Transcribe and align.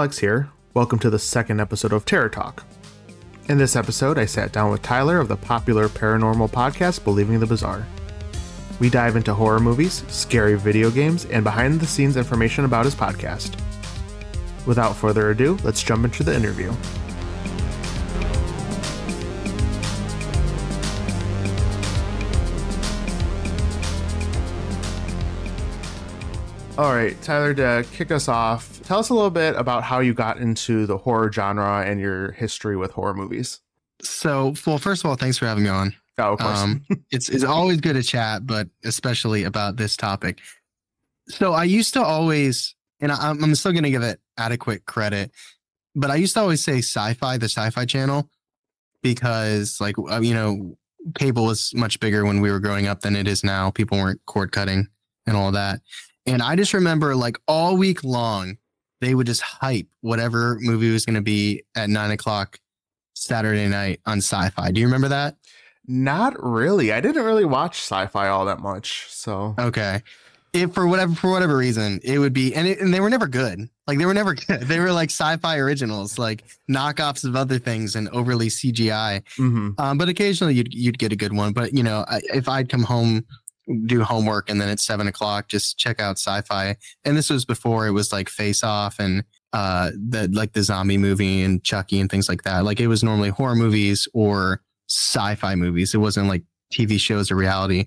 Alex 0.00 0.16
here. 0.16 0.48
Welcome 0.72 0.98
to 1.00 1.10
the 1.10 1.18
second 1.18 1.60
episode 1.60 1.92
of 1.92 2.06
Terror 2.06 2.30
Talk. 2.30 2.64
In 3.50 3.58
this 3.58 3.76
episode, 3.76 4.16
I 4.16 4.24
sat 4.24 4.50
down 4.50 4.70
with 4.70 4.80
Tyler 4.80 5.18
of 5.18 5.28
the 5.28 5.36
popular 5.36 5.88
paranormal 5.88 6.50
podcast 6.50 7.04
Believing 7.04 7.38
the 7.38 7.44
Bizarre. 7.44 7.86
We 8.78 8.88
dive 8.88 9.16
into 9.16 9.34
horror 9.34 9.60
movies, 9.60 10.02
scary 10.08 10.56
video 10.56 10.90
games, 10.90 11.26
and 11.26 11.44
behind 11.44 11.80
the 11.80 11.86
scenes 11.86 12.16
information 12.16 12.64
about 12.64 12.86
his 12.86 12.94
podcast. 12.94 13.60
Without 14.64 14.96
further 14.96 15.32
ado, 15.32 15.58
let's 15.64 15.82
jump 15.82 16.06
into 16.06 16.22
the 16.22 16.34
interview. 16.34 16.72
All 26.80 26.94
right, 26.94 27.20
Tyler, 27.20 27.52
to 27.52 27.84
kick 27.92 28.10
us 28.10 28.26
off, 28.26 28.80
tell 28.84 29.00
us 29.00 29.10
a 29.10 29.14
little 29.14 29.28
bit 29.28 29.54
about 29.54 29.82
how 29.82 30.00
you 30.00 30.14
got 30.14 30.38
into 30.38 30.86
the 30.86 30.96
horror 30.96 31.30
genre 31.30 31.84
and 31.84 32.00
your 32.00 32.32
history 32.32 32.74
with 32.74 32.90
horror 32.92 33.12
movies. 33.12 33.60
So, 34.00 34.54
well, 34.66 34.78
first 34.78 35.04
of 35.04 35.10
all, 35.10 35.16
thanks 35.16 35.36
for 35.36 35.44
having 35.44 35.64
me 35.64 35.68
on. 35.68 35.94
Oh, 36.16 36.32
of 36.32 36.38
course. 36.38 36.58
Um, 36.58 36.86
it's 37.10 37.28
it's 37.28 37.44
always 37.44 37.82
good 37.82 37.96
to 37.96 38.02
chat, 38.02 38.46
but 38.46 38.66
especially 38.82 39.44
about 39.44 39.76
this 39.76 39.94
topic. 39.94 40.38
So, 41.28 41.52
I 41.52 41.64
used 41.64 41.92
to 41.92 42.02
always, 42.02 42.74
and 42.98 43.12
I, 43.12 43.28
I'm 43.28 43.54
still 43.56 43.72
going 43.72 43.84
to 43.84 43.90
give 43.90 44.02
it 44.02 44.18
adequate 44.38 44.86
credit, 44.86 45.32
but 45.94 46.10
I 46.10 46.14
used 46.14 46.32
to 46.32 46.40
always 46.40 46.64
say 46.64 46.78
sci-fi, 46.78 47.36
the 47.36 47.50
Sci-Fi 47.50 47.84
Channel, 47.84 48.26
because 49.02 49.82
like 49.82 49.96
uh, 49.98 50.22
you 50.22 50.32
know, 50.32 50.78
cable 51.14 51.44
was 51.44 51.74
much 51.74 52.00
bigger 52.00 52.24
when 52.24 52.40
we 52.40 52.50
were 52.50 52.58
growing 52.58 52.86
up 52.86 53.02
than 53.02 53.16
it 53.16 53.28
is 53.28 53.44
now. 53.44 53.70
People 53.70 53.98
weren't 53.98 54.24
cord 54.24 54.50
cutting 54.50 54.88
and 55.26 55.36
all 55.36 55.52
that. 55.52 55.80
And 56.30 56.42
I 56.42 56.54
just 56.54 56.72
remember 56.74 57.16
like 57.16 57.38
all 57.48 57.76
week 57.76 58.04
long, 58.04 58.56
they 59.00 59.14
would 59.14 59.26
just 59.26 59.42
hype 59.42 59.88
whatever 60.00 60.58
movie 60.60 60.92
was 60.92 61.04
going 61.04 61.16
to 61.16 61.22
be 61.22 61.64
at 61.74 61.90
nine 61.90 62.12
o'clock 62.12 62.60
Saturday 63.14 63.66
night 63.66 64.00
on 64.06 64.18
sci 64.18 64.48
fi. 64.50 64.70
Do 64.70 64.80
you 64.80 64.86
remember 64.86 65.08
that? 65.08 65.36
Not 65.88 66.34
really. 66.38 66.92
I 66.92 67.00
didn't 67.00 67.24
really 67.24 67.44
watch 67.44 67.78
sci 67.80 68.06
fi 68.06 68.28
all 68.28 68.44
that 68.44 68.60
much. 68.60 69.06
So, 69.08 69.56
okay. 69.58 70.02
If 70.52 70.72
for 70.72 70.86
whatever 70.86 71.14
for 71.14 71.30
whatever 71.30 71.56
reason 71.56 72.00
it 72.02 72.18
would 72.18 72.32
be 72.32 72.54
and 72.54 72.66
it, 72.66 72.80
and 72.80 72.92
they 72.92 72.98
were 72.98 73.10
never 73.10 73.28
good 73.28 73.68
like 73.86 73.98
they 73.98 74.06
were 74.06 74.14
never 74.14 74.34
good 74.48 74.62
they 74.62 74.80
were 74.80 74.90
like 74.90 75.10
sci-fi 75.10 75.58
originals 75.58 76.18
like 76.18 76.42
knockoffs 76.68 77.24
of 77.24 77.36
other 77.36 77.56
things 77.60 77.94
and 77.94 78.08
overly 78.08 78.48
CGI 78.48 79.22
mm-hmm. 79.36 79.70
um, 79.78 79.96
but 79.96 80.08
occasionally 80.08 80.54
you'd 80.54 80.74
you'd 80.74 80.98
get 80.98 81.12
a 81.12 81.16
good 81.16 81.32
one 81.32 81.52
but 81.52 81.72
you 81.72 81.84
know 81.84 82.04
I, 82.08 82.20
if 82.34 82.48
I'd 82.48 82.68
come 82.68 82.82
home 82.82 83.24
do 83.86 84.02
homework 84.02 84.50
and 84.50 84.60
then 84.60 84.68
at 84.68 84.80
seven 84.80 85.06
o'clock 85.06 85.48
just 85.48 85.78
check 85.78 86.00
out 86.00 86.18
sci-fi. 86.18 86.76
And 87.04 87.16
this 87.16 87.30
was 87.30 87.44
before 87.44 87.86
it 87.86 87.92
was 87.92 88.12
like 88.12 88.28
face 88.28 88.64
off 88.64 88.98
and 88.98 89.24
uh 89.52 89.90
the 90.08 90.28
like 90.32 90.52
the 90.52 90.62
zombie 90.62 90.98
movie 90.98 91.42
and 91.42 91.62
chucky 91.62 92.00
and 92.00 92.10
things 92.10 92.28
like 92.28 92.42
that. 92.42 92.64
Like 92.64 92.80
it 92.80 92.88
was 92.88 93.02
normally 93.02 93.30
horror 93.30 93.54
movies 93.54 94.08
or 94.12 94.62
sci-fi 94.88 95.54
movies. 95.54 95.94
It 95.94 95.98
wasn't 95.98 96.28
like 96.28 96.42
tv 96.72 97.00
shows 97.00 97.32
or 97.32 97.36
reality 97.36 97.86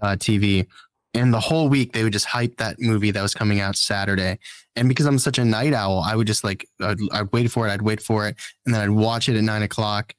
uh 0.00 0.16
tv 0.16 0.66
and 1.14 1.32
the 1.32 1.38
whole 1.38 1.68
week 1.68 1.92
they 1.92 2.02
would 2.02 2.12
just 2.12 2.26
hype 2.26 2.56
that 2.56 2.80
movie 2.80 3.12
that 3.12 3.22
was 3.22 3.34
coming 3.34 3.60
out 3.60 3.76
saturday. 3.76 4.38
And 4.74 4.88
because 4.88 5.06
i'm 5.06 5.18
such 5.18 5.38
a 5.38 5.44
night 5.44 5.72
owl 5.72 6.00
i 6.00 6.16
would 6.16 6.26
just 6.26 6.42
like 6.42 6.66
I'd, 6.80 6.98
I'd 7.12 7.32
wait 7.32 7.50
for 7.50 7.68
it 7.68 7.70
i'd 7.70 7.82
wait 7.82 8.02
for 8.02 8.26
it 8.26 8.36
and 8.66 8.74
then 8.74 8.82
i'd 8.82 8.90
watch 8.90 9.28
it 9.28 9.36
at 9.36 9.44
nine 9.44 9.62
o'clock 9.62 10.14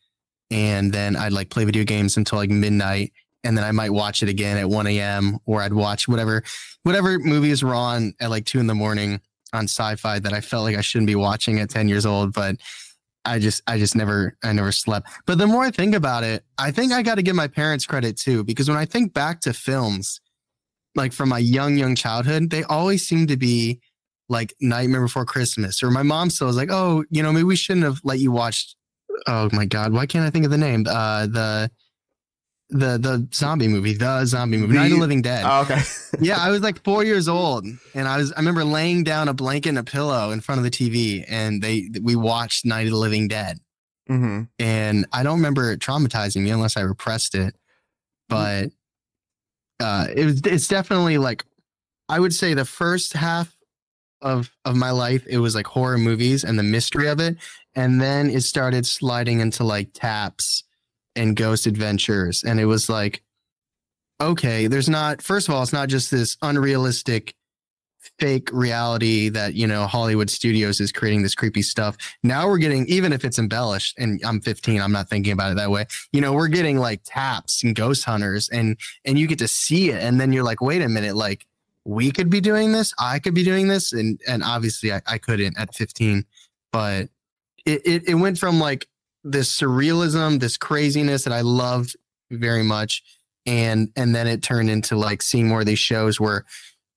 and 0.51 0.93
then 0.93 1.15
i'd 1.15 1.33
like 1.33 1.49
play 1.49 1.65
video 1.65 1.83
games 1.83 2.15
until 2.15 2.37
like 2.37 2.51
midnight 2.51 3.11
and 3.43 3.57
then 3.57 3.63
I 3.63 3.71
might 3.71 3.91
watch 3.91 4.23
it 4.23 4.29
again 4.29 4.57
at 4.57 4.69
1 4.69 4.87
a.m. 4.87 5.39
or 5.45 5.61
I'd 5.61 5.73
watch 5.73 6.07
whatever 6.07 6.43
whatever 6.83 7.19
movies 7.19 7.63
were 7.63 7.75
on 7.75 8.13
at 8.19 8.29
like 8.29 8.45
two 8.45 8.59
in 8.59 8.67
the 8.67 8.75
morning 8.75 9.21
on 9.53 9.65
sci-fi 9.65 10.19
that 10.19 10.33
I 10.33 10.41
felt 10.41 10.63
like 10.63 10.75
I 10.75 10.81
shouldn't 10.81 11.07
be 11.07 11.15
watching 11.15 11.59
at 11.59 11.69
10 11.69 11.87
years 11.87 12.05
old, 12.05 12.33
but 12.33 12.57
I 13.25 13.39
just 13.39 13.61
I 13.67 13.77
just 13.77 13.95
never 13.95 14.37
I 14.43 14.51
never 14.51 14.71
slept. 14.71 15.09
But 15.25 15.37
the 15.37 15.47
more 15.47 15.63
I 15.63 15.71
think 15.71 15.95
about 15.95 16.23
it, 16.23 16.43
I 16.57 16.71
think 16.71 16.91
I 16.91 17.01
got 17.01 17.15
to 17.15 17.21
give 17.21 17.35
my 17.35 17.47
parents 17.47 17.85
credit 17.85 18.17
too 18.17 18.43
because 18.43 18.67
when 18.67 18.77
I 18.77 18.85
think 18.85 19.13
back 19.13 19.41
to 19.41 19.53
films 19.53 20.19
like 20.95 21.13
from 21.13 21.29
my 21.29 21.39
young 21.39 21.77
young 21.77 21.95
childhood, 21.95 22.49
they 22.49 22.63
always 22.63 23.05
seem 23.05 23.27
to 23.27 23.37
be 23.37 23.79
like 24.29 24.53
Nightmare 24.59 25.01
Before 25.01 25.25
Christmas 25.25 25.83
or 25.83 25.91
my 25.91 26.03
mom 26.03 26.29
still 26.29 26.47
was 26.47 26.57
like, 26.57 26.69
"Oh, 26.71 27.05
you 27.09 27.23
know, 27.23 27.31
maybe 27.31 27.43
we 27.43 27.55
shouldn't 27.55 27.85
have 27.85 27.99
let 28.03 28.19
you 28.19 28.31
watch 28.31 28.75
Oh 29.27 29.49
my 29.53 29.65
god, 29.65 29.93
why 29.93 30.05
can't 30.05 30.25
I 30.25 30.29
think 30.29 30.45
of 30.45 30.51
the 30.51 30.57
name? 30.57 30.85
Uh 30.87 31.27
the 31.27 31.71
the 32.73 32.97
the 32.97 33.27
zombie 33.33 33.67
movie, 33.67 33.93
the 33.93 34.25
zombie 34.25 34.57
movie, 34.57 34.73
the, 34.73 34.79
Night 34.79 34.85
of 34.85 34.93
the 34.93 34.99
Living 34.99 35.21
Dead. 35.21 35.43
Oh, 35.45 35.61
okay. 35.61 35.81
yeah, 36.19 36.37
I 36.39 36.49
was 36.49 36.61
like 36.61 36.83
four 36.83 37.03
years 37.03 37.27
old, 37.27 37.65
and 37.93 38.07
I 38.07 38.17
was 38.17 38.33
I 38.33 38.39
remember 38.39 38.65
laying 38.65 39.03
down 39.03 39.27
a 39.27 39.33
blanket 39.33 39.69
and 39.69 39.77
a 39.77 39.83
pillow 39.83 40.31
in 40.31 40.41
front 40.41 40.59
of 40.59 40.63
the 40.65 40.71
TV, 40.71 41.23
and 41.27 41.61
they 41.61 41.89
we 42.01 42.15
watched 42.15 42.65
Night 42.65 42.85
of 42.87 42.91
the 42.91 42.97
Living 42.97 43.27
Dead. 43.27 43.59
Mm-hmm. 44.09 44.43
And 44.59 45.05
I 45.13 45.23
don't 45.23 45.37
remember 45.37 45.71
it 45.71 45.79
traumatizing 45.79 46.41
me 46.41 46.49
unless 46.49 46.75
I 46.75 46.81
repressed 46.81 47.35
it, 47.35 47.55
but 48.27 48.69
uh, 49.79 50.07
it 50.13 50.25
was 50.25 50.41
it's 50.41 50.67
definitely 50.67 51.17
like 51.17 51.45
I 52.09 52.19
would 52.19 52.33
say 52.33 52.53
the 52.53 52.65
first 52.65 53.13
half 53.13 53.55
of 54.21 54.49
of 54.65 54.75
my 54.75 54.91
life 54.91 55.25
it 55.27 55.37
was 55.37 55.53
like 55.55 55.67
horror 55.67 55.97
movies 55.97 56.43
and 56.43 56.57
the 56.57 56.63
mystery 56.63 57.07
of 57.07 57.19
it, 57.19 57.37
and 57.75 58.01
then 58.01 58.29
it 58.29 58.41
started 58.41 58.85
sliding 58.85 59.39
into 59.39 59.63
like 59.63 59.93
taps 59.93 60.63
and 61.15 61.35
Ghost 61.35 61.65
Adventures. 61.67 62.43
And 62.43 62.59
it 62.59 62.65
was 62.65 62.89
like, 62.89 63.23
okay, 64.21 64.67
there's 64.67 64.89
not, 64.89 65.21
first 65.21 65.47
of 65.47 65.53
all, 65.53 65.63
it's 65.63 65.73
not 65.73 65.89
just 65.89 66.11
this 66.11 66.37
unrealistic 66.41 67.35
fake 68.19 68.49
reality 68.51 69.29
that, 69.29 69.53
you 69.53 69.65
know, 69.65 69.87
Hollywood 69.87 70.29
Studios 70.29 70.79
is 70.81 70.91
creating 70.91 71.23
this 71.23 71.35
creepy 71.35 71.61
stuff. 71.61 71.95
Now 72.21 72.47
we're 72.47 72.57
getting, 72.57 72.85
even 72.87 73.13
if 73.13 73.23
it's 73.23 73.39
embellished, 73.39 73.97
and 73.97 74.21
I'm 74.25 74.41
15, 74.41 74.81
I'm 74.81 74.91
not 74.91 75.09
thinking 75.09 75.33
about 75.33 75.51
it 75.51 75.55
that 75.55 75.71
way. 75.71 75.85
You 76.11 76.21
know, 76.21 76.33
we're 76.33 76.49
getting 76.49 76.77
like 76.77 77.01
taps 77.05 77.63
and 77.63 77.75
ghost 77.75 78.03
hunters 78.03 78.49
and, 78.49 78.77
and 79.05 79.17
you 79.17 79.27
get 79.27 79.39
to 79.39 79.47
see 79.47 79.89
it. 79.89 80.01
And 80.01 80.19
then 80.19 80.33
you're 80.33 80.43
like, 80.43 80.61
wait 80.61 80.81
a 80.81 80.89
minute, 80.89 81.15
like, 81.15 81.45
we 81.85 82.11
could 82.11 82.29
be 82.29 82.39
doing 82.39 82.71
this. 82.71 82.93
I 82.97 83.19
could 83.19 83.33
be 83.33 83.43
doing 83.43 83.67
this. 83.67 83.91
And, 83.91 84.21
and 84.27 84.41
obviously 84.41 84.93
I, 84.93 85.01
I 85.05 85.17
couldn't 85.17 85.57
at 85.57 85.75
15, 85.75 86.25
but 86.71 87.09
it, 87.65 87.81
it, 87.85 88.09
it 88.09 88.15
went 88.15 88.37
from 88.37 88.59
like 88.59 88.87
this 89.23 89.55
surrealism, 89.55 90.39
this 90.39 90.57
craziness 90.57 91.23
that 91.23 91.33
I 91.33 91.41
loved 91.41 91.95
very 92.31 92.63
much. 92.63 93.03
And 93.45 93.89
and 93.95 94.15
then 94.15 94.27
it 94.27 94.41
turned 94.41 94.69
into 94.69 94.95
like 94.95 95.21
seeing 95.21 95.47
more 95.47 95.61
of 95.61 95.65
these 95.65 95.79
shows 95.79 96.19
where 96.19 96.45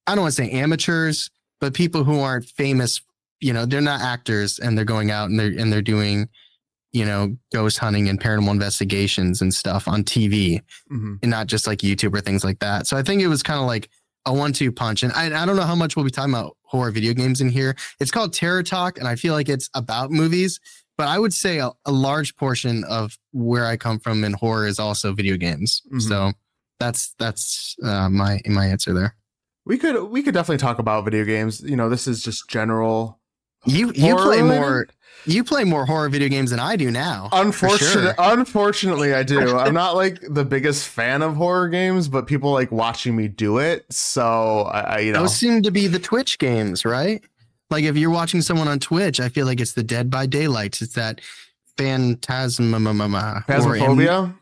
I 0.06 0.14
don't 0.14 0.22
want 0.22 0.34
to 0.36 0.42
say 0.44 0.50
amateurs, 0.50 1.30
but 1.60 1.74
people 1.74 2.04
who 2.04 2.20
aren't 2.20 2.44
famous, 2.46 3.00
you 3.40 3.52
know, 3.52 3.66
they're 3.66 3.80
not 3.80 4.00
actors 4.00 4.58
and 4.58 4.78
they're 4.78 4.84
going 4.84 5.10
out 5.10 5.28
and 5.28 5.38
they're 5.38 5.52
and 5.58 5.72
they're 5.72 5.82
doing, 5.82 6.28
you 6.92 7.04
know, 7.04 7.36
ghost 7.52 7.78
hunting 7.78 8.08
and 8.08 8.20
paranormal 8.20 8.50
investigations 8.50 9.42
and 9.42 9.52
stuff 9.52 9.88
on 9.88 10.04
TV 10.04 10.60
mm-hmm. 10.90 11.16
and 11.22 11.30
not 11.30 11.48
just 11.48 11.66
like 11.66 11.80
YouTube 11.80 12.14
or 12.14 12.20
things 12.20 12.44
like 12.44 12.60
that. 12.60 12.86
So 12.86 12.96
I 12.96 13.02
think 13.02 13.22
it 13.22 13.28
was 13.28 13.42
kind 13.42 13.58
of 13.58 13.66
like 13.66 13.88
a 14.24 14.32
one-two 14.32 14.72
punch. 14.72 15.02
And 15.02 15.12
I, 15.12 15.26
I 15.26 15.46
don't 15.46 15.56
know 15.56 15.62
how 15.62 15.76
much 15.76 15.96
we'll 15.96 16.04
be 16.04 16.10
talking 16.10 16.34
about 16.34 16.56
horror 16.62 16.90
video 16.90 17.14
games 17.14 17.40
in 17.40 17.48
here. 17.48 17.76
It's 18.00 18.10
called 18.10 18.32
Terror 18.32 18.62
Talk, 18.62 18.98
and 18.98 19.08
I 19.08 19.16
feel 19.16 19.34
like 19.34 19.48
it's 19.48 19.70
about 19.74 20.10
movies, 20.10 20.60
but 20.96 21.08
I 21.08 21.18
would 21.18 21.34
say 21.34 21.58
a, 21.58 21.70
a, 21.84 21.92
large 21.92 22.36
portion 22.36 22.84
of 22.84 23.18
where 23.32 23.66
I 23.66 23.76
come 23.76 23.98
from 23.98 24.24
in 24.24 24.32
horror 24.32 24.66
is 24.66 24.78
also 24.78 25.12
video 25.12 25.36
games. 25.36 25.82
Mm-hmm. 25.86 25.98
So 26.00 26.32
that's 26.78 27.14
that's 27.18 27.76
uh, 27.82 28.08
my 28.08 28.40
my 28.46 28.66
answer 28.66 28.92
there. 28.92 29.16
We 29.64 29.78
could 29.78 30.10
we 30.10 30.22
could 30.22 30.34
definitely 30.34 30.58
talk 30.58 30.78
about 30.78 31.04
video 31.04 31.24
games. 31.24 31.60
You 31.60 31.76
know, 31.76 31.88
this 31.88 32.06
is 32.06 32.22
just 32.22 32.48
general. 32.48 33.20
You 33.64 33.92
you 33.94 34.16
play 34.16 34.42
more 34.42 34.86
you 35.24 35.42
play 35.42 35.64
more 35.64 35.86
horror 35.86 36.08
video 36.08 36.28
games 36.28 36.50
than 36.50 36.60
I 36.60 36.76
do 36.76 36.90
now. 36.90 37.28
Unfortunately, 37.32 38.02
sure. 38.02 38.14
unfortunately, 38.18 39.12
I 39.12 39.22
do. 39.22 39.56
I'm 39.56 39.74
not 39.84 39.96
like 39.96 40.20
the 40.28 40.44
biggest 40.44 40.86
fan 40.86 41.22
of 41.22 41.34
horror 41.34 41.68
games, 41.68 42.08
but 42.08 42.26
people 42.26 42.52
like 42.52 42.70
watching 42.70 43.16
me 43.16 43.28
do 43.28 43.58
it. 43.58 43.86
So 43.90 44.62
I, 44.72 44.80
I 44.80 44.98
you 45.00 45.12
know, 45.12 45.20
those 45.20 45.34
seem 45.34 45.62
to 45.62 45.70
be 45.70 45.88
the 45.88 45.98
Twitch 45.98 46.38
games, 46.38 46.84
right? 46.84 47.24
Like 47.70 47.84
if 47.84 47.96
you're 47.96 48.10
watching 48.10 48.42
someone 48.42 48.68
on 48.68 48.78
Twitch, 48.78 49.20
I 49.20 49.28
feel 49.28 49.46
like 49.46 49.60
it's 49.60 49.72
the 49.72 49.82
Dead 49.82 50.10
by 50.10 50.26
Daylight. 50.26 50.80
It's 50.80 50.94
that 50.94 51.20
phantasma, 51.76 52.78
phasmophobia, 52.78 54.34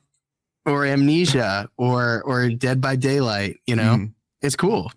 or, 0.66 0.72
or 0.72 0.84
amnesia, 0.86 1.68
or 1.76 2.22
or 2.24 2.50
Dead 2.50 2.80
by 2.80 2.96
Daylight. 2.96 3.56
You 3.66 3.76
know, 3.76 3.96
mm. 3.96 4.12
it's 4.42 4.56
cool. 4.56 4.92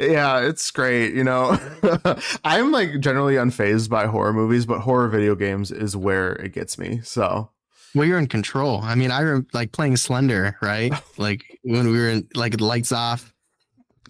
Yeah, 0.00 0.40
it's 0.40 0.70
great. 0.70 1.14
You 1.14 1.24
know, 1.24 1.58
I'm 2.44 2.72
like 2.72 3.00
generally 3.00 3.34
unfazed 3.34 3.90
by 3.90 4.06
horror 4.06 4.32
movies, 4.32 4.64
but 4.64 4.80
horror 4.80 5.08
video 5.08 5.34
games 5.34 5.70
is 5.70 5.94
where 5.94 6.32
it 6.32 6.54
gets 6.54 6.78
me. 6.78 7.00
So, 7.04 7.50
well, 7.94 8.06
you're 8.06 8.18
in 8.18 8.26
control. 8.26 8.80
I 8.82 8.94
mean, 8.94 9.10
I 9.10 9.20
remember 9.20 9.48
like 9.52 9.72
playing 9.72 9.98
Slender, 9.98 10.56
right? 10.62 10.92
like 11.18 11.44
when 11.62 11.90
we 11.90 11.98
were 11.98 12.08
in, 12.08 12.28
like 12.34 12.60
lights 12.62 12.92
off, 12.92 13.34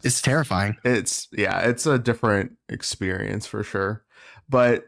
it's 0.04 0.22
terrifying. 0.22 0.76
It's 0.84 1.28
yeah, 1.32 1.60
it's 1.60 1.86
a 1.86 1.98
different 1.98 2.52
experience 2.68 3.46
for 3.46 3.62
sure. 3.62 4.04
But 4.48 4.86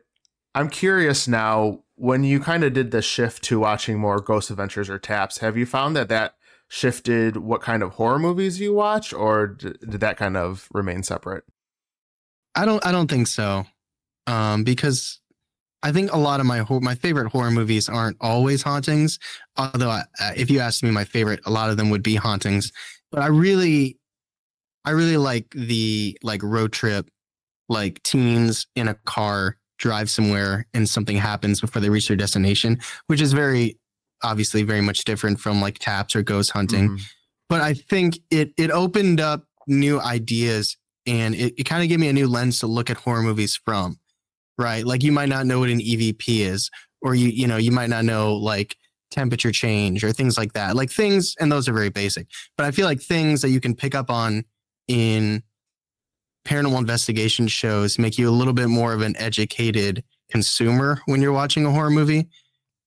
I'm 0.55 0.69
curious 0.69 1.29
now 1.29 1.81
when 1.97 2.25
you 2.25 2.41
kind 2.41 2.65
of 2.65 2.73
did 2.73 2.91
the 2.91 3.03
shift 3.03 3.43
to 3.45 3.61
watching 3.61 3.99
more 3.99 4.21
Ghost 4.21 4.51
Adventures 4.51 4.91
or 4.91 4.99
Taps, 4.99 5.39
have 5.39 5.57
you 5.57 5.67
found 5.67 5.97
that 5.97 6.09
that 6.09 6.35
shifted 6.69 7.37
what 7.39 7.61
kind 7.63 7.83
of 7.83 7.93
horror 7.93 8.19
movies 8.19 8.61
you 8.61 8.75
watch 8.75 9.13
or 9.13 9.47
did 9.47 10.01
that 10.01 10.17
kind 10.17 10.37
of 10.37 10.69
remain 10.73 11.03
separate? 11.03 11.45
I 12.55 12.65
don't 12.65 12.85
I 12.85 12.93
don't 12.93 13.11
think 13.11 13.27
so. 13.27 13.65
um, 14.29 14.65
because 14.65 15.21
I 15.83 15.93
think 15.93 16.13
a 16.13 16.19
lot 16.19 16.41
of 16.41 16.47
my 16.47 16.65
my 16.83 16.97
favorite 16.97 17.33
horror 17.33 17.51
movies 17.53 17.89
aren't 17.89 18.19
always 18.21 18.63
hauntings. 18.63 19.19
Although, 19.57 19.91
I, 19.91 20.03
uh, 20.21 20.33
if 20.37 20.51
you 20.51 20.61
ask 20.61 20.83
me, 20.83 20.91
my 20.93 21.05
favorite, 21.05 21.41
a 21.47 21.51
lot 21.51 21.71
of 21.71 21.77
them 21.79 21.91
would 21.91 22.03
be 22.03 22.17
hauntings. 22.17 22.73
But 23.13 23.23
I 23.23 23.29
really, 23.29 23.99
I 24.85 24.91
really 24.91 25.17
like 25.17 25.51
the 25.51 26.19
like 26.23 26.43
road 26.43 26.73
trip, 26.73 27.09
like 27.69 28.03
teens 28.03 28.67
in 28.75 28.89
a 28.89 28.95
car 29.07 29.57
drive 29.79 30.09
somewhere 30.09 30.67
and 30.75 30.89
something 30.89 31.17
happens 31.17 31.61
before 31.61 31.83
they 31.83 31.91
reach 31.91 32.09
their 32.09 32.17
destination, 32.17 32.81
which 33.07 33.21
is 33.21 33.33
very 33.33 33.79
obviously 34.23 34.63
very 34.63 34.81
much 34.81 35.05
different 35.05 35.41
from 35.41 35.61
like 35.61 35.79
taps 35.79 36.15
or 36.15 36.23
ghost 36.23 36.51
hunting. 36.51 36.89
Mm-hmm. 36.91 37.03
But 37.49 37.61
I 37.61 37.75
think 37.75 38.19
it 38.31 38.53
it 38.57 38.71
opened 38.71 39.21
up 39.21 39.45
new 39.67 40.01
ideas 40.01 40.77
and 41.07 41.35
it, 41.35 41.55
it 41.59 41.65
kind 41.65 41.83
of 41.83 41.89
gave 41.89 42.01
me 42.01 42.09
a 42.09 42.13
new 42.13 42.29
lens 42.29 42.61
to 42.61 42.67
look 42.67 42.91
at 42.91 42.97
horror 42.97 43.23
movies 43.23 43.57
from. 43.57 43.99
Right. 44.59 44.85
Like 44.85 45.03
you 45.03 45.13
might 45.13 45.29
not 45.29 45.47
know 45.47 45.61
what 45.61 45.71
an 45.71 45.81
EVP 45.81 46.41
is, 46.41 46.71
or 47.01 47.15
you, 47.15 47.29
you 47.29 47.47
know, 47.47 47.57
you 47.57 47.73
might 47.73 47.91
not 47.91 48.05
know 48.05 48.35
like 48.35 48.77
temperature 49.11 49.51
change 49.51 50.05
or 50.05 50.13
things 50.13 50.37
like 50.37 50.53
that. 50.53 50.77
Like 50.77 50.91
things, 50.91 51.35
and 51.41 51.51
those 51.51 51.69
are 51.69 51.73
very 51.73 51.91
basic. 51.91 52.29
But 52.57 52.67
I 52.67 52.71
feel 52.71 52.87
like 52.87 53.01
things 53.01 53.43
that 53.43 53.51
you 53.51 53.61
can 53.61 53.75
pick 53.75 53.95
up 53.95 54.11
on 54.11 54.45
in 54.89 55.43
paranormal 56.45 56.79
investigation 56.79 57.47
shows 57.49 57.99
make 57.99 58.19
you 58.19 58.29
a 58.29 58.33
little 58.33 58.53
bit 58.53 58.69
more 58.69 58.93
of 58.93 59.03
an 59.03 59.17
educated 59.17 60.03
consumer 60.31 61.01
when 61.07 61.23
you're 61.23 61.33
watching 61.33 61.65
a 61.67 61.71
horror 61.71 61.91
movie. 61.91 62.29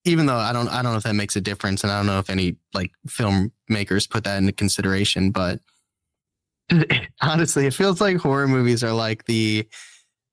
Even 0.03 0.25
though 0.25 0.37
I 0.37 0.53
don't 0.53 0.67
I 0.67 0.81
don't 0.81 0.91
know 0.91 0.97
if 0.97 1.03
that 1.03 1.15
makes 1.15 1.35
a 1.35 1.41
difference 1.41 1.83
and 1.83 1.91
I 1.91 1.97
don't 1.97 2.05
know 2.05 2.19
if 2.19 2.29
any 2.29 2.57
like 2.73 2.91
filmmakers 3.07 4.09
put 4.09 4.23
that 4.25 4.37
into 4.37 4.51
consideration 4.51 5.31
but 5.31 5.59
honestly 7.21 7.65
it 7.65 7.73
feels 7.73 8.01
like 8.01 8.17
horror 8.17 8.47
movies 8.47 8.83
are 8.83 8.93
like 8.93 9.25
the 9.25 9.67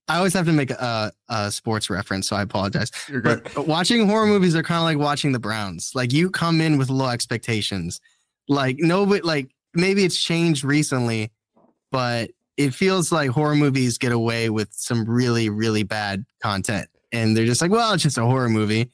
I 0.09 0.19
always 0.19 0.35
have 0.35 0.45
to 0.47 0.53
make 0.53 0.71
a, 0.71 1.13
a 1.29 1.51
sports 1.51 1.89
reference 1.89 2.29
so 2.29 2.37
I 2.37 2.43
apologize. 2.43 2.91
You're 3.09 3.23
good. 3.23 3.49
But 3.55 3.67
watching 3.67 4.07
horror 4.07 4.27
movies 4.27 4.55
are 4.57 4.63
kind 4.63 4.79
of 4.79 4.85
like 4.85 4.99
watching 4.99 5.33
the 5.33 5.39
Browns. 5.39 5.93
Like 5.95 6.13
you 6.13 6.29
come 6.29 6.61
in 6.61 6.77
with 6.77 6.91
low 6.91 7.09
expectations. 7.09 8.01
Like 8.49 8.77
no 8.79 9.07
but 9.07 9.25
like 9.25 9.55
maybe 9.73 10.05
it's 10.05 10.23
changed 10.23 10.65
recently 10.65 11.31
but 11.93 12.33
it 12.57 12.75
feels 12.75 13.13
like 13.13 13.31
horror 13.31 13.55
movies 13.55 13.97
get 13.99 14.11
away 14.11 14.51
with 14.51 14.69
some 14.73 15.05
really 15.05 15.49
really 15.49 15.85
bad 15.85 16.25
content 16.43 16.89
and 17.13 17.37
they're 17.37 17.47
just 17.47 17.63
like 17.63 17.71
well 17.71 17.93
it's 17.93 18.03
just 18.03 18.19
a 18.19 18.25
horror 18.25 18.49
movie 18.49 18.91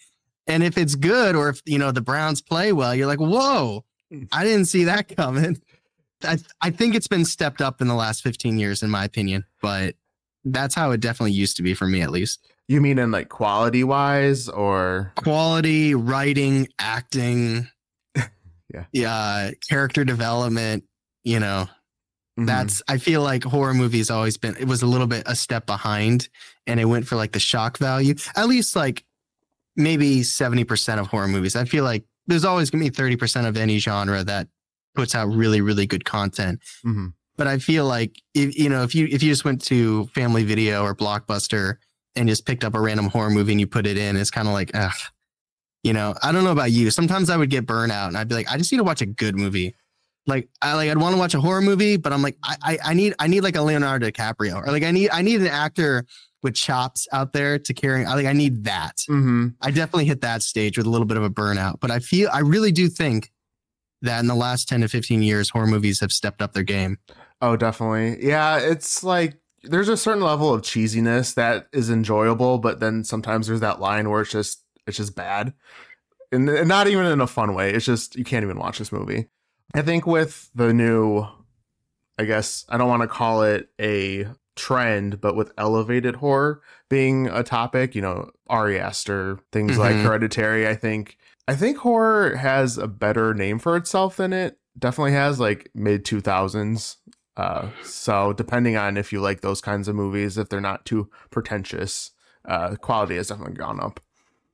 and 0.49 0.63
if 0.65 0.79
it's 0.79 0.95
good 0.95 1.37
or 1.37 1.51
if 1.51 1.63
you 1.67 1.79
know 1.79 1.93
the 1.93 2.01
Browns 2.01 2.41
play 2.41 2.73
well, 2.73 2.95
you're 2.95 3.07
like, 3.07 3.21
whoa, 3.21 3.85
hmm. 4.11 4.25
I 4.33 4.43
didn't 4.43 4.65
see 4.65 4.85
that 4.85 5.15
coming. 5.15 5.61
I 6.25 6.39
I 6.61 6.71
think 6.71 6.95
it's 6.95 7.07
been 7.07 7.25
stepped 7.25 7.61
up 7.61 7.81
in 7.81 7.87
the 7.87 7.95
last 7.95 8.23
15 8.23 8.59
years, 8.59 8.83
in 8.83 8.91
my 8.91 9.05
opinion, 9.05 9.45
but 9.63 9.95
that's 10.45 10.75
how 10.75 10.91
it 10.91 11.01
definitely 11.01 11.33
used 11.33 11.57
to 11.59 11.63
be 11.63 11.75
for 11.75 11.87
me, 11.87 12.01
at 12.01 12.11
least. 12.11 12.41
You 12.67 12.81
mean 12.81 12.99
in 12.99 13.11
like 13.11 13.29
quality 13.29 13.85
wise 13.85 14.49
or 14.49 15.13
quality, 15.17 15.95
writing, 15.95 16.69
acting, 16.79 17.69
yeah, 18.17 18.85
yeah, 18.93 19.51
character 19.69 20.05
development, 20.05 20.85
you 21.25 21.39
know. 21.41 21.69
Mm-hmm. 22.39 22.47
That's 22.47 22.81
I 22.87 22.99
feel 22.99 23.23
like 23.23 23.43
horror 23.43 23.75
movies 23.75 24.11
always 24.11 24.37
been 24.37 24.55
it 24.57 24.69
was 24.69 24.83
a 24.83 24.87
little 24.87 25.09
bit 25.09 25.25
a 25.27 25.35
step 25.35 25.67
behind 25.67 26.29
and 26.69 26.79
it 26.79 26.85
went 26.85 27.05
for 27.07 27.17
like 27.17 27.33
the 27.33 27.41
shock 27.41 27.79
value. 27.79 28.15
At 28.37 28.47
least 28.47 28.77
like 28.77 29.05
maybe 29.75 30.21
70% 30.21 31.01
of 31.01 31.09
horror 31.09 31.27
movies. 31.27 31.57
I 31.57 31.65
feel 31.65 31.83
like 31.83 32.05
there's 32.29 32.45
always 32.45 32.71
going 32.71 32.85
to 32.85 32.91
be 32.91 33.17
30% 33.17 33.47
of 33.47 33.57
any 33.57 33.79
genre 33.79 34.23
that 34.23 34.49
puts 34.95 35.15
out 35.15 35.27
really, 35.27 35.61
really 35.61 35.87
good 35.87 36.05
content. 36.05 36.61
Mm-hmm. 36.85 37.09
But 37.37 37.47
I 37.47 37.59
feel 37.59 37.87
like 37.87 38.21
if 38.35 38.57
you 38.57 38.69
know, 38.69 38.83
if 38.83 38.95
you 38.95 39.07
if 39.11 39.23
you 39.23 39.31
just 39.31 39.45
went 39.45 39.63
to 39.67 40.07
Family 40.09 40.45
Video 40.45 40.83
or 40.83 40.95
Blockbuster 40.95 41.77
and 42.17 42.29
just 42.29 42.47
picked 42.47 42.65
up 42.65 42.75
a 42.75 42.81
random 42.81 43.07
horror 43.09 43.31
movie 43.31 43.53
and 43.53 43.61
you 43.61 43.67
put 43.67 43.87
it 43.87 43.97
in, 43.97 44.17
it's 44.17 44.31
kind 44.31 44.47
of 44.47 44.55
like, 44.55 44.71
ugh. 44.75 44.93
You 45.85 45.93
know, 45.93 46.15
I 46.23 46.33
don't 46.33 46.43
know 46.43 46.51
about 46.51 46.73
you. 46.73 46.91
Sometimes 46.91 47.31
I 47.31 47.37
would 47.37 47.51
get 47.51 47.65
burnout 47.65 48.09
and 48.09 48.19
I'd 48.19 48.29
be 48.29 48.35
like, 48.35 48.51
I 48.51 48.59
just 48.59 48.73
need 48.73 48.79
to 48.79 48.85
watch 48.85 49.01
a 49.01 49.07
good 49.07 49.37
movie. 49.37 49.77
Like 50.29 50.49
I 50.63 50.75
like 50.75 50.91
I'd 50.91 50.99
want 50.99 51.15
to 51.15 51.19
watch 51.19 51.35
a 51.35 51.41
horror 51.41 51.63
movie, 51.63 51.97
but 51.97 52.13
I'm 52.13 52.23
like, 52.23 52.37
I, 52.45 52.57
I 52.63 52.79
I 52.85 52.95
need 52.95 53.15
I 53.19 53.27
need 53.27 53.41
like 53.41 53.57
a 53.57 53.63
Leonardo 53.63 54.11
DiCaprio 54.11 54.65
or 54.65 54.71
like 54.71 54.85
I 54.85 54.91
need 54.91 55.11
I 55.11 55.23
need 55.23 55.41
an 55.41 55.49
actor 55.49 56.05
with 56.43 56.55
chops 56.55 57.09
out 57.13 57.33
there 57.33 57.59
to 57.59 57.75
carry. 57.75 58.07
I 58.07 58.15
think 58.15 58.29
I 58.29 58.35
need 58.35 58.65
that. 58.65 58.99
Mm-hmm. 59.09 59.49
I 59.61 59.71
definitely 59.71 60.05
hit 60.05 60.21
that 60.21 60.43
stage 60.43 60.77
with 60.77 60.87
a 60.87 60.91
little 60.91 61.07
bit 61.07 61.17
of 61.17 61.25
a 61.25 61.31
burnout, 61.31 61.81
but 61.81 61.91
I 61.91 61.99
feel 61.99 62.29
I 62.33 62.41
really 62.41 62.71
do 62.71 62.89
think 62.89 63.33
that 64.03 64.21
in 64.21 64.27
the 64.27 64.35
last 64.35 64.69
10 64.69 64.83
to 64.83 64.89
15 64.89 65.23
years, 65.23 65.51
horror 65.51 65.67
movies 65.67 66.01
have 66.01 66.13
stepped 66.13 66.41
up 66.41 66.53
their 66.53 66.63
game. 66.63 66.99
Oh, 67.41 67.57
definitely. 67.57 68.25
Yeah, 68.25 68.59
it's 68.59 69.03
like 69.03 69.39
there's 69.63 69.89
a 69.89 69.97
certain 69.97 70.23
level 70.23 70.53
of 70.53 70.63
cheesiness 70.63 71.35
that 71.35 71.69
is 71.73 71.91
enjoyable, 71.91 72.59
but 72.59 72.81
then 72.81 73.03
sometimes 73.03 73.47
there's 73.47 73.61
that 73.61 73.81
line 73.81 74.11
where 74.11 74.21
it's 74.21 74.31
just 74.31 74.63
it's 74.87 74.99
just 74.99 75.15
bad. 75.15 75.55
And, 76.31 76.49
and 76.49 76.69
not 76.69 76.89
even 76.89 77.07
in 77.07 77.23
a 77.23 77.27
fun 77.27 77.55
way. 77.55 77.73
It's 77.73 77.87
just 77.87 78.15
you 78.15 78.25
can't 78.25 78.45
even 78.45 78.59
watch 78.59 78.79
this 78.79 78.93
movie. 78.93 79.29
I 79.75 79.83
think 79.83 80.07
with 80.07 80.51
the 80.55 80.73
new 80.73 81.27
I 82.19 82.25
guess 82.25 82.65
I 82.69 82.77
don't 82.77 82.89
want 82.89 83.03
to 83.03 83.09
call 83.09 83.43
it 83.43 83.69
a 83.81 84.27
trend, 84.57 85.21
but 85.21 85.37
with 85.37 85.53
elevated 85.57 86.17
horror 86.17 86.61
being 86.91 87.29
a 87.29 87.45
topic, 87.45 87.95
you 87.95 88.03
know, 88.03 88.31
Ari 88.49 88.79
Aster, 88.79 89.39
things 89.53 89.73
mm-hmm. 89.73 89.81
like 89.81 89.97
Hereditary, 89.97 90.67
I 90.67 90.75
think 90.75 91.17
I 91.47 91.55
think 91.55 91.79
horror 91.79 92.37
has 92.37 92.77
a 92.77 92.89
better 92.89 93.33
name 93.33 93.59
for 93.59 93.77
itself 93.77 94.17
than 94.17 94.33
it 94.33 94.59
definitely 94.79 95.13
has 95.13 95.41
like 95.41 95.71
mid 95.75 96.05
2000s. 96.05 96.97
Uh, 97.37 97.71
so 97.85 98.33
depending 98.33 98.77
on 98.77 98.97
if 98.97 99.13
you 99.13 99.21
like 99.21 99.41
those 99.41 99.61
kinds 99.61 99.87
of 99.87 99.95
movies, 99.95 100.37
if 100.37 100.49
they're 100.49 100.61
not 100.61 100.85
too 100.85 101.09
pretentious, 101.31 102.11
uh, 102.45 102.75
quality 102.77 103.15
has 103.15 103.29
definitely 103.29 103.55
gone 103.55 103.81
up. 103.81 104.01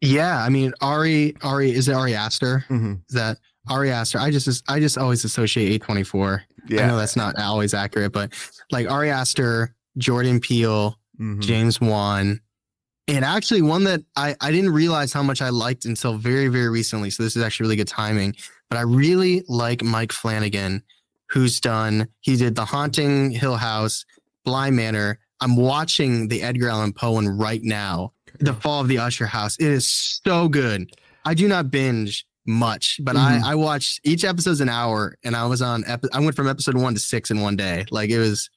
Yeah, 0.02 0.42
I 0.42 0.50
mean 0.50 0.74
Ari 0.82 1.34
Ari 1.42 1.72
is 1.72 1.88
it 1.88 1.94
Ari 1.94 2.14
Aster? 2.14 2.66
Mm-hmm. 2.68 2.94
Is 3.08 3.14
that 3.14 3.38
Ari 3.70 3.90
Aster? 3.90 4.18
I 4.18 4.30
just 4.30 4.62
I 4.68 4.80
just 4.80 4.98
always 4.98 5.24
associate 5.24 5.82
A24. 5.82 6.40
Yeah. 6.68 6.84
I 6.84 6.86
know 6.88 6.96
that's 6.96 7.16
not 7.16 7.38
always 7.38 7.74
accurate, 7.74 8.12
but 8.12 8.32
like 8.70 8.90
Ari 8.90 9.10
Aster 9.10 9.74
Jordan 9.98 10.40
Peele, 10.40 10.98
mm-hmm. 11.18 11.40
James 11.40 11.80
Wan, 11.80 12.40
and 13.06 13.24
actually 13.24 13.62
one 13.62 13.84
that 13.84 14.00
I, 14.16 14.34
I 14.40 14.50
didn't 14.50 14.72
realize 14.72 15.12
how 15.12 15.22
much 15.22 15.42
I 15.42 15.50
liked 15.50 15.84
until 15.84 16.16
very, 16.16 16.48
very 16.48 16.68
recently. 16.68 17.10
So 17.10 17.22
this 17.22 17.36
is 17.36 17.42
actually 17.42 17.64
really 17.64 17.76
good 17.76 17.88
timing. 17.88 18.34
But 18.70 18.78
I 18.78 18.82
really 18.82 19.44
like 19.46 19.82
Mike 19.82 20.12
Flanagan, 20.12 20.82
who's 21.28 21.60
done, 21.60 22.08
he 22.20 22.36
did 22.36 22.54
The 22.54 22.64
Haunting 22.64 23.30
Hill 23.30 23.56
House, 23.56 24.06
Bly 24.44 24.70
Manor. 24.70 25.18
I'm 25.40 25.56
watching 25.56 26.28
the 26.28 26.42
Edgar 26.42 26.70
Allan 26.70 26.92
Poe 26.92 27.12
one 27.12 27.28
right 27.28 27.62
now, 27.62 28.12
The 28.40 28.54
Fall 28.54 28.80
of 28.80 28.88
the 28.88 28.98
Usher 28.98 29.26
House. 29.26 29.58
It 29.58 29.68
is 29.68 29.86
so 29.86 30.48
good. 30.48 30.90
I 31.26 31.34
do 31.34 31.46
not 31.46 31.70
binge 31.70 32.26
much, 32.46 33.00
but 33.02 33.16
mm-hmm. 33.16 33.44
I, 33.44 33.52
I 33.52 33.54
watched 33.54 34.00
each 34.04 34.24
episode's 34.24 34.60
an 34.60 34.68
hour 34.68 35.16
and 35.24 35.34
I 35.34 35.46
was 35.46 35.62
on, 35.62 35.84
epi- 35.86 36.08
I 36.12 36.20
went 36.20 36.36
from 36.36 36.48
episode 36.48 36.76
one 36.76 36.94
to 36.94 37.00
six 37.00 37.30
in 37.30 37.40
one 37.40 37.56
day. 37.56 37.84
Like 37.90 38.10
it 38.10 38.18
was, 38.18 38.50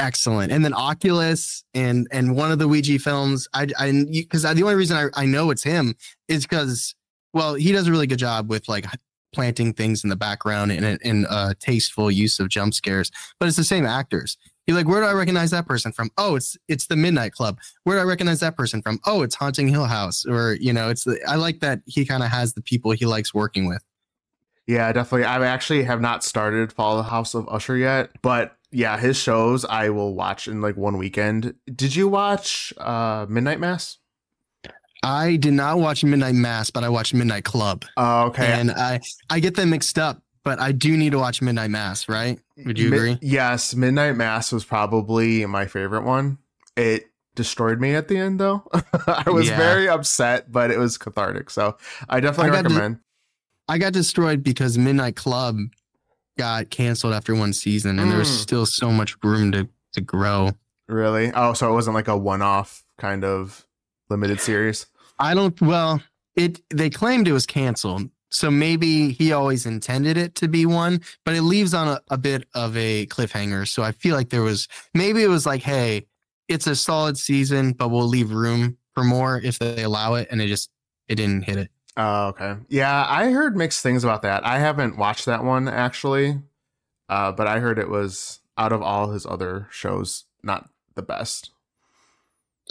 excellent. 0.00 0.50
And 0.50 0.64
then 0.64 0.74
Oculus 0.74 1.62
and 1.74 2.08
and 2.10 2.34
one 2.34 2.50
of 2.50 2.58
the 2.58 2.66
Ouija 2.66 2.98
films, 2.98 3.46
I 3.54 3.68
I 3.78 4.04
because 4.10 4.44
I, 4.44 4.54
the 4.54 4.62
only 4.62 4.74
reason 4.74 4.96
I, 4.96 5.22
I 5.22 5.26
know 5.26 5.50
it's 5.50 5.62
him 5.62 5.94
is 6.26 6.46
because 6.46 6.94
well 7.32 7.54
he 7.54 7.70
does 7.70 7.86
a 7.86 7.90
really 7.90 8.06
good 8.06 8.18
job 8.18 8.48
with 8.48 8.68
like 8.68 8.86
planting 9.32 9.72
things 9.72 10.02
in 10.02 10.10
the 10.10 10.16
background 10.16 10.72
and 10.72 11.00
in 11.02 11.26
a 11.30 11.54
tasteful 11.60 12.10
use 12.10 12.40
of 12.40 12.48
jump 12.48 12.74
scares. 12.74 13.12
But 13.38 13.46
it's 13.46 13.56
the 13.56 13.64
same 13.64 13.86
actors. 13.86 14.36
You're 14.70 14.76
like, 14.76 14.86
where 14.86 15.00
do 15.00 15.06
I 15.08 15.14
recognize 15.14 15.50
that 15.50 15.66
person 15.66 15.90
from? 15.90 16.12
Oh, 16.16 16.36
it's 16.36 16.56
it's 16.68 16.86
the 16.86 16.94
Midnight 16.94 17.32
Club. 17.32 17.58
Where 17.82 17.96
do 17.96 18.02
I 18.02 18.04
recognize 18.04 18.38
that 18.38 18.56
person 18.56 18.80
from? 18.82 19.00
Oh, 19.04 19.22
it's 19.22 19.34
Haunting 19.34 19.66
Hill 19.66 19.86
House. 19.86 20.24
Or 20.24 20.56
you 20.60 20.72
know, 20.72 20.90
it's 20.90 21.02
the 21.02 21.20
I 21.26 21.34
like 21.34 21.58
that 21.58 21.80
he 21.86 22.06
kind 22.06 22.22
of 22.22 22.28
has 22.28 22.54
the 22.54 22.62
people 22.62 22.92
he 22.92 23.04
likes 23.04 23.34
working 23.34 23.66
with. 23.66 23.84
Yeah, 24.68 24.92
definitely. 24.92 25.24
I 25.24 25.44
actually 25.44 25.82
have 25.82 26.00
not 26.00 26.22
started 26.22 26.72
Fall 26.72 26.96
of 26.96 27.04
the 27.04 27.10
House 27.10 27.34
of 27.34 27.48
Usher 27.48 27.76
yet, 27.76 28.10
but 28.22 28.56
yeah, 28.70 28.96
his 28.96 29.16
shows 29.16 29.64
I 29.64 29.88
will 29.88 30.14
watch 30.14 30.46
in 30.46 30.60
like 30.60 30.76
one 30.76 30.98
weekend. 30.98 31.52
Did 31.74 31.96
you 31.96 32.06
watch 32.06 32.72
uh 32.78 33.26
Midnight 33.28 33.58
Mass? 33.58 33.98
I 35.02 35.34
did 35.34 35.54
not 35.54 35.80
watch 35.80 36.04
Midnight 36.04 36.36
Mass, 36.36 36.70
but 36.70 36.84
I 36.84 36.90
watched 36.90 37.12
Midnight 37.12 37.42
Club. 37.42 37.86
Oh, 37.96 38.26
okay. 38.26 38.46
And 38.46 38.70
I 38.70 39.00
I 39.30 39.40
get 39.40 39.56
them 39.56 39.70
mixed 39.70 39.98
up, 39.98 40.22
but 40.44 40.60
I 40.60 40.70
do 40.70 40.96
need 40.96 41.10
to 41.10 41.18
watch 41.18 41.42
Midnight 41.42 41.70
Mass, 41.70 42.08
right? 42.08 42.38
Would 42.66 42.78
you 42.78 42.94
agree? 42.94 43.18
yes, 43.20 43.74
Midnight 43.74 44.16
Mass 44.16 44.52
was 44.52 44.64
probably 44.64 45.44
my 45.46 45.66
favorite 45.66 46.04
one. 46.04 46.38
It 46.76 47.10
destroyed 47.34 47.80
me 47.80 47.94
at 47.94 48.08
the 48.08 48.16
end 48.16 48.40
though. 48.40 48.64
I 49.06 49.30
was 49.30 49.48
yeah. 49.48 49.56
very 49.56 49.88
upset, 49.88 50.50
but 50.50 50.70
it 50.70 50.78
was 50.78 50.98
cathartic. 50.98 51.50
So 51.50 51.76
I 52.08 52.20
definitely 52.20 52.52
I 52.52 52.62
recommend. 52.62 52.96
De- 52.96 53.02
I 53.68 53.78
got 53.78 53.92
destroyed 53.92 54.42
because 54.42 54.76
Midnight 54.76 55.16
Club 55.16 55.56
got 56.36 56.70
canceled 56.70 57.12
after 57.12 57.34
one 57.34 57.52
season, 57.52 57.98
and 57.98 58.08
mm. 58.08 58.10
there 58.10 58.18
was 58.18 58.28
hmm. 58.28 58.36
still 58.36 58.66
so 58.66 58.90
much 58.90 59.16
room 59.22 59.52
to 59.52 59.68
to 59.92 60.00
grow. 60.00 60.50
Really? 60.88 61.30
Oh, 61.34 61.52
so 61.52 61.70
it 61.70 61.72
wasn't 61.72 61.94
like 61.94 62.08
a 62.08 62.16
one-off 62.16 62.84
kind 62.98 63.24
of 63.24 63.66
limited 64.08 64.40
series. 64.40 64.86
I 65.18 65.34
don't. 65.34 65.60
Well, 65.60 66.02
it 66.34 66.60
they 66.70 66.90
claimed 66.90 67.28
it 67.28 67.32
was 67.32 67.46
canceled, 67.46 68.10
so 68.30 68.50
maybe 68.50 69.12
he 69.12 69.32
always 69.32 69.66
intended 69.66 70.16
it 70.16 70.34
to 70.36 70.48
be 70.48 70.64
one, 70.64 71.00
but 71.24 71.34
it 71.34 71.42
leaves 71.42 71.74
on 71.74 71.88
a, 71.88 72.00
a 72.10 72.16
bit 72.16 72.46
of 72.54 72.76
a 72.76 73.06
cliffhanger. 73.06 73.66
So 73.66 73.82
I 73.82 73.92
feel 73.92 74.16
like 74.16 74.30
there 74.30 74.42
was 74.42 74.68
maybe 74.94 75.22
it 75.22 75.28
was 75.28 75.46
like, 75.46 75.62
hey, 75.62 76.06
it's 76.48 76.66
a 76.66 76.76
solid 76.76 77.18
season, 77.18 77.72
but 77.72 77.88
we'll 77.88 78.06
leave 78.06 78.30
room 78.30 78.76
for 78.94 79.04
more 79.04 79.40
if 79.42 79.58
they 79.58 79.82
allow 79.82 80.14
it. 80.14 80.28
And 80.30 80.40
it 80.40 80.46
just 80.46 80.70
it 81.08 81.16
didn't 81.16 81.42
hit 81.42 81.58
it. 81.58 81.70
Oh, 81.96 82.28
okay. 82.28 82.56
Yeah, 82.68 83.04
I 83.08 83.30
heard 83.30 83.56
mixed 83.56 83.82
things 83.82 84.04
about 84.04 84.22
that. 84.22 84.46
I 84.46 84.58
haven't 84.58 84.96
watched 84.96 85.26
that 85.26 85.44
one 85.44 85.68
actually, 85.68 86.38
uh, 87.08 87.32
but 87.32 87.48
I 87.48 87.58
heard 87.58 87.78
it 87.78 87.90
was 87.90 88.40
out 88.56 88.72
of 88.72 88.80
all 88.80 89.10
his 89.10 89.26
other 89.26 89.66
shows, 89.70 90.24
not 90.42 90.68
the 90.94 91.02
best. 91.02 91.50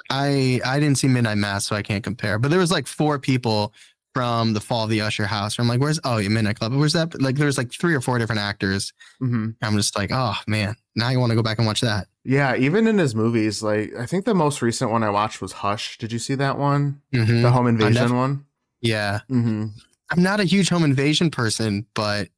I 0.09 0.61
I 0.65 0.79
didn't 0.79 0.97
see 0.97 1.09
Midnight 1.09 1.37
Mass, 1.37 1.65
so 1.65 1.75
I 1.75 1.81
can't 1.81 2.03
compare. 2.03 2.39
But 2.39 2.49
there 2.49 2.59
was 2.59 2.71
like 2.71 2.87
four 2.87 3.19
people 3.19 3.73
from 4.13 4.53
the 4.53 4.59
Fall 4.59 4.85
of 4.85 4.89
the 4.89 5.01
Usher 5.01 5.25
House. 5.25 5.59
I'm 5.59 5.67
like, 5.67 5.79
where's 5.79 5.99
oh 6.03 6.17
yeah, 6.17 6.29
Midnight 6.29 6.59
Club? 6.59 6.73
Where's 6.73 6.93
that? 6.93 7.21
Like, 7.21 7.35
there's 7.35 7.57
like 7.57 7.71
three 7.71 7.93
or 7.93 8.01
four 8.01 8.17
different 8.17 8.41
actors. 8.41 8.93
Mm-hmm. 9.21 9.49
I'm 9.61 9.77
just 9.77 9.97
like, 9.97 10.09
oh 10.11 10.35
man, 10.47 10.75
now 10.95 11.09
you 11.09 11.19
want 11.19 11.31
to 11.31 11.35
go 11.35 11.43
back 11.43 11.57
and 11.57 11.67
watch 11.67 11.81
that. 11.81 12.07
Yeah, 12.23 12.55
even 12.55 12.87
in 12.87 12.97
his 12.97 13.15
movies, 13.15 13.63
like 13.63 13.93
I 13.95 14.05
think 14.05 14.25
the 14.25 14.35
most 14.35 14.61
recent 14.61 14.91
one 14.91 15.03
I 15.03 15.09
watched 15.09 15.41
was 15.41 15.53
Hush. 15.53 15.97
Did 15.97 16.11
you 16.11 16.19
see 16.19 16.35
that 16.35 16.57
one? 16.57 17.01
Mm-hmm. 17.13 17.41
The 17.41 17.51
home 17.51 17.67
invasion 17.67 18.03
def- 18.03 18.11
one. 18.11 18.45
Yeah. 18.81 19.21
Mm-hmm. 19.29 19.67
I'm 20.11 20.23
not 20.23 20.39
a 20.39 20.45
huge 20.45 20.69
home 20.69 20.83
invasion 20.83 21.29
person, 21.29 21.85
but 21.93 22.29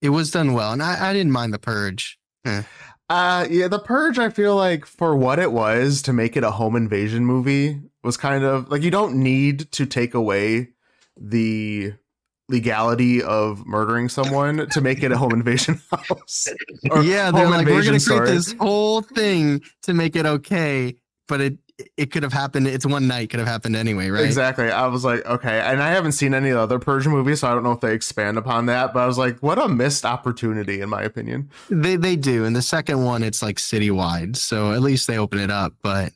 it 0.00 0.10
was 0.10 0.30
done 0.30 0.52
well, 0.52 0.72
and 0.72 0.82
I, 0.82 1.10
I 1.10 1.12
didn't 1.12 1.32
mind 1.32 1.54
the 1.54 1.58
Purge. 1.58 2.18
Eh. 2.44 2.62
Uh, 3.08 3.46
yeah, 3.50 3.68
The 3.68 3.78
Purge, 3.78 4.18
I 4.18 4.30
feel 4.30 4.56
like 4.56 4.86
for 4.86 5.14
what 5.14 5.38
it 5.38 5.52
was 5.52 6.00
to 6.02 6.14
make 6.14 6.34
it 6.34 6.44
a 6.44 6.50
home 6.50 6.74
invasion 6.74 7.26
movie 7.26 7.78
was 8.02 8.16
kind 8.16 8.42
of 8.42 8.70
like 8.70 8.82
you 8.82 8.90
don't 8.90 9.16
need 9.16 9.70
to 9.72 9.84
take 9.84 10.14
away 10.14 10.71
the 11.18 11.92
legality 12.48 13.22
of 13.22 13.66
murdering 13.66 14.08
someone 14.08 14.68
to 14.68 14.80
make 14.80 15.02
it 15.02 15.10
a 15.10 15.16
home 15.16 15.32
invasion 15.32 15.80
house. 15.90 16.48
yeah, 17.02 17.30
they're 17.30 17.48
like, 17.48 17.66
we're 17.66 17.84
going 17.84 17.98
to 17.98 18.04
create 18.04 18.26
this 18.26 18.52
whole 18.52 19.02
thing 19.02 19.62
to 19.82 19.94
make 19.94 20.14
it 20.16 20.26
okay, 20.26 20.94
but 21.28 21.40
it 21.40 21.58
it 21.96 22.10
could 22.12 22.22
have 22.22 22.32
happened. 22.32 22.66
It's 22.66 22.86
one 22.86 23.08
night, 23.08 23.30
could 23.30 23.40
have 23.40 23.48
happened 23.48 23.76
anyway, 23.76 24.10
right? 24.10 24.24
Exactly. 24.24 24.70
I 24.70 24.86
was 24.86 25.04
like, 25.04 25.24
okay, 25.26 25.60
and 25.60 25.82
I 25.82 25.88
haven't 25.90 26.12
seen 26.12 26.34
any 26.34 26.52
other 26.52 26.78
Persian 26.78 27.12
movies, 27.12 27.40
so 27.40 27.48
I 27.48 27.54
don't 27.54 27.62
know 27.62 27.72
if 27.72 27.80
they 27.80 27.94
expand 27.94 28.38
upon 28.38 28.66
that. 28.66 28.92
But 28.92 29.00
I 29.00 29.06
was 29.06 29.18
like, 29.18 29.38
what 29.38 29.58
a 29.58 29.68
missed 29.68 30.04
opportunity, 30.04 30.80
in 30.80 30.88
my 30.88 31.02
opinion. 31.02 31.50
They 31.70 31.96
they 31.96 32.16
do. 32.16 32.44
And 32.44 32.54
the 32.54 32.62
second 32.62 33.04
one, 33.04 33.22
it's 33.22 33.42
like 33.42 33.56
citywide, 33.56 34.36
so 34.36 34.72
at 34.72 34.82
least 34.82 35.06
they 35.06 35.18
open 35.18 35.38
it 35.38 35.50
up. 35.50 35.72
But 35.82 36.12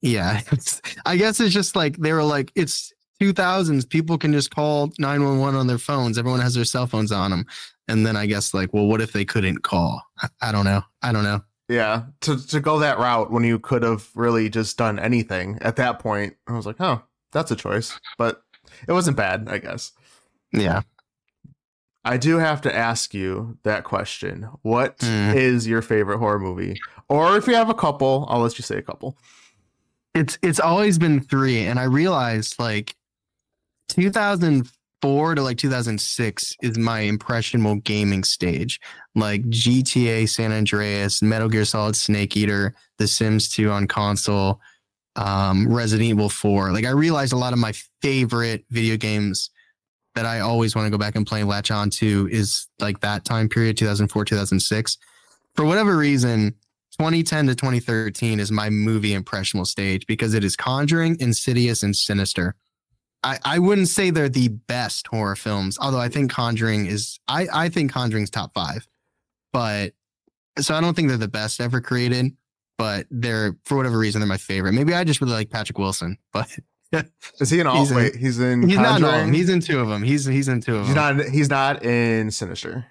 yeah, 0.00 0.40
I 1.06 1.16
guess 1.16 1.40
it's 1.40 1.54
just 1.54 1.76
like 1.76 1.96
they 1.98 2.12
were 2.12 2.24
like, 2.24 2.50
it's 2.54 2.92
2000s. 3.20 3.88
People 3.88 4.18
can 4.18 4.32
just 4.32 4.50
call 4.50 4.92
911 4.98 5.58
on 5.58 5.66
their 5.66 5.78
phones. 5.78 6.18
Everyone 6.18 6.40
has 6.40 6.54
their 6.54 6.64
cell 6.64 6.86
phones 6.86 7.12
on 7.12 7.30
them. 7.30 7.46
And 7.88 8.04
then 8.04 8.16
I 8.16 8.26
guess 8.26 8.52
like, 8.52 8.72
well, 8.72 8.86
what 8.86 9.00
if 9.00 9.12
they 9.12 9.24
couldn't 9.24 9.62
call? 9.62 10.02
I 10.40 10.52
don't 10.52 10.64
know. 10.64 10.82
I 11.02 11.12
don't 11.12 11.24
know. 11.24 11.42
Yeah, 11.68 12.04
to 12.20 12.36
to 12.46 12.60
go 12.60 12.78
that 12.78 12.98
route 12.98 13.32
when 13.32 13.42
you 13.42 13.58
could 13.58 13.82
have 13.82 14.08
really 14.14 14.48
just 14.48 14.78
done 14.78 15.00
anything 15.00 15.58
at 15.62 15.76
that 15.76 15.98
point. 15.98 16.36
I 16.46 16.52
was 16.52 16.64
like, 16.64 16.76
oh, 16.80 17.02
that's 17.32 17.50
a 17.50 17.56
choice, 17.56 17.98
but 18.18 18.42
it 18.86 18.92
wasn't 18.92 19.16
bad, 19.16 19.48
I 19.48 19.58
guess. 19.58 19.92
Yeah. 20.52 20.82
I 22.04 22.18
do 22.18 22.38
have 22.38 22.60
to 22.62 22.74
ask 22.74 23.12
you 23.14 23.58
that 23.64 23.82
question. 23.82 24.48
What 24.62 24.98
mm. 24.98 25.34
is 25.34 25.66
your 25.66 25.82
favorite 25.82 26.18
horror 26.18 26.38
movie? 26.38 26.80
Or 27.08 27.36
if 27.36 27.48
you 27.48 27.54
have 27.54 27.68
a 27.68 27.74
couple, 27.74 28.26
I'll 28.28 28.40
let 28.40 28.58
you 28.58 28.62
say 28.62 28.76
a 28.76 28.82
couple. 28.82 29.18
It's 30.14 30.38
it's 30.40 30.60
always 30.60 30.98
been 30.98 31.20
3 31.20 31.66
and 31.66 31.80
I 31.80 31.84
realized 31.84 32.60
like 32.60 32.94
2000 33.88 34.68
four 35.02 35.34
to 35.34 35.42
like 35.42 35.58
2006 35.58 36.56
is 36.62 36.78
my 36.78 37.00
impressionable 37.00 37.76
gaming 37.76 38.24
stage. 38.24 38.80
Like 39.14 39.42
GTA 39.44 40.28
San 40.28 40.52
Andreas, 40.52 41.22
Metal 41.22 41.48
Gear 41.48 41.64
Solid 41.64 41.96
Snake 41.96 42.36
Eater, 42.36 42.74
The 42.98 43.06
Sims 43.06 43.48
2 43.50 43.70
on 43.70 43.86
console, 43.86 44.60
um, 45.16 45.72
Resident 45.72 46.08
Evil 46.08 46.28
4. 46.28 46.72
Like 46.72 46.84
I 46.84 46.90
realized 46.90 47.32
a 47.32 47.36
lot 47.36 47.52
of 47.52 47.58
my 47.58 47.72
favorite 48.02 48.64
video 48.70 48.96
games 48.96 49.50
that 50.14 50.26
I 50.26 50.40
always 50.40 50.74
want 50.74 50.86
to 50.86 50.90
go 50.90 50.98
back 50.98 51.14
and 51.14 51.26
play 51.26 51.40
and 51.40 51.48
latch 51.48 51.70
on 51.70 51.90
to 51.90 52.28
is 52.32 52.66
like 52.80 53.00
that 53.00 53.24
time 53.24 53.48
period, 53.48 53.76
2004, 53.76 54.24
2006. 54.24 54.98
For 55.54 55.64
whatever 55.64 55.96
reason, 55.96 56.54
2010 56.98 57.48
to 57.48 57.54
2013 57.54 58.40
is 58.40 58.50
my 58.50 58.70
movie 58.70 59.12
impressionable 59.12 59.66
stage 59.66 60.06
because 60.06 60.32
it 60.32 60.42
is 60.42 60.56
Conjuring, 60.56 61.18
Insidious, 61.20 61.82
and 61.82 61.94
Sinister. 61.94 62.56
I, 63.22 63.38
I 63.44 63.58
wouldn't 63.58 63.88
say 63.88 64.10
they're 64.10 64.28
the 64.28 64.48
best 64.48 65.06
horror 65.08 65.36
films, 65.36 65.78
although 65.80 65.98
I 65.98 66.08
think 66.08 66.30
Conjuring 66.30 66.86
is 66.86 67.18
I, 67.28 67.48
I 67.52 67.68
think 67.68 67.92
Conjuring's 67.92 68.30
top 68.30 68.52
five. 68.54 68.86
But 69.52 69.94
so 70.58 70.74
I 70.74 70.80
don't 70.80 70.94
think 70.94 71.08
they're 71.08 71.16
the 71.16 71.28
best 71.28 71.60
ever 71.60 71.80
created, 71.80 72.36
but 72.78 73.06
they're 73.10 73.56
for 73.64 73.76
whatever 73.76 73.98
reason 73.98 74.20
they're 74.20 74.28
my 74.28 74.36
favorite. 74.36 74.72
Maybe 74.72 74.94
I 74.94 75.04
just 75.04 75.20
really 75.20 75.32
like 75.32 75.50
Patrick 75.50 75.78
Wilson, 75.78 76.18
but 76.32 76.56
is 77.40 77.50
he 77.50 77.60
in 77.60 77.66
all? 77.66 77.78
He's 77.78 77.92
wait, 77.92 78.14
in, 78.14 78.20
he's 78.20 78.38
in. 78.38 78.68
He's 78.68 78.76
Conjuring? 78.76 79.02
not 79.02 79.14
in 79.18 79.26
all. 79.26 79.32
He's 79.32 79.48
in 79.48 79.60
two 79.60 79.80
of 79.80 79.88
them. 79.88 80.02
He's 80.02 80.24
he's 80.24 80.48
in 80.48 80.60
two 80.60 80.76
of 80.76 80.86
he's 80.86 80.94
them. 80.94 81.16
Not 81.16 81.26
he's 81.26 81.50
not 81.50 81.84
in 81.84 82.30
Sinister. 82.30 82.86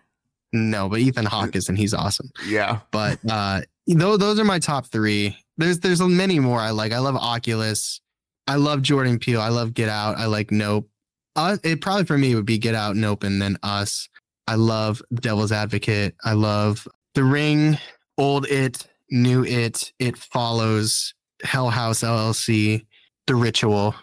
No, 0.54 0.88
but 0.88 1.00
Ethan 1.00 1.26
Hawke 1.26 1.56
is, 1.56 1.68
and 1.70 1.78
he's 1.78 1.94
awesome. 1.94 2.32
Yeah, 2.48 2.80
but 2.92 3.20
uh, 3.30 3.62
those 3.88 4.20
those 4.20 4.40
are 4.40 4.46
my 4.46 4.60
top 4.60 4.88
three. 4.88 5.38
There's 5.58 5.80
there's 5.80 6.02
many 6.02 6.40
more 6.40 6.60
I 6.60 6.72
like. 6.72 6.94
I 6.94 7.00
love 7.00 7.16
Oculus. 7.16 8.02
I 8.48 8.56
love 8.56 8.82
Jordan 8.82 9.20
Peele. 9.20 9.42
I 9.42 9.50
love 9.50 9.74
Get 9.74 9.90
Out. 9.90 10.18
I 10.18 10.26
like 10.26 10.52
Nope. 10.52 10.90
Uh, 11.36 11.58
it 11.64 11.82
probably 11.82 12.06
for 12.06 12.18
me 12.18 12.36
would 12.36 12.46
be 12.46 12.58
Get 12.58 12.76
Out, 12.76 12.96
Nope, 12.96 13.24
and 13.24 13.42
then 13.42 13.58
Us. 13.64 14.08
I 14.48 14.56
love 14.56 15.02
Devil's 15.14 15.52
Advocate. 15.52 16.16
I 16.24 16.34
love 16.34 16.88
The 17.16 17.24
Ring, 17.24 17.78
Old 18.18 18.46
It, 18.48 18.86
New 19.10 19.44
It, 19.44 19.92
It 20.00 20.18
Follows, 20.18 21.14
Hell 21.44 21.70
House 21.70 22.02
LLC, 22.02 22.86
The 23.28 23.36
Ritual. 23.36 23.96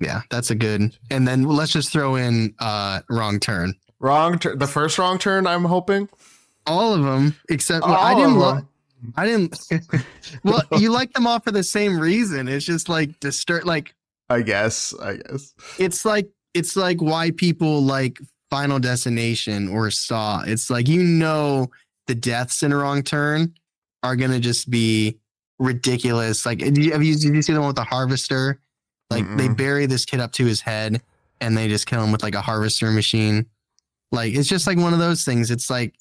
Yeah, 0.00 0.22
that's 0.30 0.50
a 0.50 0.54
good. 0.54 0.96
And 1.10 1.26
then 1.26 1.44
let's 1.44 1.72
just 1.72 1.92
throw 1.92 2.16
in 2.16 2.54
uh 2.58 3.00
Wrong 3.08 3.38
Turn. 3.38 3.74
Wrong 4.00 4.38
turn. 4.38 4.58
The 4.58 4.66
first 4.66 4.98
wrong 4.98 5.18
turn. 5.18 5.46
I'm 5.46 5.64
hoping. 5.64 6.10
All 6.66 6.92
of 6.92 7.02
them 7.02 7.36
except 7.48 7.86
well, 7.86 7.94
I 7.94 8.14
didn't 8.14 8.36
love. 8.36 8.64
I 9.16 9.26
didn't. 9.26 9.58
well, 10.44 10.62
you 10.78 10.90
like 10.90 11.12
them 11.12 11.26
all 11.26 11.40
for 11.40 11.50
the 11.50 11.62
same 11.62 11.98
reason. 11.98 12.48
It's 12.48 12.64
just 12.64 12.88
like 12.88 13.18
disturb. 13.20 13.64
Like 13.64 13.94
I 14.28 14.42
guess. 14.42 14.94
I 15.00 15.16
guess 15.16 15.54
it's 15.78 16.04
like 16.04 16.28
it's 16.54 16.76
like 16.76 17.00
why 17.00 17.30
people 17.30 17.82
like 17.82 18.18
Final 18.50 18.78
Destination 18.78 19.68
or 19.68 19.90
Saw. 19.90 20.42
It's 20.46 20.70
like 20.70 20.88
you 20.88 21.02
know 21.02 21.70
the 22.06 22.14
deaths 22.14 22.62
in 22.62 22.72
a 22.72 22.76
wrong 22.76 23.02
turn 23.02 23.54
are 24.02 24.16
gonna 24.16 24.40
just 24.40 24.70
be 24.70 25.18
ridiculous. 25.58 26.44
Like, 26.44 26.60
have 26.60 26.76
you, 26.76 26.92
have 26.92 27.02
you, 27.02 27.14
did 27.16 27.34
you 27.34 27.42
see 27.42 27.52
the 27.52 27.60
one 27.60 27.68
with 27.68 27.76
the 27.76 27.84
harvester? 27.84 28.60
Like 29.10 29.24
Mm-mm. 29.24 29.38
they 29.38 29.48
bury 29.48 29.86
this 29.86 30.04
kid 30.04 30.20
up 30.20 30.32
to 30.32 30.44
his 30.44 30.60
head 30.60 31.02
and 31.40 31.56
they 31.56 31.68
just 31.68 31.86
kill 31.86 32.02
him 32.02 32.12
with 32.12 32.22
like 32.22 32.34
a 32.34 32.40
harvester 32.40 32.90
machine. 32.90 33.46
Like 34.12 34.34
it's 34.34 34.48
just 34.48 34.66
like 34.66 34.78
one 34.78 34.92
of 34.92 34.98
those 34.98 35.24
things. 35.24 35.50
It's 35.50 35.70
like 35.70 35.94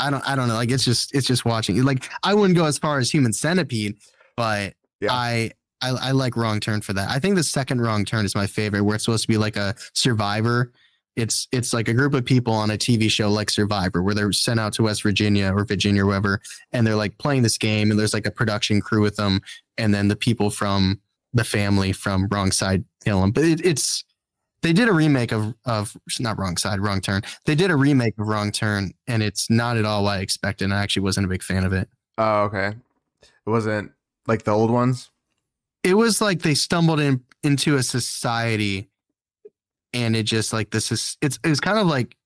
I 0.00 0.10
don't 0.10 0.26
I 0.28 0.34
don't 0.34 0.48
know. 0.48 0.54
Like 0.54 0.70
it's 0.70 0.84
just 0.84 1.14
it's 1.14 1.26
just 1.26 1.44
watching. 1.44 1.82
Like 1.82 2.08
I 2.22 2.34
wouldn't 2.34 2.56
go 2.56 2.64
as 2.64 2.78
far 2.78 2.98
as 2.98 3.10
Human 3.10 3.32
Centipede, 3.32 3.96
but 4.36 4.74
yeah. 5.00 5.12
I, 5.12 5.52
I 5.80 5.90
I 5.90 6.10
like 6.12 6.36
Wrong 6.36 6.60
Turn 6.60 6.80
for 6.80 6.92
that. 6.94 7.08
I 7.10 7.18
think 7.18 7.36
the 7.36 7.42
second 7.42 7.80
Wrong 7.80 8.04
Turn 8.04 8.24
is 8.24 8.34
my 8.34 8.46
favorite, 8.46 8.82
where 8.82 8.96
it's 8.96 9.04
supposed 9.04 9.22
to 9.22 9.28
be 9.28 9.38
like 9.38 9.56
a 9.56 9.74
Survivor. 9.94 10.72
It's 11.16 11.48
it's 11.52 11.72
like 11.72 11.88
a 11.88 11.94
group 11.94 12.14
of 12.14 12.24
people 12.24 12.52
on 12.52 12.70
a 12.70 12.78
TV 12.78 13.10
show 13.10 13.30
like 13.30 13.50
Survivor, 13.50 14.02
where 14.02 14.14
they're 14.14 14.32
sent 14.32 14.60
out 14.60 14.72
to 14.74 14.84
West 14.84 15.02
Virginia 15.02 15.52
or 15.54 15.64
Virginia, 15.64 16.02
or 16.02 16.06
wherever, 16.06 16.40
and 16.72 16.86
they're 16.86 16.96
like 16.96 17.18
playing 17.18 17.42
this 17.42 17.58
game, 17.58 17.90
and 17.90 17.98
there's 17.98 18.14
like 18.14 18.26
a 18.26 18.30
production 18.30 18.80
crew 18.80 19.02
with 19.02 19.16
them, 19.16 19.40
and 19.76 19.92
then 19.92 20.08
the 20.08 20.16
people 20.16 20.50
from 20.50 21.00
the 21.32 21.44
family 21.44 21.92
from 21.92 22.26
Wrong 22.30 22.50
Side 22.50 22.84
kill 23.04 23.20
them. 23.20 23.32
But 23.32 23.44
it, 23.44 23.64
it's 23.64 24.04
they 24.62 24.72
did 24.72 24.88
a 24.88 24.92
remake 24.92 25.32
of 25.32 25.54
of 25.64 25.96
not 26.18 26.38
wrong 26.38 26.56
side, 26.56 26.80
wrong 26.80 27.00
turn. 27.00 27.22
They 27.46 27.54
did 27.54 27.70
a 27.70 27.76
remake 27.76 28.14
of 28.18 28.26
Wrong 28.26 28.52
Turn, 28.52 28.92
and 29.06 29.22
it's 29.22 29.48
not 29.48 29.76
at 29.76 29.84
all 29.84 30.04
what 30.04 30.18
I 30.18 30.20
expected. 30.20 30.64
And 30.64 30.74
I 30.74 30.82
actually 30.82 31.02
wasn't 31.02 31.26
a 31.26 31.28
big 31.28 31.42
fan 31.42 31.64
of 31.64 31.72
it. 31.72 31.88
Oh, 32.18 32.42
okay. 32.42 32.74
It 33.22 33.50
wasn't 33.50 33.92
like 34.26 34.44
the 34.44 34.50
old 34.50 34.70
ones. 34.70 35.10
It 35.82 35.94
was 35.94 36.20
like 36.20 36.42
they 36.42 36.54
stumbled 36.54 37.00
in 37.00 37.22
into 37.42 37.76
a 37.76 37.82
society, 37.82 38.90
and 39.94 40.14
it 40.14 40.24
just 40.24 40.52
like 40.52 40.70
this 40.70 40.92
is 40.92 41.16
it's 41.22 41.38
it's 41.42 41.60
kind 41.60 41.78
of 41.78 41.86
like 41.86 42.16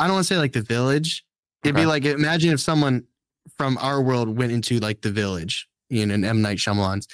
I 0.00 0.06
don't 0.06 0.14
want 0.14 0.26
to 0.26 0.34
say 0.34 0.38
like 0.38 0.52
the 0.52 0.62
village. 0.62 1.24
It'd 1.62 1.76
okay. 1.76 1.84
be 1.84 1.86
like 1.86 2.04
imagine 2.04 2.52
if 2.52 2.60
someone 2.60 3.04
from 3.56 3.78
our 3.78 4.02
world 4.02 4.36
went 4.36 4.50
into 4.50 4.80
like 4.80 5.02
the 5.02 5.10
village, 5.10 5.68
you 5.88 6.04
know, 6.04 6.14
in 6.14 6.24
M 6.24 6.42
Night 6.42 6.58
Shyamalan's 6.58 7.06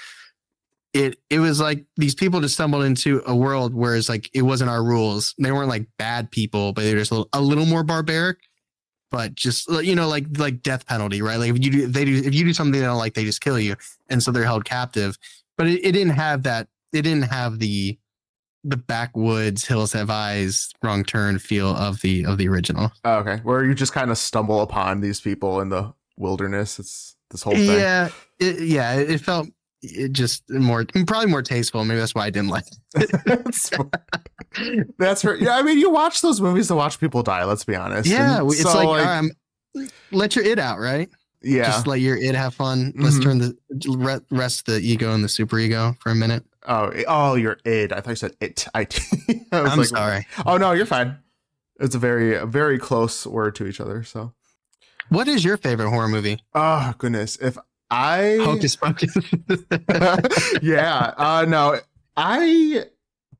it 0.96 1.18
it 1.28 1.40
was 1.40 1.60
like 1.60 1.84
these 1.96 2.14
people 2.14 2.40
just 2.40 2.54
stumbled 2.54 2.84
into 2.84 3.22
a 3.26 3.36
world 3.36 3.74
where 3.74 3.94
it's 3.96 4.08
like 4.08 4.30
it 4.32 4.42
wasn't 4.42 4.70
our 4.70 4.82
rules. 4.82 5.34
They 5.38 5.52
weren't 5.52 5.68
like 5.68 5.86
bad 5.98 6.30
people, 6.30 6.72
but 6.72 6.82
they 6.82 6.94
were 6.94 7.00
just 7.00 7.10
a 7.10 7.14
little, 7.14 7.28
a 7.34 7.40
little 7.40 7.66
more 7.66 7.84
barbaric. 7.84 8.38
But 9.10 9.34
just 9.34 9.68
you 9.84 9.94
know, 9.94 10.08
like 10.08 10.24
like 10.38 10.62
death 10.62 10.86
penalty, 10.86 11.20
right? 11.20 11.36
Like 11.36 11.50
if 11.50 11.62
you 11.62 11.70
do, 11.70 11.86
they 11.86 12.06
do, 12.06 12.16
if 12.16 12.34
you 12.34 12.44
do 12.44 12.54
something 12.54 12.80
they 12.80 12.86
don't 12.86 12.96
like, 12.96 13.12
they 13.12 13.24
just 13.24 13.42
kill 13.42 13.60
you, 13.60 13.76
and 14.08 14.22
so 14.22 14.32
they're 14.32 14.44
held 14.44 14.64
captive. 14.64 15.18
But 15.58 15.68
it, 15.68 15.84
it 15.84 15.92
didn't 15.92 16.14
have 16.14 16.44
that. 16.44 16.68
It 16.94 17.02
didn't 17.02 17.30
have 17.30 17.58
the 17.58 17.98
the 18.64 18.78
backwoods 18.78 19.66
hills 19.66 19.92
have 19.92 20.10
eyes 20.10 20.72
wrong 20.82 21.04
turn 21.04 21.38
feel 21.38 21.76
of 21.76 22.00
the 22.00 22.24
of 22.24 22.38
the 22.38 22.48
original. 22.48 22.90
Oh, 23.04 23.18
okay, 23.18 23.40
where 23.44 23.64
you 23.64 23.74
just 23.74 23.92
kind 23.92 24.10
of 24.10 24.16
stumble 24.16 24.62
upon 24.62 25.02
these 25.02 25.20
people 25.20 25.60
in 25.60 25.68
the 25.68 25.92
wilderness. 26.16 26.78
It's 26.78 27.16
this 27.30 27.42
whole 27.42 27.54
thing. 27.54 27.66
Yeah, 27.66 28.08
it, 28.40 28.62
yeah, 28.62 28.94
it 28.94 29.20
felt 29.20 29.48
it 29.82 30.12
just 30.12 30.48
more 30.50 30.84
probably 30.84 31.30
more 31.30 31.42
tasteful. 31.42 31.84
Maybe 31.84 32.00
that's 32.00 32.14
why 32.14 32.26
I 32.26 32.30
didn't 32.30 32.48
like 32.48 32.64
it. 32.94 33.10
that's 34.98 35.24
right. 35.24 35.40
Yeah, 35.40 35.56
I 35.56 35.62
mean, 35.62 35.78
you 35.78 35.90
watch 35.90 36.22
those 36.22 36.40
movies 36.40 36.68
to 36.68 36.74
watch 36.74 36.98
people 36.98 37.22
die. 37.22 37.44
Let's 37.44 37.64
be 37.64 37.74
honest. 37.74 38.08
Yeah, 38.08 38.40
and 38.40 38.50
it's 38.50 38.62
so, 38.62 38.76
like, 38.76 38.86
like 38.86 39.06
um, 39.06 39.30
let 40.10 40.36
your 40.36 40.44
it 40.44 40.58
out, 40.58 40.78
right? 40.78 41.08
Yeah, 41.42 41.66
just 41.66 41.86
let 41.86 42.00
your 42.00 42.16
it 42.16 42.34
have 42.34 42.54
fun. 42.54 42.92
Let's 42.96 43.16
mm-hmm. 43.16 43.22
turn 43.22 43.38
the 43.38 44.22
rest 44.30 44.66
the 44.66 44.80
ego 44.80 45.12
and 45.12 45.22
the 45.22 45.28
super 45.28 45.58
ego 45.58 45.96
for 46.00 46.10
a 46.10 46.14
minute. 46.14 46.44
Oh, 46.66 46.92
oh, 47.06 47.34
your 47.34 47.58
id. 47.64 47.92
I 47.92 48.00
thought 48.00 48.10
you 48.10 48.16
said 48.16 48.36
it. 48.40 48.66
I. 48.74 48.80
I 49.52 49.70
am 49.70 49.78
like, 49.78 49.86
sorry. 49.86 50.26
Oh 50.44 50.56
no, 50.56 50.72
you're 50.72 50.86
fine. 50.86 51.18
It's 51.78 51.94
a 51.94 51.98
very, 51.98 52.34
a 52.34 52.46
very 52.46 52.78
close 52.78 53.26
word 53.26 53.54
to 53.56 53.66
each 53.66 53.80
other. 53.80 54.02
So, 54.02 54.32
what 55.08 55.28
is 55.28 55.44
your 55.44 55.56
favorite 55.56 55.90
horror 55.90 56.08
movie? 56.08 56.40
Oh 56.54 56.94
goodness, 56.98 57.36
if 57.36 57.58
I 57.90 58.38
Hocus 58.40 58.76
Pocus. 58.76 59.16
yeah. 60.62 61.14
Uh 61.16 61.44
no. 61.48 61.80
I 62.16 62.86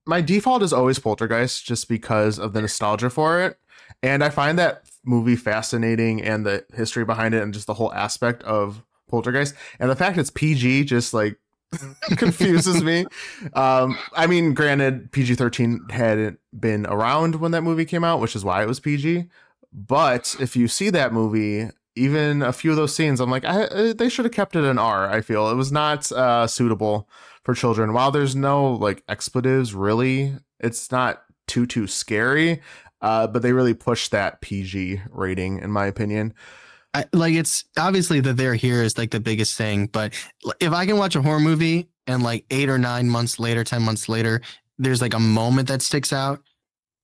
my 0.06 0.20
default 0.20 0.62
is 0.62 0.72
always 0.72 0.98
Poltergeist 0.98 1.64
just 1.64 1.88
because 1.88 2.38
of 2.38 2.52
the 2.52 2.60
nostalgia 2.60 3.10
for 3.10 3.42
it. 3.42 3.58
And 4.02 4.22
I 4.22 4.30
find 4.30 4.58
that 4.58 4.84
movie 5.04 5.36
fascinating 5.36 6.22
and 6.22 6.46
the 6.46 6.64
history 6.74 7.04
behind 7.04 7.34
it 7.34 7.42
and 7.42 7.52
just 7.52 7.66
the 7.66 7.74
whole 7.74 7.92
aspect 7.92 8.42
of 8.44 8.84
Poltergeist. 9.08 9.54
And 9.80 9.90
the 9.90 9.96
fact 9.96 10.18
it's 10.18 10.30
PG 10.30 10.84
just 10.84 11.12
like 11.12 11.38
confuses 12.16 12.82
me. 12.82 13.06
Um, 13.54 13.98
I 14.14 14.26
mean, 14.26 14.54
granted, 14.54 15.10
PG 15.12 15.34
13 15.34 15.88
hadn't 15.90 16.38
been 16.58 16.86
around 16.86 17.36
when 17.36 17.52
that 17.52 17.62
movie 17.62 17.84
came 17.84 18.04
out, 18.04 18.20
which 18.20 18.36
is 18.36 18.44
why 18.44 18.62
it 18.62 18.68
was 18.68 18.80
PG. 18.80 19.26
But 19.72 20.36
if 20.40 20.56
you 20.56 20.68
see 20.68 20.90
that 20.90 21.12
movie 21.12 21.70
even 21.96 22.42
a 22.42 22.52
few 22.52 22.70
of 22.70 22.76
those 22.76 22.94
scenes, 22.94 23.20
I'm 23.20 23.30
like, 23.30 23.44
I, 23.44 23.64
uh, 23.64 23.92
they 23.94 24.08
should 24.08 24.26
have 24.26 24.32
kept 24.32 24.54
it 24.54 24.64
an 24.64 24.78
R. 24.78 25.10
I 25.10 25.22
feel 25.22 25.48
it 25.48 25.54
was 25.54 25.72
not 25.72 26.10
uh, 26.12 26.46
suitable 26.46 27.08
for 27.42 27.54
children. 27.54 27.92
While 27.92 28.10
there's 28.10 28.36
no 28.36 28.72
like 28.72 29.02
expletives, 29.08 29.74
really, 29.74 30.34
it's 30.60 30.92
not 30.92 31.22
too 31.46 31.66
too 31.66 31.86
scary. 31.86 32.60
Uh, 33.02 33.26
but 33.26 33.42
they 33.42 33.52
really 33.52 33.74
pushed 33.74 34.10
that 34.10 34.40
PG 34.40 35.02
rating, 35.10 35.58
in 35.58 35.70
my 35.70 35.86
opinion. 35.86 36.32
I, 36.94 37.04
like 37.12 37.34
it's 37.34 37.64
obviously 37.78 38.20
that 38.20 38.38
they're 38.38 38.54
here 38.54 38.82
is 38.82 38.96
like 38.96 39.10
the 39.10 39.20
biggest 39.20 39.56
thing. 39.56 39.86
But 39.86 40.14
if 40.60 40.72
I 40.72 40.86
can 40.86 40.96
watch 40.96 41.14
a 41.14 41.22
horror 41.22 41.40
movie 41.40 41.88
and 42.06 42.22
like 42.22 42.46
eight 42.50 42.68
or 42.68 42.78
nine 42.78 43.08
months 43.08 43.38
later, 43.38 43.64
ten 43.64 43.82
months 43.82 44.08
later, 44.08 44.40
there's 44.78 45.02
like 45.02 45.14
a 45.14 45.20
moment 45.20 45.68
that 45.68 45.82
sticks 45.82 46.12
out 46.12 46.40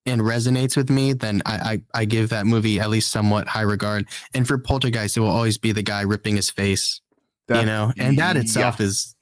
and 0.05 0.21
resonates 0.21 0.75
with 0.75 0.89
me, 0.89 1.13
then 1.13 1.41
I, 1.45 1.81
I, 1.93 2.01
I 2.01 2.05
give 2.05 2.29
that 2.29 2.45
movie 2.45 2.79
at 2.79 2.89
least 2.89 3.11
somewhat 3.11 3.47
high 3.47 3.61
regard. 3.61 4.07
And 4.33 4.47
for 4.47 4.57
Poltergeist, 4.57 5.17
it 5.17 5.21
will 5.21 5.29
always 5.29 5.57
be 5.57 5.71
the 5.71 5.83
guy 5.83 6.01
ripping 6.01 6.35
his 6.35 6.49
face, 6.49 7.01
that, 7.47 7.61
you 7.61 7.65
know, 7.65 7.93
and 7.97 8.17
that 8.17 8.37
itself 8.37 8.77
yeah. 8.79 8.85
is 8.87 9.15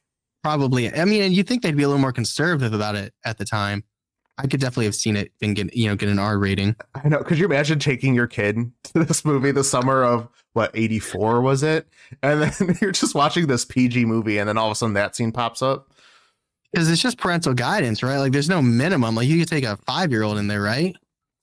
probably. 0.43 0.93
I 0.93 1.05
mean, 1.05 1.21
and 1.21 1.33
you 1.33 1.43
think 1.43 1.61
they'd 1.61 1.77
be 1.77 1.83
a 1.83 1.87
little 1.87 2.01
more 2.01 2.13
conservative 2.13 2.73
about 2.73 2.95
it 2.95 3.13
at 3.25 3.37
the 3.37 3.45
time. 3.45 3.83
I 4.37 4.47
could 4.47 4.59
definitely 4.59 4.85
have 4.85 4.95
seen 4.95 5.15
it 5.17 5.31
and 5.41 5.55
get 5.55 5.75
you 5.75 5.87
know 5.87 5.95
get 5.95 6.09
an 6.09 6.17
R 6.17 6.39
rating. 6.39 6.75
I 6.95 7.07
know. 7.07 7.19
Could 7.19 7.37
you 7.37 7.45
imagine 7.45 7.77
taking 7.79 8.15
your 8.15 8.27
kid 8.27 8.71
to 8.85 9.03
this 9.03 9.23
movie 9.23 9.51
the 9.51 9.63
summer 9.63 10.03
of 10.03 10.27
what 10.53 10.71
eighty 10.73 10.99
four 10.99 11.41
was 11.41 11.61
it, 11.61 11.87
and 12.23 12.41
then 12.41 12.77
you're 12.81 12.91
just 12.91 13.13
watching 13.13 13.47
this 13.47 13.65
PG 13.65 14.05
movie, 14.05 14.39
and 14.39 14.49
then 14.49 14.57
all 14.57 14.67
of 14.67 14.71
a 14.71 14.75
sudden 14.75 14.93
that 14.95 15.15
scene 15.15 15.31
pops 15.31 15.61
up 15.61 15.91
because 16.71 16.89
it's 16.89 17.01
just 17.01 17.17
parental 17.17 17.53
guidance, 17.53 18.01
right? 18.03 18.17
Like 18.17 18.31
there's 18.31 18.49
no 18.49 18.61
minimum. 18.61 19.15
Like 19.15 19.27
you 19.27 19.39
could 19.39 19.49
take 19.49 19.63
a 19.63 19.77
five 19.85 20.11
year 20.11 20.23
old 20.23 20.37
in 20.37 20.47
there, 20.47 20.61
right? 20.61 20.95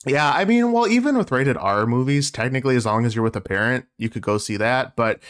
Yeah, 0.07 0.31
I 0.31 0.45
mean, 0.45 0.73
well, 0.73 0.87
even 0.87 1.19
with 1.19 1.33
rated 1.33 1.57
R 1.57 1.87
movies, 1.87 2.31
technically, 2.31 2.77
as 2.77 2.87
long 2.87 3.05
as 3.05 3.14
you're 3.14 3.25
with 3.25 3.37
a 3.37 3.41
parent, 3.41 3.87
you 3.99 4.09
could 4.09 4.23
go 4.23 4.38
see 4.38 4.57
that. 4.57 4.95
But 4.97 5.21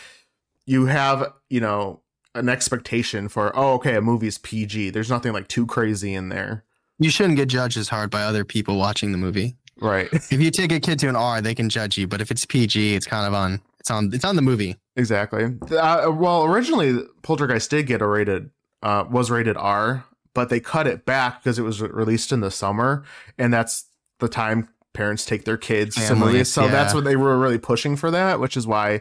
you 0.67 0.87
have, 0.87 1.33
you 1.49 1.61
know, 1.61 2.03
an 2.35 2.49
expectation 2.49 3.29
for, 3.29 3.57
oh, 3.59 3.75
okay, 3.75 3.97
a 3.97 4.03
movie's 4.03 4.39
PG. 4.39 4.91
There's 4.91 5.11
nothing 5.11 5.33
like 5.33 5.49
too 5.49 5.67
crazy 5.67 6.15
in 6.15 6.29
there. 6.29 6.65
You 6.99 7.11
shouldn't 7.11 7.37
get 7.37 7.49
judged 7.49 7.77
as 7.77 7.89
hard 7.89 8.11
by 8.11 8.23
other 8.23 8.45
people 8.45 8.77
watching 8.77 9.13
the 9.13 9.19
movie. 9.19 9.57
Right. 9.81 10.09
if 10.13 10.41
you 10.41 10.51
take 10.51 10.73
a 10.73 10.81
kid 10.81 10.99
to 11.01 11.09
an 11.09 11.17
R, 11.17 11.41
they 11.41 11.55
can 11.55 11.69
judge 11.69 11.97
you. 11.97 12.07
But 12.07 12.21
if 12.21 12.31
it's 12.31 12.45
PG, 12.45 12.95
it's 12.95 13.07
kind 13.07 13.27
of 13.27 13.35
on. 13.35 13.61
It's 13.81 13.91
on. 13.91 14.11
It's 14.13 14.25
on 14.25 14.37
the 14.37 14.43
movie. 14.43 14.77
Exactly. 14.97 15.45
Uh, 15.71 16.11
well, 16.11 16.45
originally, 16.45 17.05
Poltergeist 17.23 17.71
did 17.71 17.87
get 17.87 18.03
a 18.03 18.07
rated 18.07 18.51
uh, 18.83 19.05
was 19.11 19.31
rated 19.31 19.57
R, 19.57 20.05
but 20.35 20.49
they 20.49 20.61
cut 20.61 20.87
it 20.87 21.05
back 21.05 21.43
because 21.43 21.59
it 21.59 21.63
was 21.63 21.81
released 21.81 22.33
in 22.33 22.41
the 22.41 22.51
summer, 22.51 23.05
and 23.39 23.53
that's 23.53 23.87
the 24.21 24.29
time 24.29 24.69
parents 24.93 25.25
take 25.25 25.45
their 25.45 25.57
kids 25.57 25.97
Families, 25.97 26.09
to 26.09 26.27
movies. 26.27 26.53
So 26.53 26.65
yeah. 26.65 26.71
that's 26.71 26.95
what 26.95 27.05
they 27.05 27.17
were 27.17 27.39
really 27.39 27.59
pushing 27.59 27.97
for 27.97 28.11
that, 28.11 28.41
which 28.41 28.57
is 28.57 28.67
why 28.67 29.01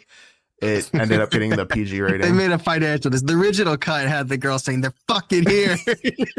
it 0.61 0.89
ended 0.93 1.21
up 1.21 1.31
getting 1.31 1.51
the 1.51 1.65
PG 1.65 2.01
rating. 2.01 2.21
they 2.21 2.31
made 2.31 2.51
a 2.51 2.59
financial. 2.59 3.11
The 3.11 3.33
original 3.33 3.77
cut 3.77 4.07
had 4.07 4.29
the 4.29 4.37
girl 4.37 4.59
saying 4.59 4.81
they're 4.81 4.93
fucking 5.07 5.47
here. 5.47 5.77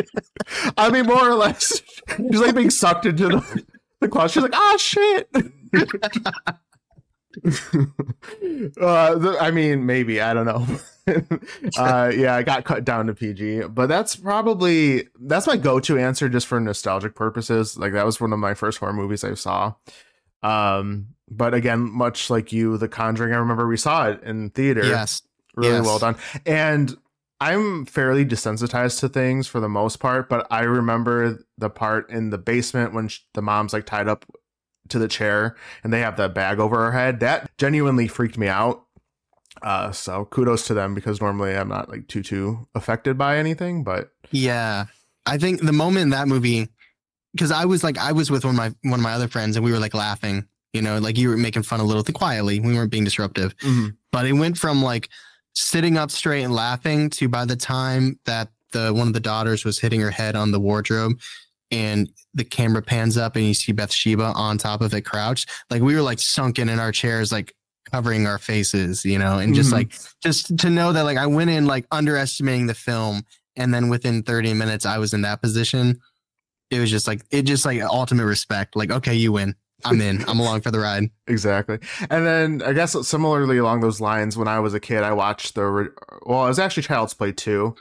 I 0.77 0.91
mean, 0.91 1.07
more 1.07 1.29
or 1.29 1.35
less, 1.35 1.83
she's 2.17 2.41
like 2.41 2.55
being 2.55 2.71
sucked 2.71 3.07
into 3.07 3.29
the, 3.29 3.65
the 4.01 4.09
closet. 4.09 4.35
She's 4.35 4.43
like, 4.43 4.55
"Ah, 4.55 4.73
oh, 4.75 4.77
shit." 4.77 5.29
uh, 7.45 9.15
the, 9.15 9.37
I 9.41 9.51
mean, 9.51 9.87
maybe 9.87 10.21
I 10.21 10.35
don't 10.35 10.47
know. 10.47 10.67
uh, 11.77 12.13
yeah, 12.17 12.35
I 12.35 12.43
got 12.43 12.65
cut 12.65 12.85
down 12.85 13.07
to 13.07 13.15
PG, 13.15 13.63
but 13.69 13.87
that's 13.87 14.17
probably 14.17 15.09
that's 15.21 15.47
my 15.47 15.57
go-to 15.57 15.99
answer 15.99 16.29
just 16.29 16.47
for 16.47 16.59
nostalgic 16.61 17.15
purposes. 17.15 17.77
Like 17.77 17.93
that 17.93 18.07
was 18.07 18.21
one 18.21 18.33
of 18.33 18.39
my 18.39 18.55
first 18.55 18.79
horror 18.79 18.93
movies 18.93 19.25
I 19.25 19.35
saw. 19.35 19.75
Um, 20.43 21.09
but 21.31 21.55
again, 21.55 21.81
much 21.81 22.31
like 22.31 22.53
you, 22.53 22.79
The 22.79 22.89
Conjuring, 22.89 23.35
I 23.35 23.37
remember 23.37 23.67
we 23.69 23.77
saw 23.77 24.09
it 24.09 24.23
in 24.23 24.51
theater. 24.51 24.85
Yes, 24.85 25.23
really 25.55 25.77
yes. 25.77 25.85
well 25.85 25.99
done. 25.99 26.17
And 26.47 26.97
I'm 27.41 27.85
fairly 27.85 28.25
desensitized 28.25 29.01
to 29.01 29.09
things 29.09 29.47
for 29.47 29.61
the 29.61 29.69
most 29.69 29.99
part, 29.99 30.29
but 30.29 30.47
I 30.51 30.63
remember 30.63 31.45
the 31.57 31.71
part 31.71 32.11
in 32.11 32.31
the 32.31 32.39
basement 32.39 32.95
when 32.95 33.11
the 33.35 33.43
mom's 33.43 33.73
like 33.73 33.87
tied 33.87 34.09
up 34.09 34.25
to 34.91 34.99
the 34.99 35.09
chair 35.09 35.57
and 35.83 35.93
they 35.93 36.01
have 36.01 36.17
the 36.17 36.29
bag 36.29 36.59
over 36.59 36.77
her 36.77 36.93
head. 36.93 37.21
That 37.21 37.51
genuinely 37.59 38.09
freaked 38.09 38.39
me 38.39 38.49
out. 38.49 38.85
Uh, 39.63 39.91
so 39.91 40.25
kudos 40.27 40.67
to 40.67 40.75
them 40.75 40.95
because 40.95 41.21
normally 41.21 41.57
I'm 41.57 41.69
not 41.69 41.89
like 41.89 42.07
too 42.07 42.23
too 42.23 42.69
affected 42.75 43.19
by 43.19 43.39
anything, 43.39 43.83
but 43.83 44.13
yeah, 44.31 44.87
I 45.27 45.39
think 45.39 45.63
the 45.63 45.73
moment 45.73 46.03
in 46.03 46.11
that 46.11 46.29
movie, 46.29 46.69
because 47.33 47.51
I 47.51 47.65
was 47.65 47.83
like 47.83 47.99
I 47.99 48.13
was 48.13 48.31
with 48.31 48.45
one 48.45 48.55
of 48.55 48.57
my 48.57 48.91
one 48.91 49.01
of 49.01 49.05
my 49.05 49.13
other 49.13 49.29
friends 49.29 49.57
and 49.57 49.65
we 49.65 49.73
were 49.73 49.81
like 49.81 49.95
laughing, 49.95 50.47
you 50.73 50.83
know, 50.83 50.99
like 50.99 51.19
you 51.19 51.29
were 51.29 51.37
making 51.37 51.65
fun 51.65 51.81
a 51.81 51.85
little 51.85 52.03
thing 52.03 52.15
quietly. 52.15 52.61
We 52.61 52.75
weren't 52.75 52.91
being 52.91 53.05
disruptive, 53.05 53.57
mm-hmm. 53.59 53.89
but 54.13 54.27
it 54.27 54.33
went 54.35 54.59
from 54.59 54.83
like 54.83 55.09
sitting 55.55 55.97
up 55.97 56.11
straight 56.11 56.45
and 56.45 56.55
laughing 56.55 57.11
to 57.11 57.29
by 57.29 57.45
the 57.45 57.57
time 57.57 58.19
that 58.27 58.49
the 58.73 58.93
one 58.95 59.09
of 59.09 59.15
the 59.15 59.21
daughters 59.21 59.65
was 59.65 59.79
hitting 59.81 60.01
her 60.01 60.11
head 60.11 60.37
on 60.37 60.53
the 60.53 60.61
wardrobe 60.61 61.19
and 61.71 62.11
the 62.35 62.45
camera 62.45 62.83
pans 62.83 63.17
up 63.17 63.37
and 63.37 63.45
you 63.45 63.55
see 63.55 63.73
Bathsheba 63.73 64.33
on 64.35 64.59
top 64.59 64.81
of 64.81 64.95
it 64.95 65.03
crouched. 65.03 65.49
Like 65.71 65.83
we 65.83 65.95
were 65.95 66.03
like 66.03 66.19
sunken 66.19 66.69
in 66.69 66.79
our 66.79 66.93
chairs, 66.93 67.33
like 67.33 67.55
covering 67.91 68.27
our 68.27 68.39
faces, 68.39 69.05
you 69.05 69.19
know, 69.19 69.39
and 69.39 69.55
just 69.55 69.69
mm-hmm. 69.69 69.79
like 69.79 69.95
just 70.23 70.57
to 70.59 70.71
know 70.71 70.93
that 70.93 71.03
like 71.03 71.19
I 71.19 71.27
went 71.27 71.51
in 71.51 71.67
like 71.67 71.87
underestimating 71.91 72.67
the 72.67 72.75
film 72.75 73.23
and 73.57 73.73
then 73.73 73.89
within 73.89 74.23
30 74.23 74.55
minutes 74.55 74.87
I 74.87 74.99
was 74.99 75.15
in 75.15 75.23
that 75.23 75.43
position. 75.43 76.01
It 76.71 76.81
was 76.81 76.91
just 76.91 77.07
like 77.07 77.23
it 77.31 77.43
just 77.43 77.65
like 77.65 77.81
ultimate 77.83 78.27
respect. 78.27 78.77
Like, 78.77 78.91
okay, 78.91 79.15
you 79.15 79.33
win. 79.33 79.55
I'm 79.85 80.01
in. 80.01 80.29
I'm 80.29 80.41
along 80.41 80.63
for 80.63 80.71
the 80.71 80.81
ride. 80.81 81.05
Exactly. 81.29 81.79
And 82.11 82.27
then 82.27 82.63
I 82.63 82.73
guess 82.73 82.97
similarly 83.07 83.59
along 83.59 83.81
those 83.81 84.01
lines, 84.01 84.37
when 84.37 84.49
I 84.49 84.61
was 84.61 84.73
a 84.73 84.81
kid, 84.81 85.03
I 85.03 85.13
watched 85.13 85.55
the 85.55 85.93
well, 86.25 86.47
it 86.47 86.49
was 86.49 86.59
actually 86.59 86.85
Child's 86.85 87.15
Play 87.15 87.33
2 87.33 87.75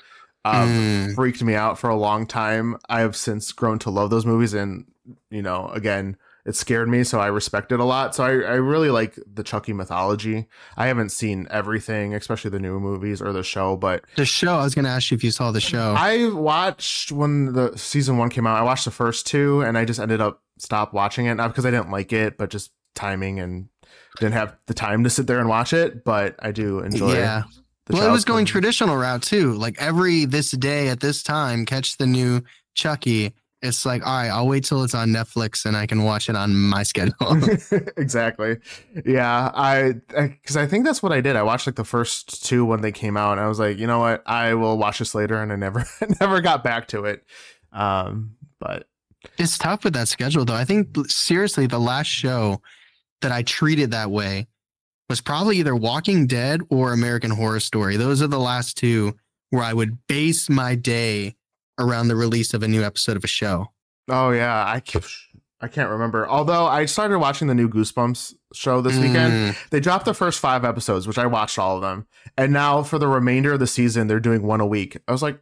um, 0.55 0.69
mm. 0.69 1.15
freaked 1.15 1.43
me 1.43 1.55
out 1.55 1.77
for 1.79 1.89
a 1.89 1.95
long 1.95 2.25
time. 2.25 2.77
I 2.89 3.01
have 3.01 3.15
since 3.15 3.51
grown 3.51 3.79
to 3.79 3.89
love 3.89 4.09
those 4.09 4.25
movies, 4.25 4.53
and 4.53 4.85
you 5.29 5.41
know, 5.41 5.67
again, 5.69 6.17
it 6.45 6.55
scared 6.55 6.87
me, 6.87 7.03
so 7.03 7.19
I 7.19 7.27
respect 7.27 7.73
it 7.73 7.79
a 7.79 7.83
lot. 7.83 8.15
So 8.15 8.23
I, 8.23 8.29
I 8.29 8.55
really 8.55 8.89
like 8.89 9.19
the 9.31 9.43
Chucky 9.43 9.73
mythology. 9.73 10.47
I 10.77 10.87
haven't 10.87 11.09
seen 11.09 11.45
everything, 11.51 12.15
especially 12.15 12.51
the 12.51 12.59
new 12.59 12.79
movies 12.79 13.21
or 13.21 13.33
the 13.33 13.43
show, 13.43 13.75
but 13.75 14.05
the 14.15 14.25
show. 14.25 14.55
I 14.55 14.63
was 14.63 14.73
going 14.73 14.85
to 14.85 14.91
ask 14.91 15.11
you 15.11 15.15
if 15.15 15.23
you 15.23 15.31
saw 15.31 15.51
the 15.51 15.59
show. 15.59 15.93
I 15.97 16.29
watched 16.29 17.11
when 17.11 17.51
the 17.51 17.75
season 17.77 18.17
one 18.17 18.29
came 18.29 18.47
out. 18.47 18.57
I 18.57 18.63
watched 18.63 18.85
the 18.85 18.91
first 18.91 19.27
two, 19.27 19.61
and 19.61 19.77
I 19.77 19.83
just 19.83 19.99
ended 19.99 20.21
up 20.21 20.41
stop 20.57 20.93
watching 20.93 21.25
it 21.25 21.35
not 21.35 21.49
because 21.49 21.65
I 21.65 21.71
didn't 21.71 21.91
like 21.91 22.13
it, 22.13 22.37
but 22.37 22.49
just 22.49 22.71
timing 22.95 23.39
and 23.39 23.67
didn't 24.19 24.33
have 24.33 24.55
the 24.67 24.73
time 24.73 25.03
to 25.03 25.09
sit 25.09 25.27
there 25.27 25.39
and 25.39 25.49
watch 25.49 25.73
it. 25.73 26.05
But 26.05 26.35
I 26.39 26.51
do 26.51 26.79
enjoy. 26.79 27.15
Yeah 27.15 27.43
well, 27.89 28.07
it 28.07 28.11
was 28.11 28.25
going 28.25 28.45
traditional 28.45 28.97
route 28.97 29.23
too. 29.23 29.53
Like 29.53 29.75
every 29.79 30.25
this 30.25 30.51
day 30.51 30.89
at 30.89 30.99
this 30.99 31.23
time, 31.23 31.65
catch 31.65 31.97
the 31.97 32.07
new 32.07 32.41
Chucky. 32.73 33.33
It's 33.63 33.85
like, 33.85 34.05
all 34.05 34.15
right, 34.15 34.29
I'll 34.29 34.47
wait 34.47 34.65
till 34.65 34.83
it's 34.83 34.93
on 34.93 35.09
Netflix 35.09 35.65
and 35.65 35.75
I 35.75 35.87
can 35.87 36.03
watch 36.03 36.29
it 36.29 36.35
on 36.35 36.55
my 36.55 36.83
schedule. 36.83 37.15
exactly. 37.97 38.57
Yeah, 39.05 39.51
I 39.53 39.93
because 40.07 40.57
I, 40.57 40.63
I, 40.63 40.67
think 40.67 40.85
that's 40.85 41.01
what 41.01 41.11
I 41.11 41.21
did. 41.21 41.35
I 41.35 41.43
watched 41.43 41.65
like 41.65 41.75
the 41.75 41.83
first 41.83 42.45
two 42.45 42.65
when 42.65 42.81
they 42.81 42.91
came 42.91 43.17
out, 43.17 43.33
and 43.33 43.41
I 43.41 43.47
was 43.47 43.59
like, 43.59 43.77
you 43.77 43.87
know 43.87 43.99
what, 43.99 44.21
I 44.25 44.53
will 44.53 44.77
watch 44.77 44.99
this 44.99 45.15
later, 45.15 45.41
and 45.41 45.51
I 45.51 45.55
never 45.55 45.85
never 46.21 46.41
got 46.41 46.63
back 46.63 46.87
to 46.89 47.05
it. 47.05 47.23
Um, 47.71 48.35
but 48.59 48.87
it's 49.37 49.57
tough 49.57 49.83
with 49.83 49.93
that 49.93 50.07
schedule, 50.07 50.45
though. 50.45 50.55
I 50.55 50.65
think 50.65 50.95
seriously, 51.09 51.67
the 51.67 51.79
last 51.79 52.07
show 52.07 52.61
that 53.21 53.31
I 53.31 53.41
treated 53.41 53.91
that 53.91 54.11
way 54.11 54.47
was 55.09 55.21
probably 55.21 55.57
either 55.57 55.75
Walking 55.75 56.27
Dead 56.27 56.61
or 56.69 56.93
American 56.93 57.31
Horror 57.31 57.59
Story. 57.59 57.97
Those 57.97 58.21
are 58.21 58.27
the 58.27 58.39
last 58.39 58.77
two 58.77 59.15
where 59.49 59.63
I 59.63 59.73
would 59.73 60.05
base 60.07 60.49
my 60.49 60.75
day 60.75 61.35
around 61.79 62.07
the 62.07 62.15
release 62.15 62.53
of 62.53 62.63
a 62.63 62.67
new 62.67 62.83
episode 62.83 63.17
of 63.17 63.23
a 63.23 63.27
show. 63.27 63.67
Oh 64.09 64.31
yeah, 64.31 64.65
I 64.65 64.79
can't, 64.79 65.05
I 65.61 65.67
can't 65.67 65.89
remember. 65.89 66.27
Although 66.27 66.65
I 66.65 66.85
started 66.85 67.19
watching 67.19 67.47
the 67.47 67.55
new 67.55 67.69
Goosebumps 67.69 68.33
show 68.53 68.81
this 68.81 68.97
weekend. 68.97 69.55
Mm. 69.55 69.69
They 69.69 69.79
dropped 69.79 70.05
the 70.05 70.13
first 70.13 70.39
5 70.39 70.65
episodes, 70.65 71.07
which 71.07 71.17
I 71.17 71.25
watched 71.25 71.59
all 71.59 71.75
of 71.75 71.81
them. 71.81 72.07
And 72.37 72.53
now 72.53 72.83
for 72.83 72.97
the 72.97 73.07
remainder 73.07 73.53
of 73.53 73.59
the 73.59 73.67
season, 73.67 74.07
they're 74.07 74.19
doing 74.19 74.43
one 74.43 74.61
a 74.61 74.65
week. 74.65 74.97
I 75.07 75.11
was 75.11 75.21
like, 75.21 75.39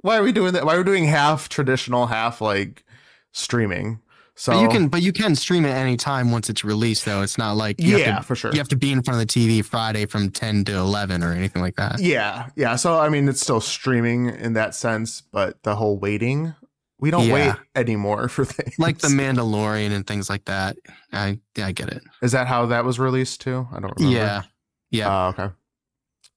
why 0.00 0.16
are 0.16 0.22
we 0.22 0.32
doing 0.32 0.52
that? 0.54 0.64
Why 0.64 0.74
are 0.74 0.78
we 0.78 0.84
doing 0.84 1.04
half 1.04 1.48
traditional, 1.48 2.06
half 2.06 2.40
like 2.40 2.84
streaming? 3.32 4.00
So 4.34 4.52
but 4.52 4.62
you 4.62 4.68
can, 4.68 4.88
but 4.88 5.02
you 5.02 5.12
can 5.12 5.36
stream 5.36 5.66
it 5.66 5.72
anytime 5.72 6.30
once 6.32 6.48
it's 6.48 6.64
released. 6.64 7.04
Though 7.04 7.22
it's 7.22 7.36
not 7.36 7.56
like 7.56 7.76
yeah, 7.78 8.16
to, 8.16 8.22
for 8.22 8.34
sure. 8.34 8.50
You 8.52 8.58
have 8.58 8.68
to 8.68 8.76
be 8.76 8.90
in 8.90 9.02
front 9.02 9.20
of 9.20 9.26
the 9.26 9.32
TV 9.32 9.64
Friday 9.64 10.06
from 10.06 10.30
ten 10.30 10.64
to 10.64 10.76
eleven 10.76 11.22
or 11.22 11.32
anything 11.32 11.60
like 11.60 11.76
that. 11.76 12.00
Yeah, 12.00 12.48
yeah. 12.56 12.76
So 12.76 12.98
I 12.98 13.10
mean, 13.10 13.28
it's 13.28 13.40
still 13.40 13.60
streaming 13.60 14.28
in 14.28 14.54
that 14.54 14.74
sense, 14.74 15.20
but 15.20 15.62
the 15.64 15.76
whole 15.76 15.98
waiting, 15.98 16.54
we 16.98 17.10
don't 17.10 17.26
yeah. 17.26 17.34
wait 17.34 17.54
anymore 17.74 18.28
for 18.30 18.44
things 18.46 18.78
like 18.78 18.98
the 18.98 19.08
Mandalorian 19.08 19.90
and 19.90 20.06
things 20.06 20.30
like 20.30 20.46
that. 20.46 20.78
I 21.12 21.38
I 21.58 21.72
get 21.72 21.90
it. 21.90 22.02
Is 22.22 22.32
that 22.32 22.46
how 22.46 22.66
that 22.66 22.86
was 22.86 22.98
released 22.98 23.42
too? 23.42 23.68
I 23.70 23.80
don't 23.80 23.92
remember. 23.98 24.16
Yeah, 24.16 24.42
yeah. 24.90 25.26
Uh, 25.26 25.28
okay. 25.28 25.48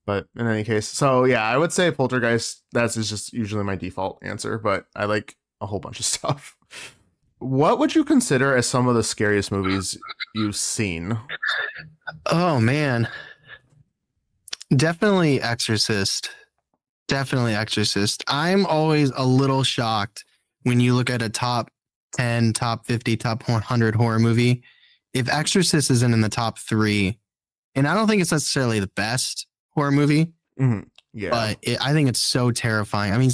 But 0.05 0.27
in 0.36 0.47
any 0.47 0.63
case, 0.63 0.88
so 0.88 1.23
yeah, 1.23 1.43
I 1.43 1.58
would 1.58 1.71
say 1.71 1.91
Poltergeist. 1.91 2.63
That's 2.73 2.95
just 2.95 3.31
usually 3.31 3.63
my 3.63 3.75
default 3.75 4.19
answer, 4.21 4.60
but 4.60 4.86
I 4.95 5.05
like 5.05 5.36
a 5.62 5.65
whole 5.65 5.79
bunch 5.79 5.99
of 5.99 6.05
stuff. 6.17 6.58
What 7.45 7.77
would 7.77 7.93
you 7.93 8.03
consider 8.03 8.55
as 8.55 8.65
some 8.65 8.88
of 8.88 8.95
the 8.95 9.03
scariest 9.03 9.51
movies 9.51 9.95
you've 10.34 10.55
seen? 10.55 11.15
Oh 12.25 12.60
man. 12.60 13.08
Definitely 14.75 15.43
Exorcist. 15.43 16.31
Definitely 17.08 17.53
Exorcist. 17.53 18.23
I'm 18.27 18.65
always 18.65 19.12
a 19.12 19.23
little 19.23 19.62
shocked 19.62 20.25
when 20.63 20.79
you 20.79 20.95
look 20.95 21.12
at 21.12 21.21
a 21.21 21.29
top 21.29 21.69
10, 22.13 22.53
top 22.53 22.88
50, 22.88 23.15
top 23.15 23.47
100 23.47 23.95
horror 23.95 24.17
movie. 24.17 24.63
If 25.13 25.29
Exorcist 25.29 25.91
isn't 25.91 26.13
in 26.13 26.21
the 26.21 26.29
top 26.29 26.58
three, 26.58 27.19
and 27.75 27.88
I 27.88 27.93
don't 27.93 28.08
think 28.08 28.23
it's 28.23 28.31
necessarily 28.31 28.79
the 28.79 28.89
best 28.95 29.45
horror 29.69 29.91
movie, 29.91 30.34
mm-hmm. 30.60 30.79
yeah, 31.13 31.29
but 31.29 31.60
it, 31.62 31.77
I 31.79 31.93
think 31.93 32.10
it's 32.10 32.21
so 32.21 32.49
terrifying. 32.49 33.13
I 33.13 33.19
mean, 33.19 33.29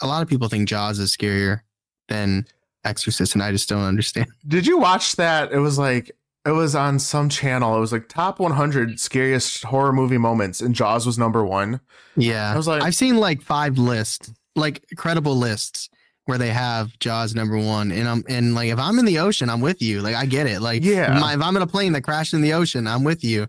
a 0.00 0.06
lot 0.06 0.22
of 0.22 0.28
people 0.28 0.48
think 0.48 0.68
Jaws 0.68 1.00
is 1.00 1.14
scarier 1.14 1.62
than 2.08 2.46
Exorcist, 2.84 3.34
and 3.34 3.42
I 3.42 3.52
just 3.52 3.68
don't 3.68 3.84
understand. 3.84 4.28
Did 4.46 4.66
you 4.66 4.78
watch 4.78 5.16
that? 5.16 5.52
It 5.52 5.58
was 5.58 5.78
like 5.78 6.10
it 6.46 6.52
was 6.52 6.74
on 6.74 6.98
some 6.98 7.28
channel. 7.28 7.76
It 7.76 7.80
was 7.80 7.92
like 7.92 8.08
top 8.08 8.38
100 8.38 8.98
scariest 8.98 9.64
horror 9.64 9.92
movie 9.92 10.18
moments, 10.18 10.60
and 10.60 10.74
Jaws 10.74 11.06
was 11.06 11.18
number 11.18 11.44
one. 11.44 11.80
Yeah, 12.16 12.52
I 12.52 12.56
was 12.56 12.66
like, 12.66 12.82
I've 12.82 12.94
seen 12.94 13.18
like 13.18 13.42
five 13.42 13.78
lists, 13.78 14.32
like 14.56 14.84
credible 14.96 15.36
lists 15.36 15.90
where 16.28 16.38
they 16.38 16.50
have 16.50 16.98
Jaws 16.98 17.34
number 17.34 17.56
one, 17.56 17.90
and 17.90 18.08
I'm 18.08 18.24
and 18.28 18.54
like 18.54 18.68
if 18.68 18.78
I'm 18.78 18.98
in 18.98 19.04
the 19.04 19.18
ocean, 19.18 19.48
I'm 19.48 19.60
with 19.60 19.80
you. 19.80 20.02
Like 20.02 20.14
I 20.14 20.26
get 20.26 20.46
it. 20.46 20.60
Like 20.60 20.84
yeah, 20.84 21.18
my, 21.18 21.34
if 21.34 21.40
I'm 21.40 21.56
in 21.56 21.62
a 21.62 21.66
plane 21.66 21.92
that 21.92 22.02
crashed 22.02 22.34
in 22.34 22.42
the 22.42 22.52
ocean, 22.52 22.86
I'm 22.86 23.02
with 23.02 23.24
you. 23.24 23.46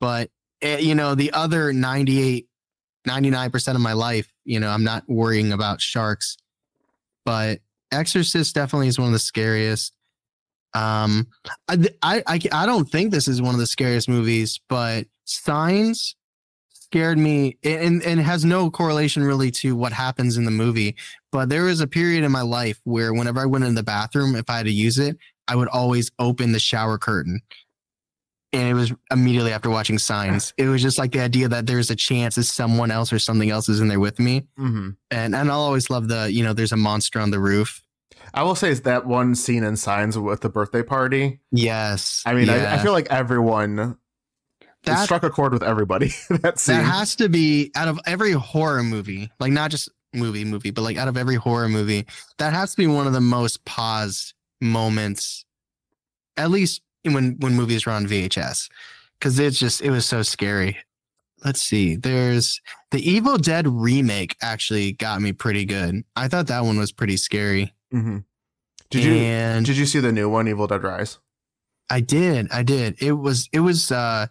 But 0.00 0.30
it, 0.60 0.66
eh, 0.66 0.78
you 0.78 0.94
know 0.94 1.14
the 1.14 1.32
other 1.32 1.72
98, 1.72 2.48
99 3.06 3.50
percent 3.50 3.76
of 3.76 3.82
my 3.82 3.92
life, 3.92 4.32
you 4.44 4.60
know, 4.60 4.68
I'm 4.68 4.84
not 4.84 5.04
worrying 5.08 5.52
about 5.52 5.80
sharks. 5.80 6.36
But 7.24 7.60
Exorcist 7.92 8.54
definitely 8.54 8.88
is 8.88 8.98
one 8.98 9.08
of 9.08 9.12
the 9.12 9.18
scariest. 9.18 9.92
Um, 10.74 11.28
I, 11.68 11.88
I, 12.02 12.22
I, 12.26 12.40
I 12.52 12.66
don't 12.66 12.88
think 12.88 13.10
this 13.10 13.28
is 13.28 13.42
one 13.42 13.54
of 13.54 13.60
the 13.60 13.66
scariest 13.66 14.08
movies, 14.08 14.60
but 14.68 15.06
Signs 15.24 16.16
scared 16.70 17.18
me 17.18 17.58
and, 17.62 18.02
and 18.02 18.20
has 18.20 18.44
no 18.44 18.70
correlation 18.70 19.22
really 19.22 19.50
to 19.50 19.76
what 19.76 19.92
happens 19.92 20.36
in 20.36 20.44
the 20.44 20.50
movie. 20.50 20.96
But 21.30 21.48
there 21.48 21.64
was 21.64 21.80
a 21.80 21.86
period 21.86 22.24
in 22.24 22.32
my 22.32 22.42
life 22.42 22.80
where 22.84 23.12
whenever 23.12 23.40
I 23.40 23.46
went 23.46 23.64
in 23.64 23.74
the 23.74 23.82
bathroom, 23.82 24.34
if 24.34 24.48
I 24.48 24.58
had 24.58 24.66
to 24.66 24.72
use 24.72 24.98
it, 24.98 25.18
I 25.48 25.56
would 25.56 25.68
always 25.68 26.10
open 26.18 26.52
the 26.52 26.58
shower 26.58 26.98
curtain 26.98 27.42
and 28.52 28.68
it 28.68 28.74
was 28.74 28.92
immediately 29.10 29.52
after 29.52 29.70
watching 29.70 29.98
Signs. 29.98 30.52
It 30.56 30.68
was 30.68 30.82
just 30.82 30.98
like 30.98 31.12
the 31.12 31.20
idea 31.20 31.48
that 31.48 31.66
there's 31.66 31.90
a 31.90 31.96
chance 31.96 32.34
that 32.34 32.44
someone 32.44 32.90
else 32.90 33.12
or 33.12 33.18
something 33.18 33.50
else 33.50 33.68
is 33.68 33.80
in 33.80 33.88
there 33.88 34.00
with 34.00 34.18
me, 34.18 34.42
mm-hmm. 34.58 34.90
and 35.10 35.34
and 35.34 35.50
I'll 35.50 35.60
always 35.60 35.88
love 35.88 36.08
the 36.08 36.30
you 36.30 36.44
know 36.44 36.52
there's 36.52 36.72
a 36.72 36.76
monster 36.76 37.18
on 37.18 37.30
the 37.30 37.40
roof. 37.40 37.81
I 38.34 38.42
will 38.42 38.54
say 38.54 38.70
is 38.70 38.82
that 38.82 39.06
one 39.06 39.34
scene 39.34 39.64
in 39.64 39.76
Signs 39.76 40.18
with 40.18 40.40
the 40.40 40.48
birthday 40.48 40.82
party. 40.82 41.40
Yes, 41.50 42.22
I 42.26 42.34
mean 42.34 42.46
yeah. 42.46 42.72
I, 42.72 42.74
I, 42.74 42.78
feel 42.78 42.92
like 42.92 43.10
everyone 43.10 43.98
that 44.84 45.04
struck 45.04 45.22
a 45.22 45.30
chord 45.30 45.52
with 45.52 45.62
everybody. 45.62 46.12
that 46.30 46.58
scene 46.58 46.76
that 46.76 46.84
has 46.84 47.16
to 47.16 47.28
be 47.28 47.70
out 47.74 47.88
of 47.88 48.00
every 48.06 48.32
horror 48.32 48.82
movie, 48.82 49.30
like 49.38 49.52
not 49.52 49.70
just 49.70 49.88
movie 50.14 50.44
movie, 50.44 50.70
but 50.70 50.82
like 50.82 50.96
out 50.96 51.08
of 51.08 51.16
every 51.16 51.36
horror 51.36 51.68
movie, 51.68 52.06
that 52.38 52.52
has 52.52 52.72
to 52.72 52.76
be 52.76 52.86
one 52.86 53.06
of 53.06 53.12
the 53.12 53.20
most 53.20 53.64
paused 53.64 54.34
moments, 54.60 55.44
at 56.36 56.50
least 56.50 56.82
when 57.04 57.36
when 57.40 57.54
movies 57.54 57.86
were 57.86 57.92
on 57.92 58.06
VHS 58.06 58.68
because 59.22 59.38
it's 59.38 59.58
just 59.58 59.82
it 59.82 59.90
was 59.90 60.04
so 60.04 60.22
scary. 60.22 60.76
Let's 61.44 61.62
see. 61.62 61.96
There's 61.96 62.60
the 62.90 63.08
Evil 63.08 63.38
Dead 63.38 63.66
remake 63.68 64.36
actually 64.42 64.92
got 64.92 65.22
me 65.22 65.32
pretty 65.32 65.64
good. 65.64 66.04
I 66.16 66.28
thought 66.28 66.48
that 66.48 66.64
one 66.64 66.78
was 66.78 66.92
pretty 66.92 67.16
scary. 67.16 67.72
Mm-hmm. 67.92 68.18
Did 68.90 69.06
and 69.06 69.66
you 69.66 69.74
did 69.74 69.78
you 69.78 69.86
see 69.86 70.00
the 70.00 70.12
new 70.12 70.28
one, 70.28 70.48
Evil 70.48 70.66
Dead 70.66 70.82
Rise? 70.82 71.18
I 71.90 72.00
did. 72.00 72.50
I 72.50 72.62
did. 72.62 73.00
It 73.02 73.12
was 73.12 73.48
it 73.52 73.60
was 73.60 73.90
uh 73.90 74.26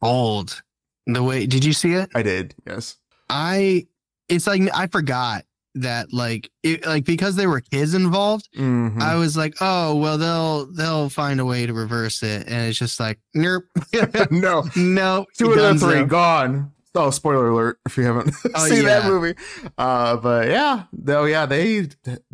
old. 0.00 0.62
The 1.06 1.22
way 1.22 1.46
did 1.46 1.64
you 1.64 1.72
see 1.72 1.94
it? 1.94 2.10
I 2.14 2.22
did. 2.22 2.54
Yes. 2.66 2.96
I 3.28 3.86
it's 4.28 4.46
like 4.46 4.62
I 4.74 4.86
forgot 4.86 5.44
that 5.74 6.12
like 6.12 6.50
it 6.62 6.84
like 6.86 7.04
because 7.04 7.34
there 7.36 7.48
were 7.48 7.60
kids 7.60 7.94
involved 7.94 8.46
mm-hmm. 8.54 9.00
i 9.00 9.14
was 9.14 9.38
like 9.38 9.54
oh 9.62 9.94
well 9.96 10.18
they'll 10.18 10.66
they'll 10.72 11.08
find 11.08 11.40
a 11.40 11.44
way 11.44 11.64
to 11.64 11.72
reverse 11.72 12.22
it 12.22 12.46
and 12.46 12.68
it's 12.68 12.78
just 12.78 13.00
like 13.00 13.18
nope 13.34 13.64
no 14.30 14.64
no 14.76 15.24
two 15.36 15.50
of 15.50 15.56
the 15.56 15.74
three 15.78 16.04
gone 16.04 16.70
oh 16.94 17.10
spoiler 17.10 17.48
alert 17.48 17.78
if 17.86 17.96
you 17.96 18.04
haven't 18.04 18.34
oh, 18.54 18.66
seen 18.66 18.84
yeah. 18.84 19.00
that 19.00 19.06
movie 19.06 19.34
uh 19.78 20.16
but 20.16 20.48
yeah 20.48 20.84
though 20.92 21.24
yeah 21.24 21.46
they 21.46 21.88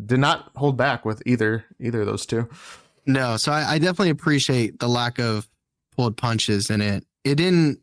did 0.05 0.19
not 0.19 0.51
hold 0.55 0.77
back 0.77 1.05
with 1.05 1.21
either 1.25 1.65
either 1.79 2.01
of 2.01 2.07
those 2.07 2.25
two 2.25 2.47
no 3.05 3.37
so 3.37 3.51
I, 3.51 3.73
I 3.73 3.77
definitely 3.79 4.09
appreciate 4.09 4.79
the 4.79 4.87
lack 4.87 5.19
of 5.19 5.47
pulled 5.95 6.17
punches 6.17 6.69
in 6.69 6.81
it 6.81 7.05
it 7.23 7.35
didn't 7.35 7.79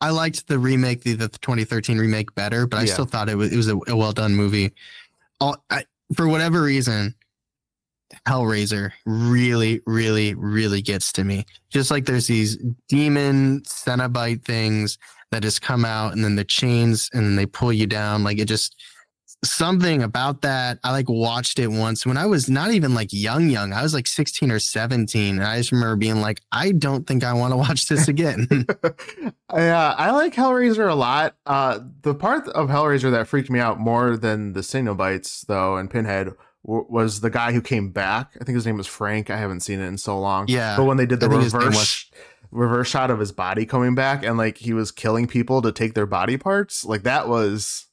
I 0.00 0.10
liked 0.10 0.46
the 0.46 0.58
remake, 0.58 1.02
the, 1.02 1.14
the 1.14 1.28
2013 1.28 1.98
remake 1.98 2.34
better, 2.34 2.66
but 2.66 2.78
I 2.78 2.84
yeah. 2.84 2.92
still 2.94 3.04
thought 3.04 3.28
it 3.28 3.34
was 3.34 3.52
it 3.52 3.56
was 3.56 3.68
a, 3.68 3.78
a 3.88 3.96
well 3.96 4.12
done 4.12 4.34
movie. 4.34 4.72
All, 5.40 5.62
I, 5.68 5.84
for 6.16 6.26
whatever 6.26 6.62
reason, 6.62 7.14
Hellraiser 8.26 8.92
really, 9.04 9.80
really, 9.86 10.34
really 10.34 10.82
gets 10.82 11.12
to 11.12 11.24
me. 11.24 11.44
Just 11.68 11.90
like 11.90 12.06
there's 12.06 12.26
these 12.26 12.56
demon 12.88 13.60
Cenobite 13.60 14.44
things 14.44 14.98
that 15.30 15.44
has 15.44 15.58
come 15.58 15.84
out, 15.84 16.12
and 16.12 16.24
then 16.24 16.36
the 16.36 16.44
chains, 16.44 17.08
and 17.12 17.24
then 17.24 17.36
they 17.36 17.46
pull 17.46 17.72
you 17.72 17.86
down. 17.86 18.24
Like 18.24 18.38
it 18.38 18.46
just 18.46 18.76
something 19.44 20.02
about 20.02 20.42
that. 20.42 20.78
I 20.84 20.92
like 20.92 21.08
watched 21.08 21.58
it 21.58 21.68
once 21.68 22.04
when 22.04 22.16
I 22.16 22.26
was 22.26 22.48
not 22.48 22.72
even 22.72 22.94
like 22.94 23.12
young, 23.12 23.48
young. 23.48 23.72
I 23.72 23.82
was 23.82 23.94
like 23.94 24.06
16 24.06 24.50
or 24.50 24.58
17. 24.58 25.36
And 25.36 25.44
I 25.44 25.58
just 25.58 25.72
remember 25.72 25.96
being 25.96 26.20
like, 26.20 26.40
I 26.52 26.72
don't 26.72 27.06
think 27.06 27.24
I 27.24 27.32
want 27.32 27.52
to 27.52 27.56
watch 27.56 27.88
this 27.88 28.08
again. 28.08 28.46
yeah, 29.54 29.94
I 29.96 30.10
like 30.10 30.34
Hellraiser 30.34 30.90
a 30.90 30.94
lot. 30.94 31.36
Uh, 31.46 31.80
the 32.02 32.14
part 32.14 32.48
of 32.48 32.68
Hellraiser 32.68 33.10
that 33.10 33.28
freaked 33.28 33.50
me 33.50 33.60
out 33.60 33.78
more 33.78 34.16
than 34.16 34.52
the 34.52 34.60
Cenobites, 34.60 35.46
though, 35.46 35.76
and 35.76 35.90
Pinhead 35.90 36.32
was 36.62 37.20
the 37.20 37.30
guy 37.30 37.52
who 37.52 37.62
came 37.62 37.90
back. 37.90 38.32
I 38.38 38.44
think 38.44 38.54
his 38.54 38.66
name 38.66 38.76
was 38.76 38.86
Frank. 38.86 39.30
I 39.30 39.38
haven't 39.38 39.60
seen 39.60 39.80
it 39.80 39.86
in 39.86 39.96
so 39.96 40.18
long. 40.20 40.46
Yeah. 40.48 40.76
But 40.76 40.84
when 40.84 40.98
they 40.98 41.06
did 41.06 41.20
the 41.20 41.28
reverse 41.28 42.10
reverse 42.50 42.88
shot 42.88 43.10
of 43.10 43.18
his 43.18 43.32
body 43.32 43.64
coming 43.66 43.94
back 43.94 44.24
and 44.24 44.36
like 44.36 44.58
he 44.58 44.72
was 44.72 44.90
killing 44.90 45.26
people 45.26 45.62
to 45.62 45.72
take 45.72 45.94
their 45.94 46.06
body 46.06 46.36
parts, 46.36 46.84
like 46.84 47.02
that 47.04 47.28
was 47.28 47.86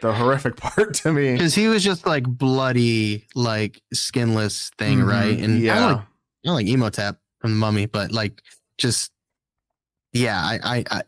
the 0.00 0.12
horrific 0.12 0.56
part 0.58 0.94
to 0.94 1.12
me 1.12 1.32
because 1.32 1.54
he 1.54 1.68
was 1.68 1.84
just 1.84 2.06
like 2.06 2.24
bloody, 2.24 3.26
like 3.34 3.82
skinless 3.92 4.70
thing, 4.78 4.98
mm-hmm. 4.98 5.08
right? 5.08 5.38
And 5.38 5.60
yeah, 5.60 5.76
I 5.76 5.80
don't 5.80 5.92
like, 5.96 6.06
I 6.46 6.50
like 6.50 6.66
Imhotep 6.66 7.18
from 7.40 7.50
the 7.52 7.56
Mummy, 7.56 7.86
but 7.86 8.12
like 8.12 8.42
just 8.78 9.12
yeah, 10.12 10.40
I, 10.40 10.58
I, 10.62 10.84
I 10.90 11.02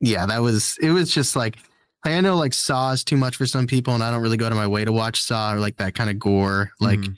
yeah, 0.00 0.26
that 0.26 0.42
was 0.42 0.78
it. 0.80 0.90
Was 0.90 1.12
just 1.12 1.36
like 1.36 1.58
I 2.04 2.20
know 2.20 2.36
like 2.36 2.54
Saw 2.54 2.92
is 2.92 3.04
too 3.04 3.16
much 3.16 3.36
for 3.36 3.46
some 3.46 3.66
people, 3.66 3.94
and 3.94 4.02
I 4.02 4.10
don't 4.10 4.22
really 4.22 4.36
go 4.36 4.48
to 4.48 4.54
my 4.54 4.66
way 4.66 4.84
to 4.84 4.92
watch 4.92 5.22
Saw 5.22 5.54
or 5.54 5.60
like 5.60 5.76
that 5.76 5.94
kind 5.94 6.10
of 6.10 6.18
gore, 6.18 6.70
like 6.80 7.00
mm-hmm. 7.00 7.12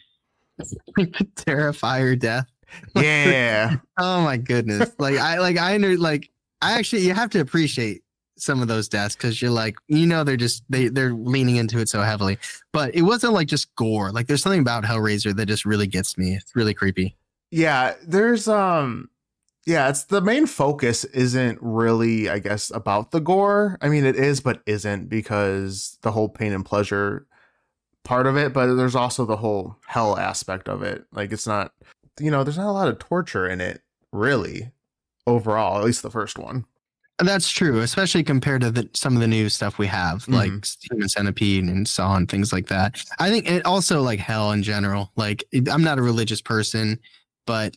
Terrifier 1.36 2.18
death. 2.18 2.46
Yeah. 2.94 3.76
oh 3.98 4.22
my 4.22 4.36
goodness. 4.36 4.90
Like 4.98 5.16
I 5.16 5.38
like 5.38 5.58
I 5.58 5.76
know 5.76 5.92
like 5.92 6.30
I 6.60 6.78
actually 6.78 7.02
you 7.02 7.14
have 7.14 7.30
to 7.30 7.40
appreciate 7.40 8.02
some 8.36 8.60
of 8.60 8.68
those 8.68 8.88
deaths 8.88 9.14
because 9.14 9.40
you're 9.40 9.50
like, 9.50 9.76
you 9.88 10.06
know, 10.06 10.24
they're 10.24 10.36
just 10.36 10.64
they 10.68 10.88
they're 10.88 11.12
leaning 11.12 11.56
into 11.56 11.78
it 11.78 11.88
so 11.88 12.02
heavily. 12.02 12.38
But 12.72 12.94
it 12.94 13.02
wasn't 13.02 13.32
like 13.32 13.48
just 13.48 13.74
gore. 13.76 14.10
Like 14.10 14.26
there's 14.26 14.42
something 14.42 14.60
about 14.60 14.84
Hellraiser 14.84 15.34
that 15.36 15.46
just 15.46 15.64
really 15.64 15.86
gets 15.86 16.18
me. 16.18 16.34
It's 16.34 16.54
really 16.56 16.74
creepy. 16.74 17.16
Yeah, 17.50 17.94
there's 18.06 18.48
um 18.48 19.10
yeah, 19.64 19.88
it's 19.88 20.04
the 20.04 20.20
main 20.20 20.46
focus 20.46 21.04
isn't 21.04 21.58
really, 21.62 22.28
I 22.28 22.40
guess, 22.40 22.70
about 22.74 23.12
the 23.12 23.20
gore. 23.20 23.78
I 23.80 23.88
mean, 23.88 24.04
it 24.04 24.16
is, 24.16 24.40
but 24.40 24.60
isn't 24.66 25.08
because 25.08 25.98
the 26.02 26.10
whole 26.10 26.28
pain 26.28 26.52
and 26.52 26.64
pleasure 26.64 27.26
part 28.02 28.26
of 28.26 28.36
it, 28.36 28.52
but 28.52 28.74
there's 28.74 28.96
also 28.96 29.24
the 29.24 29.36
whole 29.36 29.76
hell 29.86 30.18
aspect 30.18 30.68
of 30.68 30.82
it. 30.82 31.04
Like, 31.12 31.30
it's 31.30 31.46
not, 31.46 31.72
you 32.20 32.30
know, 32.30 32.44
there's 32.44 32.58
not 32.58 32.68
a 32.68 32.72
lot 32.72 32.88
of 32.88 32.98
torture 32.98 33.48
in 33.48 33.60
it, 33.60 33.82
really, 34.12 34.70
overall, 35.26 35.78
at 35.78 35.84
least 35.84 36.02
the 36.02 36.10
first 36.10 36.38
one. 36.38 36.64
That's 37.18 37.50
true, 37.50 37.80
especially 37.80 38.24
compared 38.24 38.62
to 38.62 38.70
the, 38.70 38.88
some 38.94 39.14
of 39.14 39.20
the 39.20 39.28
new 39.28 39.48
stuff 39.48 39.78
we 39.78 39.86
have, 39.86 40.22
mm-hmm. 40.22 40.34
like 40.34 40.52
Human 40.90 41.08
Centipede 41.08 41.64
and 41.64 41.86
Saw 41.86 42.16
and 42.16 42.28
things 42.28 42.52
like 42.52 42.68
that. 42.68 43.02
I 43.18 43.30
think 43.30 43.48
it 43.48 43.64
also 43.64 44.02
like 44.02 44.18
hell 44.18 44.50
in 44.52 44.62
general. 44.62 45.12
Like, 45.14 45.44
I'm 45.70 45.84
not 45.84 45.98
a 45.98 46.02
religious 46.02 46.40
person, 46.40 46.98
but 47.46 47.76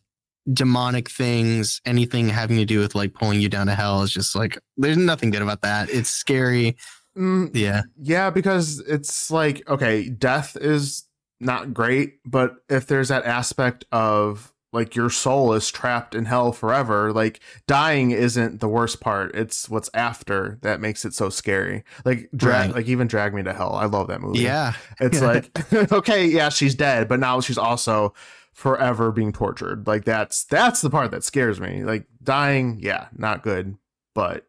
demonic 0.53 1.09
things, 1.09 1.81
anything 1.85 2.29
having 2.29 2.57
to 2.57 2.65
do 2.65 2.79
with 2.79 2.95
like 2.95 3.13
pulling 3.13 3.41
you 3.41 3.49
down 3.49 3.67
to 3.67 3.75
hell 3.75 4.03
is 4.03 4.11
just 4.11 4.35
like 4.35 4.57
there's 4.77 4.97
nothing 4.97 5.31
good 5.31 5.41
about 5.41 5.61
that. 5.61 5.89
It's 5.89 6.09
scary. 6.09 6.77
Mm, 7.17 7.51
yeah. 7.53 7.83
Yeah, 8.01 8.29
because 8.29 8.79
it's 8.81 9.31
like, 9.31 9.67
okay, 9.69 10.09
death 10.09 10.57
is 10.59 11.05
not 11.45 11.73
great, 11.73 12.19
but 12.25 12.57
if 12.69 12.87
there's 12.87 13.09
that 13.09 13.25
aspect 13.25 13.85
of 13.91 14.53
like 14.75 14.93
your 14.93 15.09
soul 15.09 15.53
is 15.53 15.71
trapped 15.71 16.13
in 16.13 16.25
hell 16.25 16.51
forever, 16.51 17.13
like 17.13 17.39
dying 17.65 18.11
isn't 18.11 18.59
the 18.59 18.67
worst 18.67 18.99
part. 18.99 19.33
It's 19.33 19.69
what's 19.69 19.89
after 19.93 20.59
that 20.63 20.81
makes 20.81 21.05
it 21.05 21.13
so 21.13 21.29
scary. 21.29 21.85
Like 22.03 22.29
drag 22.35 22.67
right. 22.67 22.75
like 22.75 22.87
even 22.87 23.07
Drag 23.07 23.33
Me 23.33 23.41
to 23.41 23.53
Hell. 23.53 23.73
I 23.73 23.85
love 23.85 24.07
that 24.07 24.21
movie. 24.21 24.39
Yeah. 24.39 24.73
It's 24.99 25.21
like 25.73 25.73
okay, 25.93 26.27
yeah, 26.27 26.49
she's 26.49 26.75
dead, 26.75 27.07
but 27.07 27.21
now 27.21 27.39
she's 27.39 27.57
also 27.57 28.13
forever 28.51 29.11
being 29.13 29.31
tortured. 29.31 29.87
Like 29.87 30.03
that's 30.03 30.43
that's 30.43 30.81
the 30.81 30.89
part 30.89 31.11
that 31.11 31.23
scares 31.23 31.61
me. 31.61 31.85
Like 31.85 32.05
dying, 32.21 32.79
yeah, 32.81 33.07
not 33.15 33.43
good, 33.43 33.77
but 34.13 34.45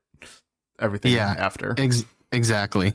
everything 0.81 1.13
yeah, 1.13 1.37
after. 1.39 1.75
Ex- 1.79 2.05
exactly. 2.33 2.95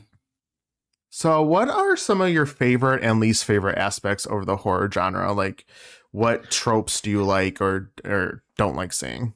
So, 1.14 1.42
what 1.42 1.68
are 1.68 1.94
some 1.94 2.22
of 2.22 2.30
your 2.30 2.46
favorite 2.46 3.04
and 3.04 3.20
least 3.20 3.44
favorite 3.44 3.76
aspects 3.76 4.26
over 4.26 4.46
the 4.46 4.56
horror 4.56 4.90
genre? 4.90 5.30
Like, 5.34 5.66
what 6.10 6.50
tropes 6.50 7.02
do 7.02 7.10
you 7.10 7.22
like 7.22 7.60
or 7.60 7.92
or 8.02 8.42
don't 8.56 8.76
like 8.76 8.94
seeing? 8.94 9.34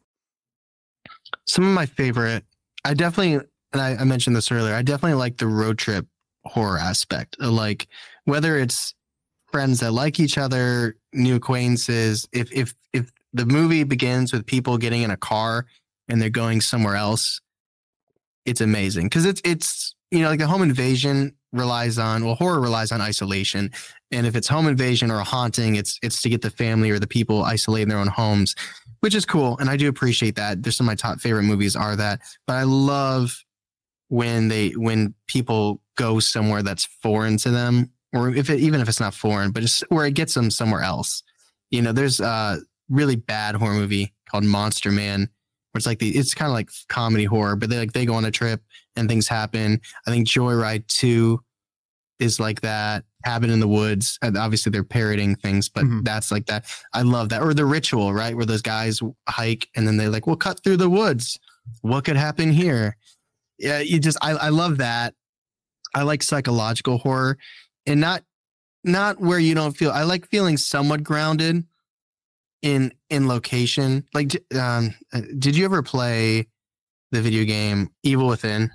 Some 1.45 1.65
of 1.65 1.75
my 1.75 1.85
favorite, 1.85 2.47
I 2.87 2.95
definitely, 2.95 3.47
and 3.75 3.83
I, 3.83 3.97
I 3.97 4.05
mentioned 4.05 4.35
this 4.35 4.51
earlier. 4.51 4.75
I 4.75 4.81
definitely 4.81 5.19
like 5.19 5.37
the 5.37 5.49
road 5.49 5.77
trip 5.77 6.07
horror 6.47 6.79
aspect. 6.79 7.37
Like 7.39 7.89
whether 8.25 8.59
it's 8.59 8.95
friends 9.53 9.81
that 9.81 9.93
like 9.93 10.19
each 10.19 10.39
other, 10.39 10.97
new 11.13 11.37
acquaintances. 11.37 12.27
If 12.33 12.51
if 12.55 12.75
if 12.95 13.13
the 13.35 13.45
movie 13.45 13.85
begins 13.85 14.33
with 14.33 14.47
people 14.47 14.79
getting 14.79 15.03
in 15.03 15.11
a 15.11 15.17
car 15.19 15.67
and 16.09 16.23
they're 16.23 16.31
going 16.31 16.63
somewhere 16.63 16.97
else, 16.97 17.43
it's 18.47 18.63
amazing 18.63 19.07
because 19.07 19.27
it's 19.27 19.43
it's 19.45 19.95
you 20.11 20.21
know 20.21 20.31
like 20.31 20.41
a 20.41 20.47
home 20.47 20.63
invasion 20.63 21.35
relies 21.53 21.99
on 21.99 22.25
well 22.25 22.35
horror 22.35 22.61
relies 22.61 22.93
on 22.93 23.01
isolation. 23.01 23.71
And 24.11 24.27
if 24.27 24.37
it's 24.37 24.49
home 24.49 24.69
invasion 24.69 25.11
or 25.11 25.19
a 25.21 25.25
haunting 25.25 25.77
it's 25.77 25.99
it's 26.03 26.23
to 26.23 26.29
get 26.29 26.43
the 26.43 26.51
family 26.51 26.91
or 26.91 26.99
the 26.99 27.07
people 27.07 27.45
isolated 27.45 27.85
in 27.85 27.89
their 27.89 27.99
own 27.99 28.09
homes 28.09 28.55
which 29.01 29.15
is 29.15 29.27
cool. 29.27 29.57
And 29.59 29.71
i 29.71 29.77
do 29.77 29.89
appreciate 29.89 30.37
that. 30.37 30.63
There's 30.63 30.77
some 30.77 30.87
of 30.87 30.91
my 30.91 30.97
top 30.97 31.21
favorite 31.21 31.45
movies 31.45 31.77
are 31.77 31.97
that. 31.97 32.21
But 32.47 32.55
i 32.55 32.63
love 32.65 33.43
when 34.09 34.49
they 34.49 34.71
when 34.71 35.15
people 35.27 35.83
go 35.97 36.21
somewhere 36.21 36.63
that's 36.63 36.85
foreign 36.85 37.37
to 37.39 37.51
them 37.51 37.91
or 38.13 38.35
if 38.35 38.51
it, 38.51 38.61
even 38.61 38.81
if 38.81 38.89
it's 38.89 39.01
not 39.01 39.15
foreign, 39.15 39.51
but 39.51 39.61
just 39.61 39.85
where 39.89 40.07
it 40.07 40.15
gets 40.15 40.35
them 40.35 40.51
somewhere 40.51 40.83
else. 40.83 41.23
You 41.71 41.83
know, 41.83 41.93
there's 41.93 42.21
a 42.21 42.59
really 42.89 43.17
bad 43.17 43.57
horror 43.57 43.75
movie 43.75 44.15
called 44.31 44.45
Monster 44.45 44.93
Man, 44.93 45.29
where 45.77 45.79
it's 45.79 45.87
like 45.87 45.99
the 45.99 46.17
it's 46.17 46.33
kind 46.33 46.49
of 46.49 46.55
like 46.55 46.71
comedy 46.89 47.27
horror, 47.27 47.55
but 47.55 47.69
they 47.69 47.77
like 47.77 47.93
they 47.93 48.07
go 48.07 48.15
on 48.15 48.25
a 48.25 48.31
trip 48.31 48.63
and 48.97 49.09
things 49.11 49.29
happen. 49.29 49.79
I 50.07 50.11
think 50.11 50.27
Joyride 50.27 50.87
Two 50.87 51.41
is 52.19 52.41
like 52.41 52.63
that. 52.63 53.05
Cabin 53.27 53.51
in 53.51 53.61
the 53.61 53.69
Woods. 53.69 54.19
And 54.23 54.39
Obviously, 54.39 54.71
they're 54.71 54.85
parroting 54.85 55.37
things, 55.37 55.69
but 55.69 55.85
mm-hmm. 55.85 56.01
that's 56.03 56.33
like 56.33 56.47
that. 56.47 56.65
I 56.95 57.03
love 57.03 57.29
that. 57.29 57.43
Or 57.43 57.53
the 57.53 57.67
Ritual, 57.67 58.15
right, 58.15 58.35
where 58.35 58.47
those 58.47 58.63
guys 58.63 59.01
hike 59.29 59.69
and 59.77 59.87
then 59.87 59.99
they 59.99 60.09
like, 60.09 60.27
we'll 60.27 60.37
cut 60.37 60.63
through 60.65 60.79
the 60.79 60.89
woods. 60.89 61.39
What 61.83 62.05
could 62.05 62.17
happen 62.17 62.51
here? 62.53 62.97
Yeah, 63.59 63.81
you 63.81 63.99
just 63.99 64.17
I 64.23 64.31
I 64.31 64.49
love 64.49 64.79
that. 64.79 65.13
I 65.95 66.05
like 66.05 66.23
psychological 66.23 66.97
horror 66.99 67.37
and 67.85 68.01
not 68.01 68.23
not 68.83 69.21
where 69.21 69.39
you 69.39 69.55
don't 69.55 69.77
feel. 69.77 69.91
I 69.91 70.05
like 70.05 70.27
feeling 70.29 70.57
somewhat 70.57 71.03
grounded 71.03 71.65
in 72.67 72.93
in 73.11 73.29
location. 73.29 74.05
Like, 74.13 74.37
um, 74.59 74.93
uh, 75.13 75.21
did 75.39 75.57
you 75.57 75.65
ever 75.65 75.83
play 75.83 76.49
the 77.13 77.23
video 77.23 77.45
game 77.45 77.91
Evil 78.03 78.27
Within? 78.27 78.71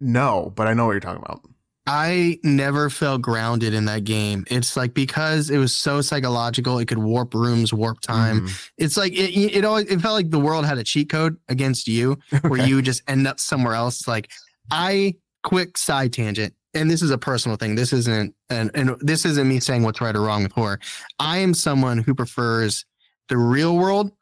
No, 0.00 0.52
but 0.54 0.68
I 0.68 0.74
know 0.74 0.86
what 0.86 0.92
you're 0.92 1.00
talking 1.00 1.22
about. 1.24 1.42
I 1.86 2.38
never 2.44 2.88
felt 2.88 3.20
grounded 3.20 3.74
in 3.74 3.84
that 3.86 4.04
game. 4.04 4.44
It's 4.50 4.76
like 4.76 4.94
because 4.94 5.50
it 5.50 5.58
was 5.58 5.74
so 5.74 6.00
psychological, 6.00 6.78
it 6.78 6.86
could 6.86 6.98
warp 6.98 7.34
rooms, 7.34 7.74
warp 7.74 8.00
time. 8.00 8.46
Mm. 8.46 8.70
It's 8.78 8.96
like 8.96 9.12
it, 9.12 9.36
it 9.36 9.64
always 9.64 9.86
it 9.86 10.00
felt 10.00 10.14
like 10.14 10.30
the 10.30 10.38
world 10.38 10.64
had 10.64 10.78
a 10.78 10.84
cheat 10.84 11.10
code 11.10 11.36
against 11.48 11.88
you, 11.88 12.18
where 12.42 12.60
okay. 12.60 12.68
you 12.68 12.80
just 12.82 13.02
end 13.08 13.26
up 13.26 13.40
somewhere 13.40 13.74
else. 13.74 14.06
Like 14.06 14.30
I 14.70 15.16
quick 15.42 15.76
side 15.76 16.12
tangent 16.12 16.54
and 16.72 16.90
this 16.90 17.02
is 17.02 17.10
a 17.10 17.18
personal 17.18 17.56
thing. 17.56 17.74
This 17.74 17.92
isn't 17.92 18.34
and 18.48 18.70
and 18.74 18.96
this 19.00 19.24
isn't 19.24 19.48
me 19.48 19.60
saying 19.60 19.82
what's 19.82 20.00
right 20.00 20.14
or 20.14 20.20
wrong 20.20 20.44
with 20.44 20.52
horror. 20.52 20.80
I 21.18 21.38
am 21.38 21.52
someone 21.52 21.98
who 21.98 22.14
prefers 22.14 22.86
the 23.28 23.36
real 23.36 23.76
world 23.76 24.12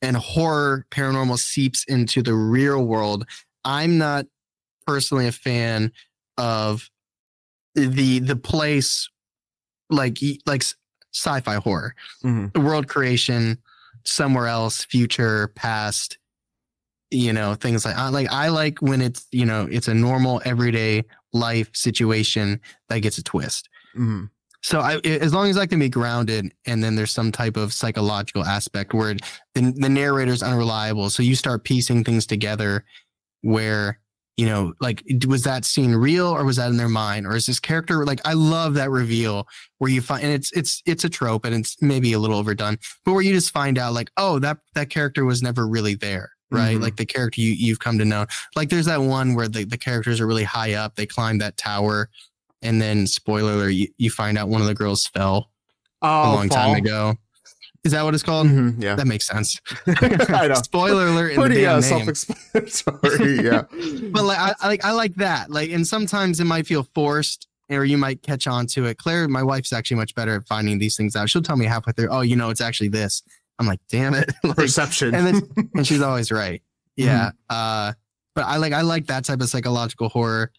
and 0.00 0.16
horror 0.16 0.86
paranormal 0.90 1.38
seeps 1.38 1.84
into 1.84 2.22
the 2.22 2.34
real 2.34 2.84
world. 2.84 3.26
I'm 3.64 3.98
not 3.98 4.26
personally 4.86 5.28
a 5.28 5.32
fan 5.32 5.92
of 6.38 6.90
the 7.74 8.18
the 8.18 8.36
place 8.36 9.08
like 9.90 10.18
like 10.46 10.64
sci-fi 11.14 11.56
horror. 11.56 11.94
Mm-hmm. 12.24 12.48
The 12.54 12.60
world 12.60 12.88
creation 12.88 13.58
somewhere 14.04 14.46
else, 14.46 14.84
future, 14.84 15.48
past, 15.54 16.18
you 17.10 17.32
know, 17.32 17.54
things 17.54 17.84
like 17.84 17.96
I 17.96 18.08
like 18.08 18.30
I 18.30 18.48
like 18.48 18.80
when 18.80 19.00
it's, 19.00 19.26
you 19.30 19.44
know, 19.44 19.68
it's 19.70 19.88
a 19.88 19.94
normal 19.94 20.42
everyday 20.44 21.04
life 21.32 21.70
situation 21.74 22.60
that 22.88 23.00
gets 23.00 23.18
a 23.18 23.22
twist. 23.22 23.68
Mm-hmm. 23.94 24.24
So 24.62 24.78
I, 24.78 24.98
as 24.98 25.34
long 25.34 25.50
as 25.50 25.58
I 25.58 25.66
can 25.66 25.80
be 25.80 25.88
grounded, 25.88 26.52
and 26.66 26.82
then 26.82 26.94
there's 26.94 27.10
some 27.10 27.32
type 27.32 27.56
of 27.56 27.72
psychological 27.72 28.44
aspect 28.44 28.94
where 28.94 29.14
the, 29.54 29.74
the 29.76 29.88
narrator 29.88 30.32
is 30.32 30.42
unreliable, 30.42 31.10
so 31.10 31.22
you 31.22 31.34
start 31.34 31.64
piecing 31.64 32.04
things 32.04 32.26
together, 32.26 32.84
where 33.42 33.98
you 34.38 34.46
know, 34.46 34.72
like, 34.80 35.02
was 35.28 35.44
that 35.44 35.64
scene 35.66 35.94
real 35.94 36.28
or 36.28 36.44
was 36.44 36.56
that 36.56 36.70
in 36.70 36.78
their 36.78 36.88
mind, 36.88 37.26
or 37.26 37.36
is 37.36 37.46
this 37.46 37.60
character 37.60 38.06
like? 38.06 38.20
I 38.24 38.32
love 38.32 38.74
that 38.74 38.90
reveal 38.90 39.46
where 39.78 39.90
you 39.90 40.00
find, 40.00 40.22
and 40.24 40.32
it's 40.32 40.50
it's 40.52 40.82
it's 40.86 41.04
a 41.04 41.10
trope, 41.10 41.44
and 41.44 41.54
it's 41.54 41.76
maybe 41.82 42.12
a 42.12 42.18
little 42.18 42.38
overdone, 42.38 42.78
but 43.04 43.12
where 43.12 43.22
you 43.22 43.34
just 43.34 43.50
find 43.50 43.78
out 43.78 43.92
like, 43.92 44.10
oh, 44.16 44.38
that 44.38 44.58
that 44.74 44.88
character 44.90 45.24
was 45.24 45.42
never 45.42 45.66
really 45.66 45.94
there 45.94 46.30
right? 46.52 46.74
Mm-hmm. 46.74 46.82
Like 46.82 46.96
the 46.96 47.06
character 47.06 47.40
you, 47.40 47.52
you've 47.52 47.78
come 47.78 47.98
to 47.98 48.04
know. 48.04 48.26
Like 48.54 48.68
there's 48.68 48.84
that 48.84 49.00
one 49.00 49.34
where 49.34 49.48
the, 49.48 49.64
the 49.64 49.78
characters 49.78 50.20
are 50.20 50.26
really 50.26 50.44
high 50.44 50.74
up, 50.74 50.96
they 50.96 51.06
climb 51.06 51.38
that 51.38 51.56
tower, 51.56 52.10
and 52.62 52.80
then 52.80 53.06
spoiler 53.06 53.52
alert, 53.52 53.70
you, 53.70 53.88
you 53.98 54.10
find 54.10 54.38
out 54.38 54.48
one 54.48 54.60
of 54.60 54.66
the 54.66 54.74
girls 54.74 55.06
fell 55.06 55.50
oh, 56.02 56.08
a 56.08 56.34
long 56.34 56.48
fall. 56.48 56.58
time 56.58 56.76
ago. 56.76 57.14
Is 57.84 57.92
that 57.92 58.04
what 58.04 58.14
it's 58.14 58.22
called? 58.22 58.46
Mm-hmm, 58.46 58.80
yeah, 58.80 58.94
that 58.94 59.08
makes 59.08 59.26
sense. 59.26 59.60
I 59.86 60.46
know. 60.46 60.54
Spoiler 60.54 61.08
alert! 61.08 61.34
Pretty 61.34 61.66
uh, 61.66 61.80
self-explanatory. 61.80 63.44
yeah, 63.44 63.62
but 64.12 64.22
like 64.22 64.38
I, 64.38 64.54
I 64.60 64.68
like 64.68 64.84
I 64.84 64.92
like 64.92 65.14
that. 65.16 65.50
Like, 65.50 65.70
and 65.70 65.84
sometimes 65.84 66.38
it 66.38 66.44
might 66.44 66.64
feel 66.64 66.84
forced, 66.94 67.48
or 67.70 67.84
you 67.84 67.98
might 67.98 68.22
catch 68.22 68.46
on 68.46 68.68
to 68.68 68.84
it. 68.84 68.98
Claire, 68.98 69.26
my 69.26 69.42
wife's 69.42 69.72
actually 69.72 69.96
much 69.96 70.14
better 70.14 70.36
at 70.36 70.46
finding 70.46 70.78
these 70.78 70.96
things 70.96 71.16
out. 71.16 71.28
She'll 71.28 71.42
tell 71.42 71.56
me 71.56 71.64
halfway 71.64 71.92
through, 71.92 72.08
"Oh, 72.10 72.20
you 72.20 72.36
know, 72.36 72.50
it's 72.50 72.60
actually 72.60 72.88
this." 72.88 73.20
I'm 73.58 73.66
like, 73.66 73.80
damn 73.88 74.14
it. 74.14 74.32
like, 74.44 74.56
Perception. 74.56 75.14
And 75.14 75.26
then 75.26 75.68
and 75.74 75.86
she's 75.86 76.02
always 76.02 76.32
right. 76.32 76.62
Yeah. 76.96 77.30
Mm. 77.30 77.32
Uh 77.50 77.92
but 78.34 78.44
I 78.44 78.56
like 78.56 78.72
I 78.72 78.80
like 78.82 79.06
that 79.06 79.24
type 79.24 79.40
of 79.40 79.48
psychological 79.48 80.08
horror. 80.08 80.50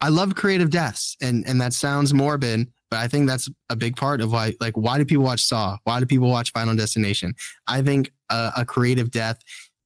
I 0.00 0.08
love 0.08 0.34
creative 0.34 0.70
deaths 0.70 1.16
and 1.20 1.46
and 1.46 1.60
that 1.60 1.72
sounds 1.72 2.12
morbid, 2.12 2.68
but 2.90 2.98
I 2.98 3.08
think 3.08 3.28
that's 3.28 3.48
a 3.70 3.76
big 3.76 3.96
part 3.96 4.20
of 4.20 4.32
why 4.32 4.54
like 4.60 4.76
why 4.76 4.98
do 4.98 5.04
people 5.04 5.24
watch 5.24 5.44
Saw? 5.44 5.78
Why 5.84 6.00
do 6.00 6.06
people 6.06 6.30
watch 6.30 6.52
Final 6.52 6.76
Destination? 6.76 7.34
I 7.66 7.82
think 7.82 8.12
a, 8.30 8.52
a 8.58 8.64
creative 8.64 9.10
death 9.10 9.38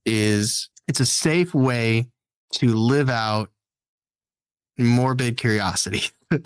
is 0.05 0.68
it's 0.88 1.01
a 1.01 1.07
safe 1.07 1.55
way 1.55 2.09
to 2.55 2.75
live 2.75 3.09
out 3.09 3.51
morbid 4.79 5.37
curiosity. 5.37 6.05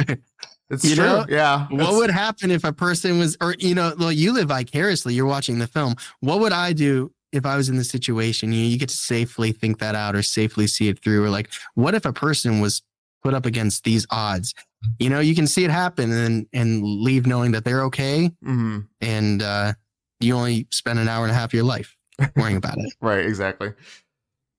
It's 0.70 0.85
you 0.85 0.96
true. 0.96 1.05
Know? 1.05 1.27
Yeah. 1.29 1.66
What 1.70 1.94
would 1.94 2.11
happen 2.11 2.50
if 2.50 2.64
a 2.64 2.72
person 2.72 3.18
was, 3.18 3.37
or, 3.40 3.55
you 3.59 3.74
know, 3.74 3.94
well, 3.98 4.12
you 4.12 4.33
live 4.33 4.48
vicariously, 4.48 5.14
you're 5.14 5.27
watching 5.27 5.59
the 5.59 5.66
film. 5.66 5.94
What 6.20 6.40
would 6.40 6.53
I 6.53 6.72
do 6.72 7.12
if 7.33 7.44
I 7.44 7.57
was 7.57 7.68
in 7.68 7.77
the 7.77 7.85
situation? 7.85 8.53
You, 8.53 8.61
you 8.61 8.79
get 8.79 8.88
to 8.88 8.96
safely 8.96 9.53
think 9.53 9.79
that 9.79 9.94
out 9.94 10.16
or 10.16 10.22
safely 10.22 10.66
see 10.66 10.88
it 10.88 11.03
through. 11.03 11.24
Or 11.24 11.31
like, 11.31 11.50
what 11.74 11.94
if 11.94 12.05
a 12.05 12.12
person 12.12 12.61
was 12.61 12.83
put 13.24 13.34
up 13.34 13.46
against 13.46 13.84
these 13.84 14.06
odds? 14.10 14.54
You 14.98 15.08
know, 15.08 15.20
you 15.20 15.34
can 15.34 15.46
see 15.46 15.64
it 15.64 15.70
happen 15.70 16.12
and, 16.12 16.46
and 16.52 16.84
leave 16.84 17.26
knowing 17.26 17.52
that 17.52 17.64
they're 17.64 17.82
okay. 17.84 18.30
Mm-hmm. 18.44 18.80
And, 19.00 19.42
uh, 19.42 19.72
you 20.20 20.37
only 20.37 20.66
spend 20.70 20.98
an 20.98 21.08
hour 21.08 21.24
and 21.24 21.32
a 21.32 21.34
half 21.34 21.50
of 21.50 21.54
your 21.54 21.64
life. 21.64 21.96
worrying 22.37 22.56
about 22.56 22.78
it. 22.78 22.92
right, 23.00 23.24
exactly. 23.24 23.72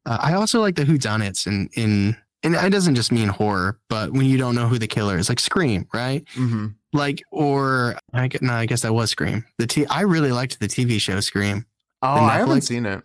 Uh, 0.05 0.17
I 0.21 0.33
also 0.33 0.61
like 0.61 0.75
the 0.75 0.83
whodunits 0.83 1.47
in 1.47 1.69
in 1.73 2.17
and 2.43 2.53
it 2.53 2.69
doesn't 2.69 2.93
just 2.93 3.11
mean 3.11 3.27
horror, 3.27 3.79
but 3.89 4.11
when 4.11 4.25
you 4.27 4.37
don't 4.37 4.53
know 4.53 4.67
who 4.67 4.77
the 4.77 4.87
killer 4.87 5.17
is, 5.17 5.29
like 5.29 5.39
Scream, 5.39 5.87
right? 5.93 6.23
Mm-hmm. 6.35 6.67
Like, 6.93 7.23
or 7.31 7.95
I 8.13 8.27
get 8.27 8.43
no, 8.43 8.53
I 8.53 8.67
guess 8.67 8.81
that 8.81 8.93
was 8.93 9.09
Scream. 9.09 9.43
The 9.57 9.67
t 9.67 9.85
I 9.87 10.01
really 10.01 10.31
liked 10.31 10.59
the 10.59 10.67
TV 10.67 10.99
show 10.99 11.19
Scream. 11.21 11.65
Oh, 12.01 12.07
I 12.07 12.37
haven't 12.37 12.61
seen 12.61 12.85
it. 12.85 13.03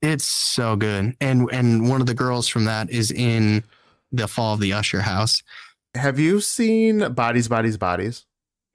It's 0.00 0.24
so 0.24 0.76
good, 0.76 1.14
and 1.20 1.48
and 1.52 1.88
one 1.88 2.00
of 2.00 2.06
the 2.06 2.14
girls 2.14 2.48
from 2.48 2.64
that 2.64 2.88
is 2.90 3.10
in 3.10 3.62
the 4.12 4.28
Fall 4.28 4.54
of 4.54 4.60
the 4.60 4.72
Usher 4.72 5.02
House. 5.02 5.42
Have 5.94 6.18
you 6.18 6.40
seen 6.40 7.12
Bodies, 7.12 7.48
Bodies, 7.48 7.76
Bodies? 7.76 8.26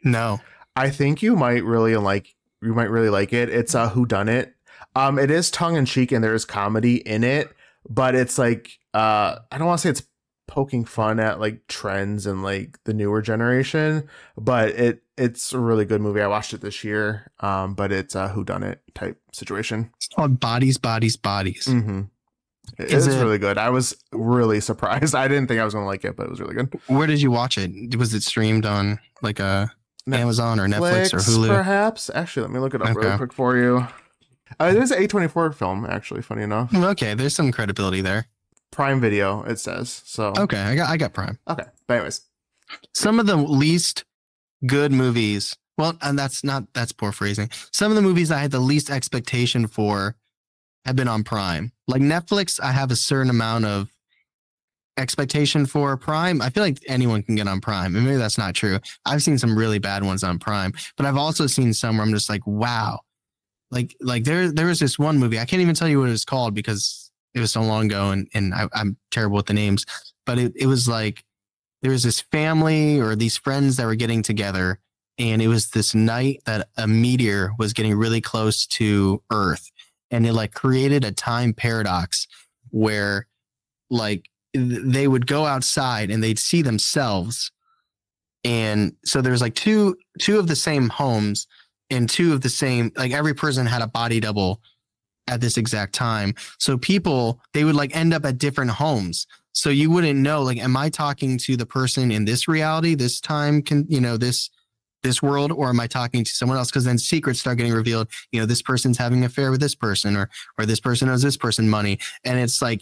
No, 0.04 0.40
I 0.76 0.90
think 0.90 1.22
you 1.22 1.36
might 1.36 1.64
really 1.64 1.96
like. 1.96 2.36
You 2.62 2.74
might 2.74 2.90
really 2.90 3.10
like 3.10 3.32
it. 3.32 3.50
It's 3.50 3.76
a 3.76 3.90
Who 3.90 4.06
Done 4.06 4.30
It. 4.30 4.56
Um, 4.96 5.20
it 5.20 5.30
is 5.30 5.52
tongue 5.52 5.76
in 5.76 5.86
cheek 5.86 6.12
and 6.12 6.24
there 6.24 6.34
is 6.34 6.46
comedy 6.46 6.98
in 6.98 7.24
it, 7.24 7.50
but 7.88 8.16
it's 8.16 8.38
like 8.38 8.80
uh, 8.94 9.40
I 9.52 9.58
don't 9.58 9.68
want 9.68 9.80
to 9.80 9.84
say 9.84 9.90
it's 9.90 10.04
poking 10.48 10.86
fun 10.86 11.20
at 11.20 11.40
like 11.40 11.68
trends 11.68 12.26
and 12.26 12.44
like 12.44 12.80
the 12.86 12.94
newer 12.94 13.22
generation, 13.22 14.08
but 14.38 14.70
it 14.70 15.02
it's 15.18 15.54
a 15.54 15.60
really 15.60 15.86
good 15.86 16.02
movie. 16.02 16.22
I 16.22 16.28
watched 16.28 16.54
it 16.54 16.62
this 16.62 16.84
year, 16.84 17.32
um, 17.40 17.74
but 17.74 17.92
it's 17.92 18.16
a 18.16 18.30
Who 18.30 18.44
Done 18.44 18.64
It 18.64 18.82
type 18.94 19.20
situation. 19.32 19.92
It's 19.98 20.08
called 20.08 20.40
Bodies, 20.40 20.78
Bodies, 20.78 21.18
Bodies. 21.18 21.66
Mm-hmm. 21.66 22.02
It 22.78 22.92
is 22.92 23.08
it, 23.08 23.22
really 23.22 23.38
good. 23.38 23.58
I 23.58 23.70
was 23.70 23.96
really 24.12 24.60
surprised. 24.70 25.16
I 25.16 25.28
didn't 25.28 25.48
think 25.48 25.60
I 25.60 25.66
was 25.66 25.74
going 25.74 25.84
to 25.84 25.88
like 25.88 26.06
it, 26.06 26.16
but 26.16 26.26
it 26.26 26.30
was 26.30 26.40
really 26.40 26.56
good. 26.56 26.74
Where 26.88 27.08
did 27.08 27.22
you 27.22 27.32
watch 27.32 27.58
it? 27.58 27.96
Was 27.98 28.14
it 28.14 28.24
streamed 28.24 28.66
on 28.66 29.00
like 29.22 29.40
a 29.40 29.72
Netflix, 30.08 30.20
Amazon 30.20 30.60
or 30.60 30.68
Netflix 30.68 31.14
or 31.14 31.18
Hulu? 31.18 31.48
Perhaps. 31.48 32.12
Actually, 32.14 32.44
let 32.44 32.52
me 32.52 32.60
look 32.60 32.74
it 32.74 32.82
up 32.82 32.90
okay. 32.90 33.00
really 33.00 33.18
quick 33.18 33.34
for 33.34 33.58
you. 33.58 33.88
Uh, 34.60 34.72
it 34.76 34.82
is 34.82 34.92
an 34.92 35.04
A24 35.04 35.54
film, 35.56 35.86
actually, 35.86 36.22
funny 36.22 36.44
enough. 36.44 36.74
Okay, 36.74 37.14
there's 37.14 37.36
some 37.36 37.52
credibility 37.52 38.02
there. 38.02 38.28
Prime 38.72 39.00
Video, 39.00 39.42
it 39.44 39.60
says. 39.60 40.02
So 40.06 40.34
Okay, 40.38 40.60
I 40.60 40.76
got 40.76 40.90
I 40.90 40.98
got 40.98 41.14
Prime. 41.14 41.40
Okay. 41.48 41.66
But 41.88 41.94
anyways. 41.96 42.22
Some 42.94 43.20
of 43.20 43.26
the 43.28 43.36
least 43.36 44.04
good 44.66 44.92
movies. 44.92 45.56
Well, 45.78 45.98
and 46.02 46.18
that's 46.18 46.44
not 46.44 46.74
that's 46.74 46.92
poor 46.92 47.12
phrasing. 47.12 47.50
Some 47.72 47.92
of 47.92 47.96
the 47.96 48.02
movies 48.02 48.32
I 48.32 48.40
had 48.40 48.52
the 48.52 48.60
least 48.60 48.90
expectation 48.90 49.68
for 49.68 50.16
have 50.86 50.96
been 50.96 51.08
on 51.08 51.24
Prime. 51.24 51.72
Like 51.88 52.02
Netflix, 52.02 52.60
I 52.62 52.72
have 52.72 52.92
a 52.92 52.96
certain 52.96 53.30
amount 53.30 53.66
of 53.66 53.92
expectation 54.98 55.66
for 55.66 55.98
Prime. 55.98 56.42
I 56.42 56.50
feel 56.50 56.64
like 56.64 56.80
anyone 56.88 57.24
can 57.24 57.36
get 57.36 57.48
on 57.48 57.60
Prime. 57.60 57.96
And 57.96 58.06
maybe 58.06 58.18
that's 58.18 58.38
not 58.38 58.56
true. 58.56 58.80
I've 59.06 59.24
seen 59.24 59.38
some 59.38 59.58
really 59.58 59.80
bad 59.80 60.04
ones 60.04 60.24
on 60.24 60.40
Prime, 60.40 60.74
but 60.96 61.06
I've 61.06 61.18
also 61.18 61.48
seen 61.48 61.74
some 61.74 61.98
where 61.98 62.06
I'm 62.06 62.14
just 62.14 62.30
like, 62.30 62.46
wow, 62.46 63.00
like 63.72 63.96
like 64.00 64.24
there 64.24 64.52
there 64.52 64.68
was 64.68 64.80
this 64.80 64.98
one 64.98 65.18
movie. 65.18 65.40
I 65.40 65.46
can't 65.46 65.62
even 65.62 65.76
tell 65.76 65.88
you 65.88 66.00
what 66.00 66.08
it 66.08 66.12
was 66.12 66.26
called 66.26 66.54
because 66.54 67.12
it 67.34 67.40
was 67.40 67.52
so 67.52 67.62
long 67.62 67.86
ago 67.86 68.12
and 68.12 68.28
and 68.34 68.54
I, 68.54 68.68
am 68.76 68.98
terrible 69.12 69.38
with 69.38 69.48
the 69.48 69.54
names. 69.54 69.86
But 70.26 70.40
it 70.40 70.54
it 70.56 70.68
was 70.68 70.88
like 70.88 71.24
there 71.82 71.92
was 71.92 72.04
this 72.04 72.22
family 72.22 73.00
or 73.00 73.16
these 73.16 73.38
friends 73.38 73.78
that 73.78 73.86
were 73.86 73.96
getting 73.96 74.24
together, 74.24 74.80
and 75.18 75.42
it 75.42 75.48
was 75.48 75.70
this 75.70 75.94
night 75.94 76.42
that 76.46 76.70
a 76.78 76.88
meteor 76.88 77.52
was 77.60 77.74
getting 77.74 77.96
really 77.96 78.22
close 78.22 78.66
to 78.68 79.22
Earth, 79.32 79.70
and 80.12 80.26
it 80.26 80.34
like 80.34 80.54
created 80.54 81.04
a 81.04 81.12
time 81.12 81.54
paradox 81.54 82.28
where 82.70 83.28
like 83.90 84.30
they 84.54 85.08
would 85.08 85.28
go 85.28 85.46
outside 85.46 86.10
and 86.10 86.24
they'd 86.24 86.40
see 86.40 86.62
themselves. 86.62 87.52
And 88.44 88.94
so 89.04 89.22
there's 89.22 89.42
like 89.42 89.56
two 89.56 89.98
two 90.20 90.40
of 90.40 90.48
the 90.48 90.56
same 90.56 90.90
homes 90.90 91.48
and 91.90 92.10
two 92.10 92.34
of 92.34 92.42
the 92.42 92.50
same 92.50 92.92
like 92.96 93.12
every 93.12 93.34
person 93.34 93.66
had 93.66 93.82
a 93.82 93.88
body 93.88 94.20
double 94.20 94.62
at 95.28 95.42
this 95.42 95.58
exact 95.58 95.94
time. 95.94 96.34
So 96.60 96.78
people 96.78 97.42
they 97.54 97.64
would 97.64 97.76
like 97.76 97.96
end 97.96 98.14
up 98.14 98.26
at 98.26 98.38
different 98.38 98.72
homes. 98.72 99.28
So 99.54 99.70
you 99.70 99.90
wouldn't 99.90 100.20
know 100.20 100.42
like 100.44 100.58
am 100.58 100.78
i 100.78 100.90
talking 100.90 101.38
to 101.40 101.58
the 101.58 101.66
person 101.66 102.12
in 102.12 102.26
this 102.26 102.48
reality 102.48 102.94
this 102.94 103.22
time 103.22 103.62
can 103.62 103.86
you 103.88 104.02
know 104.02 104.18
this 104.18 104.50
this 105.06 105.22
world 105.22 105.52
or 105.52 105.70
am 105.70 105.80
i 105.80 105.88
talking 105.88 106.24
to 106.24 106.32
someone 106.32 106.58
else? 106.58 106.70
Because 106.70 106.84
then 106.84 106.98
secrets 106.98 107.40
start 107.40 107.58
getting 107.58 107.74
revealed. 107.74 108.08
You 108.32 108.40
know 108.40 108.46
this 108.46 108.62
person's 108.62 108.98
having 108.98 109.20
an 109.20 109.26
affair 109.26 109.52
with 109.52 109.62
this 109.62 109.76
person 109.76 110.16
or 110.16 110.30
or 110.58 110.66
this 110.66 110.80
person 110.80 111.10
owes 111.10 111.22
this 111.22 111.38
person 111.38 111.70
money. 111.70 112.00
And 112.24 112.40
it's 112.40 112.62
like 112.62 112.82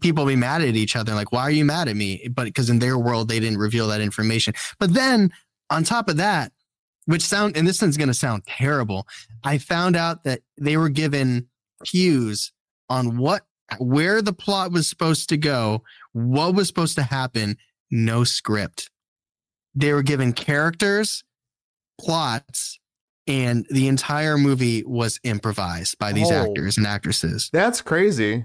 people 0.00 0.26
be 0.26 0.36
mad 0.36 0.62
at 0.62 0.74
each 0.74 0.96
other 0.96 1.14
like 1.14 1.30
why 1.30 1.42
are 1.42 1.50
you 1.50 1.64
mad 1.64 1.88
at 1.88 1.96
me? 1.96 2.28
But 2.28 2.44
because 2.44 2.70
in 2.70 2.78
their 2.78 2.98
world 2.98 3.28
they 3.28 3.40
didn't 3.40 3.58
reveal 3.58 3.88
that 3.88 4.00
information. 4.00 4.54
But 4.78 4.94
then 4.94 5.32
on 5.70 5.84
top 5.84 6.08
of 6.08 6.16
that 6.16 6.52
which 7.06 7.22
sound 7.22 7.56
and 7.56 7.66
this 7.66 7.82
is 7.82 7.96
going 7.96 8.08
to 8.08 8.14
sound 8.14 8.42
terrible 8.46 9.06
i 9.44 9.56
found 9.58 9.96
out 9.96 10.24
that 10.24 10.40
they 10.58 10.76
were 10.76 10.90
given 10.90 11.46
cues 11.84 12.52
on 12.88 13.16
what 13.16 13.42
where 13.78 14.20
the 14.20 14.32
plot 14.32 14.72
was 14.72 14.88
supposed 14.88 15.28
to 15.28 15.36
go 15.36 15.82
what 16.12 16.54
was 16.54 16.68
supposed 16.68 16.94
to 16.96 17.02
happen 17.02 17.56
no 17.94 18.24
script. 18.24 18.90
They 19.74 19.92
were 19.92 20.02
given 20.02 20.32
characters 20.32 21.24
plots 21.98 22.78
and 23.26 23.66
the 23.70 23.88
entire 23.88 24.36
movie 24.36 24.84
was 24.84 25.18
improvised 25.24 25.98
by 25.98 26.12
these 26.12 26.30
oh, 26.30 26.44
actors 26.44 26.76
and 26.76 26.86
actresses 26.86 27.50
that's 27.52 27.80
crazy 27.80 28.44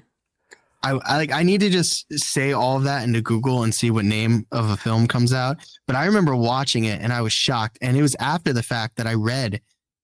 I, 0.81 0.91
I 1.05 1.17
like 1.17 1.31
I 1.31 1.43
need 1.43 1.59
to 1.61 1.69
just 1.69 2.05
say 2.13 2.53
all 2.53 2.77
of 2.77 2.83
that 2.83 3.03
into 3.03 3.21
Google 3.21 3.63
and 3.63 3.75
see 3.75 3.91
what 3.91 4.05
name 4.05 4.47
of 4.51 4.69
a 4.69 4.77
film 4.77 5.07
comes 5.07 5.33
out. 5.33 5.57
But 5.87 5.95
I 5.95 6.05
remember 6.05 6.35
watching 6.35 6.85
it 6.85 7.01
and 7.01 7.11
I 7.11 7.21
was 7.21 7.33
shocked. 7.33 7.77
And 7.81 7.97
it 7.97 8.01
was 8.01 8.15
after 8.19 8.53
the 8.53 8.63
fact 8.63 8.95
that 8.95 9.05
I 9.05 9.15
read 9.15 9.61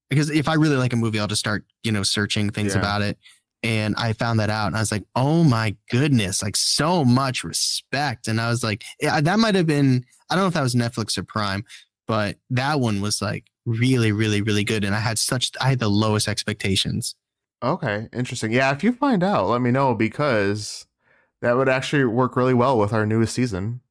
because 0.09 0.29
if 0.29 0.47
I 0.47 0.55
really 0.55 0.75
like 0.75 0.93
a 0.93 0.97
movie, 0.97 1.19
I'll 1.19 1.27
just 1.27 1.39
start, 1.39 1.65
you 1.83 1.91
know, 1.91 2.03
searching 2.03 2.49
things 2.49 2.73
yeah. 2.73 2.79
about 2.79 3.01
it. 3.01 3.17
And 3.63 3.95
I 3.97 4.13
found 4.13 4.39
that 4.39 4.49
out 4.49 4.67
and 4.67 4.75
I 4.75 4.79
was 4.79 4.91
like, 4.91 5.03
oh 5.15 5.43
my 5.43 5.75
goodness, 5.89 6.43
like 6.43 6.55
so 6.55 7.03
much 7.03 7.43
respect. 7.43 8.27
And 8.27 8.39
I 8.39 8.49
was 8.49 8.63
like, 8.63 8.83
yeah, 9.01 9.19
that 9.21 9.39
might 9.39 9.55
have 9.55 9.65
been, 9.65 10.05
I 10.29 10.35
don't 10.35 10.43
know 10.43 10.47
if 10.47 10.53
that 10.53 10.61
was 10.61 10.75
Netflix 10.75 11.17
or 11.17 11.23
Prime, 11.23 11.63
but 12.07 12.37
that 12.49 12.79
one 12.79 13.01
was 13.01 13.21
like 13.21 13.45
really, 13.65 14.11
really, 14.11 14.41
really 14.41 14.63
good. 14.63 14.83
And 14.83 14.95
I 14.95 14.99
had 14.99 15.17
such, 15.17 15.51
I 15.59 15.69
had 15.69 15.79
the 15.79 15.89
lowest 15.89 16.27
expectations. 16.27 17.15
Okay, 17.63 18.07
interesting. 18.13 18.51
Yeah, 18.51 18.71
if 18.71 18.83
you 18.83 18.93
find 18.93 19.23
out, 19.23 19.47
let 19.47 19.61
me 19.61 19.71
know 19.71 19.95
because 19.95 20.85
that 21.41 21.57
would 21.57 21.69
actually 21.69 22.05
work 22.05 22.35
really 22.35 22.53
well 22.53 22.77
with 22.77 22.93
our 22.93 23.05
newest 23.05 23.33
season. 23.33 23.81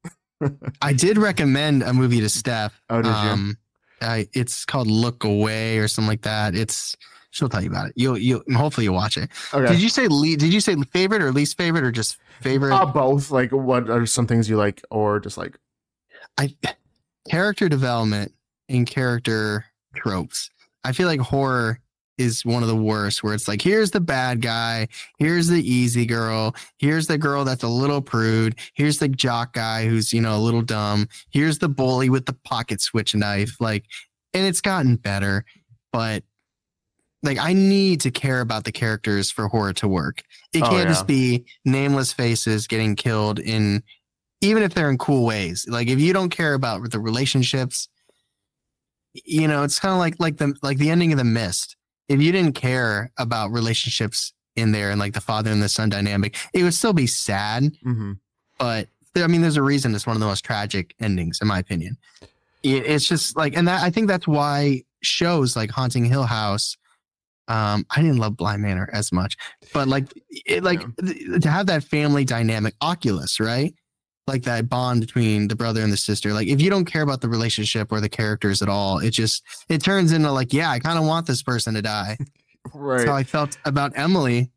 I 0.83 0.93
did 0.93 1.19
recommend 1.19 1.83
a 1.83 1.93
movie 1.93 2.21
to 2.21 2.29
Steph. 2.29 2.81
Oh, 2.91 3.03
did 3.03 3.13
um, 3.13 3.57
you? 4.01 4.07
I, 4.07 4.29
it's 4.33 4.65
called 4.65 4.87
Look 4.87 5.25
Away 5.25 5.79
or 5.79 5.89
something 5.89 6.09
like 6.09 6.23
that. 6.23 6.55
It's 6.55 6.97
she'll 7.31 7.49
tell 7.49 7.63
you 7.63 7.71
about 7.71 7.89
it. 7.89 7.95
You'll 7.97 8.19
you 8.19 8.43
hopefully 8.55 8.85
you'll 8.85 8.95
watch 8.95 9.17
it. 9.17 9.31
Okay. 9.53 9.73
Did 9.73 9.83
you 9.83 9.89
say 9.89 10.07
le- 10.09 10.37
did 10.37 10.53
you 10.53 10.61
say 10.61 10.77
favorite 10.93 11.23
or 11.23 11.33
least 11.33 11.57
favorite 11.57 11.85
or 11.85 11.91
just 11.91 12.19
favorite? 12.41 12.75
Uh, 12.75 12.87
both. 12.87 13.31
Like 13.31 13.51
what 13.53 13.91
are 13.91 14.07
some 14.07 14.27
things 14.27 14.49
you 14.49 14.57
like 14.57 14.83
or 14.91 15.21
dislike? 15.21 15.59
I 16.39 16.55
character 17.29 17.69
development 17.69 18.33
and 18.69 18.87
character 18.87 19.67
tropes. 19.95 20.51
I 20.85 20.93
feel 20.93 21.09
like 21.09 21.21
horror 21.21 21.81
is 22.19 22.45
one 22.45 22.63
of 22.63 22.69
the 22.69 22.77
worst 22.77 23.23
where 23.23 23.35
it's 23.35 23.49
like 23.49 23.61
here's 23.61 23.91
the 23.91 24.01
bad 24.01 24.41
guy 24.41 24.87
here's 25.19 25.49
the 25.49 25.69
easy 25.69 26.07
girl 26.07 26.55
here's 26.79 27.07
the 27.07 27.19
girl 27.19 27.45
that's 27.45 27.65
a 27.65 27.69
little 27.69 28.01
prude 28.01 28.55
here's 28.75 28.99
the 28.99 29.09
jock 29.09 29.53
guy 29.53 29.85
who's 29.85 30.13
you 30.13 30.21
know 30.21 30.37
a 30.37 30.39
little 30.39 30.63
dumb 30.63 31.09
here's 31.31 31.59
the 31.59 31.69
bully 31.69 32.09
with 32.09 32.27
the 32.27 32.37
pocket 32.45 32.81
switch 32.81 33.15
knife 33.15 33.57
like 33.61 33.85
and 34.33 34.47
it's 34.47 34.61
gotten 34.61 34.97
better 34.97 35.45
but 35.93 36.23
like 37.25 37.39
i 37.39 37.53
need 37.53 38.01
to 38.01 38.13
care 38.13 38.41
about 38.41 38.65
the 38.65 38.73
characters 38.73 39.31
for 39.31 39.49
horror 39.49 39.73
to 39.73 39.89
work 39.89 40.23
it 40.53 40.63
oh, 40.63 40.69
can't 40.69 40.85
yeah. 40.85 40.85
just 40.85 41.07
be 41.07 41.45
nameless 41.65 42.13
faces 42.13 42.69
getting 42.69 42.95
killed 42.95 43.41
in 43.41 43.83
even 44.41 44.63
if 44.63 44.75
they're 44.75 44.91
in 44.91 44.99
cool 44.99 45.25
ways 45.25 45.67
like 45.69 45.89
if 45.89 45.99
you 45.99 46.13
don't 46.13 46.31
care 46.31 46.55
about 46.55 46.91
the 46.91 47.01
relationships 47.01 47.89
you 49.13 49.47
know 49.47 49.63
it's 49.63 49.79
kind 49.79 49.93
of 49.93 49.99
like 49.99 50.15
like 50.19 50.37
the 50.37 50.55
like 50.63 50.79
the 50.79 50.91
ending 50.91 51.13
of 51.13 51.19
the 51.19 51.25
mist 51.25 51.77
if 52.09 52.21
you 52.21 52.33
didn't 52.33 52.55
care 52.55 53.11
about 53.19 53.51
relationships 53.53 54.33
in 54.57 54.73
there 54.73 54.91
and 54.91 55.01
like 55.01 55.15
the 55.15 55.21
father 55.21 55.51
and 55.51 55.63
the 55.63 55.69
son 55.69 55.89
dynamic, 55.89 56.37
it 56.53 56.63
would 56.63 56.75
still 56.75 56.93
be 56.93 57.07
sad. 57.07 57.65
Mm-hmm. 57.85 58.13
But 58.59 58.89
I 59.17 59.27
mean, 59.27 59.43
there's 59.43 59.57
a 59.57 59.63
reason 59.63 59.95
it's 59.95 60.07
one 60.07 60.17
of 60.17 60.21
the 60.21 60.27
most 60.27 60.45
tragic 60.45 60.95
endings, 61.01 61.39
in 61.41 61.49
my 61.49 61.59
opinion. 61.59 61.97
It, 62.63 62.87
it's 62.87 63.07
just 63.07 63.37
like, 63.37 63.57
and 63.57 63.67
that 63.69 63.83
I 63.83 63.91
think 63.91 64.09
that's 64.09 64.27
why 64.27 64.83
shows 65.03 65.57
like 65.57 65.71
Haunting 65.71 66.05
Hill 66.05 66.25
House. 66.25 66.77
Um, 67.47 67.85
I 67.95 68.01
didn't 68.01 68.17
love 68.17 68.39
Bly 68.39 68.57
Manor 68.57 68.89
as 68.93 69.13
much, 69.13 69.37
but 69.75 69.87
like, 69.87 70.07
it, 70.47 70.65
like 70.65 70.83
yeah. 71.03 71.39
to 71.39 71.51
have 71.51 71.67
that 71.67 71.85
family 71.85 72.25
dynamic, 72.25 72.75
Oculus, 72.81 73.39
right? 73.39 73.75
Like 74.27 74.43
that 74.45 74.69
bond 74.69 75.01
between 75.01 75.49
the 75.49 75.57
brother 75.57 75.83
and 75.83 75.93
the 75.93 75.97
sister. 75.97 76.33
Like 76.33 76.49
if 76.49 76.61
you 76.61 76.71
don't 76.71 76.85
care 76.85 77.03
about 77.03 77.21
the 77.21 77.29
relationship 77.29 77.93
or 77.93 78.01
the 78.01 78.09
characters 78.09 78.63
at 78.63 78.69
all, 78.69 78.99
it 78.99 79.11
just 79.11 79.43
it 79.69 79.83
turns 79.83 80.13
into 80.13 80.31
like, 80.31 80.53
yeah, 80.53 80.71
I 80.71 80.79
kind 80.79 80.99
of 80.99 81.05
want 81.05 81.27
this 81.27 81.43
person 81.43 81.75
to 81.75 81.83
die. 81.83 82.17
Right. 82.73 83.07
So 83.07 83.13
I 83.13 83.25
felt 83.25 83.59
about 83.67 83.93
Emily 83.95 84.51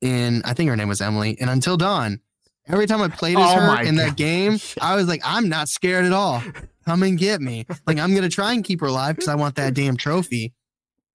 in 0.00 0.42
I 0.44 0.54
think 0.54 0.70
her 0.70 0.76
name 0.76 0.88
was 0.88 1.00
Emily 1.00 1.36
and 1.40 1.50
Until 1.50 1.76
Dawn. 1.76 2.20
Every 2.68 2.86
time 2.86 3.02
I 3.02 3.08
played 3.08 3.36
as 3.36 3.50
oh 3.50 3.60
her 3.60 3.82
in 3.82 3.96
God. 3.96 4.04
that 4.10 4.16
game, 4.16 4.60
I 4.80 4.94
was 4.94 5.08
like, 5.08 5.22
I'm 5.24 5.48
not 5.48 5.68
scared 5.68 6.04
at 6.04 6.12
all. 6.12 6.40
Come 6.84 7.02
and 7.02 7.18
get 7.18 7.40
me. 7.40 7.66
Like 7.84 7.98
I'm 7.98 8.14
gonna 8.14 8.28
try 8.28 8.52
and 8.52 8.62
keep 8.62 8.80
her 8.80 8.86
alive 8.86 9.16
because 9.16 9.28
I 9.28 9.34
want 9.34 9.56
that 9.56 9.74
damn 9.74 9.96
trophy. 9.96 10.52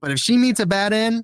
But 0.02 0.12
if 0.12 0.20
she 0.20 0.36
meets 0.38 0.60
a 0.60 0.66
bad 0.66 0.92
end, 0.92 1.24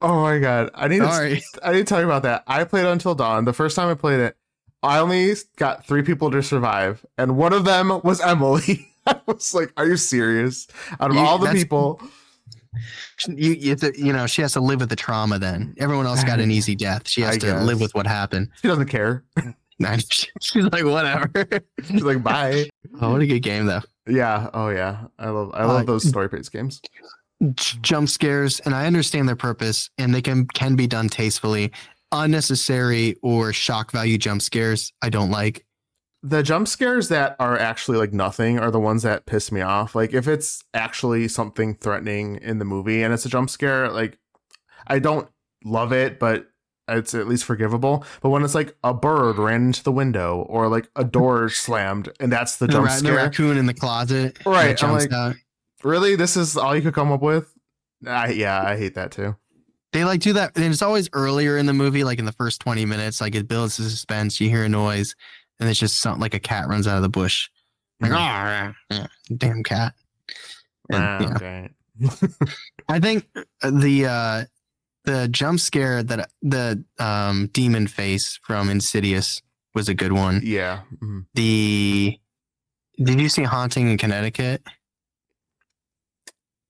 Oh 0.00 0.22
my 0.22 0.38
god! 0.38 0.70
I 0.74 0.88
need 0.88 1.02
Sorry. 1.02 1.40
to. 1.54 1.66
I 1.66 1.72
need 1.72 1.78
to 1.80 1.84
talk 1.84 2.04
about 2.04 2.22
that. 2.22 2.42
I 2.46 2.64
played 2.64 2.86
Until 2.86 3.14
Dawn. 3.14 3.44
The 3.44 3.52
first 3.52 3.76
time 3.76 3.88
I 3.90 3.94
played 3.94 4.20
it, 4.20 4.36
I 4.82 4.98
only 4.98 5.34
got 5.56 5.86
three 5.86 6.02
people 6.02 6.30
to 6.30 6.42
survive, 6.42 7.04
and 7.16 7.36
one 7.36 7.52
of 7.52 7.64
them 7.64 8.00
was 8.04 8.20
Emily. 8.20 8.88
I 9.06 9.20
was 9.26 9.54
like, 9.54 9.72
"Are 9.76 9.86
you 9.86 9.96
serious?" 9.96 10.66
Out 11.00 11.10
of 11.10 11.16
you, 11.16 11.22
all 11.22 11.38
the 11.38 11.52
people, 11.52 12.00
you 13.26 13.52
you, 13.52 13.74
to, 13.76 13.92
you 13.98 14.12
know 14.12 14.26
she 14.26 14.42
has 14.42 14.52
to 14.52 14.60
live 14.60 14.80
with 14.80 14.90
the 14.90 14.96
trauma. 14.96 15.38
Then 15.38 15.74
everyone 15.78 16.06
else 16.06 16.22
got 16.24 16.40
an 16.40 16.50
easy 16.58 16.74
death. 16.74 17.08
She 17.08 17.22
has 17.22 17.36
I 17.36 17.38
to 17.38 17.46
guess. 17.46 17.64
live 17.64 17.80
with 17.80 17.94
what 17.94 18.06
happened. 18.06 18.50
She 18.62 18.68
doesn't 18.68 18.88
care. 18.88 19.24
She's 20.40 20.64
like, 20.64 20.84
whatever. 20.84 21.30
She's 21.84 22.02
like, 22.02 22.22
bye. 22.22 22.68
Oh, 23.00 23.12
what 23.12 23.20
a 23.20 23.26
good 23.26 23.40
game 23.40 23.66
though. 23.66 23.82
Yeah. 24.08 24.50
Oh 24.54 24.70
yeah. 24.70 25.04
I 25.18 25.28
love 25.28 25.52
I 25.54 25.64
love 25.66 25.82
uh, 25.82 25.84
those 25.84 26.08
story 26.08 26.26
based 26.26 26.50
games. 26.50 26.80
Jump 27.54 28.08
scares, 28.08 28.58
and 28.60 28.74
I 28.74 28.86
understand 28.86 29.28
their 29.28 29.36
purpose, 29.36 29.88
and 29.98 30.12
they 30.12 30.22
can 30.22 30.46
can 30.46 30.74
be 30.74 30.88
done 30.88 31.08
tastefully. 31.08 31.70
Unnecessary 32.12 33.16
or 33.22 33.52
shock 33.52 33.90
value 33.90 34.18
jump 34.18 34.42
scares, 34.42 34.92
I 35.02 35.10
don't 35.10 35.30
like. 35.30 35.64
The 36.22 36.42
jump 36.42 36.66
scares 36.66 37.08
that 37.10 37.36
are 37.38 37.56
actually 37.58 37.98
like 37.98 38.12
nothing 38.12 38.58
are 38.58 38.70
the 38.70 38.80
ones 38.80 39.02
that 39.04 39.26
piss 39.26 39.52
me 39.52 39.60
off. 39.60 39.94
Like 39.94 40.14
if 40.14 40.26
it's 40.26 40.64
actually 40.74 41.28
something 41.28 41.74
threatening 41.74 42.36
in 42.36 42.58
the 42.58 42.64
movie 42.64 43.02
and 43.02 43.14
it's 43.14 43.24
a 43.24 43.28
jump 43.28 43.50
scare, 43.50 43.90
like 43.90 44.18
I 44.86 44.98
don't 44.98 45.28
love 45.64 45.92
it, 45.92 46.18
but 46.18 46.48
it's 46.88 47.14
at 47.14 47.28
least 47.28 47.44
forgivable. 47.44 48.04
But 48.20 48.30
when 48.30 48.42
it's 48.42 48.54
like 48.54 48.74
a 48.82 48.94
bird 48.94 49.38
ran 49.38 49.66
into 49.66 49.84
the 49.84 49.92
window 49.92 50.46
or 50.48 50.68
like 50.68 50.88
a 50.96 51.04
door 51.04 51.48
slammed 51.50 52.08
and 52.18 52.32
that's 52.32 52.56
the, 52.56 52.66
the 52.66 52.72
jump 52.72 52.90
scare, 52.90 53.12
the 53.12 53.16
raccoon 53.16 53.56
in 53.56 53.66
the 53.66 53.74
closet, 53.74 54.38
right? 54.44 54.82
I'm 54.82 54.92
like, 54.92 55.12
out. 55.12 55.36
really? 55.84 56.16
This 56.16 56.36
is 56.36 56.56
all 56.56 56.74
you 56.74 56.82
could 56.82 56.94
come 56.94 57.12
up 57.12 57.22
with? 57.22 57.54
I, 58.06 58.30
yeah, 58.30 58.62
I 58.62 58.76
hate 58.76 58.94
that 58.94 59.12
too. 59.12 59.36
They 59.92 60.04
like 60.04 60.20
do 60.20 60.34
that, 60.34 60.56
and 60.56 60.64
it's 60.66 60.82
always 60.82 61.08
earlier 61.12 61.56
in 61.56 61.66
the 61.66 61.72
movie, 61.72 62.04
like 62.04 62.18
in 62.18 62.26
the 62.26 62.32
first 62.32 62.60
twenty 62.60 62.84
minutes. 62.84 63.20
Like 63.20 63.34
it 63.34 63.48
builds 63.48 63.76
the 63.76 63.84
suspense. 63.84 64.40
You 64.40 64.50
hear 64.50 64.64
a 64.64 64.68
noise, 64.68 65.14
and 65.58 65.68
it's 65.68 65.80
just 65.80 66.00
something 66.00 66.20
like 66.20 66.34
a 66.34 66.40
cat 66.40 66.68
runs 66.68 66.86
out 66.86 66.96
of 66.96 67.02
the 67.02 67.08
bush. 67.08 67.48
Like, 68.00 68.12
oh, 68.12 68.74
yeah, 68.90 69.06
damn 69.36 69.62
cat. 69.62 69.94
And, 70.90 71.02
wow, 71.02 71.32
okay. 71.34 71.68
I 72.88 73.00
think 73.00 73.26
the 73.62 74.06
uh, 74.06 74.44
the 75.04 75.28
jump 75.28 75.60
scare 75.60 76.02
that 76.02 76.30
the 76.42 76.84
um, 76.98 77.48
demon 77.52 77.86
face 77.86 78.38
from 78.42 78.68
Insidious 78.68 79.42
was 79.74 79.88
a 79.88 79.94
good 79.94 80.12
one. 80.12 80.42
Yeah. 80.44 80.82
Mm-hmm. 80.94 81.20
The 81.34 82.18
did 83.02 83.20
you 83.20 83.28
see 83.28 83.44
Haunting 83.44 83.88
in 83.88 83.98
Connecticut? 83.98 84.62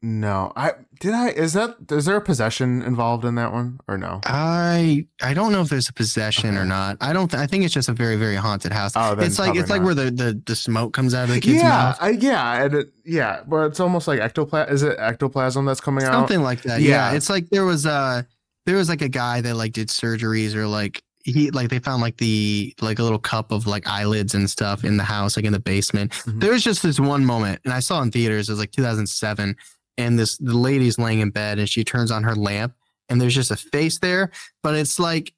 No, 0.00 0.52
I 0.54 0.74
did. 1.00 1.12
I 1.12 1.30
is 1.30 1.54
that 1.54 1.76
is 1.90 2.04
there 2.04 2.16
a 2.16 2.20
possession 2.20 2.82
involved 2.82 3.24
in 3.24 3.34
that 3.34 3.52
one 3.52 3.80
or 3.88 3.98
no? 3.98 4.20
I 4.24 5.06
I 5.20 5.34
don't 5.34 5.50
know 5.50 5.60
if 5.60 5.70
there's 5.70 5.88
a 5.88 5.92
possession 5.92 6.50
okay. 6.50 6.58
or 6.58 6.64
not. 6.64 6.98
I 7.00 7.12
don't. 7.12 7.28
Th- 7.28 7.40
I 7.40 7.48
think 7.48 7.64
it's 7.64 7.74
just 7.74 7.88
a 7.88 7.92
very 7.92 8.14
very 8.14 8.36
haunted 8.36 8.70
house. 8.70 8.92
Oh, 8.94 9.16
it's 9.18 9.40
like 9.40 9.56
it's 9.56 9.68
not. 9.68 9.78
like 9.78 9.82
where 9.84 9.94
the, 9.94 10.12
the 10.12 10.40
the 10.46 10.54
smoke 10.54 10.92
comes 10.92 11.14
out 11.14 11.24
of 11.24 11.34
the 11.34 11.40
kid's 11.40 11.56
yeah, 11.56 11.68
mouth. 11.68 11.98
I, 12.00 12.10
yeah, 12.10 12.62
and 12.62 12.74
it, 12.74 12.92
yeah, 13.04 13.40
but 13.44 13.66
it's 13.66 13.80
almost 13.80 14.06
like 14.06 14.20
ectoplasm. 14.20 14.72
Is 14.72 14.84
it 14.84 14.96
ectoplasm 15.00 15.64
that's 15.64 15.80
coming 15.80 16.02
Something 16.02 16.14
out? 16.14 16.20
Something 16.20 16.42
like 16.44 16.62
that. 16.62 16.80
Yeah. 16.80 17.10
yeah, 17.10 17.16
it's 17.16 17.28
like 17.28 17.48
there 17.50 17.64
was 17.64 17.84
a 17.84 18.24
there 18.66 18.76
was 18.76 18.88
like 18.88 19.02
a 19.02 19.08
guy 19.08 19.40
that 19.40 19.56
like 19.56 19.72
did 19.72 19.88
surgeries 19.88 20.54
or 20.54 20.68
like 20.68 21.02
he 21.24 21.50
like 21.50 21.70
they 21.70 21.80
found 21.80 22.02
like 22.02 22.18
the 22.18 22.72
like 22.80 23.00
a 23.00 23.02
little 23.02 23.18
cup 23.18 23.50
of 23.50 23.66
like 23.66 23.86
eyelids 23.88 24.34
and 24.34 24.48
stuff 24.48 24.84
in 24.84 24.96
the 24.96 25.04
house 25.04 25.36
like 25.36 25.44
in 25.44 25.52
the 25.52 25.60
basement 25.60 26.12
mm-hmm. 26.12 26.38
there 26.38 26.52
was 26.52 26.62
just 26.62 26.82
this 26.82 26.98
one 27.00 27.24
moment 27.24 27.60
and 27.64 27.74
i 27.74 27.80
saw 27.80 28.00
in 28.00 28.10
theaters 28.10 28.48
it 28.48 28.52
was 28.52 28.58
like 28.58 28.70
2007 28.70 29.56
and 29.98 30.18
this 30.18 30.38
the 30.38 30.56
lady's 30.56 30.98
laying 30.98 31.20
in 31.20 31.28
bed 31.30 31.58
and 31.58 31.68
she 31.68 31.84
turns 31.84 32.10
on 32.10 32.22
her 32.22 32.34
lamp 32.34 32.74
and 33.10 33.20
there's 33.20 33.34
just 33.34 33.50
a 33.50 33.56
face 33.56 33.98
there 33.98 34.30
but 34.62 34.74
it's 34.74 34.98
like 34.98 35.34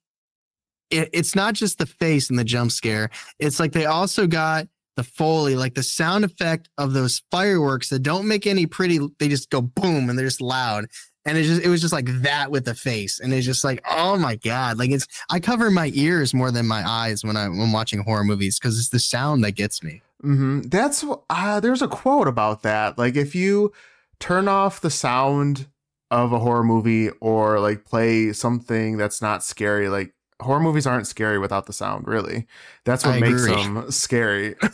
it, 0.90 1.08
it's 1.12 1.34
not 1.34 1.54
just 1.54 1.78
the 1.78 1.86
face 1.86 2.30
and 2.30 2.38
the 2.38 2.44
jump 2.44 2.72
scare. 2.72 3.10
It's 3.38 3.60
like 3.60 3.72
they 3.72 3.86
also 3.86 4.26
got 4.26 4.68
the 4.96 5.04
foley 5.04 5.54
like 5.54 5.74
the 5.74 5.82
sound 5.82 6.24
effect 6.24 6.68
of 6.76 6.92
those 6.92 7.22
fireworks 7.30 7.88
that 7.88 8.00
don't 8.00 8.26
make 8.26 8.46
any 8.46 8.66
pretty 8.66 8.98
they 9.18 9.28
just 9.28 9.48
go 9.48 9.62
boom 9.62 10.10
and 10.10 10.18
they're 10.18 10.26
just 10.26 10.40
loud. 10.40 10.86
And 11.24 11.38
it 11.38 11.44
just 11.44 11.62
it 11.62 11.68
was 11.68 11.80
just 11.80 11.92
like 11.92 12.06
that 12.22 12.50
with 12.50 12.64
the 12.64 12.74
face. 12.74 13.20
And 13.20 13.32
it's 13.32 13.46
just 13.46 13.64
like 13.64 13.82
oh 13.88 14.18
my 14.18 14.36
god. 14.36 14.78
Like 14.78 14.90
it's 14.90 15.06
i 15.30 15.38
cover 15.38 15.70
my 15.70 15.90
ears 15.94 16.34
more 16.34 16.50
than 16.50 16.66
my 16.66 16.86
eyes 16.86 17.24
when 17.24 17.36
i'm, 17.36 17.56
when 17.56 17.72
watching 17.72 18.02
horror 18.02 18.24
movies 18.24 18.58
because 18.58 18.78
it's 18.78 18.88
the 18.88 18.98
sound 18.98 19.44
that 19.44 19.52
gets 19.52 19.82
me. 19.82 20.02
Mm-hmm. 20.22 20.62
that's 20.68 21.02
uh, 21.30 21.60
there's 21.60 21.80
a 21.80 21.88
quote 21.88 22.28
about 22.28 22.62
that. 22.62 22.98
Like 22.98 23.16
if 23.16 23.34
you 23.34 23.72
turn 24.20 24.46
off 24.48 24.80
the 24.80 24.90
sound 24.90 25.66
of 26.10 26.32
a 26.32 26.38
horror 26.38 26.64
movie 26.64 27.10
or 27.20 27.58
like 27.60 27.84
play 27.84 28.32
something 28.32 28.96
that's 28.96 29.20
not 29.20 29.42
scary. 29.42 29.88
Like 29.88 30.14
horror 30.40 30.60
movies 30.60 30.86
aren't 30.86 31.06
scary 31.06 31.38
without 31.38 31.66
the 31.66 31.72
sound 31.72 32.06
really. 32.06 32.46
That's 32.84 33.04
what 33.04 33.16
I 33.16 33.20
makes 33.20 33.42
agree. 33.44 33.54
them 33.62 33.90
scary. 33.90 34.56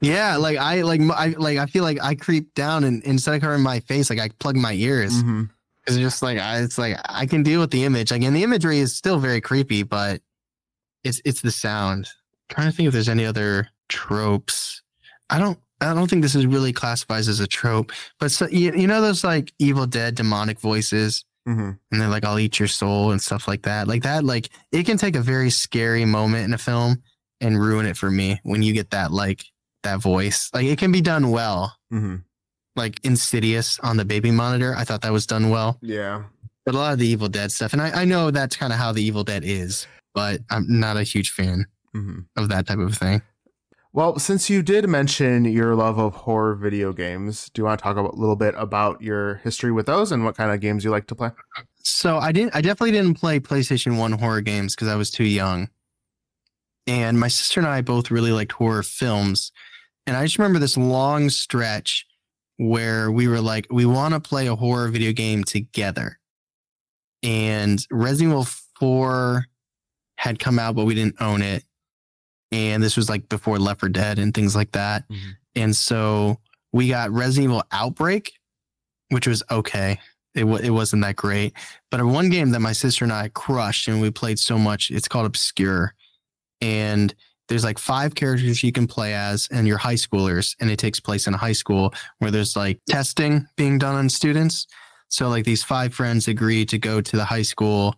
Yeah 0.00 0.36
like 0.36 0.56
i 0.56 0.80
like 0.80 1.00
i 1.02 1.34
like 1.38 1.58
i 1.58 1.66
feel 1.66 1.84
like 1.84 1.98
i 2.02 2.14
creep 2.14 2.54
down 2.54 2.84
and 2.84 3.02
instead 3.04 3.34
of 3.34 3.42
covering 3.42 3.62
my 3.62 3.80
face 3.80 4.08
like 4.08 4.18
i 4.18 4.30
plug 4.40 4.56
my 4.56 4.72
ears. 4.72 5.12
Mm-hmm. 5.22 5.44
it's 5.86 5.98
just 5.98 6.22
like 6.22 6.38
I, 6.38 6.60
it's 6.62 6.78
like 6.78 6.96
i 7.04 7.26
can 7.26 7.42
deal 7.42 7.60
with 7.60 7.70
the 7.70 7.84
image. 7.84 8.10
Like 8.10 8.22
and 8.22 8.34
the 8.34 8.42
imagery 8.42 8.78
is 8.78 8.96
still 8.96 9.18
very 9.18 9.42
creepy 9.42 9.82
but 9.82 10.22
it's 11.04 11.20
it's 11.26 11.42
the 11.42 11.50
sound. 11.50 12.06
I'm 12.50 12.54
trying 12.54 12.70
to 12.70 12.76
think 12.76 12.86
if 12.86 12.94
there's 12.94 13.10
any 13.10 13.26
other 13.26 13.68
tropes. 13.90 14.82
I 15.28 15.38
don't 15.38 15.58
I 15.80 15.94
don't 15.94 16.08
think 16.08 16.22
this 16.22 16.34
is 16.34 16.46
really 16.46 16.72
classifies 16.72 17.28
as 17.28 17.40
a 17.40 17.46
trope, 17.46 17.92
but 18.18 18.30
so, 18.30 18.48
you, 18.48 18.72
you 18.74 18.86
know 18.86 19.00
those 19.00 19.22
like 19.22 19.52
Evil 19.58 19.86
Dead 19.86 20.14
demonic 20.14 20.58
voices, 20.58 21.24
mm-hmm. 21.48 21.70
and 21.90 22.00
they're 22.00 22.08
like, 22.08 22.24
"I'll 22.24 22.38
eat 22.38 22.58
your 22.58 22.68
soul" 22.68 23.12
and 23.12 23.22
stuff 23.22 23.46
like 23.46 23.62
that. 23.62 23.86
Like 23.86 24.02
that, 24.02 24.24
like 24.24 24.48
it 24.72 24.86
can 24.86 24.96
take 24.96 25.14
a 25.14 25.20
very 25.20 25.50
scary 25.50 26.04
moment 26.04 26.44
in 26.44 26.54
a 26.54 26.58
film 26.58 27.02
and 27.40 27.60
ruin 27.60 27.86
it 27.86 27.96
for 27.96 28.10
me 28.10 28.40
when 28.42 28.62
you 28.62 28.72
get 28.72 28.90
that 28.90 29.12
like 29.12 29.44
that 29.84 30.00
voice. 30.00 30.50
Like 30.52 30.66
it 30.66 30.78
can 30.78 30.90
be 30.90 31.00
done 31.00 31.30
well, 31.30 31.76
mm-hmm. 31.92 32.16
like 32.74 32.98
Insidious 33.04 33.78
on 33.80 33.96
the 33.96 34.04
baby 34.04 34.32
monitor. 34.32 34.74
I 34.76 34.84
thought 34.84 35.02
that 35.02 35.12
was 35.12 35.26
done 35.26 35.50
well. 35.50 35.78
Yeah, 35.80 36.24
but 36.66 36.74
a 36.74 36.78
lot 36.78 36.92
of 36.92 36.98
the 36.98 37.06
Evil 37.06 37.28
Dead 37.28 37.52
stuff, 37.52 37.72
and 37.72 37.80
I, 37.80 38.02
I 38.02 38.04
know 38.04 38.30
that's 38.32 38.56
kind 38.56 38.72
of 38.72 38.78
how 38.80 38.92
the 38.92 39.02
Evil 39.02 39.22
Dead 39.22 39.44
is, 39.44 39.86
but 40.12 40.40
I'm 40.50 40.66
not 40.68 40.96
a 40.96 41.04
huge 41.04 41.30
fan 41.30 41.66
mm-hmm. 41.94 42.20
of 42.36 42.48
that 42.48 42.66
type 42.66 42.78
of 42.78 42.96
thing. 42.96 43.22
Well, 43.98 44.16
since 44.20 44.48
you 44.48 44.62
did 44.62 44.88
mention 44.88 45.44
your 45.44 45.74
love 45.74 45.98
of 45.98 46.14
horror 46.14 46.54
video 46.54 46.92
games, 46.92 47.50
do 47.52 47.60
you 47.60 47.64
want 47.64 47.80
to 47.80 47.82
talk 47.82 47.96
a 47.96 48.00
little 48.00 48.36
bit 48.36 48.54
about 48.56 49.02
your 49.02 49.40
history 49.42 49.72
with 49.72 49.86
those 49.86 50.12
and 50.12 50.24
what 50.24 50.36
kind 50.36 50.52
of 50.52 50.60
games 50.60 50.84
you 50.84 50.92
like 50.92 51.08
to 51.08 51.16
play? 51.16 51.32
So 51.82 52.18
I 52.18 52.30
didn't. 52.30 52.54
I 52.54 52.60
definitely 52.60 52.92
didn't 52.92 53.14
play 53.14 53.40
PlayStation 53.40 53.98
One 53.98 54.12
horror 54.12 54.40
games 54.40 54.76
because 54.76 54.86
I 54.86 54.94
was 54.94 55.10
too 55.10 55.24
young. 55.24 55.68
And 56.86 57.18
my 57.18 57.26
sister 57.26 57.58
and 57.58 57.68
I 57.68 57.80
both 57.80 58.12
really 58.12 58.30
liked 58.30 58.52
horror 58.52 58.84
films, 58.84 59.50
and 60.06 60.16
I 60.16 60.22
just 60.26 60.38
remember 60.38 60.60
this 60.60 60.76
long 60.76 61.28
stretch 61.28 62.06
where 62.56 63.10
we 63.10 63.26
were 63.26 63.40
like, 63.40 63.66
we 63.68 63.84
want 63.84 64.14
to 64.14 64.20
play 64.20 64.46
a 64.46 64.54
horror 64.54 64.86
video 64.90 65.10
game 65.10 65.42
together. 65.42 66.20
And 67.24 67.80
Resident 67.90 68.30
Evil 68.30 68.46
Four 68.78 69.46
had 70.18 70.38
come 70.38 70.60
out, 70.60 70.76
but 70.76 70.84
we 70.84 70.94
didn't 70.94 71.20
own 71.20 71.42
it 71.42 71.64
and 72.52 72.82
this 72.82 72.96
was 72.96 73.08
like 73.08 73.28
before 73.28 73.58
Left 73.58 73.80
4 73.80 73.88
Dead 73.88 74.18
and 74.18 74.34
things 74.34 74.56
like 74.56 74.72
that. 74.72 75.08
Mm-hmm. 75.08 75.30
And 75.56 75.76
so 75.76 76.38
we 76.72 76.88
got 76.88 77.10
Resident 77.10 77.50
Evil 77.50 77.62
Outbreak, 77.72 78.32
which 79.10 79.26
was 79.26 79.42
okay. 79.50 79.98
It, 80.34 80.40
w- 80.40 80.62
it 80.62 80.70
wasn't 80.70 81.02
that 81.02 81.16
great, 81.16 81.54
but 81.90 82.04
one 82.04 82.28
game 82.28 82.50
that 82.50 82.60
my 82.60 82.72
sister 82.72 83.04
and 83.04 83.12
I 83.12 83.28
crushed 83.28 83.88
and 83.88 84.00
we 84.00 84.10
played 84.10 84.38
so 84.38 84.58
much. 84.58 84.90
It's 84.90 85.08
called 85.08 85.26
Obscure, 85.26 85.94
and 86.60 87.12
there's 87.48 87.64
like 87.64 87.78
five 87.78 88.14
characters 88.14 88.62
you 88.62 88.70
can 88.70 88.86
play 88.86 89.14
as, 89.14 89.48
and 89.50 89.66
you're 89.66 89.78
high 89.78 89.94
schoolers, 89.94 90.54
and 90.60 90.70
it 90.70 90.78
takes 90.78 91.00
place 91.00 91.26
in 91.26 91.34
a 91.34 91.38
high 91.38 91.52
school 91.52 91.92
where 92.18 92.30
there's 92.30 92.54
like 92.54 92.78
testing 92.88 93.46
being 93.56 93.78
done 93.78 93.96
on 93.96 94.08
students. 94.08 94.66
So 95.08 95.28
like 95.28 95.44
these 95.44 95.64
five 95.64 95.94
friends 95.94 96.28
agree 96.28 96.66
to 96.66 96.78
go 96.78 97.00
to 97.00 97.16
the 97.16 97.24
high 97.24 97.42
school 97.42 97.94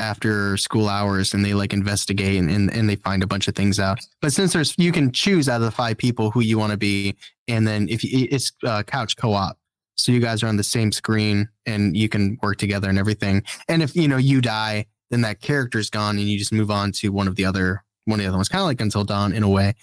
after 0.00 0.56
school 0.56 0.88
hours 0.88 1.34
and 1.34 1.44
they 1.44 1.54
like 1.54 1.72
investigate 1.72 2.38
and, 2.38 2.50
and, 2.50 2.72
and, 2.72 2.88
they 2.88 2.96
find 2.96 3.22
a 3.22 3.26
bunch 3.26 3.46
of 3.46 3.54
things 3.54 3.78
out. 3.78 4.00
But 4.20 4.32
since 4.32 4.52
there's, 4.52 4.74
you 4.78 4.90
can 4.90 5.12
choose 5.12 5.48
out 5.48 5.56
of 5.56 5.62
the 5.62 5.70
five 5.70 5.98
people 5.98 6.30
who 6.30 6.40
you 6.40 6.58
want 6.58 6.72
to 6.72 6.78
be. 6.78 7.14
And 7.46 7.66
then 7.68 7.88
if 7.88 8.02
you, 8.02 8.26
it's 8.30 8.50
uh, 8.64 8.82
couch 8.82 9.16
co-op. 9.16 9.56
So 9.96 10.10
you 10.10 10.20
guys 10.20 10.42
are 10.42 10.48
on 10.48 10.56
the 10.56 10.64
same 10.64 10.90
screen 10.90 11.48
and 11.66 11.94
you 11.96 12.08
can 12.08 12.38
work 12.42 12.56
together 12.56 12.88
and 12.88 12.98
everything. 12.98 13.42
And 13.68 13.82
if, 13.82 13.94
you 13.94 14.08
know, 14.08 14.16
you 14.16 14.40
die, 14.40 14.86
then 15.10 15.20
that 15.20 15.42
character's 15.42 15.90
gone 15.90 16.16
and 16.18 16.26
you 16.26 16.38
just 16.38 16.52
move 16.52 16.70
on 16.70 16.92
to 16.92 17.10
one 17.10 17.28
of 17.28 17.36
the 17.36 17.44
other, 17.44 17.84
one 18.06 18.18
of 18.18 18.24
the 18.24 18.28
other 18.28 18.38
ones, 18.38 18.48
kind 18.48 18.62
of 18.62 18.66
like 18.66 18.80
Until 18.80 19.04
Dawn 19.04 19.34
in 19.34 19.42
a 19.42 19.48
way. 19.48 19.74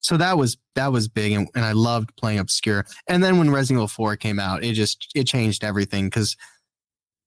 So 0.00 0.16
that 0.16 0.38
was, 0.38 0.56
that 0.76 0.92
was 0.92 1.08
big. 1.08 1.32
And, 1.32 1.48
and 1.54 1.64
I 1.64 1.72
loved 1.72 2.16
playing 2.16 2.38
Obscure. 2.38 2.86
And 3.08 3.22
then 3.22 3.38
when 3.38 3.50
Resident 3.50 3.78
Evil 3.78 3.88
4 3.88 4.16
came 4.16 4.38
out, 4.38 4.64
it 4.64 4.72
just, 4.72 5.08
it 5.14 5.24
changed 5.24 5.62
everything 5.62 6.06
because 6.06 6.36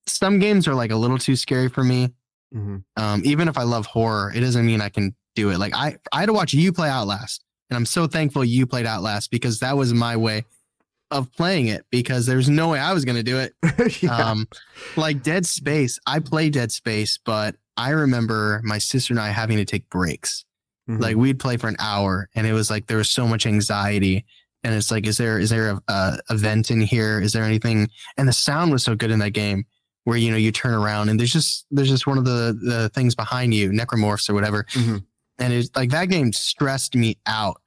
some 0.07 0.39
games 0.39 0.67
are 0.67 0.73
like 0.73 0.91
a 0.91 0.95
little 0.95 1.17
too 1.19 1.35
scary 1.35 1.69
for 1.69 1.83
me 1.83 2.09
Mm-hmm. 2.55 2.77
Um, 3.01 3.21
even 3.25 3.47
if 3.47 3.57
I 3.57 3.63
love 3.63 3.85
horror, 3.85 4.31
it 4.35 4.39
doesn't 4.39 4.65
mean 4.65 4.81
I 4.81 4.89
can 4.89 5.15
do 5.35 5.51
it. 5.51 5.59
Like 5.59 5.75
I, 5.75 5.97
I 6.11 6.21
had 6.21 6.27
to 6.27 6.33
watch 6.33 6.53
you 6.53 6.73
play 6.73 6.89
Outlast, 6.89 7.43
and 7.69 7.77
I'm 7.77 7.85
so 7.85 8.07
thankful 8.07 8.43
you 8.43 8.65
played 8.65 8.85
Outlast 8.85 9.31
because 9.31 9.59
that 9.59 9.77
was 9.77 9.93
my 9.93 10.17
way. 10.17 10.45
of 11.11 11.31
playing 11.33 11.67
it 11.67 11.85
because 11.89 12.25
there's 12.25 12.49
no 12.49 12.69
way 12.69 12.79
I 12.79 12.93
was 12.93 13.03
going 13.03 13.17
to 13.17 13.23
do 13.23 13.39
it. 13.39 13.53
yeah. 14.03 14.15
Um, 14.15 14.47
like 14.95 15.23
Dead 15.23 15.45
Space, 15.45 15.99
I 16.05 16.19
play 16.19 16.49
Dead 16.49 16.71
Space, 16.71 17.17
but 17.23 17.55
I 17.77 17.91
remember 17.91 18.61
my 18.63 18.77
sister 18.77 19.13
and 19.13 19.19
I 19.19 19.29
having 19.29 19.57
to 19.57 19.65
take 19.65 19.89
breaks. 19.89 20.45
Mm-hmm. 20.89 21.01
Like 21.01 21.15
we'd 21.15 21.39
play 21.39 21.57
for 21.57 21.67
an 21.67 21.77
hour, 21.79 22.29
and 22.35 22.45
it 22.45 22.53
was 22.53 22.69
like 22.69 22.87
there 22.87 22.97
was 22.97 23.09
so 23.09 23.27
much 23.27 23.45
anxiety. 23.45 24.25
And 24.63 24.73
it's 24.73 24.91
like, 24.91 25.07
is 25.07 25.17
there 25.17 25.39
is 25.39 25.49
there 25.49 25.69
a, 25.69 25.81
a, 25.87 26.19
a 26.29 26.35
vent 26.35 26.69
in 26.69 26.81
here? 26.81 27.21
Is 27.21 27.31
there 27.31 27.43
anything? 27.43 27.89
And 28.17 28.27
the 28.27 28.33
sound 28.33 28.71
was 28.71 28.83
so 28.83 28.95
good 28.95 29.09
in 29.09 29.19
that 29.19 29.31
game 29.31 29.65
where 30.05 30.17
you 30.17 30.31
know 30.31 30.37
you 30.37 30.51
turn 30.51 30.73
around 30.73 31.09
and 31.09 31.19
there's 31.19 31.33
just 31.33 31.65
there's 31.71 31.89
just 31.89 32.07
one 32.07 32.17
of 32.17 32.25
the 32.25 32.57
the 32.61 32.89
things 32.89 33.15
behind 33.15 33.53
you, 33.53 33.69
necromorphs 33.69 34.29
or 34.29 34.33
whatever. 34.33 34.65
Mm-hmm. 34.73 34.97
And 35.39 35.53
it's 35.53 35.69
like 35.75 35.89
that 35.91 36.09
game 36.09 36.33
stressed 36.33 36.95
me 36.95 37.17
out 37.25 37.61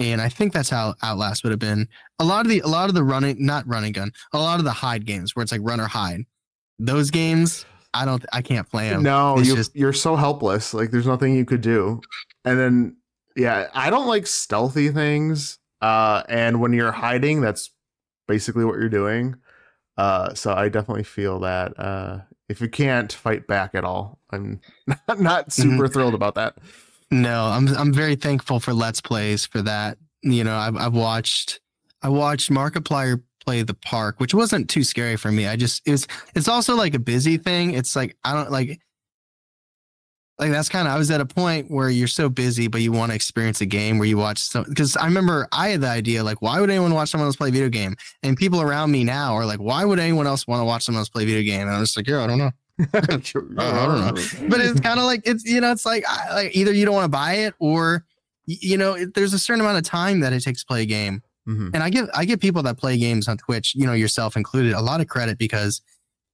and 0.00 0.22
I 0.22 0.30
think 0.30 0.54
that's 0.54 0.70
how 0.70 0.94
Outlast 1.02 1.44
would 1.44 1.50
have 1.50 1.60
been. 1.60 1.86
A 2.18 2.24
lot 2.24 2.46
of 2.46 2.50
the 2.50 2.60
a 2.60 2.66
lot 2.66 2.88
of 2.88 2.94
the 2.94 3.04
running 3.04 3.36
not 3.38 3.66
running 3.68 3.92
gun, 3.92 4.10
a 4.32 4.38
lot 4.38 4.58
of 4.58 4.64
the 4.64 4.72
hide 4.72 5.04
games 5.04 5.36
where 5.36 5.42
it's 5.42 5.52
like 5.52 5.60
run 5.62 5.78
or 5.78 5.86
hide. 5.86 6.22
Those 6.78 7.10
games, 7.10 7.66
I 7.92 8.06
don't 8.06 8.24
I 8.32 8.40
can't 8.40 8.68
play 8.68 8.88
them. 8.88 9.02
No, 9.02 9.38
you 9.38 9.54
just, 9.54 9.76
you're 9.76 9.92
so 9.92 10.16
helpless. 10.16 10.72
Like 10.72 10.90
there's 10.90 11.06
nothing 11.06 11.34
you 11.34 11.44
could 11.44 11.60
do. 11.60 12.00
And 12.46 12.58
then 12.58 12.96
yeah, 13.36 13.68
I 13.74 13.90
don't 13.90 14.06
like 14.06 14.26
stealthy 14.26 14.88
things. 14.88 15.58
Uh 15.82 16.22
and 16.30 16.60
when 16.60 16.72
you're 16.72 16.92
hiding, 16.92 17.42
that's 17.42 17.70
basically 18.26 18.64
what 18.64 18.76
you're 18.76 18.88
doing. 18.88 19.36
Uh 20.00 20.34
so 20.34 20.54
I 20.54 20.70
definitely 20.70 21.04
feel 21.04 21.38
that 21.40 21.78
uh 21.78 22.20
if 22.48 22.60
you 22.60 22.68
can't 22.68 23.12
fight 23.12 23.46
back 23.46 23.74
at 23.74 23.84
all, 23.84 24.18
I'm 24.30 24.60
not, 24.86 25.20
not 25.20 25.52
super 25.52 25.84
mm-hmm. 25.84 25.92
thrilled 25.92 26.14
about 26.14 26.34
that. 26.36 26.56
No, 27.10 27.44
I'm 27.44 27.68
I'm 27.76 27.92
very 27.92 28.16
thankful 28.16 28.60
for 28.60 28.72
Let's 28.72 29.00
Plays 29.00 29.44
for 29.44 29.60
that. 29.62 29.98
You 30.22 30.44
know, 30.44 30.56
I've 30.56 30.76
I've 30.76 30.94
watched 30.94 31.60
I 32.02 32.08
watched 32.08 32.50
Markiplier 32.50 33.22
play 33.44 33.62
the 33.62 33.74
park, 33.74 34.20
which 34.20 34.32
wasn't 34.34 34.70
too 34.70 34.84
scary 34.84 35.16
for 35.16 35.30
me. 35.30 35.46
I 35.46 35.56
just 35.56 35.82
it's 35.86 36.06
it's 36.34 36.48
also 36.48 36.76
like 36.76 36.94
a 36.94 36.98
busy 36.98 37.36
thing. 37.36 37.74
It's 37.74 37.94
like 37.94 38.16
I 38.24 38.32
don't 38.32 38.50
like 38.50 38.80
like 40.40 40.50
that's 40.50 40.70
kind 40.70 40.88
of 40.88 40.94
I 40.94 40.98
was 40.98 41.10
at 41.10 41.20
a 41.20 41.26
point 41.26 41.70
where 41.70 41.90
you're 41.90 42.08
so 42.08 42.30
busy, 42.30 42.66
but 42.66 42.80
you 42.80 42.92
want 42.92 43.12
to 43.12 43.14
experience 43.14 43.60
a 43.60 43.66
game 43.66 43.98
where 43.98 44.08
you 44.08 44.16
watch 44.16 44.38
some 44.38 44.64
because 44.64 44.96
I 44.96 45.04
remember 45.04 45.46
I 45.52 45.68
had 45.68 45.82
the 45.82 45.88
idea 45.88 46.24
like 46.24 46.40
why 46.40 46.60
would 46.60 46.70
anyone 46.70 46.94
watch 46.94 47.10
someone 47.10 47.26
else 47.26 47.36
play 47.36 47.50
video 47.50 47.68
game? 47.68 47.94
And 48.22 48.38
people 48.38 48.62
around 48.62 48.90
me 48.90 49.04
now 49.04 49.34
are 49.34 49.44
like, 49.44 49.60
why 49.60 49.84
would 49.84 49.98
anyone 49.98 50.26
else 50.26 50.46
want 50.46 50.60
to 50.60 50.64
watch 50.64 50.84
someone 50.84 51.00
else 51.00 51.10
play 51.10 51.26
video 51.26 51.42
game? 51.42 51.66
And 51.66 51.76
I'm 51.76 51.82
just 51.82 51.94
like, 51.94 52.08
yeah, 52.08 52.24
I 52.24 52.26
don't 52.26 52.38
know. 52.38 52.50
I 52.94 53.00
don't 53.00 53.54
know. 53.54 54.48
But 54.48 54.60
it's 54.62 54.80
kind 54.80 54.98
of 54.98 55.04
like 55.04 55.20
it's 55.26 55.44
you 55.44 55.60
know 55.60 55.72
it's 55.72 55.84
like, 55.84 56.04
like 56.30 56.56
either 56.56 56.72
you 56.72 56.86
don't 56.86 56.94
want 56.94 57.04
to 57.04 57.10
buy 57.10 57.34
it 57.34 57.54
or 57.58 58.06
you 58.46 58.78
know 58.78 58.94
it, 58.94 59.12
there's 59.12 59.34
a 59.34 59.38
certain 59.38 59.60
amount 59.60 59.76
of 59.76 59.84
time 59.84 60.20
that 60.20 60.32
it 60.32 60.40
takes 60.40 60.60
to 60.60 60.66
play 60.66 60.82
a 60.82 60.86
game. 60.86 61.22
Mm-hmm. 61.46 61.70
And 61.74 61.82
I 61.82 61.90
give 61.90 62.08
I 62.14 62.24
give 62.24 62.40
people 62.40 62.62
that 62.62 62.78
play 62.78 62.96
games 62.96 63.28
on 63.28 63.36
Twitch, 63.36 63.74
you 63.74 63.84
know 63.84 63.92
yourself 63.92 64.36
included, 64.36 64.72
a 64.72 64.80
lot 64.80 65.02
of 65.02 65.08
credit 65.08 65.36
because 65.36 65.82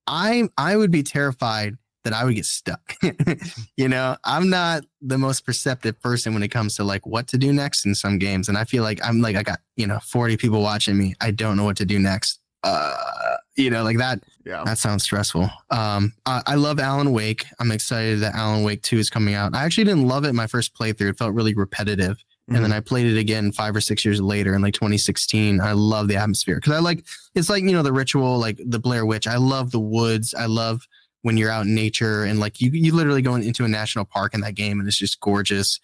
I 0.07 0.49
I 0.57 0.77
would 0.77 0.93
be 0.93 1.03
terrified 1.03 1.77
that 2.07 2.13
I 2.13 2.25
would 2.25 2.37
get 2.37 2.45
stuck. 2.45 2.95
you 3.77 3.89
know, 3.89 4.17
I'm 4.25 4.49
not 4.49 4.85
the 5.03 5.19
most 5.19 5.45
perceptive 5.45 6.01
person 6.01 6.35
when 6.35 6.43
it 6.45 6.49
comes 6.49 6.77
to 6.77 6.85
like 6.85 7.05
what 7.05 7.27
to 7.29 7.37
do 7.37 7.53
next 7.53 7.85
in 7.85 7.97
some 7.97 8.17
games, 8.17 8.49
and 8.49 8.57
I 8.57 8.63
feel 8.63 8.85
like 8.85 9.01
I'm 9.05 9.21
like 9.21 9.35
I 9.35 9.43
got 9.43 9.59
you 9.77 9.89
know 9.89 9.99
40 9.99 10.37
people 10.37 10.63
watching 10.63 10.97
me. 10.97 11.15
I 11.21 11.33
don't 11.33 11.57
know 11.57 11.65
what 11.65 11.77
to 11.79 11.85
do 11.85 11.99
next. 11.99 12.39
Uh, 12.63 13.37
you 13.57 13.71
know, 13.71 13.83
like 13.83 13.99
that. 13.99 14.21
Yeah, 14.45 14.63
that 14.65 14.79
sounds 14.79 15.03
stressful. 15.03 15.51
Um, 15.71 16.13
I, 16.27 16.43
I, 16.47 16.55
love 16.55 16.79
Alan 16.79 17.11
Wake. 17.11 17.45
I'm 17.59 17.73
excited 17.73 18.21
that 18.21 18.37
Alan 18.37 18.63
Wake 18.63 18.83
Two 18.83 18.99
is 18.99 19.11
coming 19.11 19.35
out. 19.35 19.55
I 19.55 19.65
actually 19.65 19.85
didn't 19.85 20.07
love 20.07 20.25
it 20.25 20.33
my 20.33 20.47
first 20.47 20.75
playthrough. 20.75 21.11
It 21.11 21.19
felt 21.19 21.35
really 21.35 21.55
repetitive. 21.55 22.17
Mm-hmm. 22.17 22.55
And 22.55 22.65
then 22.65 22.71
mm-hmm. 22.71 22.77
I 22.77 22.81
played 22.81 23.07
it 23.07 23.19
again 23.19 23.51
five 23.51 23.75
or 23.75 23.81
six 23.81 24.05
years 24.05 24.21
later 24.21 24.55
in 24.55 24.63
like 24.63 24.75
2016. 24.75 25.61
I 25.61 25.73
love 25.73 26.07
the 26.07 26.15
atmosphere 26.15 26.57
because 26.57 26.75
I 26.75 26.79
like 26.79 27.05
it's 27.35 27.51
like 27.51 27.65
you 27.65 27.73
know 27.73 27.83
the 27.83 27.93
ritual, 27.93 28.39
like 28.39 28.61
the 28.65 28.79
Blair 28.79 29.05
Witch. 29.05 29.27
I 29.27 29.37
love 29.37 29.73
the 29.73 29.81
woods. 29.81 30.33
I 30.33 30.47
love 30.47 30.87
when 31.27 31.37
you're 31.37 31.51
out 31.51 31.67
in 31.67 31.75
nature 31.75 32.23
and 32.23 32.39
like 32.39 32.61
you 32.61 32.71
you 32.71 32.95
literally 32.95 33.21
go 33.21 33.35
into 33.35 33.65
a 33.65 33.69
national 33.69 34.05
park 34.05 34.33
in 34.33 34.41
that 34.43 34.55
game 34.55 34.79
and 34.79 34.87
it's 34.87 34.97
just 34.97 35.19
gorgeous. 35.19 35.81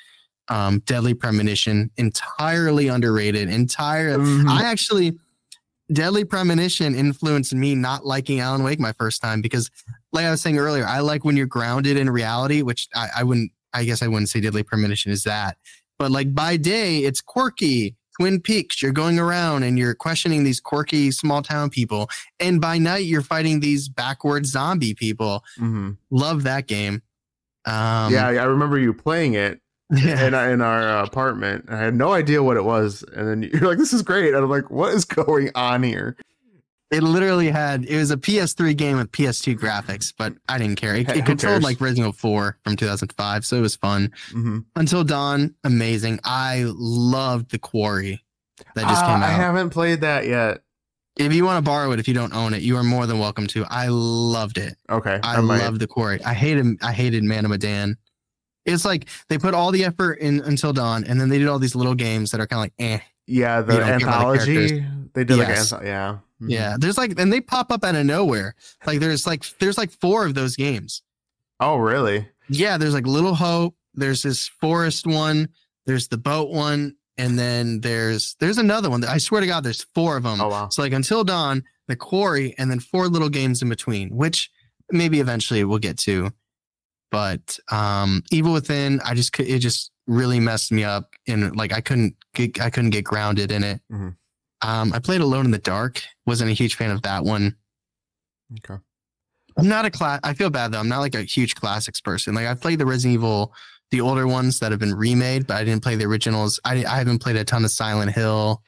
Um, 0.48 0.78
Deadly 0.86 1.14
Premonition, 1.14 1.90
entirely 1.96 2.86
underrated. 2.86 3.48
Entire. 3.48 4.18
Mm-hmm. 4.18 4.48
I 4.48 4.62
actually 4.62 5.18
Deadly 5.92 6.24
Premonition 6.24 6.94
influenced 6.94 7.52
me 7.54 7.74
not 7.74 8.06
liking 8.06 8.38
Alan 8.38 8.62
Wake 8.62 8.78
my 8.78 8.92
first 8.92 9.20
time 9.20 9.42
because, 9.42 9.68
like 10.12 10.26
I 10.26 10.30
was 10.30 10.40
saying 10.40 10.58
earlier, 10.58 10.86
I 10.86 11.00
like 11.00 11.24
when 11.24 11.36
you're 11.36 11.46
grounded 11.46 11.96
in 11.96 12.08
reality, 12.08 12.62
which 12.62 12.86
I, 12.94 13.08
I 13.16 13.24
wouldn't, 13.24 13.50
I 13.74 13.82
guess 13.82 14.00
I 14.00 14.06
wouldn't 14.06 14.28
say 14.28 14.40
Deadly 14.40 14.62
Premonition 14.62 15.10
is 15.10 15.24
that. 15.24 15.56
But 15.98 16.12
like 16.12 16.32
by 16.36 16.56
day, 16.56 17.00
it's 17.00 17.20
quirky, 17.20 17.96
Twin 18.18 18.40
Peaks. 18.40 18.82
You're 18.82 18.92
going 18.92 19.18
around 19.18 19.62
and 19.62 19.78
you're 19.78 19.94
questioning 19.94 20.44
these 20.44 20.60
quirky 20.60 21.10
small 21.10 21.42
town 21.42 21.70
people. 21.70 22.10
And 22.40 22.60
by 22.60 22.78
night, 22.78 23.04
you're 23.04 23.22
fighting 23.22 23.60
these 23.60 23.88
backward 23.88 24.46
zombie 24.46 24.94
people. 24.94 25.44
Mm-hmm. 25.58 25.92
Love 26.10 26.44
that 26.44 26.66
game. 26.66 27.02
Um, 27.64 28.12
yeah, 28.12 28.26
I 28.26 28.44
remember 28.44 28.78
you 28.78 28.92
playing 28.92 29.34
it 29.34 29.60
yeah. 29.90 30.26
in, 30.26 30.34
in 30.34 30.60
our 30.60 31.02
apartment. 31.04 31.66
I 31.68 31.76
had 31.76 31.94
no 31.94 32.12
idea 32.12 32.42
what 32.42 32.56
it 32.56 32.64
was. 32.64 33.04
And 33.14 33.28
then 33.28 33.42
you're 33.42 33.68
like, 33.68 33.78
this 33.78 33.92
is 33.92 34.02
great. 34.02 34.34
And 34.34 34.44
I'm 34.44 34.50
like, 34.50 34.70
what 34.70 34.92
is 34.92 35.04
going 35.04 35.50
on 35.54 35.82
here? 35.82 36.16
It 36.92 37.02
literally 37.02 37.48
had, 37.48 37.86
it 37.86 37.96
was 37.96 38.10
a 38.10 38.18
PS3 38.18 38.76
game 38.76 38.98
with 38.98 39.10
PS2 39.12 39.58
graphics, 39.58 40.12
but 40.16 40.34
I 40.46 40.58
didn't 40.58 40.76
care. 40.76 40.94
It, 40.94 41.08
it 41.08 41.24
controlled 41.24 41.62
like 41.62 41.80
Resident 41.80 42.14
4 42.14 42.58
from 42.62 42.76
2005. 42.76 43.46
So 43.46 43.56
it 43.56 43.60
was 43.62 43.74
fun. 43.76 44.12
Mm-hmm. 44.28 44.58
Until 44.76 45.02
Dawn, 45.02 45.54
amazing. 45.64 46.20
I 46.22 46.64
loved 46.66 47.50
The 47.50 47.58
Quarry 47.58 48.22
that 48.74 48.82
just 48.82 49.04
uh, 49.04 49.06
came 49.06 49.16
out. 49.16 49.22
I 49.22 49.32
haven't 49.32 49.70
played 49.70 50.02
that 50.02 50.26
yet. 50.26 50.60
If 51.16 51.32
you 51.32 51.46
want 51.46 51.64
to 51.64 51.68
borrow 51.68 51.92
it, 51.92 51.98
if 51.98 52.08
you 52.08 52.14
don't 52.14 52.34
own 52.34 52.52
it, 52.52 52.60
you 52.60 52.76
are 52.76 52.82
more 52.82 53.06
than 53.06 53.18
welcome 53.18 53.46
to. 53.48 53.64
I 53.70 53.88
loved 53.88 54.58
it. 54.58 54.76
Okay. 54.90 55.18
I, 55.22 55.36
I 55.36 55.40
loved 55.40 55.80
The 55.80 55.86
Quarry. 55.86 56.22
I 56.22 56.34
hated, 56.34 56.82
I 56.82 56.92
hated 56.92 57.24
Man 57.24 57.46
of 57.46 57.50
Medan. 57.50 57.96
It's 58.66 58.84
like 58.84 59.08
they 59.28 59.38
put 59.38 59.54
all 59.54 59.72
the 59.72 59.84
effort 59.86 60.18
in 60.18 60.40
until 60.40 60.72
dawn, 60.74 61.04
and 61.04 61.20
then 61.20 61.30
they 61.30 61.38
did 61.38 61.48
all 61.48 61.58
these 61.58 61.74
little 61.74 61.94
games 61.94 62.30
that 62.30 62.40
are 62.40 62.46
kind 62.46 62.58
of 62.58 62.64
like 62.64 62.74
eh. 62.78 63.00
Yeah, 63.26 63.60
the 63.60 63.82
anthology. 63.82 64.80
The 64.80 65.08
they 65.14 65.24
did 65.24 65.38
yes. 65.38 65.72
like 65.72 65.82
yeah. 65.82 66.18
Mm-hmm. 66.42 66.50
Yeah, 66.50 66.76
there's 66.78 66.98
like, 66.98 67.18
and 67.18 67.32
they 67.32 67.40
pop 67.40 67.70
up 67.70 67.84
out 67.84 67.94
of 67.94 68.04
nowhere. 68.04 68.56
Like 68.84 68.98
there's 68.98 69.26
like 69.26 69.44
there's 69.60 69.78
like 69.78 69.92
four 69.92 70.26
of 70.26 70.34
those 70.34 70.56
games. 70.56 71.02
Oh, 71.60 71.76
really? 71.76 72.28
Yeah, 72.48 72.76
there's 72.78 72.94
like 72.94 73.06
Little 73.06 73.36
Hope. 73.36 73.76
There's 73.94 74.22
this 74.22 74.48
forest 74.48 75.06
one. 75.06 75.48
There's 75.86 76.08
the 76.08 76.18
boat 76.18 76.50
one, 76.50 76.96
and 77.16 77.38
then 77.38 77.80
there's 77.80 78.34
there's 78.40 78.58
another 78.58 78.90
one. 78.90 79.04
I 79.04 79.18
swear 79.18 79.40
to 79.40 79.46
God, 79.46 79.62
there's 79.62 79.84
four 79.94 80.16
of 80.16 80.24
them. 80.24 80.40
Oh 80.40 80.48
wow! 80.48 80.68
So 80.68 80.82
like 80.82 80.92
Until 80.92 81.22
Dawn, 81.22 81.62
the 81.86 81.96
Quarry, 81.96 82.54
and 82.58 82.70
then 82.70 82.80
four 82.80 83.06
little 83.06 83.28
games 83.28 83.62
in 83.62 83.68
between, 83.68 84.10
which 84.10 84.50
maybe 84.90 85.20
eventually 85.20 85.62
we'll 85.64 85.78
get 85.78 85.98
to. 85.98 86.30
But 87.12 87.58
um, 87.70 88.22
Evil 88.32 88.52
Within, 88.52 89.00
I 89.04 89.14
just 89.14 89.32
could 89.32 89.46
it 89.46 89.60
just 89.60 89.92
really 90.06 90.40
messed 90.40 90.72
me 90.72 90.82
up, 90.82 91.10
and 91.28 91.54
like 91.54 91.72
I 91.72 91.80
couldn't 91.80 92.16
get 92.34 92.60
I 92.60 92.70
couldn't 92.70 92.90
get 92.90 93.04
grounded 93.04 93.52
in 93.52 93.62
it. 93.62 93.80
Mm-hmm. 93.92 94.08
Um, 94.62 94.92
I 94.92 94.98
played 94.98 95.20
Alone 95.20 95.44
in 95.44 95.50
the 95.50 95.58
Dark. 95.58 96.02
wasn't 96.26 96.50
a 96.50 96.54
huge 96.54 96.76
fan 96.76 96.90
of 96.90 97.02
that 97.02 97.24
one. 97.24 97.56
Okay. 98.58 98.80
I'm 99.56 99.68
not 99.68 99.84
a 99.84 99.90
class. 99.90 100.20
I 100.22 100.34
feel 100.34 100.50
bad 100.50 100.72
though. 100.72 100.78
I'm 100.78 100.88
not 100.88 101.00
like 101.00 101.14
a 101.14 101.22
huge 101.22 101.54
classics 101.54 102.00
person. 102.00 102.34
Like 102.34 102.46
I've 102.46 102.60
played 102.60 102.78
the 102.78 102.86
Resident 102.86 103.14
Evil, 103.14 103.52
the 103.90 104.00
older 104.00 104.26
ones 104.26 104.60
that 104.60 104.70
have 104.72 104.80
been 104.80 104.94
remade, 104.94 105.46
but 105.46 105.56
I 105.56 105.64
didn't 105.64 105.82
play 105.82 105.96
the 105.96 106.04
originals. 106.04 106.58
I 106.64 106.84
I 106.84 106.96
haven't 106.96 107.18
played 107.18 107.36
a 107.36 107.44
ton 107.44 107.64
of 107.64 107.70
Silent 107.70 108.12
Hill 108.12 108.62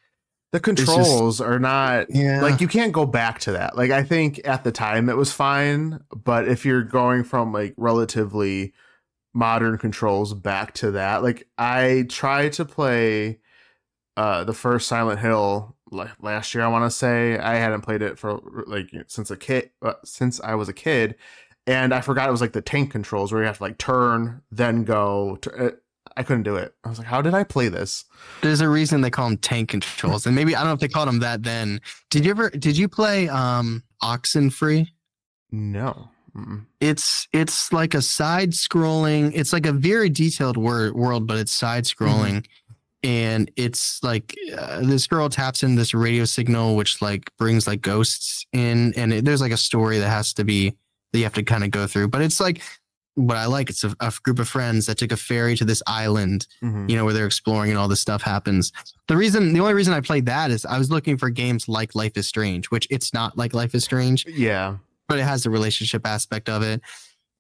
the 0.55 0.61
controls 0.61 1.39
just, 1.39 1.49
are 1.49 1.59
not 1.59 2.07
yeah. 2.11 2.41
like 2.41 2.61
you 2.61 2.69
can't 2.69 2.93
go 2.93 3.05
back 3.05 3.41
to 3.41 3.51
that. 3.51 3.77
Like 3.77 3.91
I 3.91 4.05
think 4.05 4.41
at 4.47 4.63
the 4.63 4.71
time 4.71 5.09
it 5.09 5.17
was 5.17 5.33
fine, 5.33 5.99
but 6.15 6.47
if 6.47 6.65
you're 6.65 6.85
going 6.85 7.25
from 7.25 7.53
like 7.53 7.75
relatively 7.77 8.73
modern 9.33 9.79
controls 9.79 10.33
back 10.33 10.73
to 10.75 10.93
that, 10.93 11.25
like 11.25 11.49
I 11.59 12.07
tried 12.09 12.53
to 12.53 12.65
play 12.65 13.41
uh 14.17 14.45
the 14.45 14.55
first 14.55 14.87
Silent 14.87 15.19
Hill 15.19 15.75
last 16.21 16.55
year 16.55 16.65
I 16.65 16.69
want 16.69 16.85
to 16.85 16.91
say. 16.91 17.39
I 17.39 17.55
hadn't 17.55 17.83
played 17.83 18.03
it 18.03 18.19
for 18.19 18.41
like 18.67 18.91
since 19.07 19.31
a 19.31 19.37
kid 19.37 19.71
uh, 19.83 19.95
since 20.05 20.41
I 20.41 20.55
was 20.55 20.69
a 20.69 20.75
kid 20.75 21.17
and 21.67 21.95
I 21.95 22.01
forgot 22.01 22.29
it 22.29 22.33
was 22.33 22.41
like 22.41 22.53
the 22.53 22.63
tank 22.63 22.91
controls 22.91 23.33
where 23.33 23.43
you 23.43 23.47
have 23.47 23.59
to 23.59 23.63
like 23.63 23.79
turn 23.79 24.43
then 24.51 24.85
go 24.85 25.37
to, 25.43 25.67
uh, 25.67 25.71
I 26.17 26.23
couldn't 26.23 26.43
do 26.45 26.57
it. 26.57 26.75
I 26.85 26.89
was 26.91 26.99
like, 26.99 27.07
how 27.07 27.23
did 27.23 27.35
I 27.35 27.45
play 27.45 27.69
this? 27.69 28.05
There's 28.43 28.61
a 28.61 28.69
reason 28.69 29.01
they 29.01 29.11
call 29.11 29.29
them 29.29 29.39
tank 29.39 29.71
controls, 29.71 30.27
and 30.27 30.37
maybe 30.37 30.55
I 30.55 30.61
don't 30.61 30.69
know 30.69 30.75
if 30.75 30.81
they 30.81 30.89
called 30.89 31.09
them 31.09 31.21
that 31.21 31.43
then. 31.43 31.81
Did 32.11 32.25
you 32.25 32.31
ever? 32.31 32.51
Did 32.51 32.77
you 32.77 32.89
play 32.89 33.29
um 33.29 33.83
Oxenfree? 34.03 34.89
No. 35.51 36.11
Mm-mm. 36.37 36.67
It's 36.81 37.29
it's 37.33 37.73
like 37.73 37.95
a 37.95 38.03
side 38.03 38.51
scrolling. 38.51 39.33
It's 39.35 39.53
like 39.53 39.67
a 39.67 39.73
very 39.73 40.11
detailed 40.11 40.57
wor- 40.57 40.93
world, 40.93 41.27
but 41.27 41.39
it's 41.39 41.53
side 41.53 41.85
scrolling. 41.85 42.43
Mm-hmm 42.43 42.53
and 43.05 43.51
it's 43.55 44.03
like 44.03 44.35
uh, 44.59 44.81
this 44.81 45.07
girl 45.07 45.29
taps 45.29 45.63
in 45.63 45.77
this 45.77 45.95
radio 45.95 46.25
signal 46.25 46.75
which 46.75 47.01
like 47.01 47.31
brings 47.39 47.67
like 47.67 47.81
ghosts 47.81 48.47
in 48.53 48.93
and 48.97 49.13
it, 49.13 49.25
there's 49.25 49.41
like 49.41 49.53
a 49.53 49.57
story 49.57 49.99
that 49.99 50.09
has 50.09 50.33
to 50.35 50.45
be 50.45 50.71
that 51.13 51.19
you 51.19 51.25
have 51.25 51.35
to 51.35 51.43
kind 51.43 51.63
of 51.63 51.71
go 51.71 51.87
through 51.87 52.09
but 52.09 52.23
it's 52.23 52.41
like 52.41 52.61
what 53.15 53.37
I 53.37 53.47
like. 53.47 53.71
It's 53.71 53.85
a, 53.85 53.95
a, 54.01 54.13
group 54.23 54.39
of 54.39 54.49
friends 54.49 54.87
that 54.87 54.99
took 54.99 55.13
a 55.13 55.17
ferry 55.17 55.57
to 55.57 55.65
this 55.65 55.83
island, 55.87 56.47
mm-hmm. 56.63 56.89
you 56.89 56.97
know, 56.97 57.05
where 57.05 57.15
they're 57.15 57.27
exploring 57.27 57.71
and 57.71 57.79
all 57.79 57.89
this 57.89 58.01
stuff 58.01 58.23
happens. 58.23 58.73
The 59.09 59.17
reason, 59.17 59.53
the 59.53 59.61
only 59.61 59.75
reason 59.75 59.95
I 59.95 60.01
played 60.01 60.27
that 60.27 60.51
is 60.51 60.67
I 60.67 60.79
was 60.79 60.91
looking 60.91 61.17
for 61.17 61.31
games 61.31 61.69
like 61.69 61.95
Life 61.95 62.17
is 62.17 62.27
Strange, 62.27 62.67
which 62.71 62.87
it's 62.91 63.15
not 63.15 63.39
like 63.39 63.55
Life 63.55 63.75
is 63.75 63.85
Strange. 63.85 64.27
Yeah. 64.27 64.79
But 65.09 65.19
it 65.19 65.25
has 65.25 65.43
the 65.43 65.51
relationship 65.51 66.07
aspect 66.07 66.49
of 66.49 66.63
it. 66.63 66.81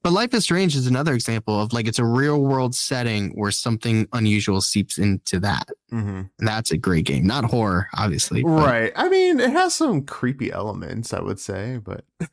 But 0.05 0.13
Life 0.13 0.35
is 0.35 0.45
Strange 0.45 0.77
is 0.77 0.87
another 0.87 1.15
example 1.15 1.59
of 1.59 1.73
like 1.73 1.89
it's 1.89 1.99
a 1.99 2.05
real 2.05 2.43
world 2.43 2.75
setting 2.75 3.31
where 3.31 3.51
something 3.51 4.07
unusual 4.13 4.61
seeps 4.61 4.99
into 4.99 5.41
that. 5.41 5.71
Mm-hmm. 5.91 6.23
And 6.39 6.49
that's 6.49 6.71
a 6.73 6.77
great 6.77 7.07
game. 7.07 7.27
Not 7.27 7.47
horror, 7.47 7.89
obviously. 7.97 8.45
Right. 8.45 8.93
I 8.97 9.09
mean, 9.09 9.41
it 9.41 9.49
has 9.49 9.75
some 9.75 10.03
creepy 10.03 10.53
elements, 10.53 11.15
I 11.15 11.23
would 11.23 11.41
say, 11.41 11.81
but. 11.83 12.05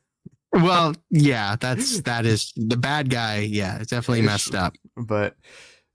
well, 0.52 0.94
yeah, 1.08 1.56
that's 1.58 2.02
that 2.02 2.26
is 2.26 2.52
the 2.56 2.76
bad 2.76 3.08
guy. 3.08 3.38
Yeah, 3.38 3.78
it's 3.78 3.90
definitely 3.90 4.20
messed 4.20 4.54
up. 4.54 4.74
But 4.94 5.36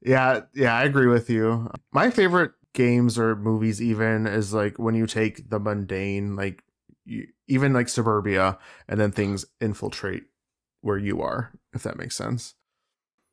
yeah, 0.01 0.41
yeah, 0.55 0.75
I 0.75 0.83
agree 0.83 1.07
with 1.07 1.29
you. 1.29 1.69
My 1.91 2.09
favorite 2.09 2.53
games 2.73 3.19
or 3.19 3.35
movies 3.35 3.83
even 3.83 4.25
is 4.25 4.51
like 4.51 4.79
when 4.79 4.95
you 4.95 5.05
take 5.05 5.51
the 5.51 5.59
mundane, 5.59 6.35
like 6.35 6.63
you, 7.05 7.27
even 7.47 7.73
like 7.73 7.87
suburbia, 7.87 8.57
and 8.87 8.99
then 8.99 9.11
things 9.11 9.45
infiltrate 9.61 10.23
where 10.81 10.97
you 10.97 11.21
are, 11.21 11.51
if 11.77 11.83
that 11.83 11.97
makes 11.97 12.15
sense. 12.15 12.55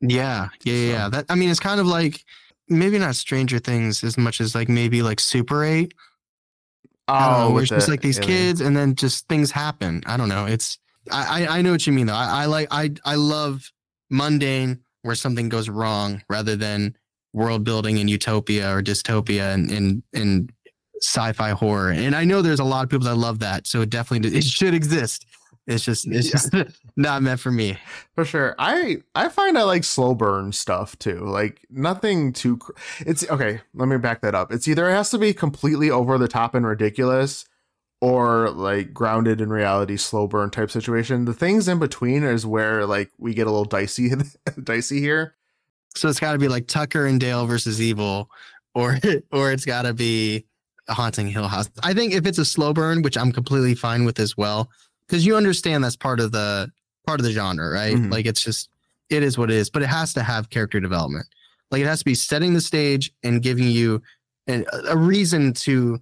Yeah, 0.00 0.50
yeah, 0.62 0.72
so. 0.72 0.78
yeah. 0.78 1.08
That 1.08 1.26
I 1.28 1.34
mean, 1.34 1.50
it's 1.50 1.60
kind 1.60 1.80
of 1.80 1.86
like 1.86 2.24
maybe 2.68 2.98
not 2.98 3.16
Stranger 3.16 3.58
Things 3.58 4.04
as 4.04 4.16
much 4.16 4.40
as 4.40 4.54
like 4.54 4.68
maybe 4.68 5.02
like 5.02 5.18
Super 5.18 5.64
Eight. 5.64 5.94
Oh, 7.08 7.48
know, 7.48 7.50
where 7.54 7.62
it's 7.62 7.70
just 7.70 7.88
like 7.88 8.00
these 8.00 8.18
alien. 8.18 8.32
kids, 8.32 8.60
and 8.60 8.76
then 8.76 8.94
just 8.94 9.28
things 9.28 9.50
happen. 9.50 10.02
I 10.06 10.16
don't 10.16 10.28
know. 10.28 10.46
It's 10.46 10.78
I, 11.10 11.46
I 11.46 11.62
know 11.62 11.72
what 11.72 11.86
you 11.86 11.92
mean 11.92 12.06
though. 12.06 12.14
I, 12.14 12.42
I 12.42 12.46
like 12.46 12.68
I 12.70 12.90
I 13.04 13.16
love 13.16 13.70
mundane 14.10 14.80
where 15.02 15.14
something 15.14 15.48
goes 15.48 15.68
wrong 15.68 16.22
rather 16.30 16.56
than 16.56 16.96
world 17.32 17.64
building 17.64 17.98
in 17.98 18.08
utopia 18.08 18.74
or 18.74 18.82
dystopia 18.82 19.52
and 19.52 19.70
in 19.70 20.02
in 20.12 20.48
sci-fi 21.02 21.50
horror. 21.50 21.90
And 21.90 22.16
I 22.16 22.24
know 22.24 22.40
there's 22.40 22.60
a 22.60 22.64
lot 22.64 22.84
of 22.84 22.90
people 22.90 23.06
that 23.06 23.16
love 23.16 23.40
that, 23.40 23.66
so 23.66 23.82
it 23.82 23.90
definitely 23.90 24.36
it 24.36 24.44
should 24.44 24.74
exist. 24.74 25.26
It's 25.66 25.84
just 25.84 26.06
it's 26.06 26.30
just 26.30 26.52
not 26.96 27.22
meant 27.22 27.40
for 27.40 27.50
me. 27.50 27.78
For 28.14 28.24
sure. 28.24 28.54
I 28.58 28.98
I 29.14 29.28
find 29.28 29.56
I 29.56 29.62
like 29.62 29.84
slow 29.84 30.14
burn 30.14 30.52
stuff 30.52 30.98
too. 30.98 31.20
Like 31.20 31.66
nothing 31.70 32.32
too 32.32 32.58
cr- 32.58 32.72
It's 33.00 33.28
okay, 33.30 33.60
let 33.72 33.88
me 33.88 33.96
back 33.96 34.20
that 34.20 34.34
up. 34.34 34.52
It's 34.52 34.68
either 34.68 34.88
it 34.90 34.94
has 34.94 35.10
to 35.10 35.18
be 35.18 35.32
completely 35.32 35.90
over 35.90 36.18
the 36.18 36.28
top 36.28 36.54
and 36.54 36.66
ridiculous 36.66 37.46
or 38.02 38.50
like 38.50 38.92
grounded 38.92 39.40
in 39.40 39.48
reality 39.48 39.96
slow 39.96 40.26
burn 40.26 40.50
type 40.50 40.70
situation. 40.70 41.24
The 41.24 41.32
things 41.32 41.66
in 41.68 41.78
between 41.78 42.22
is 42.24 42.44
where 42.44 42.84
like 42.84 43.10
we 43.16 43.32
get 43.32 43.46
a 43.46 43.50
little 43.50 43.64
dicey 43.64 44.10
dicey 44.62 45.00
here. 45.00 45.34
So 45.96 46.08
it's 46.08 46.20
got 46.20 46.32
to 46.32 46.38
be 46.38 46.48
like 46.48 46.66
Tucker 46.66 47.06
and 47.06 47.18
Dale 47.18 47.46
versus 47.46 47.80
Evil 47.80 48.28
or 48.74 48.98
or 49.32 49.50
it's 49.50 49.64
got 49.64 49.82
to 49.82 49.94
be 49.94 50.44
a 50.88 50.92
Haunting 50.92 51.28
Hill 51.28 51.48
House. 51.48 51.70
I 51.82 51.94
think 51.94 52.12
if 52.12 52.26
it's 52.26 52.36
a 52.36 52.44
slow 52.44 52.74
burn, 52.74 53.00
which 53.00 53.16
I'm 53.16 53.32
completely 53.32 53.74
fine 53.74 54.04
with 54.04 54.18
as 54.18 54.36
well, 54.36 54.68
cuz 55.08 55.24
you 55.24 55.36
understand 55.36 55.84
that's 55.84 55.96
part 55.96 56.20
of 56.20 56.32
the 56.32 56.70
part 57.06 57.20
of 57.20 57.24
the 57.24 57.32
genre, 57.32 57.70
right? 57.70 57.96
Mm-hmm. 57.96 58.10
Like 58.10 58.26
it's 58.26 58.42
just 58.42 58.68
it 59.10 59.22
is 59.22 59.36
what 59.36 59.50
it 59.50 59.56
is, 59.56 59.70
but 59.70 59.82
it 59.82 59.88
has 59.88 60.12
to 60.14 60.22
have 60.22 60.50
character 60.50 60.80
development. 60.80 61.26
Like 61.70 61.82
it 61.82 61.86
has 61.86 62.00
to 62.00 62.04
be 62.04 62.14
setting 62.14 62.54
the 62.54 62.60
stage 62.60 63.12
and 63.22 63.42
giving 63.42 63.68
you 63.68 64.02
an, 64.46 64.64
a 64.88 64.96
reason 64.96 65.52
to 65.54 65.98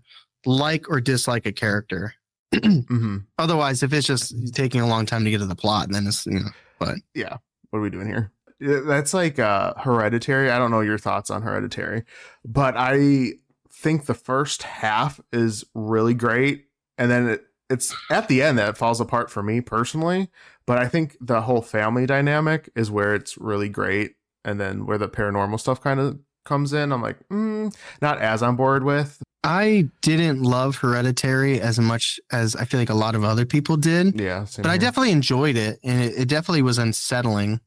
like 0.46 0.88
or 0.90 1.00
dislike 1.00 1.46
a 1.46 1.52
character. 1.52 2.14
mm-hmm. 2.54 3.18
Otherwise, 3.38 3.82
if 3.82 3.92
it's 3.92 4.06
just 4.06 4.54
taking 4.54 4.80
a 4.80 4.86
long 4.86 5.06
time 5.06 5.24
to 5.24 5.30
get 5.30 5.38
to 5.38 5.46
the 5.46 5.54
plot, 5.54 5.88
then 5.90 6.06
it's 6.06 6.26
you 6.26 6.40
know. 6.40 6.50
But 6.78 6.96
yeah, 7.14 7.36
what 7.70 7.78
are 7.78 7.82
we 7.82 7.90
doing 7.90 8.06
here? 8.06 8.32
That's 8.60 9.14
like 9.14 9.38
uh, 9.38 9.74
Hereditary. 9.76 10.50
I 10.50 10.58
don't 10.58 10.70
know 10.70 10.80
your 10.80 10.98
thoughts 10.98 11.30
on 11.30 11.42
Hereditary, 11.42 12.04
but 12.44 12.76
I 12.76 13.32
think 13.72 14.06
the 14.06 14.14
first 14.14 14.62
half 14.62 15.20
is 15.32 15.64
really 15.74 16.14
great, 16.14 16.66
and 16.98 17.10
then 17.10 17.28
it, 17.28 17.46
it's 17.72 17.94
at 18.10 18.28
the 18.28 18.42
end 18.42 18.58
that 18.58 18.68
it 18.68 18.76
falls 18.76 19.00
apart 19.00 19.30
for 19.30 19.42
me 19.42 19.60
personally. 19.60 20.28
But 20.66 20.78
I 20.78 20.86
think 20.86 21.16
the 21.20 21.42
whole 21.42 21.62
family 21.62 22.06
dynamic 22.06 22.70
is 22.76 22.90
where 22.90 23.14
it's 23.14 23.36
really 23.38 23.68
great, 23.68 24.14
and 24.44 24.60
then 24.60 24.86
where 24.86 24.98
the 24.98 25.08
paranormal 25.08 25.58
stuff 25.58 25.80
kind 25.80 25.98
of 25.98 26.20
comes 26.44 26.72
in, 26.72 26.92
I'm 26.92 27.02
like, 27.02 27.18
mm, 27.28 27.74
not 28.00 28.20
as 28.20 28.42
on 28.42 28.56
board 28.56 28.84
with. 28.84 29.20
I 29.44 29.88
didn't 30.02 30.42
love 30.42 30.76
Hereditary 30.76 31.60
as 31.60 31.80
much 31.80 32.20
as 32.30 32.54
I 32.54 32.64
feel 32.64 32.78
like 32.78 32.90
a 32.90 32.94
lot 32.94 33.16
of 33.16 33.24
other 33.24 33.44
people 33.44 33.76
did. 33.76 34.20
Yeah, 34.20 34.46
but 34.56 34.66
here. 34.66 34.72
I 34.72 34.78
definitely 34.78 35.10
enjoyed 35.10 35.56
it, 35.56 35.80
and 35.82 36.00
it, 36.00 36.12
it, 36.16 36.28
definitely 36.28 36.62
was 36.62 36.78
unsettling. 36.78 37.60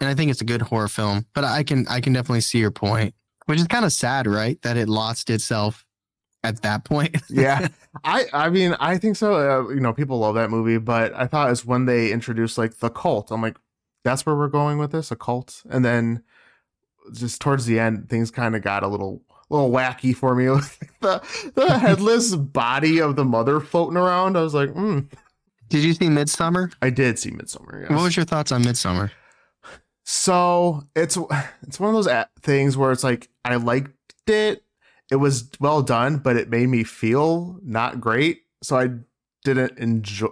And 0.00 0.08
I 0.08 0.14
think 0.14 0.30
it's 0.30 0.40
a 0.40 0.46
good 0.46 0.62
horror 0.62 0.88
film. 0.88 1.26
But 1.34 1.44
I 1.44 1.64
can 1.64 1.86
I 1.88 2.00
can 2.00 2.14
definitely 2.14 2.40
see 2.40 2.58
your 2.58 2.70
point, 2.70 3.14
which 3.44 3.60
is 3.60 3.66
kind 3.66 3.84
of 3.84 3.92
sad, 3.92 4.26
right? 4.26 4.60
That 4.62 4.78
it 4.78 4.88
lost 4.88 5.28
itself 5.28 5.84
at 6.42 6.62
that 6.62 6.84
point. 6.84 7.16
yeah, 7.28 7.68
I 8.04 8.26
I 8.32 8.50
mean 8.50 8.74
I 8.80 8.98
think 8.98 9.16
so. 9.16 9.34
Uh, 9.34 9.68
you 9.70 9.80
know, 9.80 9.92
people 9.92 10.18
love 10.18 10.34
that 10.36 10.50
movie, 10.50 10.78
but 10.78 11.12
I 11.14 11.26
thought 11.26 11.50
it's 11.50 11.64
when 11.64 11.86
they 11.86 12.12
introduced 12.12 12.58
like 12.58 12.78
the 12.78 12.90
cult. 12.90 13.30
I'm 13.30 13.42
like, 13.42 13.58
that's 14.04 14.24
where 14.24 14.34
we're 14.34 14.48
going 14.48 14.78
with 14.78 14.92
this, 14.92 15.10
a 15.10 15.16
cult, 15.16 15.62
and 15.70 15.84
then 15.84 16.22
just 17.12 17.40
towards 17.40 17.66
the 17.66 17.78
end, 17.78 18.08
things 18.08 18.30
kind 18.30 18.54
of 18.56 18.62
got 18.62 18.82
a 18.82 18.88
little 18.88 19.22
little 19.50 19.70
wacky 19.70 20.14
for 20.14 20.34
me. 20.34 20.46
the 21.00 21.52
the 21.54 21.78
headless 21.78 22.34
body 22.34 23.00
of 23.00 23.16
the 23.16 23.24
mother 23.24 23.60
floating 23.60 23.96
around. 23.96 24.36
I 24.36 24.42
was 24.42 24.54
like, 24.54 24.70
hmm. 24.70 25.00
Did 25.68 25.84
you 25.84 25.92
see 25.92 26.06
Midsommar? 26.06 26.72
I 26.82 26.90
did 26.90 27.18
see 27.18 27.30
Midsommar. 27.30 27.82
Yes. 27.82 27.90
What 27.90 28.02
was 28.02 28.16
your 28.16 28.24
thoughts 28.24 28.50
on 28.50 28.64
Midsommar? 28.64 29.12
So 30.04 30.82
it's 30.96 31.16
it's 31.62 31.78
one 31.78 31.94
of 31.94 32.04
those 32.04 32.24
things 32.42 32.76
where 32.76 32.90
it's 32.90 33.04
like 33.04 33.28
I 33.44 33.56
liked 33.56 33.92
it. 34.26 34.64
It 35.10 35.16
was 35.16 35.50
well 35.58 35.82
done, 35.82 36.18
but 36.18 36.36
it 36.36 36.50
made 36.50 36.68
me 36.68 36.84
feel 36.84 37.58
not 37.62 38.00
great. 38.00 38.42
So 38.62 38.78
I 38.78 38.90
didn't 39.44 39.78
enjoy. 39.78 40.28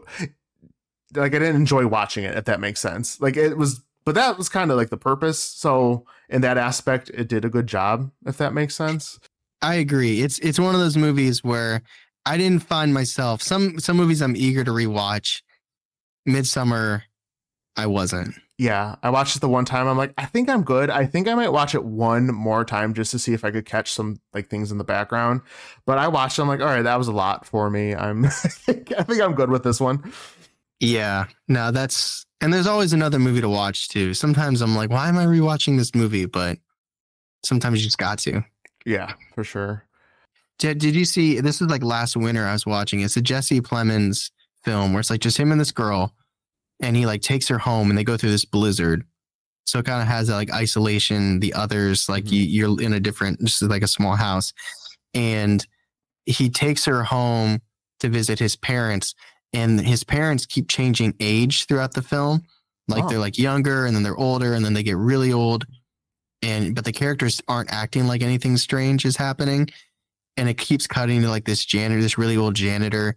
Like 1.14 1.34
I 1.34 1.38
didn't 1.38 1.56
enjoy 1.56 1.86
watching 1.86 2.24
it. 2.24 2.36
If 2.36 2.44
that 2.44 2.60
makes 2.60 2.80
sense. 2.80 3.20
Like 3.20 3.36
it 3.36 3.56
was 3.56 3.80
but 4.08 4.14
that 4.14 4.38
was 4.38 4.48
kind 4.48 4.70
of 4.70 4.78
like 4.78 4.88
the 4.88 4.96
purpose. 4.96 5.38
So 5.38 6.06
in 6.30 6.40
that 6.40 6.56
aspect, 6.56 7.10
it 7.12 7.28
did 7.28 7.44
a 7.44 7.50
good 7.50 7.66
job, 7.66 8.10
if 8.24 8.38
that 8.38 8.54
makes 8.54 8.74
sense. 8.74 9.18
I 9.60 9.74
agree. 9.74 10.22
It's 10.22 10.38
it's 10.38 10.58
one 10.58 10.74
of 10.74 10.80
those 10.80 10.96
movies 10.96 11.44
where 11.44 11.82
I 12.24 12.38
didn't 12.38 12.62
find 12.62 12.94
myself 12.94 13.42
some 13.42 13.78
some 13.78 13.98
movies 13.98 14.22
I'm 14.22 14.34
eager 14.34 14.64
to 14.64 14.70
rewatch. 14.70 15.42
Midsommar 16.26 17.02
I 17.76 17.86
wasn't. 17.86 18.34
Yeah, 18.58 18.96
I 19.04 19.10
watched 19.10 19.36
it 19.36 19.40
the 19.40 19.48
one 19.48 19.64
time. 19.64 19.86
I'm 19.86 19.96
like, 19.96 20.12
I 20.18 20.24
think 20.24 20.50
I'm 20.50 20.64
good. 20.64 20.90
I 20.90 21.06
think 21.06 21.28
I 21.28 21.34
might 21.34 21.52
watch 21.52 21.76
it 21.76 21.84
one 21.84 22.26
more 22.26 22.64
time 22.64 22.92
just 22.92 23.12
to 23.12 23.18
see 23.18 23.32
if 23.32 23.44
I 23.44 23.52
could 23.52 23.64
catch 23.64 23.92
some 23.92 24.20
like 24.34 24.48
things 24.48 24.72
in 24.72 24.78
the 24.78 24.84
background. 24.84 25.42
But 25.86 25.98
I 25.98 26.08
watched. 26.08 26.38
It, 26.38 26.42
I'm 26.42 26.48
like, 26.48 26.60
all 26.60 26.66
right, 26.66 26.82
that 26.82 26.98
was 26.98 27.06
a 27.06 27.12
lot 27.12 27.46
for 27.46 27.70
me. 27.70 27.94
I'm, 27.94 28.24
I 28.26 28.28
think, 28.28 28.92
I 28.98 29.04
think 29.04 29.22
I'm 29.22 29.34
good 29.34 29.50
with 29.50 29.62
this 29.62 29.80
one. 29.80 30.12
Yeah, 30.80 31.26
no, 31.46 31.70
that's 31.70 32.26
and 32.40 32.52
there's 32.52 32.66
always 32.66 32.92
another 32.92 33.18
movie 33.18 33.40
to 33.40 33.48
watch 33.48 33.88
too. 33.88 34.12
Sometimes 34.12 34.60
I'm 34.60 34.74
like, 34.74 34.90
why 34.90 35.08
am 35.08 35.18
I 35.18 35.24
rewatching 35.24 35.76
this 35.76 35.94
movie? 35.94 36.26
But 36.26 36.58
sometimes 37.44 37.80
you 37.80 37.86
just 37.86 37.98
got 37.98 38.18
to. 38.20 38.44
Yeah, 38.84 39.12
for 39.34 39.44
sure. 39.44 39.84
Did, 40.58 40.78
did 40.78 40.96
you 40.96 41.04
see 41.04 41.40
this 41.40 41.60
is 41.60 41.68
like 41.68 41.84
last 41.84 42.16
winter 42.16 42.44
I 42.44 42.52
was 42.52 42.66
watching. 42.66 43.00
It's 43.00 43.16
a 43.16 43.22
Jesse 43.22 43.60
Plemons 43.60 44.30
film 44.64 44.92
where 44.92 45.00
it's 45.00 45.10
like 45.10 45.20
just 45.20 45.38
him 45.38 45.52
and 45.52 45.60
this 45.60 45.70
girl 45.70 46.12
and 46.80 46.96
he 46.96 47.06
like 47.06 47.22
takes 47.22 47.48
her 47.48 47.58
home 47.58 47.90
and 47.90 47.98
they 47.98 48.04
go 48.04 48.16
through 48.16 48.30
this 48.30 48.44
blizzard. 48.44 49.04
So 49.66 49.78
it 49.80 49.84
kind 49.84 50.00
of 50.00 50.08
has 50.08 50.28
that 50.28 50.34
like 50.34 50.52
isolation, 50.52 51.40
the 51.40 51.52
others, 51.54 52.08
like 52.08 52.24
mm-hmm. 52.24 52.34
you, 52.34 52.42
you're 52.42 52.82
in 52.82 52.94
a 52.94 53.00
different, 53.00 53.40
just 53.40 53.62
like 53.62 53.82
a 53.82 53.88
small 53.88 54.16
house. 54.16 54.52
And 55.14 55.66
he 56.24 56.48
takes 56.48 56.84
her 56.84 57.02
home 57.02 57.60
to 58.00 58.08
visit 58.08 58.38
his 58.38 58.56
parents 58.56 59.14
and 59.52 59.80
his 59.80 60.04
parents 60.04 60.46
keep 60.46 60.68
changing 60.68 61.14
age 61.20 61.66
throughout 61.66 61.94
the 61.94 62.02
film. 62.02 62.42
Like 62.86 63.04
oh. 63.04 63.08
they're 63.08 63.18
like 63.18 63.38
younger 63.38 63.86
and 63.86 63.94
then 63.94 64.02
they're 64.02 64.16
older 64.16 64.54
and 64.54 64.64
then 64.64 64.74
they 64.74 64.82
get 64.82 64.96
really 64.96 65.32
old. 65.32 65.66
And 66.42 66.74
but 66.74 66.84
the 66.84 66.92
characters 66.92 67.42
aren't 67.48 67.72
acting 67.72 68.06
like 68.06 68.22
anything 68.22 68.56
strange 68.56 69.04
is 69.04 69.16
happening. 69.16 69.68
And 70.36 70.48
it 70.48 70.56
keeps 70.56 70.86
cutting 70.86 71.22
to 71.22 71.28
like 71.28 71.44
this 71.44 71.64
janitor, 71.64 72.00
this 72.00 72.16
really 72.16 72.36
old 72.36 72.54
janitor 72.54 73.16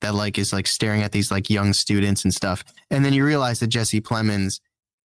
that 0.00 0.14
like 0.14 0.38
is 0.38 0.52
like 0.52 0.66
staring 0.66 1.02
at 1.02 1.12
these 1.12 1.30
like 1.30 1.50
young 1.50 1.72
students 1.72 2.24
and 2.24 2.34
stuff. 2.34 2.64
And 2.90 3.04
then 3.04 3.12
you 3.12 3.24
realize 3.24 3.60
that 3.60 3.68
Jesse 3.68 4.00
Plemons 4.00 4.60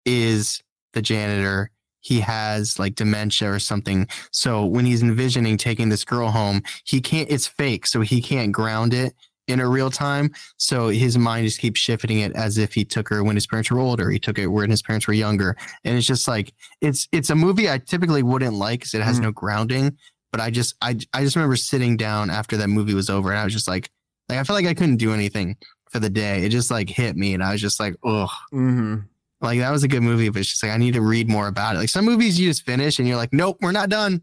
is 0.04 0.62
the 0.92 1.02
janitor. 1.02 1.70
He 2.00 2.20
has 2.20 2.78
like 2.78 2.94
dementia 2.94 3.50
or 3.50 3.58
something. 3.58 4.06
So 4.30 4.64
when 4.64 4.84
he's 4.84 5.02
envisioning 5.02 5.56
taking 5.56 5.88
this 5.88 6.04
girl 6.04 6.30
home, 6.30 6.62
he 6.84 7.00
can't, 7.00 7.30
it's 7.30 7.46
fake. 7.46 7.86
So 7.86 8.02
he 8.02 8.20
can't 8.20 8.52
ground 8.52 8.92
it 8.92 9.14
in 9.46 9.60
a 9.60 9.68
real 9.68 9.90
time. 9.90 10.30
So 10.56 10.88
his 10.88 11.18
mind 11.18 11.46
just 11.46 11.60
keeps 11.60 11.80
shifting 11.80 12.20
it 12.20 12.32
as 12.32 12.58
if 12.58 12.72
he 12.74 12.84
took 12.84 13.08
her 13.08 13.22
when 13.22 13.36
his 13.36 13.46
parents 13.46 13.70
were 13.70 13.78
older. 13.78 14.10
He 14.10 14.18
took 14.18 14.38
it 14.38 14.46
when 14.46 14.70
his 14.70 14.82
parents 14.82 15.06
were 15.06 15.14
younger. 15.14 15.56
And 15.84 15.96
it's 15.96 16.06
just 16.06 16.28
like 16.28 16.52
it's 16.80 17.08
it's 17.12 17.30
a 17.30 17.34
movie 17.34 17.70
I 17.70 17.78
typically 17.78 18.22
wouldn't 18.22 18.54
like 18.54 18.80
because 18.80 18.94
it 18.94 19.02
has 19.02 19.18
mm. 19.18 19.24
no 19.24 19.32
grounding. 19.32 19.96
But 20.32 20.40
I 20.40 20.50
just 20.50 20.74
I 20.80 20.98
I 21.12 21.22
just 21.22 21.36
remember 21.36 21.56
sitting 21.56 21.96
down 21.96 22.30
after 22.30 22.56
that 22.58 22.68
movie 22.68 22.94
was 22.94 23.10
over 23.10 23.30
and 23.30 23.38
I 23.38 23.44
was 23.44 23.52
just 23.52 23.68
like 23.68 23.90
like 24.28 24.38
I 24.38 24.44
felt 24.44 24.54
like 24.56 24.66
I 24.66 24.74
couldn't 24.74 24.96
do 24.96 25.12
anything 25.12 25.56
for 25.90 25.98
the 26.00 26.10
day. 26.10 26.44
It 26.44 26.48
just 26.50 26.70
like 26.70 26.88
hit 26.88 27.16
me 27.16 27.34
and 27.34 27.42
I 27.42 27.52
was 27.52 27.60
just 27.60 27.78
like, 27.80 27.94
oh. 28.04 28.28
Mm-hmm. 28.52 28.96
Like 29.40 29.58
that 29.58 29.70
was 29.70 29.82
a 29.84 29.88
good 29.88 30.02
movie, 30.02 30.28
but 30.30 30.40
it's 30.40 30.50
just 30.50 30.62
like 30.62 30.72
I 30.72 30.78
need 30.78 30.94
to 30.94 31.02
read 31.02 31.28
more 31.28 31.48
about 31.48 31.76
it. 31.76 31.78
Like 31.80 31.90
some 31.90 32.06
movies 32.06 32.40
you 32.40 32.48
just 32.48 32.64
finish 32.64 32.98
and 32.98 33.06
you're 33.06 33.18
like, 33.18 33.32
nope, 33.32 33.58
we're 33.60 33.72
not 33.72 33.90
done. 33.90 34.22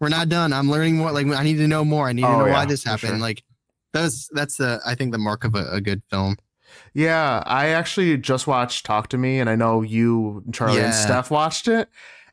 We're 0.00 0.08
not 0.08 0.30
done. 0.30 0.52
I'm 0.54 0.70
learning 0.70 0.96
more. 0.96 1.12
Like 1.12 1.26
I 1.26 1.42
need 1.42 1.58
to 1.58 1.68
know 1.68 1.84
more. 1.84 2.08
I 2.08 2.12
need 2.14 2.22
to 2.22 2.28
Oh, 2.28 2.38
know 2.38 2.46
yeah, 2.46 2.52
why 2.52 2.64
this 2.64 2.82
happened. 2.82 3.10
sure. 3.10 3.18
Like 3.18 3.42
that's 3.92 4.28
that's 4.32 4.56
the 4.56 4.80
I 4.86 4.94
think 4.94 5.12
the 5.12 5.18
mark 5.18 5.44
of 5.44 5.54
a, 5.54 5.66
a 5.72 5.80
good 5.82 6.00
film. 6.08 6.36
Yeah, 6.94 7.42
I 7.44 7.68
actually 7.68 8.16
just 8.16 8.46
watched 8.46 8.86
Talk 8.86 9.08
to 9.08 9.18
Me, 9.18 9.38
and 9.40 9.50
I 9.50 9.56
know 9.56 9.82
you, 9.82 10.42
Charlie, 10.52 10.80
and 10.80 10.94
Steph 10.94 11.30
watched 11.30 11.68
it, 11.68 11.90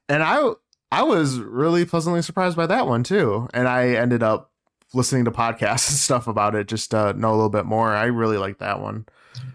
and 0.07 0.23
I 0.23 0.51
I 0.93 1.03
was 1.03 1.39
really 1.39 1.83
pleasantly 1.83 2.21
surprised 2.21 2.55
by 2.55 2.67
that 2.67 2.87
one 2.87 3.03
too. 3.03 3.49
And 3.53 3.67
I 3.67 3.89
ended 3.89 4.23
up 4.23 4.48
listening 4.93 5.25
to 5.25 5.31
podcasts 5.31 5.59
and 5.89 5.97
stuff 5.97 6.27
about 6.27 6.55
it 6.55 6.67
just 6.67 6.91
to 6.91 7.13
know 7.13 7.31
a 7.31 7.35
little 7.35 7.49
bit 7.49 7.65
more. 7.65 7.95
I 7.95 8.05
really 8.05 8.37
like 8.37 8.59
that 8.59 8.81
one. 8.81 9.05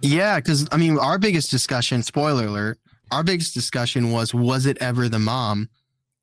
Yeah, 0.00 0.36
because 0.36 0.68
I 0.72 0.76
mean, 0.76 0.98
our 0.98 1.18
biggest 1.18 1.50
discussion, 1.50 2.02
spoiler 2.02 2.46
alert, 2.46 2.78
our 3.10 3.22
biggest 3.22 3.54
discussion 3.54 4.10
was 4.10 4.34
was 4.34 4.66
it 4.66 4.78
ever 4.78 5.08
the 5.08 5.18
mom? 5.18 5.68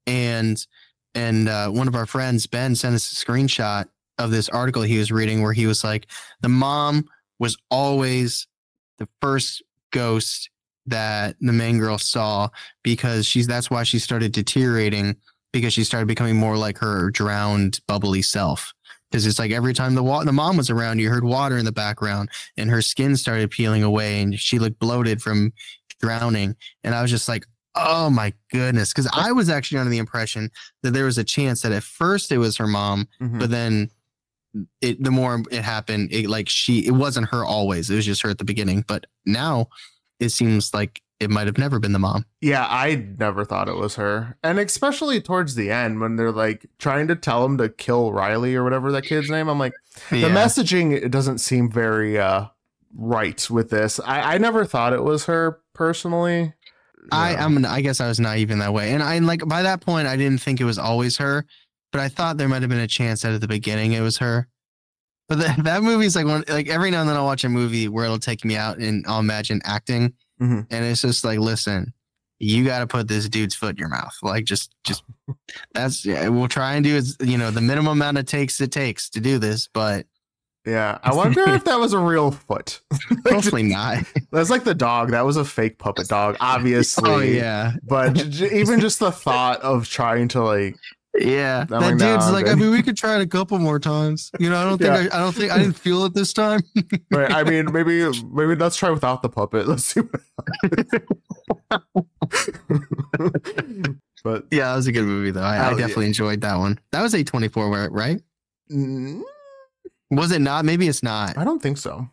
And 0.07 0.66
and 1.14 1.49
uh, 1.49 1.70
one 1.70 1.88
of 1.88 1.95
our 1.95 2.05
friends, 2.05 2.47
Ben, 2.47 2.76
sent 2.76 2.95
us 2.95 3.12
a 3.12 3.26
screenshot 3.26 3.88
of 4.18 4.32
this 4.32 4.49
article 4.49 4.82
he 4.82 4.97
was 4.97 5.12
reading 5.12 5.41
where 5.41 5.53
he 5.53 5.66
was 5.66 5.84
like, 5.84 6.07
the 6.41 6.49
mom 6.49 7.05
was 7.39 7.57
always 7.70 8.47
the 8.97 9.07
first 9.22 9.64
ghost 9.91 10.49
that 10.86 11.36
the 11.41 11.53
main 11.53 11.80
girl 11.80 11.97
saw 11.97 12.49
because 12.84 13.26
she's 13.26 13.47
that's 13.47 13.70
why 13.70 13.84
she 13.84 13.99
started 13.99 14.32
deteriorating 14.32 15.16
because 15.51 15.74
she 15.74 15.84
started 15.84 16.07
becoming 16.07 16.36
more 16.36 16.57
like 16.57 16.78
her 16.78 17.12
drowned 17.12 17.80
bubbly 17.88 18.22
self 18.22 18.74
because 19.12 19.26
it's 19.28 19.38
like 19.39 19.51
every 19.51 19.74
time 19.74 19.93
the 19.95 20.01
wa- 20.03 20.24
the 20.24 20.32
mom 20.32 20.55
was 20.57 20.70
around 20.70 20.99
you 20.99 21.09
heard 21.09 21.24
water 21.26 21.57
in 21.57 21.66
the 21.66 21.72
background 21.72 22.30
and 22.57 22.70
her 22.70 22.82
skin 22.82 23.16
started 23.18 23.51
peeling 23.51 23.84
away 23.84 24.22
and 24.22 24.39
she 24.39 24.57
looked 24.57 24.80
bloated 24.80 25.22
from 25.22 25.51
drowning. 25.99 26.55
And 26.84 26.95
i 26.95 27.01
was 27.01 27.12
just 27.12 27.28
like 27.28 27.45
oh 27.76 28.09
my 28.09 28.34
goodness. 28.51 28.91
Because 28.91 29.09
i 29.14 29.32
was 29.32 29.49
actually 29.49 29.78
under 29.80 29.91
the 29.91 29.97
impression 29.97 30.49
that 30.84 30.91
there 30.91 31.05
was 31.05 31.18
a 31.18 31.24
chance 31.24 31.62
that 31.62 31.72
at 31.72 31.84
first 31.84 32.32
it 32.32 32.38
was 32.38 32.57
her 32.57 32.68
mom 32.68 33.07
Mhm. 33.22 33.39
but 33.39 33.49
then 33.51 33.89
it 34.82 35.01
the 35.01 35.12
more 35.12 35.41
it 35.51 35.62
happened 35.64 36.12
it 36.12 36.28
like 36.28 36.49
she 36.49 36.86
it 36.86 36.91
wasn't 36.91 37.30
her 37.30 37.45
always. 37.45 37.89
It 37.89 37.95
was 37.95 38.05
just 38.05 38.22
her 38.24 38.30
at 38.30 38.38
the 38.38 38.43
beginning. 38.45 38.84
But 38.88 39.05
now 39.26 39.68
it 40.20 40.30
seems 40.30 40.74
like 40.74 41.01
it 41.22 41.30
might 41.30 41.45
have 41.45 41.57
never 41.57 41.80
been 41.80 41.93
the 41.93 41.99
mom 41.99 42.26
Yeah, 42.41 42.65
I 42.67 43.07
never 43.19 43.45
thought 43.45 43.69
it 43.69 43.76
was 43.76 43.95
her. 43.95 44.38
And 44.43 44.59
especially 44.59 45.22
towards 45.22 45.55
the 45.55 45.69
end 45.72 46.01
when 46.01 46.15
they're 46.15 46.32
like 46.32 46.65
trying 46.80 47.07
to 47.07 47.15
tell 47.15 47.45
him 47.45 47.57
to 47.59 47.69
kill 47.69 48.11
Riley 48.11 48.55
or 48.55 48.63
whatever 48.63 48.91
that 48.91 49.03
kid's 49.03 49.30
name. 49.30 49.47
I'm 49.47 49.59
like, 49.59 49.74
the 50.09 50.24
messaging 50.24 50.93
it 50.93 51.11
doesn't 51.11 51.38
seem 51.38 51.72
very 51.72 52.19
uh 52.19 52.47
right 52.95 53.49
with 53.49 53.69
this. 53.69 53.99
I, 53.99 54.36
I 54.36 54.38
never 54.38 54.65
thought 54.65 54.93
it 54.93 55.03
was 55.03 55.26
her 55.26 55.59
personally. 55.74 56.53
I 57.11 57.36
I'm 57.36 57.65
I 57.65 57.82
guess 57.82 58.01
I 58.01 58.07
was 58.07 58.19
naive 58.19 58.51
in 58.51 58.59
that 58.59 58.74
way, 58.74 58.91
and 58.91 59.01
I 59.01 59.19
like 59.19 59.47
by 59.47 59.63
that 59.63 59.82
point 59.82 60.07
I 60.07 60.17
didn't 60.17 60.41
think 60.41 60.59
it 60.59 60.65
was 60.65 60.78
always 60.78 61.17
her, 61.17 61.45
but 61.91 62.01
I 62.01 62.09
thought 62.09 62.38
there 62.38 62.49
might 62.49 62.61
have 62.61 62.69
been 62.69 62.80
a 62.80 62.88
chance 62.88 63.22
that 63.22 63.34
at 63.34 63.41
the 63.41 63.47
beginning 63.47 63.93
it 63.93 64.01
was 64.01 64.17
her. 64.17 64.47
But 65.28 65.39
the, 65.39 65.55
that 65.63 65.84
movie's 65.84 66.15
like 66.15 66.26
one 66.26 66.43
like 66.47 66.67
every 66.67 66.91
now 66.91 67.01
and 67.01 67.09
then 67.09 67.15
I'll 67.15 67.26
watch 67.26 67.43
a 67.43 67.49
movie 67.49 67.88
where 67.88 68.05
it'll 68.05 68.19
take 68.19 68.45
me 68.45 68.55
out 68.55 68.78
and 68.78 69.05
I'll 69.07 69.19
imagine 69.19 69.61
acting, 69.63 70.13
Mhm. 70.42 70.66
and 70.70 70.86
it's 70.86 71.02
just 71.02 71.24
like 71.24 71.39
listen, 71.39 71.94
you 72.39 72.66
got 72.66 72.80
to 72.80 72.88
put 72.88 73.08
this 73.08 73.30
dude's 73.30 73.56
foot 73.56 73.72
in 73.72 73.78
your 73.78 73.89
mouth, 73.89 74.16
like 74.24 74.46
just 74.46 74.74
just 74.84 75.04
that's 75.74 76.06
yeah, 76.06 76.28
we'll 76.30 76.48
try 76.48 76.74
and 76.74 76.84
do 76.84 76.96
is 76.96 77.16
you 77.22 77.38
know 77.38 77.52
the 77.52 77.62
minimum 77.62 77.94
amount 78.02 78.18
of 78.18 78.26
takes 78.26 78.60
it 78.62 78.72
takes 78.72 79.10
to 79.12 79.20
do 79.20 79.38
this, 79.38 79.70
but 79.74 80.06
Yeah, 80.66 81.00
I 81.04 81.14
wonder 81.14 81.42
if 81.50 81.64
that 81.66 81.80
was 81.80 81.94
a 81.94 82.00
real 82.00 82.32
foot. 82.32 82.82
hopefully 83.28 83.64
not. 83.64 84.04
That's 84.32 84.50
like 84.52 84.64
the 84.64 84.76
dog. 84.76 85.10
That 85.12 85.26
was 85.26 85.36
a 85.38 85.44
fake 85.46 85.78
puppet 85.80 86.08
dog, 86.08 86.38
obviously. 86.39 87.10
oh 87.10 87.20
yeah, 87.20 87.74
But 87.84 88.18
even 88.42 88.80
just 88.80 89.00
the 89.00 89.12
thought 89.12 89.60
of 89.62 89.88
trying 89.89 90.28
to 90.30 90.42
like, 90.44 90.76
Yeah, 91.20 91.66
Dumbing 91.66 91.82
that 91.82 91.89
dude's 91.99 92.26
down, 92.26 92.34
like. 92.34 92.47
I 92.47 92.55
mean, 92.55 92.72
we 92.72 92.82
could 92.82 92.95
try 93.03 93.18
it 93.18 93.22
a 93.22 93.28
couple 93.28 93.59
more 93.59 93.80
times. 93.80 94.32
You 94.39 94.49
know, 94.49 94.57
I 94.57 94.64
don't 94.64 94.78
think. 94.78 94.88
Yeah. 94.95 95.09
I, 95.14 95.18
I 95.18 95.20
don't 95.22 95.36
think 95.36 95.51
I 95.51 95.57
didn't 95.57 95.74
feel 95.78 96.05
it 96.05 96.14
this 96.14 96.32
time. 96.32 96.62
right, 97.12 97.30
I 97.32 97.43
mean, 97.43 97.72
maybe 97.74 98.09
maybe 98.32 98.55
let's 98.55 98.78
try 98.78 98.89
without 98.91 99.22
the 99.22 99.28
puppet. 99.30 99.68
Let's 99.68 99.84
see. 99.84 99.99
What 100.01 100.22
but 104.24 104.45
yeah, 104.51 104.70
that 104.70 104.76
was 104.76 104.88
a 104.88 104.91
good 104.91 105.05
movie 105.05 105.32
though. 105.32 105.41
I, 105.41 105.57
I 105.57 105.68
Oh, 105.68 105.72
yeah. 105.72 105.78
definitely 105.78 106.07
enjoyed 106.07 106.41
that 106.41 106.55
one. 106.57 106.80
That 106.91 107.01
was 107.01 107.14
a 107.14 107.24
twenty 107.24 107.47
four, 107.49 107.70
right? 107.91 108.22
mm, 108.72 109.22
Was 110.12 110.32
it 110.32 110.39
not? 110.39 110.66
Maybe 110.66 110.88
it's 110.88 111.03
not. 111.03 111.38
I 111.38 111.43
don't 111.43 111.62
think 111.62 111.78
so. 111.78 112.07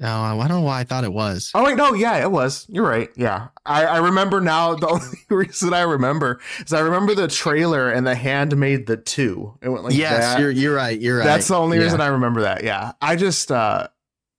No, 0.00 0.08
I 0.22 0.34
don't 0.48 0.48
know 0.48 0.60
why 0.62 0.80
I 0.80 0.84
thought 0.84 1.04
it 1.04 1.12
was. 1.12 1.50
Oh 1.54 1.62
wait, 1.64 1.76
no, 1.76 1.92
yeah, 1.92 2.16
it 2.22 2.30
was. 2.30 2.64
You're 2.70 2.86
right. 2.88 3.10
Yeah, 3.16 3.48
I, 3.66 3.84
I 3.84 3.98
remember 3.98 4.40
now. 4.40 4.74
The 4.74 4.88
only 5.30 5.46
reason 5.46 5.74
I 5.74 5.82
remember 5.82 6.40
is 6.64 6.72
I 6.72 6.80
remember 6.80 7.14
the 7.14 7.28
trailer 7.28 7.90
and 7.90 8.06
the 8.06 8.14
hand 8.14 8.56
made 8.56 8.86
the 8.86 8.96
two. 8.96 9.58
It 9.60 9.68
went 9.68 9.84
like 9.84 9.94
yes, 9.94 10.20
that. 10.34 10.40
you're 10.40 10.50
you're 10.50 10.74
right. 10.74 10.98
You're 10.98 11.18
right. 11.18 11.24
That's 11.24 11.48
the 11.48 11.56
only 11.56 11.76
Yeah. 11.76 11.84
reason 11.84 12.00
I 12.00 12.06
remember 12.06 12.40
that. 12.42 12.64
Yeah, 12.64 12.92
I 13.02 13.14
just 13.16 13.52
uh 13.52 13.88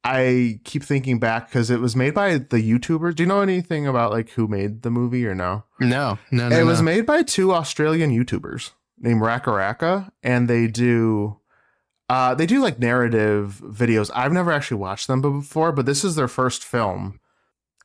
I 0.04 0.60
keep 0.64 0.82
thinking 0.84 1.20
back 1.20 1.48
because 1.50 1.70
it 1.70 1.80
was 1.80 1.96
made 1.96 2.16
by 2.16 2.40
the 2.40 2.58
YouTuber. 2.58 3.14
Do 3.14 3.22
you 3.22 3.28
know 3.28 3.42
anything 3.42 3.86
about 3.86 4.12
like 4.12 4.32
who 4.32 4.48
made 4.48 4.82
the 4.82 4.90
movie 4.90 5.28
or 5.28 5.36
no? 5.36 5.66
No, 5.80 6.18
no, 6.32 6.50
no. 6.50 6.58
it 6.60 6.64
was 6.64 6.82
made 6.82 7.06
by 7.06 7.22
two 7.22 7.54
Australian 7.54 8.10
YouTubers 8.10 8.72
named 8.98 9.22
RackaRacka, 9.22 10.12
and 10.24 10.48
they 10.50 10.66
do 10.66 11.38
uh 12.12 12.36
they 12.36 12.46
do 12.46 12.62
like 12.62 12.78
narrative 12.80 13.62
videos. 13.64 14.12
I've 14.14 14.34
never 14.34 14.52
actually 14.52 14.78
watched 14.78 15.08
them 15.08 15.22
before, 15.22 15.72
but 15.72 15.86
this 15.86 16.04
is 16.04 16.16
their 16.16 16.28
first 16.28 16.64
film. 16.64 17.20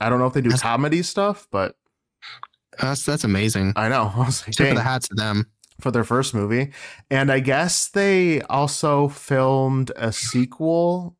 I 0.00 0.08
don't 0.08 0.18
know 0.18 0.26
if 0.26 0.34
they 0.34 0.40
do 0.42 0.50
That's- 0.50 0.62
comedy 0.62 1.02
stuff, 1.02 1.46
but 1.50 1.76
That's 2.80 3.04
that's 3.06 3.24
amazing. 3.24 3.72
I 3.76 3.88
know. 3.88 4.12
I 4.16 4.18
was 4.26 4.46
like, 4.46 4.56
Tip 4.56 4.70
of 4.70 4.76
the 4.76 4.82
hat 4.82 5.02
to 5.04 5.14
them. 5.14 5.46
for 5.80 5.90
their 5.90 6.04
first 6.04 6.34
movie. 6.34 6.72
And 7.10 7.30
I 7.30 7.40
guess 7.40 7.88
they 7.88 8.40
also 8.42 9.08
filmed 9.08 9.92
a 9.96 10.10
sequel, 10.12 11.16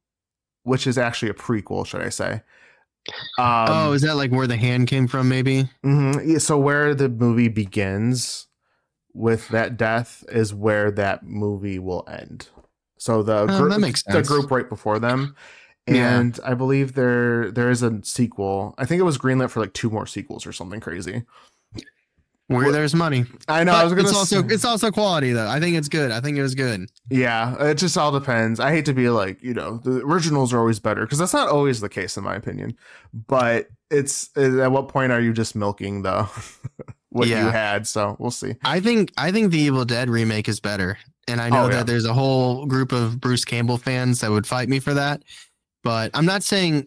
which 0.64 0.86
is 0.86 0.98
actually 0.98 1.30
a 1.30 1.34
prequel, 1.34 1.86
should 1.86 2.02
I 2.02 2.08
say? 2.10 2.42
Um, 3.38 3.66
oh, 3.68 3.92
is 3.92 4.02
that 4.02 4.16
like 4.16 4.32
where 4.32 4.46
the 4.48 4.56
hand 4.56 4.88
came 4.88 5.06
from? 5.06 5.28
Maybe. 5.28 5.68
mhm. 5.84 6.26
Yeah, 6.26 6.38
so 6.38 6.58
where 6.58 6.94
the 6.94 7.08
movie 7.08 7.48
begins 7.48 8.48
with 9.14 9.48
that 9.50 9.76
death 9.76 10.24
is 10.28 10.52
where 10.52 10.90
that 10.90 11.22
movie 11.24 11.78
will 11.78 12.04
end. 12.08 12.48
So 12.98 13.22
the 13.22 13.46
Oh, 13.48 13.58
group, 13.68 13.94
the 14.08 14.22
group 14.22 14.50
right 14.50 14.68
before 14.68 14.98
them, 14.98 15.34
Yeah. 15.86 16.18
and 16.18 16.38
I 16.44 16.54
believe 16.54 16.94
there 16.94 17.50
there 17.50 17.70
is 17.70 17.82
a 17.82 18.00
sequel. 18.04 18.74
I 18.78 18.84
think 18.86 19.00
it 19.00 19.04
was 19.04 19.18
greenlit 19.18 19.50
for 19.50 19.60
like 19.60 19.72
two 19.74 19.90
more 19.90 20.06
sequels 20.06 20.46
or 20.46 20.52
something 20.52 20.80
crazy. 20.80 21.24
Where 22.48 22.70
there's 22.70 22.94
money. 22.94 23.24
I 23.48 23.64
know. 23.64 23.72
But 23.72 23.78
I 23.78 23.84
was 23.84 23.92
gonna 23.94 24.08
it's 24.08 24.16
also 24.16 24.40
say- 24.46 24.54
it's 24.54 24.64
also 24.64 24.92
quality 24.92 25.32
though. 25.32 25.48
I 25.48 25.58
think 25.58 25.76
it's 25.76 25.88
good. 25.88 26.12
I 26.12 26.20
think 26.20 26.38
it 26.38 26.42
was 26.42 26.54
good. 26.54 26.88
Yeah, 27.10 27.60
it 27.60 27.74
just 27.74 27.98
all 27.98 28.12
depends. 28.12 28.60
I 28.60 28.70
hate 28.70 28.84
to 28.84 28.94
be 28.94 29.10
like, 29.10 29.42
you 29.42 29.52
know, 29.52 29.78
the 29.78 30.00
originals 30.04 30.52
are 30.54 30.58
always 30.60 30.78
better 30.78 31.00
because 31.00 31.18
that's 31.18 31.32
not 31.32 31.48
always 31.48 31.80
the 31.80 31.88
case 31.88 32.16
in 32.16 32.22
my 32.22 32.36
opinion. 32.36 32.76
But 33.12 33.66
it's 33.90 34.30
at 34.36 34.70
what 34.70 34.86
point 34.88 35.10
are 35.10 35.20
you 35.20 35.32
just 35.32 35.56
milking 35.56 36.02
the 36.02 36.22
what 37.10 37.26
you 37.26 37.34
had? 37.34 37.88
So 37.88 38.14
we'll 38.20 38.30
see. 38.30 38.54
I 38.64 38.78
think 38.78 39.12
I 39.18 39.32
think 39.32 39.50
the 39.50 39.58
Evil 39.58 39.84
Dead 39.84 40.08
remake 40.08 40.48
is 40.48 40.60
better. 40.60 40.98
And 41.28 41.40
I 41.40 41.48
know 41.48 41.64
Oh, 41.64 41.68
that 41.68 41.74
yeah. 41.78 41.82
there's 41.82 42.04
a 42.04 42.12
whole 42.14 42.66
group 42.66 42.92
of 42.92 43.20
Bruce 43.20 43.44
Campbell 43.44 43.78
fans 43.78 44.20
that 44.20 44.30
would 44.30 44.46
fight 44.46 44.68
me 44.68 44.78
for 44.78 44.94
that. 44.94 45.22
But 45.82 46.10
I'm 46.14 46.26
not 46.26 46.42
saying 46.42 46.86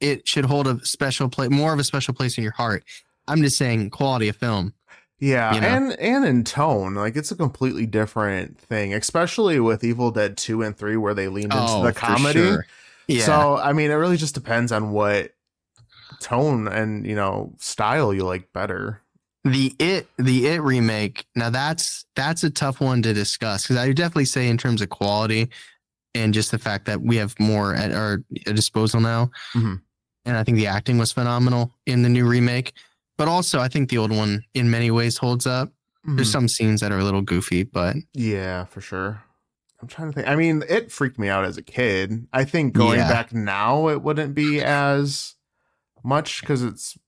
it 0.00 0.26
should 0.28 0.44
hold 0.44 0.66
a 0.66 0.84
special 0.84 1.28
place 1.28 1.50
more 1.50 1.72
of 1.72 1.78
a 1.78 1.84
special 1.84 2.14
place 2.14 2.38
in 2.38 2.42
your 2.44 2.52
heart. 2.52 2.84
I'm 3.28 3.42
just 3.42 3.56
saying 3.58 3.90
quality 3.90 4.28
of 4.28 4.36
film. 4.36 4.74
Yeah, 5.18 5.54
You 5.54 5.60
know? 5.60 5.66
and 5.66 5.92
and 6.00 6.24
in 6.24 6.44
tone, 6.44 6.94
like 6.94 7.14
it's 7.14 7.30
a 7.30 7.36
completely 7.36 7.84
different 7.84 8.58
thing, 8.58 8.94
especially 8.94 9.60
with 9.60 9.84
Evil 9.84 10.10
Dead 10.10 10.38
two 10.38 10.62
and 10.62 10.74
three, 10.76 10.96
where 10.96 11.12
they 11.12 11.28
leaned 11.28 11.52
into 11.52 11.56
oh, 11.58 11.82
the 11.82 11.88
Oh, 11.88 11.92
for 11.92 11.98
comedy. 11.98 12.38
sure. 12.40 12.66
Yeah. 13.06 13.26
So 13.26 13.56
I 13.58 13.72
mean, 13.74 13.90
it 13.90 13.94
really 13.94 14.16
just 14.16 14.34
depends 14.34 14.72
on 14.72 14.92
what 14.92 15.32
tone 16.20 16.68
and 16.68 17.06
you 17.06 17.14
know 17.14 17.52
style 17.58 18.14
you 18.14 18.24
like 18.24 18.52
better. 18.52 19.02
The 19.44 19.74
it 19.78 20.08
the 20.18 20.46
it 20.48 20.60
remake 20.60 21.24
now 21.34 21.48
that's 21.48 22.04
that's 22.14 22.44
a 22.44 22.50
tough 22.50 22.80
one 22.80 23.00
to 23.02 23.14
discuss 23.14 23.62
because 23.62 23.76
i 23.76 23.86
would 23.86 23.96
definitely 23.96 24.24
say 24.26 24.48
in 24.48 24.58
terms 24.58 24.82
of 24.82 24.90
quality 24.90 25.48
and 26.14 26.34
just 26.34 26.50
the 26.50 26.58
fact 26.58 26.84
that 26.84 27.00
we 27.00 27.16
have 27.16 27.38
more 27.40 27.74
at 27.74 27.90
our 27.92 28.18
disposal 28.44 29.00
now 29.00 29.30
Mhm. 29.54 29.80
and 30.26 30.36
i 30.36 30.44
think 30.44 30.56
the 30.56 30.66
acting 30.66 30.98
was 30.98 31.10
phenomenal 31.12 31.72
in 31.86 32.02
the 32.02 32.08
new 32.10 32.26
remake 32.28 32.72
but 33.16 33.28
also 33.28 33.60
i 33.60 33.68
think 33.68 33.88
the 33.88 33.96
old 33.98 34.10
one 34.14 34.44
in 34.52 34.70
many 34.70 34.90
ways 34.90 35.16
holds 35.16 35.46
up 35.46 35.72
there's 36.04 36.28
Mhm. 36.28 36.32
some 36.32 36.48
scenes 36.48 36.80
that 36.82 36.92
are 36.92 36.98
a 36.98 37.04
little 37.04 37.22
goofy 37.22 37.62
but 37.62 37.96
Yeah, 38.14 38.64
for 38.66 38.80
sure. 38.80 39.22
I'm 39.82 39.88
trying 39.88 40.08
to 40.08 40.14
think. 40.14 40.28
I 40.28 40.34
mean, 40.36 40.62
it 40.68 40.92
freaked 40.92 41.18
me 41.18 41.28
out 41.30 41.44
as 41.46 41.56
a 41.56 41.62
kid. 41.62 42.26
I 42.34 42.44
think 42.44 42.74
going 42.74 42.98
Yeah. 42.98 43.08
back 43.08 43.32
now, 43.32 43.88
it 43.88 44.02
wouldn't 44.02 44.34
be 44.34 44.60
as 44.62 45.36
much 46.04 46.40
because 46.42 46.62
it's, 46.62 46.98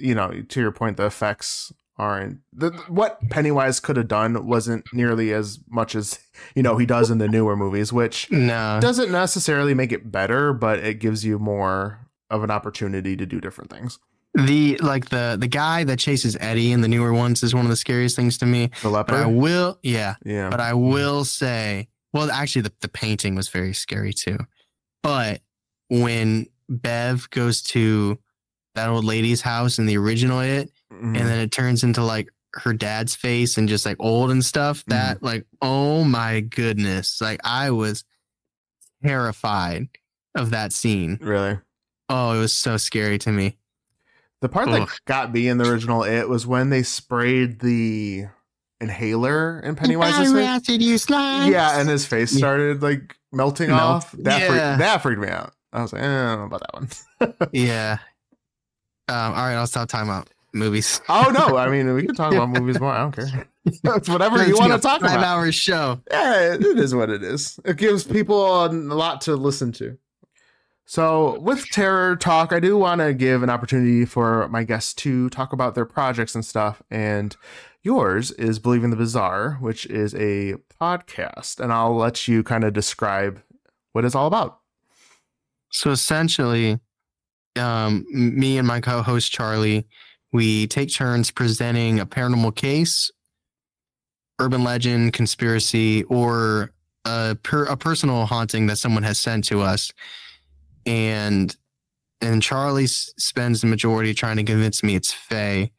you 0.00 0.14
know, 0.14 0.42
to 0.48 0.60
your 0.60 0.72
point, 0.72 0.96
the 0.96 1.06
effects 1.06 1.72
aren't 2.00 2.38
the 2.52 2.70
mm-hmm. 2.70 2.94
what 2.94 3.20
Pennywise 3.28 3.78
could 3.78 3.96
have 3.96 4.08
done 4.08 4.46
wasn't 4.46 4.86
nearly 4.92 5.34
as 5.34 5.60
much 5.68 5.94
as 5.94 6.18
you 6.54 6.62
know 6.62 6.78
he 6.78 6.86
does 6.86 7.10
in 7.10 7.18
the 7.18 7.28
newer 7.28 7.56
movies, 7.56 7.92
which 7.92 8.30
no 8.30 8.78
doesn't 8.80 9.12
necessarily 9.12 9.74
make 9.74 9.92
it 9.92 10.10
better, 10.10 10.52
but 10.52 10.78
it 10.78 10.94
gives 10.94 11.24
you 11.24 11.38
more 11.38 12.06
of 12.30 12.42
an 12.42 12.50
opportunity 12.50 13.16
to 13.16 13.26
do 13.26 13.40
different 13.40 13.70
things. 13.70 13.98
The 14.34 14.78
like 14.78 15.10
the 15.10 15.36
the 15.38 15.48
guy 15.48 15.84
that 15.84 15.98
chases 15.98 16.36
Eddie 16.40 16.72
in 16.72 16.80
the 16.80 16.88
newer 16.88 17.12
ones 17.12 17.42
is 17.42 17.54
one 17.54 17.64
of 17.64 17.70
the 17.70 17.76
scariest 17.76 18.16
things 18.16 18.38
to 18.38 18.46
me. 18.46 18.70
The 18.82 18.88
leper. 18.88 19.12
But 19.12 19.22
I 19.22 19.26
will, 19.26 19.78
yeah. 19.82 20.14
yeah. 20.24 20.48
But 20.48 20.60
I 20.60 20.72
will 20.72 21.24
say, 21.24 21.88
well, 22.12 22.30
actually, 22.30 22.62
the, 22.62 22.72
the 22.80 22.88
painting 22.88 23.34
was 23.34 23.48
very 23.48 23.74
scary 23.74 24.12
too. 24.12 24.38
But 25.02 25.42
when 25.88 26.46
Bev 26.68 27.28
goes 27.30 27.60
to 27.62 28.20
that 28.74 28.88
old 28.88 29.04
lady's 29.04 29.40
house 29.40 29.78
in 29.78 29.86
the 29.86 29.96
original 29.98 30.40
it, 30.40 30.70
Mhm. 30.92 31.16
and 31.18 31.28
then 31.28 31.40
it 31.40 31.50
turns 31.52 31.82
into 31.82 32.02
like 32.02 32.28
her 32.54 32.72
dad's 32.72 33.14
face 33.14 33.56
and 33.58 33.68
just 33.68 33.86
like 33.86 33.96
old 34.00 34.30
and 34.30 34.44
stuff, 34.44 34.84
that 34.88 35.22
like, 35.22 35.46
oh 35.62 36.02
my 36.04 36.40
goodness. 36.40 37.20
Like 37.20 37.40
I 37.44 37.70
was 37.70 38.04
terrified 39.04 39.88
of 40.34 40.50
that 40.50 40.72
scene. 40.72 41.18
really. 41.20 41.58
Oh, 42.08 42.32
it 42.32 42.38
was 42.40 42.52
so 42.52 42.76
scary 42.76 43.18
to 43.18 43.30
me. 43.30 43.56
The 44.40 44.48
part 44.48 44.68
Ugh. 44.68 44.88
that 44.88 45.00
got 45.04 45.32
me 45.32 45.48
in 45.48 45.58
the 45.58 45.68
original 45.70 46.02
it 46.02 46.28
was 46.28 46.46
when 46.46 46.70
they 46.70 46.82
sprayed 46.82 47.60
the 47.60 48.24
inhaler 48.80 49.60
in 49.60 49.76
Pennywise's 49.76 50.32
face. 50.32 51.06
Yeah, 51.08 51.78
and 51.78 51.88
his 51.88 52.06
face 52.06 52.30
started 52.32 52.82
like 52.82 53.16
melting 53.32 53.68
Melt- 53.68 53.80
off. 53.80 54.12
That 54.12 54.40
Yeah. 54.40 54.46
freaked, 54.48 54.78
that 54.80 55.02
freaked 55.02 55.20
me 55.20 55.28
out. 55.28 55.52
I 55.72 55.82
was 55.82 55.92
like, 55.92 56.02
eh, 56.02 56.06
I 56.06 56.34
don't 56.34 56.38
know 56.50 56.56
about 56.56 56.62
that 57.18 57.32
one. 57.38 57.48
yeah. 57.52 57.98
Um, 59.10 59.34
all 59.34 59.42
right, 59.44 59.54
I'll 59.54 59.66
stop 59.66 59.88
talking 59.88 60.08
about 60.08 60.30
movies. 60.52 61.00
oh 61.08 61.30
no, 61.32 61.56
I 61.56 61.68
mean 61.68 61.92
we 61.94 62.06
can 62.06 62.14
talk 62.14 62.32
about 62.32 62.48
movies 62.58 62.80
more. 62.80 62.92
I 62.92 62.98
don't 62.98 63.12
care. 63.12 63.48
it's 63.66 64.08
whatever 64.08 64.46
you 64.46 64.56
want 64.56 64.72
to 64.72 64.78
talk 64.78 65.00
Five 65.00 65.12
about. 65.12 65.24
hour 65.24 65.52
show. 65.52 66.00
Yeah, 66.10 66.54
it 66.54 66.64
is 66.64 66.94
what 66.94 67.10
it 67.10 67.22
is. 67.22 67.58
It 67.64 67.76
gives 67.76 68.04
people 68.04 68.64
a 68.64 68.68
lot 68.68 69.20
to 69.22 69.36
listen 69.36 69.72
to. 69.72 69.98
So, 70.86 71.38
with 71.38 71.68
Terror 71.70 72.16
Talk, 72.16 72.52
I 72.52 72.58
do 72.58 72.76
want 72.76 73.00
to 73.00 73.14
give 73.14 73.44
an 73.44 73.50
opportunity 73.50 74.04
for 74.04 74.48
my 74.48 74.64
guests 74.64 74.92
to 74.94 75.28
talk 75.30 75.52
about 75.52 75.76
their 75.76 75.84
projects 75.84 76.34
and 76.34 76.44
stuff. 76.44 76.82
And 76.90 77.36
yours 77.82 78.32
is 78.32 78.58
Believing 78.58 78.90
the 78.90 78.96
Bizarre, 78.96 79.52
which 79.60 79.86
is 79.86 80.14
a 80.16 80.54
podcast. 80.80 81.60
And 81.60 81.72
I'll 81.72 81.94
let 81.94 82.26
you 82.26 82.42
kind 82.42 82.64
of 82.64 82.72
describe 82.72 83.40
what 83.92 84.04
it's 84.04 84.16
all 84.16 84.26
about. 84.26 84.58
So 85.70 85.92
essentially, 85.92 86.80
um, 87.60 88.04
me 88.10 88.58
and 88.58 88.66
my 88.66 88.80
co-host 88.80 89.30
Charlie, 89.30 89.86
we 90.32 90.66
take 90.66 90.92
turns 90.92 91.30
presenting 91.30 92.00
a 92.00 92.06
paranormal 92.06 92.56
case, 92.56 93.10
urban 94.40 94.64
legend, 94.64 95.12
conspiracy, 95.12 96.04
or 96.04 96.72
a 97.04 97.36
per- 97.42 97.66
a 97.66 97.76
personal 97.76 98.26
haunting 98.26 98.66
that 98.66 98.78
someone 98.78 99.02
has 99.02 99.18
sent 99.18 99.44
to 99.46 99.60
us, 99.60 99.92
and 100.86 101.56
and 102.20 102.42
Charlie 102.42 102.84
s- 102.84 103.12
spends 103.18 103.60
the 103.60 103.66
majority 103.66 104.12
trying 104.14 104.36
to 104.36 104.42
convince 104.44 104.82
me 104.82 104.94
it's 104.94 105.12
Faye. 105.12 105.70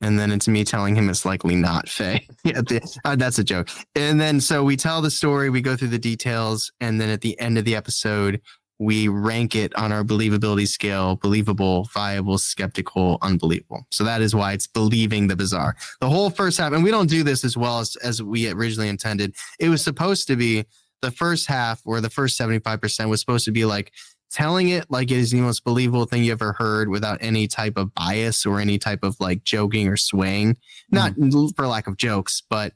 And 0.00 0.18
then 0.18 0.32
it's 0.32 0.46
me 0.48 0.64
telling 0.64 0.94
him 0.96 1.08
it's 1.08 1.24
likely 1.24 1.54
not 1.54 1.88
Faye. 1.88 2.26
the- 2.44 3.00
uh, 3.04 3.16
that's 3.16 3.38
a 3.38 3.44
joke. 3.44 3.70
And 3.94 4.20
then 4.20 4.40
so 4.40 4.62
we 4.62 4.76
tell 4.76 5.00
the 5.00 5.10
story, 5.10 5.48
we 5.50 5.62
go 5.62 5.76
through 5.76 5.88
the 5.88 5.98
details, 5.98 6.70
and 6.80 7.00
then 7.00 7.08
at 7.08 7.22
the 7.22 7.38
end 7.40 7.56
of 7.58 7.64
the 7.64 7.74
episode, 7.74 8.40
we 8.78 9.08
rank 9.08 9.54
it 9.54 9.74
on 9.76 9.92
our 9.92 10.02
believability 10.02 10.66
scale 10.66 11.16
believable, 11.16 11.84
viable, 11.92 12.38
skeptical, 12.38 13.18
unbelievable. 13.22 13.86
So 13.90 14.04
that 14.04 14.20
is 14.20 14.34
why 14.34 14.52
it's 14.52 14.66
believing 14.66 15.28
the 15.28 15.36
bizarre. 15.36 15.76
The 16.00 16.10
whole 16.10 16.30
first 16.30 16.58
half, 16.58 16.72
and 16.72 16.82
we 16.82 16.90
don't 16.90 17.08
do 17.08 17.22
this 17.22 17.44
as 17.44 17.56
well 17.56 17.78
as, 17.78 17.96
as 17.96 18.22
we 18.22 18.50
originally 18.50 18.88
intended. 18.88 19.34
It 19.58 19.68
was 19.68 19.82
supposed 19.82 20.26
to 20.28 20.36
be 20.36 20.64
the 21.02 21.10
first 21.10 21.46
half, 21.46 21.82
or 21.84 22.00
the 22.00 22.10
first 22.10 22.38
75% 22.38 23.08
was 23.08 23.20
supposed 23.20 23.44
to 23.44 23.52
be 23.52 23.64
like 23.64 23.92
telling 24.30 24.70
it 24.70 24.90
like 24.90 25.10
it 25.12 25.18
is 25.18 25.30
the 25.30 25.40
most 25.40 25.62
believable 25.62 26.06
thing 26.06 26.24
you 26.24 26.32
ever 26.32 26.52
heard 26.54 26.88
without 26.88 27.18
any 27.20 27.46
type 27.46 27.76
of 27.76 27.94
bias 27.94 28.44
or 28.44 28.58
any 28.58 28.78
type 28.78 29.04
of 29.04 29.14
like 29.20 29.44
joking 29.44 29.86
or 29.86 29.96
swaying. 29.96 30.56
Hmm. 30.90 30.96
Not 30.96 31.14
for 31.54 31.68
lack 31.68 31.86
of 31.86 31.96
jokes, 31.96 32.42
but 32.50 32.72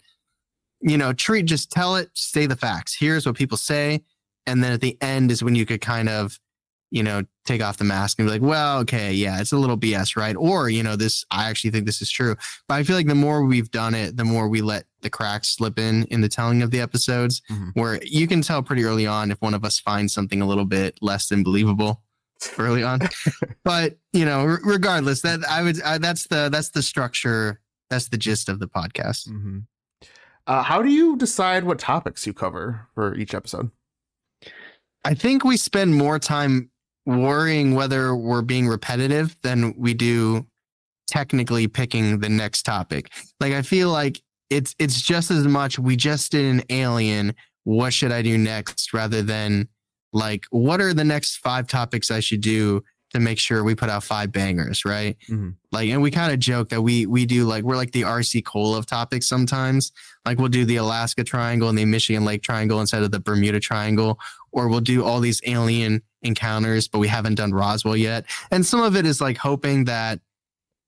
you 0.80 0.96
know, 0.96 1.12
treat 1.12 1.46
just 1.46 1.72
tell 1.72 1.96
it, 1.96 2.10
say 2.14 2.46
the 2.46 2.54
facts. 2.54 2.94
Here's 2.96 3.26
what 3.26 3.34
people 3.34 3.56
say 3.56 4.04
and 4.46 4.62
then 4.62 4.72
at 4.72 4.80
the 4.80 4.96
end 5.00 5.30
is 5.30 5.42
when 5.42 5.54
you 5.54 5.66
could 5.66 5.80
kind 5.80 6.08
of 6.08 6.38
you 6.90 7.02
know 7.02 7.22
take 7.44 7.62
off 7.62 7.76
the 7.76 7.84
mask 7.84 8.18
and 8.18 8.26
be 8.26 8.32
like 8.32 8.40
well 8.42 8.78
okay 8.78 9.12
yeah 9.12 9.40
it's 9.40 9.52
a 9.52 9.56
little 9.58 9.76
bs 9.76 10.16
right 10.16 10.36
or 10.36 10.70
you 10.70 10.82
know 10.82 10.96
this 10.96 11.24
i 11.30 11.48
actually 11.50 11.70
think 11.70 11.84
this 11.84 12.00
is 12.00 12.10
true 12.10 12.34
but 12.66 12.76
i 12.76 12.82
feel 12.82 12.96
like 12.96 13.06
the 13.06 13.14
more 13.14 13.44
we've 13.44 13.70
done 13.70 13.94
it 13.94 14.16
the 14.16 14.24
more 14.24 14.48
we 14.48 14.62
let 14.62 14.84
the 15.02 15.10
cracks 15.10 15.48
slip 15.48 15.78
in 15.78 16.04
in 16.04 16.22
the 16.22 16.28
telling 16.30 16.62
of 16.62 16.70
the 16.70 16.80
episodes 16.80 17.42
Mhm. 17.50 17.72
where 17.74 18.00
you 18.02 18.26
can 18.26 18.40
tell 18.40 18.62
pretty 18.62 18.84
early 18.84 19.06
on 19.06 19.30
if 19.30 19.40
one 19.42 19.52
of 19.52 19.64
us 19.66 19.78
finds 19.78 20.14
something 20.14 20.40
a 20.40 20.46
little 20.46 20.64
bit 20.64 20.96
less 21.02 21.28
than 21.28 21.42
believable 21.42 22.02
early 22.56 22.82
on 22.82 23.00
but 23.64 23.98
you 24.14 24.24
know 24.24 24.40
r- 24.40 24.60
regardless 24.64 25.20
that 25.22 25.40
i 25.48 25.62
would 25.62 25.82
I, 25.82 25.98
that's 25.98 26.26
the 26.28 26.48
that's 26.50 26.70
the 26.70 26.82
structure 26.82 27.60
that's 27.90 28.08
the 28.08 28.16
gist 28.18 28.48
of 28.48 28.60
the 28.60 28.68
podcast 28.68 29.28
Mhm. 29.28 29.64
Uh, 30.46 30.62
how 30.62 30.80
do 30.80 30.88
you 30.88 31.14
decide 31.18 31.64
what 31.64 31.78
topics 31.78 32.26
you 32.26 32.32
cover 32.32 32.86
for 32.94 33.14
each 33.14 33.34
episode? 33.34 33.70
I 35.04 35.14
think 35.14 35.44
we 35.44 35.56
spend 35.56 35.94
more 35.94 36.18
time 36.18 36.70
worrying 37.06 37.74
whether 37.74 38.14
we're 38.14 38.42
being 38.42 38.68
repetitive 38.68 39.36
than 39.42 39.74
we 39.78 39.94
do 39.94 40.46
technically 41.06 41.66
picking 41.66 42.20
the 42.20 42.28
next 42.28 42.62
topic. 42.64 43.10
Like 43.40 43.54
I 43.54 43.62
feel 43.62 43.90
like 43.90 44.20
it's 44.50 44.74
it's 44.78 45.00
just 45.00 45.30
as 45.30 45.46
much 45.46 45.78
we 45.78 45.96
just 45.96 46.32
did 46.32 46.44
an 46.44 46.62
alien, 46.70 47.34
what 47.64 47.92
should 47.92 48.12
I 48.12 48.22
do 48.22 48.36
next 48.36 48.92
rather 48.92 49.22
than 49.22 49.68
like 50.12 50.44
what 50.50 50.80
are 50.80 50.94
the 50.94 51.04
next 51.04 51.36
five 51.36 51.66
topics 51.66 52.10
I 52.10 52.20
should 52.20 52.40
do 52.40 52.82
to 53.14 53.20
make 53.20 53.38
sure 53.38 53.64
we 53.64 53.74
put 53.74 53.88
out 53.88 54.04
five 54.04 54.30
bangers, 54.32 54.84
right? 54.84 55.16
Mhm. 55.30 55.54
Like 55.72 55.88
and 55.88 56.02
we 56.02 56.10
kind 56.10 56.30
of 56.32 56.38
joke 56.38 56.68
that 56.68 56.82
we 56.82 57.06
we 57.06 57.24
do 57.24 57.44
like 57.46 57.64
we're 57.64 57.76
like 57.76 57.92
the 57.92 58.02
RC 58.02 58.44
Cola 58.44 58.78
of 58.78 58.84
topics 58.86 59.26
sometimes. 59.26 59.92
Like 60.26 60.38
we'll 60.38 60.48
do 60.48 60.66
the 60.66 60.76
Alaska 60.76 61.24
Triangle 61.24 61.70
and 61.70 61.78
the 61.78 61.86
Michigan 61.86 62.26
Lake 62.26 62.42
Triangle 62.42 62.80
instead 62.80 63.02
of 63.02 63.10
the 63.10 63.20
Bermuda 63.20 63.60
Triangle 63.60 64.18
or 64.52 64.68
we'll 64.68 64.80
do 64.80 65.04
all 65.04 65.20
these 65.20 65.40
alien 65.46 66.02
encounters, 66.22 66.88
but 66.88 66.98
we 66.98 67.08
haven't 67.08 67.36
done 67.36 67.52
Roswell 67.52 67.96
yet. 67.96 68.24
And 68.50 68.64
some 68.64 68.80
of 68.82 68.96
it 68.96 69.06
is 69.06 69.20
like 69.20 69.36
hoping 69.36 69.84
that, 69.84 70.20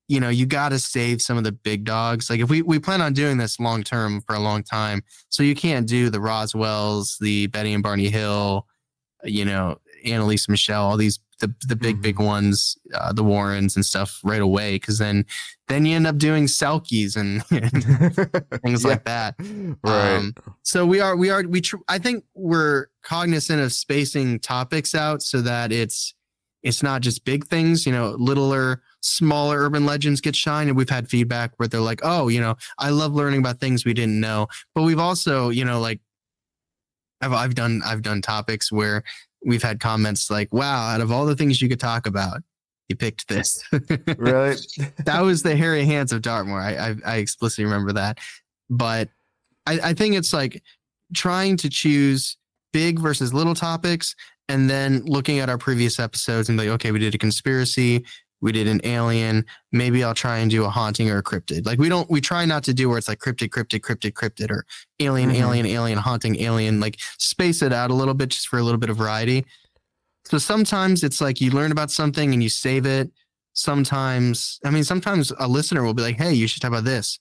you 0.08 0.18
know, 0.18 0.28
you 0.28 0.44
got 0.44 0.70
to 0.70 0.78
save 0.78 1.22
some 1.22 1.38
of 1.38 1.44
the 1.44 1.52
big 1.52 1.84
dogs. 1.84 2.28
Like 2.28 2.40
if 2.40 2.50
we, 2.50 2.62
we 2.62 2.78
plan 2.78 3.00
on 3.00 3.12
doing 3.12 3.36
this 3.36 3.60
long 3.60 3.82
term 3.82 4.20
for 4.22 4.34
a 4.34 4.40
long 4.40 4.62
time, 4.62 5.02
so 5.28 5.42
you 5.42 5.54
can't 5.54 5.86
do 5.86 6.10
the 6.10 6.18
Roswells, 6.18 7.18
the 7.18 7.46
Betty 7.48 7.72
and 7.72 7.82
Barney 7.82 8.08
Hill, 8.08 8.66
you 9.22 9.44
know, 9.44 9.78
Anneliese 10.04 10.48
Michel, 10.48 10.82
all 10.82 10.96
these 10.96 11.20
the 11.40 11.52
the 11.66 11.76
big 11.76 12.00
big 12.00 12.18
ones, 12.20 12.78
uh, 12.94 13.12
the 13.12 13.24
Warrens 13.24 13.74
and 13.76 13.84
stuff 13.84 14.20
right 14.22 14.40
away, 14.40 14.76
because 14.76 14.98
then 14.98 15.26
then 15.68 15.84
you 15.84 15.96
end 15.96 16.06
up 16.06 16.16
doing 16.18 16.46
Selkies 16.46 17.16
and, 17.16 17.42
and 17.50 17.82
things 18.62 18.82
Yeah. 18.84 18.88
like 18.88 19.04
that. 19.04 19.34
Right. 19.84 20.16
Um, 20.16 20.34
so 20.62 20.86
we 20.86 21.00
are 21.00 21.16
we 21.16 21.30
are 21.30 21.42
we 21.42 21.60
tr- 21.60 21.76
I 21.88 21.98
think 21.98 22.24
we're 22.34 22.86
cognizant 23.02 23.60
of 23.60 23.72
spacing 23.72 24.38
topics 24.40 24.94
out 24.94 25.22
so 25.22 25.40
that 25.42 25.72
it's 25.72 26.14
it's 26.62 26.82
not 26.82 27.00
just 27.00 27.24
big 27.24 27.46
things, 27.46 27.86
you 27.86 27.92
know, 27.92 28.10
littler, 28.18 28.82
smaller 29.00 29.60
urban 29.60 29.86
legends 29.86 30.20
get 30.20 30.36
shine. 30.36 30.68
And 30.68 30.76
we've 30.76 30.90
had 30.90 31.08
feedback 31.08 31.52
where 31.56 31.66
they're 31.66 31.80
like, 31.80 32.00
oh, 32.02 32.28
you 32.28 32.38
know, 32.38 32.56
I 32.78 32.90
love 32.90 33.14
learning 33.14 33.40
about 33.40 33.60
things 33.60 33.86
we 33.86 33.94
didn't 33.94 34.20
know. 34.20 34.46
But 34.74 34.82
we've 34.82 34.98
also, 34.98 35.48
you 35.48 35.64
know, 35.64 35.80
like 35.80 36.00
I've 37.22 37.32
I've 37.32 37.54
done 37.54 37.80
I've 37.84 38.02
done 38.02 38.20
topics 38.22 38.70
where 38.70 39.04
we've 39.44 39.62
had 39.62 39.80
comments 39.80 40.30
like, 40.30 40.52
wow, 40.52 40.88
out 40.88 41.00
of 41.00 41.10
all 41.10 41.26
the 41.26 41.36
things 41.36 41.60
you 41.60 41.68
could 41.68 41.80
talk 41.80 42.06
about, 42.06 42.42
you 42.88 42.96
picked 42.96 43.28
this. 43.28 43.62
really? 44.18 44.56
that 45.04 45.20
was 45.22 45.42
the 45.42 45.56
hairy 45.56 45.84
hands 45.84 46.12
of 46.12 46.22
Dartmoor. 46.22 46.60
I, 46.60 46.74
I 46.74 46.96
I 47.06 47.16
explicitly 47.16 47.64
remember 47.64 47.92
that. 47.92 48.18
But 48.68 49.08
I, 49.66 49.80
I 49.84 49.94
think 49.94 50.14
it's 50.14 50.32
like 50.32 50.62
trying 51.14 51.56
to 51.58 51.68
choose 51.68 52.36
big 52.72 52.98
versus 52.98 53.34
little 53.34 53.54
topics 53.54 54.14
and 54.48 54.68
then 54.68 55.04
looking 55.04 55.38
at 55.38 55.48
our 55.48 55.58
previous 55.58 55.98
episodes 55.98 56.48
and 56.48 56.58
be 56.58 56.66
like, 56.66 56.74
okay, 56.74 56.90
we 56.90 56.98
did 56.98 57.14
a 57.14 57.18
conspiracy, 57.18 58.04
we 58.42 58.52
did 58.52 58.66
an 58.66 58.80
alien, 58.84 59.44
maybe 59.72 60.02
I'll 60.02 60.14
try 60.14 60.38
and 60.38 60.50
do 60.50 60.64
a 60.64 60.70
haunting 60.70 61.10
or 61.10 61.18
a 61.18 61.22
cryptid. 61.22 61.66
Like 61.66 61.78
we 61.78 61.88
don't 61.88 62.10
we 62.10 62.20
try 62.20 62.44
not 62.44 62.62
to 62.64 62.74
do 62.74 62.88
where 62.88 62.96
it's 62.98 63.08
like 63.08 63.18
cryptid, 63.18 63.50
cryptid, 63.50 63.80
cryptid, 63.80 64.12
cryptid, 64.12 64.50
or 64.50 64.64
alien, 64.98 65.30
Mhm. 65.30 65.40
alien, 65.40 65.66
alien, 65.66 65.98
haunting, 65.98 66.40
alien, 66.40 66.80
like 66.80 66.98
space 67.18 67.60
it 67.62 67.72
out 67.72 67.90
a 67.90 67.94
little 67.94 68.14
bit 68.14 68.30
just 68.30 68.48
for 68.48 68.58
a 68.58 68.62
little 68.62 68.78
bit 68.78 68.88
of 68.90 68.96
variety. 68.96 69.44
So 70.26 70.38
sometimes 70.38 71.02
it's 71.04 71.20
like 71.20 71.40
you 71.40 71.50
learn 71.50 71.72
about 71.72 71.90
something 71.90 72.32
and 72.32 72.42
you 72.42 72.48
save 72.48 72.86
it 72.86 73.10
sometimes 73.52 74.60
i 74.64 74.70
mean 74.70 74.84
sometimes 74.84 75.32
a 75.40 75.46
listener 75.48 75.82
will 75.82 75.92
be 75.92 76.02
like 76.02 76.16
hey 76.16 76.32
you 76.32 76.46
should 76.46 76.62
talk 76.62 76.70
about 76.70 76.84
this 76.84 77.18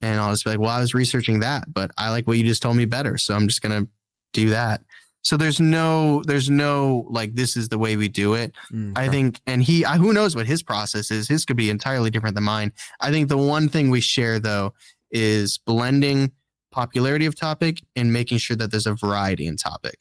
and 0.00 0.20
i'll 0.20 0.30
just 0.32 0.44
be 0.44 0.50
like 0.50 0.60
well 0.60 0.70
i 0.70 0.80
was 0.80 0.94
researching 0.94 1.40
that 1.40 1.64
but 1.74 1.90
i 1.98 2.08
like 2.08 2.24
what 2.26 2.38
you 2.38 2.44
just 2.44 2.62
told 2.62 2.76
me 2.76 2.84
better 2.84 3.18
so 3.18 3.34
i'm 3.34 3.48
just 3.48 3.62
gonna 3.62 3.84
do 4.32 4.48
that 4.50 4.80
so 5.26 5.36
there's 5.36 5.58
no 5.58 6.22
there's 6.22 6.48
no 6.48 7.04
like 7.10 7.34
this 7.34 7.56
is 7.56 7.68
the 7.68 7.78
way 7.78 7.96
we 7.96 8.06
do 8.06 8.34
it. 8.34 8.54
Mm, 8.72 8.96
i 8.96 9.08
think 9.08 9.40
and 9.44 9.60
he 9.60 9.84
I, 9.84 9.96
who 9.96 10.12
knows 10.12 10.36
what 10.36 10.46
his 10.46 10.62
process 10.62 11.10
is? 11.10 11.26
His 11.26 11.44
could 11.44 11.56
be 11.56 11.68
entirely 11.68 12.10
different 12.10 12.36
than 12.36 12.44
mine. 12.44 12.72
I 13.00 13.10
think 13.10 13.28
the 13.28 13.36
one 13.36 13.68
thing 13.68 13.90
we 13.90 14.00
share 14.00 14.38
though 14.38 14.72
is 15.10 15.58
blending 15.58 16.30
popularity 16.70 17.26
of 17.26 17.34
topic 17.34 17.82
and 17.96 18.12
making 18.12 18.38
sure 18.38 18.56
that 18.56 18.70
there's 18.70 18.86
a 18.86 18.94
variety 18.94 19.48
in 19.48 19.56
topic 19.56 19.98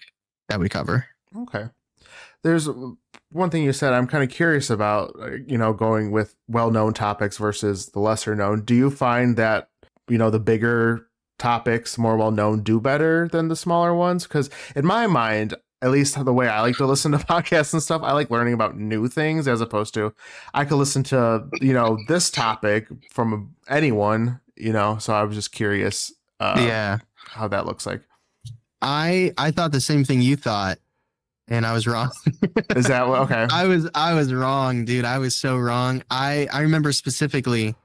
that 0.47 0.59
we 0.59 0.69
cover. 0.69 1.07
Okay. 1.35 1.69
there's 2.43 2.69
one 3.31 3.49
thing 3.49 3.63
you 3.63 3.73
said 3.73 3.93
I'm 3.93 4.05
kind 4.05 4.23
of 4.23 4.29
curious 4.29 4.69
about, 4.69 5.15
uh, 5.19 5.31
you 5.47 5.57
know, 5.57 5.73
going 5.73 6.11
with 6.11 6.35
well-known 6.47 6.93
topics 6.93 7.39
versus 7.39 7.87
the 7.87 7.99
lesser 7.99 8.35
known. 8.35 8.61
Do 8.61 8.75
you 8.75 8.91
find 8.91 9.37
that, 9.37 9.69
you 10.07 10.19
know, 10.19 10.29
the 10.29 10.39
bigger 10.39 11.07
topics, 11.37 11.97
more 11.97 12.17
well-known 12.17 12.61
do 12.61 12.79
better 12.79 13.27
than 13.31 13.47
the 13.47 13.55
smaller 13.55 13.93
ones? 13.93 14.27
Cuz 14.27 14.49
in 14.75 14.85
my 14.85 15.07
mind, 15.07 15.55
at 15.81 15.91
least 15.91 16.23
the 16.23 16.33
way 16.33 16.47
I 16.47 16.61
like 16.61 16.77
to 16.77 16.85
listen 16.85 17.11
to 17.11 17.17
podcasts 17.33 17.73
and 17.73 17.81
stuff, 17.81 18.01
I 18.03 18.13
like 18.13 18.29
learning 18.29 18.53
about 18.53 18.77
new 18.77 19.07
things 19.07 19.47
as 19.47 19.61
opposed 19.61 19.93
to 19.95 20.13
I 20.53 20.65
could 20.65 20.77
listen 20.77 21.03
to, 21.03 21.47
you 21.61 21.73
know, 21.73 21.97
this 22.07 22.29
topic 22.29 22.87
from 23.11 23.55
anyone, 23.69 24.39
you 24.55 24.73
know, 24.73 24.97
so 24.97 25.13
I 25.13 25.23
was 25.23 25.35
just 25.35 25.51
curious 25.51 26.13
uh, 26.39 26.55
yeah, 26.59 26.99
how 27.15 27.47
that 27.47 27.65
looks 27.65 27.85
like. 27.85 28.01
I 28.81 29.33
I 29.37 29.51
thought 29.51 29.71
the 29.71 29.81
same 29.81 30.03
thing 30.03 30.21
you 30.21 30.35
thought 30.35 30.79
and 31.47 31.65
I 31.65 31.73
was 31.73 31.87
wrong. 31.87 32.11
Is 32.75 32.87
that 32.87 33.03
okay? 33.07 33.47
I 33.51 33.65
was 33.65 33.89
I 33.93 34.13
was 34.13 34.33
wrong, 34.33 34.85
dude. 34.85 35.05
I 35.05 35.17
was 35.19 35.35
so 35.35 35.57
wrong. 35.57 36.03
I 36.09 36.47
I 36.51 36.61
remember 36.61 36.91
specifically 36.91 37.75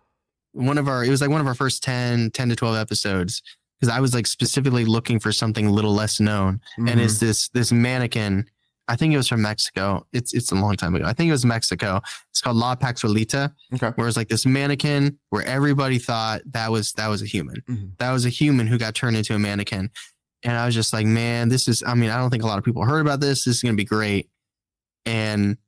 one 0.52 0.78
of 0.78 0.88
our 0.88 1.04
it 1.04 1.10
was 1.10 1.20
like 1.20 1.30
one 1.30 1.40
of 1.40 1.46
our 1.46 1.54
first 1.54 1.82
10 1.82 2.30
10 2.30 2.48
to 2.48 2.56
12 2.56 2.76
episodes 2.76 3.42
because 3.78 3.94
I 3.94 4.00
was 4.00 4.14
like 4.14 4.26
specifically 4.26 4.84
looking 4.84 5.18
for 5.18 5.32
something 5.32 5.66
a 5.66 5.70
little 5.70 5.94
less 5.94 6.20
known. 6.20 6.60
Mm-hmm. 6.78 6.88
And 6.88 7.00
it's 7.00 7.18
this 7.18 7.48
this 7.50 7.72
mannequin. 7.72 8.46
I 8.88 8.96
think 8.96 9.14
it 9.14 9.16
was 9.16 9.28
from 9.28 9.42
Mexico. 9.42 10.06
It's 10.12 10.34
it's 10.34 10.50
a 10.50 10.56
long 10.56 10.76
time 10.76 10.94
ago. 10.94 11.04
I 11.06 11.12
think 11.12 11.28
it 11.28 11.32
was 11.32 11.44
Mexico. 11.44 12.00
It's 12.30 12.40
called 12.40 12.56
La 12.56 12.74
Pascualita. 12.74 13.52
Okay. 13.74 13.92
Where 13.94 14.08
it's 14.08 14.16
like 14.16 14.28
this 14.28 14.44
mannequin 14.44 15.18
where 15.30 15.44
everybody 15.44 15.98
thought 15.98 16.42
that 16.52 16.70
was 16.70 16.92
that 16.94 17.08
was 17.08 17.22
a 17.22 17.26
human. 17.26 17.62
Mm-hmm. 17.68 17.86
That 17.98 18.12
was 18.12 18.26
a 18.26 18.30
human 18.30 18.66
who 18.66 18.78
got 18.78 18.94
turned 18.94 19.16
into 19.16 19.34
a 19.34 19.38
mannequin. 19.38 19.90
And 20.42 20.56
I 20.56 20.66
was 20.66 20.74
just 20.74 20.92
like, 20.92 21.06
man, 21.06 21.48
this 21.48 21.68
is, 21.68 21.82
I 21.86 21.94
mean, 21.94 22.10
I 22.10 22.16
don't 22.16 22.30
think 22.30 22.42
a 22.42 22.46
lot 22.46 22.58
of 22.58 22.64
people 22.64 22.84
heard 22.84 23.00
about 23.00 23.20
this. 23.20 23.44
This 23.44 23.56
is 23.56 23.62
going 23.62 23.74
to 23.74 23.76
be 23.76 23.84
great. 23.84 24.30
And, 25.04 25.58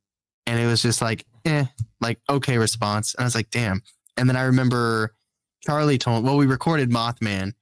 and 0.47 0.59
it 0.59 0.65
was 0.65 0.81
just 0.81 1.01
like, 1.01 1.25
eh, 1.45 1.65
like, 2.01 2.19
okay 2.29 2.57
response. 2.57 3.13
And 3.13 3.23
I 3.23 3.25
was 3.25 3.35
like, 3.35 3.49
damn. 3.51 3.81
And 4.17 4.29
then 4.29 4.35
I 4.35 4.43
remember 4.43 5.13
Charlie 5.61 5.97
told, 5.97 6.23
well, 6.23 6.37
we 6.37 6.45
recorded 6.45 6.89
Mothman 6.89 7.53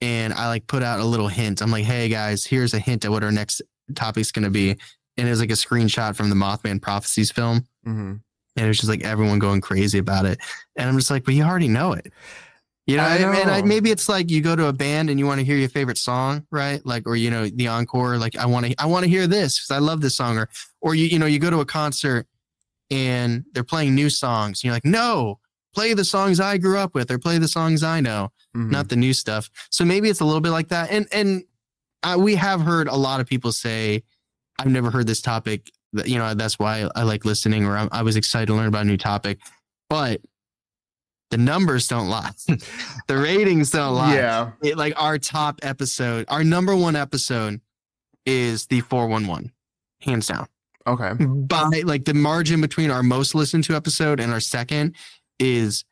and 0.00 0.32
I 0.32 0.48
like 0.48 0.66
put 0.66 0.82
out 0.82 1.00
a 1.00 1.04
little 1.04 1.28
hint. 1.28 1.60
I'm 1.60 1.70
like, 1.70 1.84
hey 1.84 2.08
guys, 2.08 2.44
here's 2.44 2.74
a 2.74 2.78
hint 2.78 3.04
at 3.04 3.10
what 3.10 3.22
our 3.22 3.32
next 3.32 3.62
topic's 3.94 4.32
going 4.32 4.44
to 4.44 4.50
be. 4.50 4.76
And 5.16 5.28
it 5.28 5.30
was 5.30 5.40
like 5.40 5.50
a 5.50 5.54
screenshot 5.54 6.16
from 6.16 6.30
the 6.30 6.34
Mothman 6.34 6.80
Prophecies 6.80 7.30
film. 7.30 7.66
Mm-hmm. 7.86 8.14
And 8.56 8.64
it 8.64 8.68
was 8.68 8.78
just 8.78 8.88
like 8.88 9.04
everyone 9.04 9.38
going 9.38 9.60
crazy 9.60 9.98
about 9.98 10.24
it. 10.24 10.38
And 10.76 10.88
I'm 10.88 10.96
just 10.96 11.10
like, 11.10 11.24
but 11.24 11.34
you 11.34 11.42
already 11.42 11.68
know 11.68 11.92
it. 11.92 12.12
You 12.86 12.96
know, 12.96 13.04
I 13.04 13.18
know. 13.18 13.32
and 13.32 13.50
I, 13.50 13.62
maybe 13.62 13.92
it's 13.92 14.08
like 14.08 14.28
you 14.28 14.40
go 14.40 14.56
to 14.56 14.66
a 14.66 14.72
band 14.72 15.08
and 15.08 15.18
you 15.18 15.26
want 15.26 15.38
to 15.38 15.44
hear 15.44 15.56
your 15.56 15.68
favorite 15.68 15.98
song, 15.98 16.44
right? 16.50 16.84
Like, 16.84 17.06
or 17.06 17.14
you 17.14 17.30
know, 17.30 17.46
the 17.46 17.68
encore. 17.68 18.18
Like, 18.18 18.36
I 18.36 18.46
want 18.46 18.66
to, 18.66 18.74
I 18.78 18.86
want 18.86 19.04
to 19.04 19.08
hear 19.08 19.28
this 19.28 19.58
because 19.58 19.70
I 19.70 19.78
love 19.78 20.00
this 20.00 20.16
song. 20.16 20.36
Or, 20.36 20.48
or 20.80 20.94
you, 20.94 21.06
you 21.06 21.18
know, 21.18 21.26
you 21.26 21.38
go 21.38 21.50
to 21.50 21.60
a 21.60 21.64
concert 21.64 22.26
and 22.90 23.44
they're 23.52 23.62
playing 23.62 23.94
new 23.94 24.10
songs. 24.10 24.58
And 24.58 24.64
you're 24.64 24.74
like, 24.74 24.84
no, 24.84 25.38
play 25.74 25.94
the 25.94 26.04
songs 26.04 26.40
I 26.40 26.58
grew 26.58 26.78
up 26.78 26.94
with, 26.94 27.10
or 27.10 27.18
play 27.18 27.38
the 27.38 27.48
songs 27.48 27.82
I 27.82 28.00
know, 28.00 28.30
mm-hmm. 28.56 28.70
not 28.70 28.88
the 28.88 28.96
new 28.96 29.12
stuff. 29.12 29.50
So 29.70 29.84
maybe 29.84 30.08
it's 30.08 30.20
a 30.20 30.24
little 30.24 30.40
bit 30.40 30.50
like 30.50 30.68
that. 30.68 30.90
And 30.90 31.06
and 31.12 31.44
uh, 32.02 32.16
we 32.18 32.34
have 32.34 32.60
heard 32.60 32.88
a 32.88 32.96
lot 32.96 33.20
of 33.20 33.26
people 33.26 33.52
say, 33.52 34.02
I've 34.58 34.70
never 34.70 34.90
heard 34.90 35.06
this 35.06 35.20
topic. 35.20 35.70
You 36.04 36.18
know, 36.18 36.34
that's 36.34 36.58
why 36.58 36.88
I 36.94 37.02
like 37.02 37.24
listening, 37.24 37.64
or 37.64 37.76
I, 37.76 37.88
I 37.92 38.02
was 38.02 38.16
excited 38.16 38.46
to 38.46 38.54
learn 38.54 38.68
about 38.68 38.82
a 38.82 38.88
new 38.88 38.96
topic. 38.96 39.38
But 39.88 40.22
the 41.32 41.38
numbers 41.38 41.88
don't 41.88 42.08
lie. 42.08 42.30
the 43.08 43.16
ratings 43.16 43.70
don't 43.70 43.94
lie. 43.94 44.14
Yeah. 44.14 44.52
It, 44.62 44.76
like 44.76 44.92
our 45.02 45.18
top 45.18 45.60
episode, 45.62 46.26
our 46.28 46.44
number 46.44 46.76
one 46.76 46.94
episode 46.94 47.60
is 48.26 48.66
the 48.66 48.82
411, 48.82 49.50
hands 50.02 50.26
down. 50.26 50.46
Okay. 50.86 51.12
By 51.24 51.82
like 51.84 52.04
the 52.04 52.14
margin 52.14 52.60
between 52.60 52.90
our 52.90 53.02
most 53.02 53.34
listened 53.34 53.64
to 53.64 53.74
episode 53.74 54.20
and 54.20 54.30
our 54.30 54.40
second 54.40 54.94
is 55.38 55.84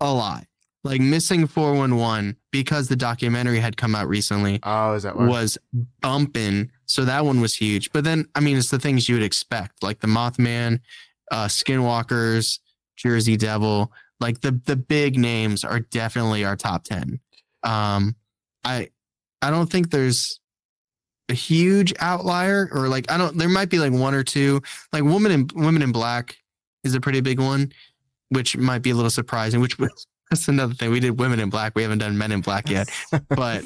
a 0.00 0.12
lot. 0.12 0.44
Like 0.82 1.00
missing 1.00 1.46
411 1.46 2.36
because 2.52 2.88
the 2.88 2.96
documentary 2.96 3.58
had 3.58 3.78
come 3.78 3.94
out 3.94 4.06
recently. 4.06 4.60
Oh, 4.64 4.92
is 4.92 5.04
that? 5.04 5.16
Was 5.16 5.56
bumping. 6.02 6.70
So 6.84 7.06
that 7.06 7.24
one 7.24 7.40
was 7.40 7.54
huge. 7.54 7.90
But 7.90 8.04
then, 8.04 8.26
I 8.34 8.40
mean, 8.40 8.58
it's 8.58 8.70
the 8.70 8.78
things 8.78 9.08
you 9.08 9.14
would 9.14 9.24
expect, 9.24 9.82
like 9.82 10.00
the 10.00 10.06
Mothman, 10.06 10.80
uh, 11.30 11.46
Skinwalkers, 11.46 12.58
Jersey 12.96 13.38
Devil 13.38 13.90
like 14.20 14.40
the 14.40 14.60
the 14.64 14.76
big 14.76 15.18
names 15.18 15.64
are 15.64 15.80
definitely 15.80 16.44
our 16.44 16.56
top 16.56 16.84
10. 16.84 17.20
Um 17.62 18.16
I 18.64 18.88
I 19.42 19.50
don't 19.50 19.70
think 19.70 19.90
there's 19.90 20.40
a 21.28 21.34
huge 21.34 21.92
outlier 22.00 22.68
or 22.72 22.88
like 22.88 23.10
I 23.10 23.18
don't 23.18 23.36
there 23.36 23.48
might 23.48 23.70
be 23.70 23.78
like 23.78 23.92
one 23.92 24.14
or 24.14 24.22
two. 24.24 24.62
Like 24.92 25.04
woman 25.04 25.32
in 25.32 25.48
women 25.54 25.82
in 25.82 25.92
black 25.92 26.36
is 26.84 26.94
a 26.94 27.00
pretty 27.00 27.20
big 27.20 27.40
one, 27.40 27.72
which 28.34 28.56
might 28.56 28.82
be 28.82 28.90
a 28.90 28.94
little 28.94 29.10
surprising, 29.10 29.60
which 29.60 29.78
was 29.78 30.06
that's 30.30 30.48
another 30.48 30.74
thing. 30.74 30.90
We 30.90 31.00
did 31.00 31.18
women 31.18 31.38
in 31.40 31.50
black. 31.50 31.74
We 31.74 31.82
haven't 31.82 31.98
done 31.98 32.16
men 32.16 32.32
in 32.32 32.40
black 32.40 32.68
yet. 32.68 32.88
but 33.28 33.64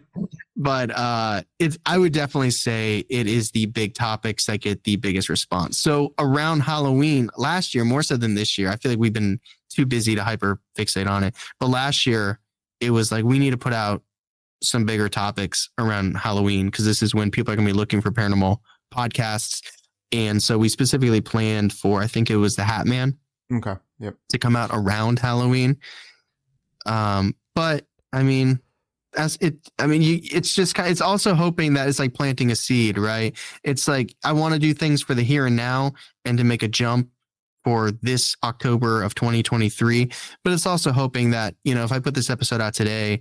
but 0.56 0.90
uh 0.90 1.42
it's 1.58 1.78
I 1.86 1.98
would 1.98 2.12
definitely 2.12 2.50
say 2.50 3.04
it 3.08 3.26
is 3.26 3.50
the 3.50 3.66
big 3.66 3.94
topics 3.94 4.46
that 4.46 4.60
get 4.60 4.84
the 4.84 4.96
biggest 4.96 5.28
response. 5.28 5.78
So 5.78 6.14
around 6.18 6.60
Halloween 6.60 7.30
last 7.36 7.74
year, 7.74 7.84
more 7.84 8.02
so 8.02 8.16
than 8.16 8.34
this 8.34 8.58
year, 8.58 8.70
I 8.70 8.76
feel 8.76 8.92
like 8.92 8.98
we've 8.98 9.12
been 9.12 9.40
too 9.68 9.86
busy 9.86 10.14
to 10.14 10.24
hyper 10.24 10.60
fixate 10.76 11.08
on 11.08 11.24
it. 11.24 11.34
But 11.60 11.68
last 11.68 12.06
year, 12.06 12.40
it 12.80 12.90
was 12.90 13.12
like 13.12 13.24
we 13.24 13.38
need 13.38 13.50
to 13.50 13.58
put 13.58 13.72
out 13.72 14.02
some 14.62 14.84
bigger 14.84 15.08
topics 15.08 15.70
around 15.78 16.16
Halloween 16.16 16.66
because 16.66 16.84
this 16.84 17.02
is 17.02 17.14
when 17.14 17.30
people 17.30 17.52
are 17.52 17.56
going 17.56 17.66
to 17.66 17.72
be 17.72 17.76
looking 17.78 18.00
for 18.00 18.10
paranormal 18.10 18.58
podcasts. 18.92 19.62
And 20.10 20.42
so 20.42 20.58
we 20.58 20.68
specifically 20.68 21.20
planned 21.20 21.72
for, 21.72 22.02
I 22.02 22.06
think 22.06 22.30
it 22.30 22.36
was 22.36 22.56
the 22.56 22.64
Hat 22.64 22.86
Man. 22.86 23.16
Okay. 23.52 23.74
Yep. 24.00 24.14
To 24.30 24.38
come 24.38 24.56
out 24.56 24.70
around 24.72 25.18
Halloween. 25.18 25.78
Um, 26.86 27.34
but 27.54 27.86
I 28.12 28.22
mean, 28.22 28.60
as 29.16 29.36
it, 29.40 29.56
I 29.78 29.86
mean, 29.86 30.02
you, 30.02 30.20
it's 30.22 30.54
just 30.54 30.74
kind. 30.74 30.90
It's 30.90 31.00
also 31.00 31.34
hoping 31.34 31.74
that 31.74 31.88
it's 31.88 31.98
like 31.98 32.14
planting 32.14 32.50
a 32.50 32.56
seed, 32.56 32.98
right? 32.98 33.36
It's 33.64 33.88
like 33.88 34.14
I 34.24 34.32
want 34.32 34.54
to 34.54 34.60
do 34.60 34.72
things 34.74 35.02
for 35.02 35.14
the 35.14 35.22
here 35.22 35.46
and 35.46 35.56
now, 35.56 35.92
and 36.24 36.38
to 36.38 36.44
make 36.44 36.62
a 36.62 36.68
jump 36.68 37.08
for 37.64 37.90
this 37.90 38.36
October 38.44 39.02
of 39.02 39.14
2023. 39.14 40.10
But 40.44 40.52
it's 40.52 40.66
also 40.66 40.92
hoping 40.92 41.30
that, 41.30 41.54
you 41.64 41.74
know, 41.74 41.84
if 41.84 41.92
I 41.92 41.98
put 41.98 42.14
this 42.14 42.30
episode 42.30 42.60
out 42.60 42.74
today, 42.74 43.20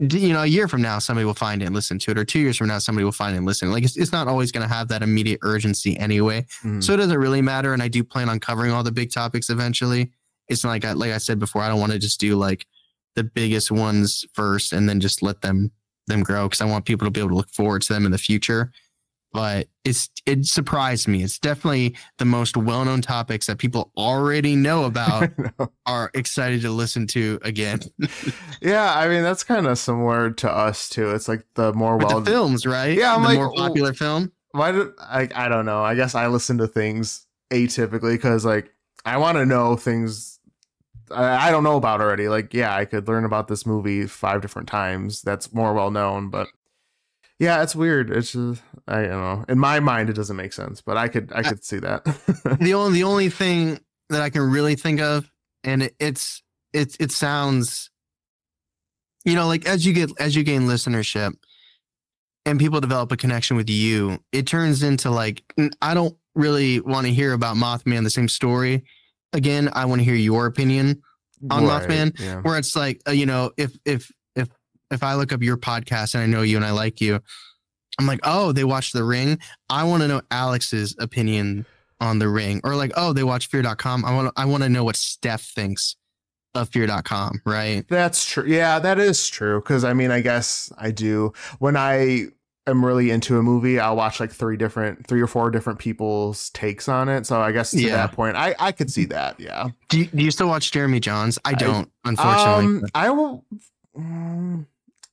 you 0.00 0.32
know, 0.32 0.42
a 0.42 0.46
year 0.46 0.66
from 0.66 0.80
now, 0.80 0.98
somebody 0.98 1.26
will 1.26 1.34
find 1.34 1.62
it 1.62 1.66
and 1.66 1.74
listen 1.74 1.98
to 1.98 2.10
it, 2.10 2.18
or 2.18 2.24
two 2.24 2.38
years 2.38 2.56
from 2.56 2.68
now, 2.68 2.78
somebody 2.78 3.04
will 3.04 3.12
find 3.12 3.34
it 3.34 3.38
and 3.38 3.46
listen. 3.46 3.70
Like 3.70 3.84
it's, 3.84 3.98
it's 3.98 4.12
not 4.12 4.28
always 4.28 4.50
going 4.50 4.66
to 4.66 4.74
have 4.74 4.88
that 4.88 5.02
immediate 5.02 5.40
urgency 5.42 5.98
anyway. 5.98 6.46
Mm. 6.64 6.82
So 6.82 6.94
it 6.94 6.96
doesn't 6.96 7.18
really 7.18 7.42
matter. 7.42 7.74
And 7.74 7.82
I 7.82 7.88
do 7.88 8.02
plan 8.02 8.30
on 8.30 8.40
covering 8.40 8.72
all 8.72 8.82
the 8.82 8.92
big 8.92 9.12
topics 9.12 9.50
eventually. 9.50 10.10
It's 10.48 10.64
like 10.64 10.84
I, 10.84 10.92
like 10.92 11.12
I 11.12 11.18
said 11.18 11.38
before, 11.38 11.62
I 11.62 11.68
don't 11.68 11.80
want 11.80 11.92
to 11.92 11.98
just 11.98 12.18
do 12.18 12.36
like 12.36 12.66
the 13.14 13.24
biggest 13.24 13.70
ones 13.70 14.24
first 14.32 14.72
and 14.72 14.88
then 14.88 15.00
just 15.00 15.22
let 15.22 15.42
them 15.42 15.70
them 16.06 16.22
grow 16.22 16.46
because 16.48 16.60
I 16.60 16.64
want 16.64 16.86
people 16.86 17.06
to 17.06 17.10
be 17.10 17.20
able 17.20 17.30
to 17.30 17.36
look 17.36 17.50
forward 17.50 17.82
to 17.82 17.92
them 17.92 18.04
in 18.04 18.10
the 18.10 18.18
future 18.18 18.72
but 19.32 19.68
it's 19.84 20.10
it 20.26 20.46
surprised 20.46 21.08
me. 21.08 21.22
It's 21.22 21.38
definitely 21.38 21.96
the 22.18 22.24
most 22.24 22.56
well-known 22.56 23.02
topics 23.02 23.46
that 23.46 23.58
people 23.58 23.92
already 23.96 24.56
know 24.56 24.84
about 24.90 25.30
know. 25.38 25.72
are 25.86 26.10
excited 26.14 26.62
to 26.62 26.70
listen 26.70 27.06
to 27.08 27.38
again. 27.42 27.80
yeah, 28.60 28.94
I 28.96 29.08
mean 29.08 29.22
that's 29.22 29.44
kind 29.44 29.66
of 29.66 29.78
similar 29.78 30.30
to 30.30 30.50
us 30.50 30.88
too. 30.88 31.10
It's 31.10 31.28
like 31.28 31.44
the 31.54 31.72
more 31.72 31.96
well 31.96 32.10
known 32.10 32.24
films, 32.24 32.66
right? 32.66 32.96
Yeah, 32.96 33.14
I'm 33.14 33.22
the 33.22 33.28
like 33.28 33.38
more 33.38 33.52
popular 33.52 33.94
film. 33.94 34.32
Why 34.52 34.72
did 34.72 34.88
I? 34.98 35.28
I 35.34 35.48
don't 35.48 35.66
know. 35.66 35.82
I 35.82 35.94
guess 35.94 36.14
I 36.14 36.26
listen 36.26 36.58
to 36.58 36.66
things 36.66 37.26
atypically 37.50 38.14
because 38.14 38.44
like 38.44 38.72
I 39.04 39.16
want 39.16 39.38
to 39.38 39.46
know 39.46 39.76
things 39.76 40.40
I 41.12 41.50
don't 41.50 41.64
know 41.64 41.76
about 41.76 42.00
already. 42.00 42.28
Like, 42.28 42.54
yeah, 42.54 42.74
I 42.74 42.84
could 42.84 43.08
learn 43.08 43.24
about 43.24 43.48
this 43.48 43.66
movie 43.66 44.06
five 44.06 44.42
different 44.42 44.68
times. 44.68 45.22
That's 45.22 45.52
more 45.52 45.72
well 45.74 45.90
known, 45.90 46.30
but 46.30 46.48
yeah, 47.40 47.62
it's 47.62 47.74
weird. 47.74 48.10
It's 48.10 48.32
just 48.32 48.62
I 48.86 49.00
don't 49.02 49.10
know. 49.10 49.44
In 49.48 49.58
my 49.58 49.80
mind, 49.80 50.10
it 50.10 50.12
doesn't 50.12 50.36
make 50.36 50.52
sense, 50.52 50.82
but 50.82 50.98
I 50.98 51.08
could 51.08 51.32
I 51.34 51.42
could 51.42 51.58
I, 51.58 51.62
see 51.62 51.78
that. 51.78 52.04
the 52.60 52.74
only 52.74 52.92
the 52.92 53.04
only 53.04 53.30
thing 53.30 53.80
that 54.10 54.20
I 54.20 54.28
can 54.28 54.42
really 54.42 54.76
think 54.76 55.00
of, 55.00 55.28
and 55.64 55.84
it, 55.84 55.96
it's 55.98 56.42
it 56.74 56.96
it 57.00 57.12
sounds, 57.12 57.90
you 59.24 59.34
know, 59.34 59.46
like 59.46 59.66
as 59.66 59.86
you 59.86 59.94
get 59.94 60.10
as 60.20 60.36
you 60.36 60.44
gain 60.44 60.62
listenership, 60.62 61.32
and 62.44 62.60
people 62.60 62.78
develop 62.78 63.10
a 63.10 63.16
connection 63.16 63.56
with 63.56 63.70
you, 63.70 64.22
it 64.32 64.46
turns 64.46 64.82
into 64.82 65.10
like 65.10 65.42
I 65.80 65.94
don't 65.94 66.16
really 66.34 66.80
want 66.80 67.06
to 67.06 67.12
hear 67.12 67.32
about 67.32 67.56
Mothman 67.56 68.04
the 68.04 68.10
same 68.10 68.28
story 68.28 68.84
again. 69.32 69.70
I 69.72 69.86
want 69.86 70.00
to 70.00 70.04
hear 70.04 70.14
your 70.14 70.44
opinion 70.44 71.00
on 71.50 71.64
right, 71.64 71.88
Mothman, 71.88 72.20
yeah. 72.20 72.42
where 72.42 72.58
it's 72.58 72.76
like 72.76 73.00
uh, 73.08 73.12
you 73.12 73.24
know 73.24 73.50
if 73.56 73.74
if 73.86 74.12
if 74.90 75.02
I 75.02 75.14
look 75.14 75.32
up 75.32 75.42
your 75.42 75.56
podcast 75.56 76.14
and 76.14 76.22
I 76.22 76.26
know 76.26 76.42
you 76.42 76.56
and 76.56 76.64
I 76.64 76.70
like 76.70 77.00
you, 77.00 77.20
I'm 77.98 78.06
like, 78.06 78.20
oh, 78.22 78.52
they 78.52 78.64
watched 78.64 78.92
The 78.92 79.04
Ring. 79.04 79.38
I 79.68 79.84
want 79.84 80.02
to 80.02 80.08
know 80.08 80.22
Alex's 80.30 80.96
opinion 80.98 81.66
on 82.00 82.18
The 82.18 82.28
Ring, 82.28 82.60
or 82.64 82.74
like, 82.76 82.92
oh, 82.96 83.12
they 83.12 83.24
watch 83.24 83.48
Fear.com. 83.48 84.04
I 84.04 84.14
want 84.14 84.32
I 84.36 84.44
want 84.46 84.62
to 84.62 84.68
know 84.68 84.84
what 84.84 84.96
Steph 84.96 85.42
thinks 85.42 85.96
of 86.54 86.68
Fear.com. 86.70 87.42
Right? 87.44 87.86
That's 87.88 88.24
true. 88.24 88.44
Yeah, 88.46 88.78
that 88.78 88.98
is 88.98 89.28
true. 89.28 89.60
Because 89.60 89.84
I 89.84 89.92
mean, 89.92 90.10
I 90.10 90.20
guess 90.20 90.72
I 90.78 90.90
do 90.90 91.32
when 91.58 91.76
I 91.76 92.26
am 92.66 92.84
really 92.84 93.10
into 93.10 93.38
a 93.38 93.42
movie, 93.42 93.78
I'll 93.78 93.96
watch 93.96 94.20
like 94.20 94.32
three 94.32 94.56
different, 94.56 95.06
three 95.06 95.20
or 95.20 95.26
four 95.26 95.50
different 95.50 95.78
people's 95.78 96.50
takes 96.50 96.88
on 96.88 97.08
it. 97.08 97.26
So 97.26 97.40
I 97.40 97.52
guess 97.52 97.72
to 97.72 97.80
yeah. 97.80 97.96
that 97.96 98.12
point, 98.12 98.36
I 98.36 98.54
I 98.58 98.72
could 98.72 98.90
see 98.90 99.04
that. 99.06 99.38
Yeah. 99.38 99.68
Do 99.88 99.98
you, 99.98 100.06
do 100.06 100.24
you 100.24 100.30
still 100.30 100.48
watch 100.48 100.72
Jeremy 100.72 101.00
Jahns? 101.00 101.38
I 101.44 101.52
don't, 101.52 101.90
I, 102.04 102.08
unfortunately. 102.10 102.64
Um, 102.64 102.84
I 102.94 103.10
will. 103.10 103.44
Mm, 103.98 104.66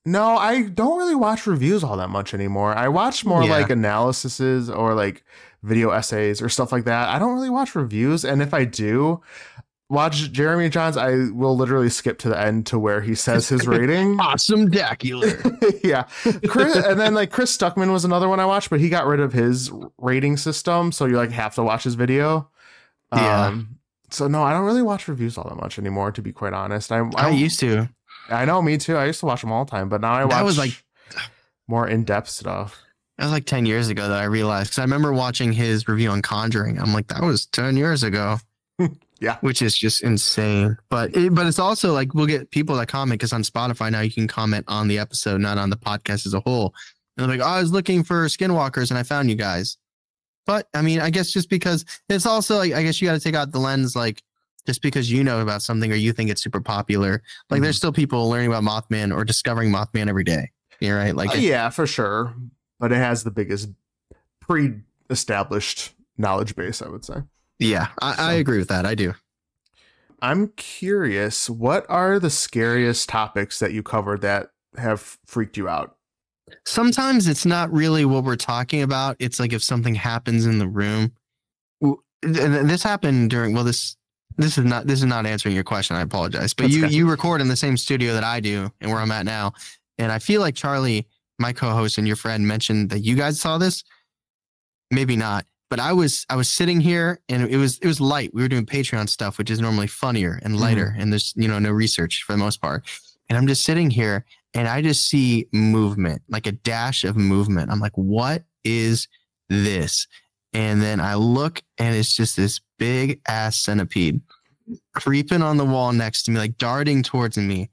no, 0.04 0.36
I 0.36 0.62
don't 0.62 0.98
really 0.98 1.14
watch 1.14 1.46
reviews 1.46 1.84
all 1.84 1.96
that 1.96 2.10
much 2.10 2.32
anymore. 2.34 2.74
I 2.74 2.88
watch 2.88 3.24
more 3.24 3.44
yeah. 3.44 3.50
like 3.50 3.70
analyses 3.70 4.70
or 4.70 4.94
like 4.94 5.24
video 5.62 5.90
essays 5.90 6.40
or 6.40 6.48
stuff 6.48 6.72
like 6.72 6.84
that. 6.84 7.08
I 7.08 7.18
don't 7.18 7.34
really 7.34 7.50
watch 7.50 7.74
reviews, 7.74 8.24
and 8.24 8.40
if 8.40 8.54
I 8.54 8.64
do, 8.64 9.20
watch 9.90 10.30
Jeremy 10.32 10.70
Jahns, 10.70 10.96
I 10.96 11.32
will 11.32 11.56
literally 11.56 11.88
skip 11.88 12.18
to 12.20 12.28
the 12.28 12.38
end 12.38 12.66
to 12.66 12.78
where 12.78 13.00
he 13.00 13.14
says 13.14 13.48
his 13.48 13.66
rating. 13.66 14.18
awesometacular. 14.18 15.80
yeah. 15.84 16.04
Chris, 16.48 16.76
and 16.76 16.98
then 16.98 17.14
like 17.14 17.30
Chris 17.30 17.56
Stuckman 17.56 17.92
was 17.92 18.04
another 18.04 18.28
one 18.28 18.40
I 18.40 18.46
watched, 18.46 18.70
but 18.70 18.80
he 18.80 18.88
got 18.88 19.06
rid 19.06 19.20
of 19.20 19.32
his 19.32 19.70
rating 19.98 20.36
system. 20.36 20.92
So 20.92 21.06
you 21.06 21.16
like 21.16 21.30
have 21.32 21.54
to 21.56 21.62
watch 21.62 21.84
his 21.84 21.94
video. 21.94 22.50
Yeah. 23.14 23.46
Um, 23.46 23.78
so 24.10 24.28
no, 24.28 24.42
I 24.42 24.52
don't 24.52 24.64
really 24.64 24.82
watch 24.82 25.08
reviews 25.08 25.36
all 25.36 25.48
that 25.48 25.56
much 25.56 25.78
anymore, 25.78 26.12
to 26.12 26.22
be 26.22 26.32
quite 26.32 26.52
honest. 26.52 26.92
I, 26.92 27.00
I, 27.16 27.28
I 27.28 27.30
used 27.30 27.60
to. 27.60 27.88
I 28.28 28.44
know, 28.44 28.60
me 28.62 28.78
too. 28.78 28.96
I 28.96 29.06
used 29.06 29.20
to 29.20 29.26
watch 29.26 29.40
them 29.40 29.52
all 29.52 29.64
the 29.64 29.70
time, 29.70 29.88
but 29.88 30.00
now 30.00 30.12
I 30.12 30.24
watch 30.24 30.32
that 30.34 30.44
was 30.44 30.58
like 30.58 30.82
more 31.66 31.88
in 31.88 32.04
depth 32.04 32.28
stuff. 32.28 32.82
That 33.16 33.24
was 33.24 33.32
like 33.32 33.46
10 33.46 33.66
years 33.66 33.88
ago 33.88 34.08
that 34.08 34.18
I 34.18 34.24
realized 34.24 34.70
because 34.70 34.78
I 34.78 34.82
remember 34.82 35.12
watching 35.12 35.52
his 35.52 35.88
review 35.88 36.10
on 36.10 36.22
Conjuring. 36.22 36.78
I'm 36.78 36.92
like, 36.92 37.08
that 37.08 37.22
was 37.22 37.46
10 37.46 37.76
years 37.76 38.02
ago. 38.02 38.38
Yeah, 39.20 39.38
which 39.40 39.62
is 39.62 39.76
just 39.76 40.04
insane. 40.04 40.76
But 40.90 41.16
it, 41.16 41.34
but 41.34 41.46
it's 41.46 41.58
also 41.58 41.92
like 41.92 42.14
we'll 42.14 42.26
get 42.26 42.52
people 42.52 42.76
that 42.76 42.86
comment 42.86 43.18
because 43.18 43.32
on 43.32 43.42
Spotify 43.42 43.90
now 43.90 44.00
you 44.00 44.12
can 44.12 44.28
comment 44.28 44.64
on 44.68 44.86
the 44.86 45.00
episode, 45.00 45.40
not 45.40 45.58
on 45.58 45.70
the 45.70 45.76
podcast 45.76 46.24
as 46.24 46.34
a 46.34 46.40
whole. 46.40 46.72
And 47.16 47.28
they're 47.28 47.36
like, 47.36 47.44
oh, 47.44 47.50
I 47.50 47.60
was 47.60 47.72
looking 47.72 48.04
for 48.04 48.26
skinwalkers 48.26 48.90
and 48.90 48.98
I 48.98 49.02
found 49.02 49.28
you 49.28 49.34
guys. 49.34 49.76
But 50.46 50.68
I 50.72 50.82
mean, 50.82 51.00
I 51.00 51.10
guess 51.10 51.32
just 51.32 51.50
because 51.50 51.84
it's 52.08 52.26
also 52.26 52.58
like 52.58 52.72
I 52.72 52.84
guess 52.84 53.02
you 53.02 53.08
got 53.08 53.14
to 53.14 53.20
take 53.20 53.34
out 53.34 53.50
the 53.50 53.58
lens 53.58 53.96
like 53.96 54.22
just 54.68 54.82
because 54.82 55.10
you 55.10 55.24
know 55.24 55.40
about 55.40 55.62
something 55.62 55.90
or 55.90 55.94
you 55.94 56.12
think 56.12 56.28
it's 56.28 56.42
super 56.42 56.60
popular. 56.60 57.22
Like 57.48 57.56
mm-hmm. 57.56 57.64
there's 57.64 57.78
still 57.78 57.90
people 57.90 58.28
learning 58.28 58.48
about 58.52 58.62
Mothman 58.62 59.16
or 59.16 59.24
discovering 59.24 59.72
Mothman 59.72 60.08
every 60.08 60.24
day. 60.24 60.50
You're 60.78 60.98
right. 60.98 61.16
Like 61.16 61.30
uh, 61.30 61.38
yeah, 61.38 61.70
for 61.70 61.86
sure. 61.86 62.34
But 62.78 62.92
it 62.92 62.96
has 62.96 63.24
the 63.24 63.30
biggest 63.30 63.70
pre-established 64.40 65.94
knowledge 66.18 66.54
base, 66.54 66.82
I 66.82 66.88
would 66.88 67.02
say. 67.02 67.22
Yeah, 67.58 67.88
I, 68.02 68.14
so, 68.14 68.22
I 68.22 68.32
agree 68.34 68.58
with 68.58 68.68
that. 68.68 68.84
I 68.84 68.94
do. 68.94 69.14
I'm 70.20 70.48
curious, 70.48 71.48
what 71.48 71.86
are 71.88 72.18
the 72.18 72.28
scariest 72.28 73.08
topics 73.08 73.58
that 73.60 73.72
you 73.72 73.82
covered 73.82 74.20
that 74.20 74.50
have 74.76 75.16
freaked 75.24 75.56
you 75.56 75.66
out? 75.66 75.96
Sometimes 76.66 77.26
it's 77.26 77.46
not 77.46 77.72
really 77.72 78.04
what 78.04 78.22
we're 78.22 78.36
talking 78.36 78.82
about. 78.82 79.16
It's 79.18 79.40
like 79.40 79.54
if 79.54 79.62
something 79.62 79.94
happens 79.94 80.44
in 80.44 80.58
the 80.58 80.68
room. 80.68 81.14
This 82.20 82.82
happened 82.82 83.30
during 83.30 83.54
well 83.54 83.64
this 83.64 83.96
this 84.38 84.56
is 84.58 84.64
not 84.64 84.86
this 84.86 85.00
is 85.00 85.06
not 85.06 85.26
answering 85.26 85.54
your 85.54 85.64
question. 85.64 85.96
I 85.96 86.00
apologize. 86.00 86.54
But 86.54 86.64
That's 86.64 86.74
you 86.74 86.86
you 86.86 87.10
record 87.10 87.40
in 87.40 87.48
the 87.48 87.56
same 87.56 87.76
studio 87.76 88.14
that 88.14 88.24
I 88.24 88.40
do 88.40 88.70
and 88.80 88.90
where 88.90 89.00
I'm 89.00 89.12
at 89.12 89.26
now. 89.26 89.52
And 89.98 90.10
I 90.10 90.18
feel 90.18 90.40
like 90.40 90.54
Charlie, 90.54 91.06
my 91.38 91.52
co-host 91.52 91.98
and 91.98 92.06
your 92.06 92.16
friend 92.16 92.46
mentioned 92.46 92.90
that 92.90 93.00
you 93.00 93.16
guys 93.16 93.40
saw 93.40 93.58
this. 93.58 93.84
Maybe 94.90 95.16
not 95.16 95.44
but 95.70 95.80
I 95.80 95.92
was 95.92 96.24
I 96.28 96.36
was 96.36 96.48
sitting 96.48 96.80
here 96.80 97.20
and 97.28 97.42
it 97.48 97.56
was 97.56 97.78
it 97.78 97.86
was 97.86 98.00
light. 98.00 98.32
We 98.32 98.42
were 98.42 98.48
doing 98.48 98.66
Patreon 98.66 99.08
stuff, 99.08 99.38
which 99.38 99.50
is 99.50 99.60
normally 99.60 99.86
funnier 99.86 100.40
and 100.42 100.54
mm-hmm. 100.54 100.62
lighter, 100.62 100.86
mm-hmm. 100.86 101.00
and 101.00 101.12
there's 101.12 101.34
you 101.36 101.48
know 101.48 101.58
no 101.58 101.70
research 101.70 102.22
for 102.26 102.32
the 102.32 102.38
most 102.38 102.60
part. 102.60 102.84
And 103.28 103.36
I'm 103.36 103.46
just 103.46 103.64
sitting 103.64 103.90
here 103.90 104.24
and 104.54 104.66
I 104.66 104.80
just 104.80 105.06
see 105.06 105.46
movement, 105.52 106.22
like 106.28 106.46
a 106.46 106.52
dash 106.52 107.04
of 107.04 107.16
movement. 107.16 107.70
I'm 107.70 107.80
like, 107.80 107.96
what 107.96 108.44
is 108.64 109.06
this? 109.50 110.06
And 110.54 110.80
then 110.80 110.98
I 111.00 111.14
look 111.14 111.62
and 111.76 111.94
it's 111.94 112.16
just 112.16 112.36
this 112.36 112.60
big 112.78 113.20
ass 113.28 113.58
centipede 113.58 114.22
creeping 114.94 115.42
on 115.42 115.56
the 115.56 115.64
wall 115.64 115.92
next 115.92 116.24
to 116.24 116.30
me, 116.30 116.38
like 116.38 116.58
darting 116.58 117.02
towards 117.02 117.36
me. 117.36 117.70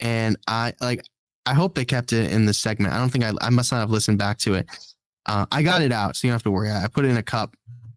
And 0.00 0.36
I 0.46 0.74
like 0.80 1.04
I 1.46 1.54
hope 1.54 1.74
they 1.74 1.84
kept 1.84 2.12
it 2.12 2.32
in 2.32 2.46
the 2.46 2.54
segment. 2.54 2.94
I 2.94 2.98
don't 2.98 3.10
think 3.10 3.24
I 3.24 3.32
I 3.40 3.50
must 3.50 3.72
not 3.72 3.80
have 3.80 3.90
listened 3.90 4.18
back 4.18 4.38
to 4.38 4.54
it 4.54 4.68
uh, 5.26 5.46
I 5.50 5.62
got 5.62 5.82
it 5.82 5.92
out, 5.92 6.16
so 6.16 6.26
you 6.26 6.30
don't 6.30 6.36
have 6.36 6.42
to 6.44 6.50
worry. 6.50 6.70
I 6.70 6.86
put 6.88 7.04
it 7.04 7.08
in 7.08 7.16
a 7.16 7.22
cup 7.22 7.56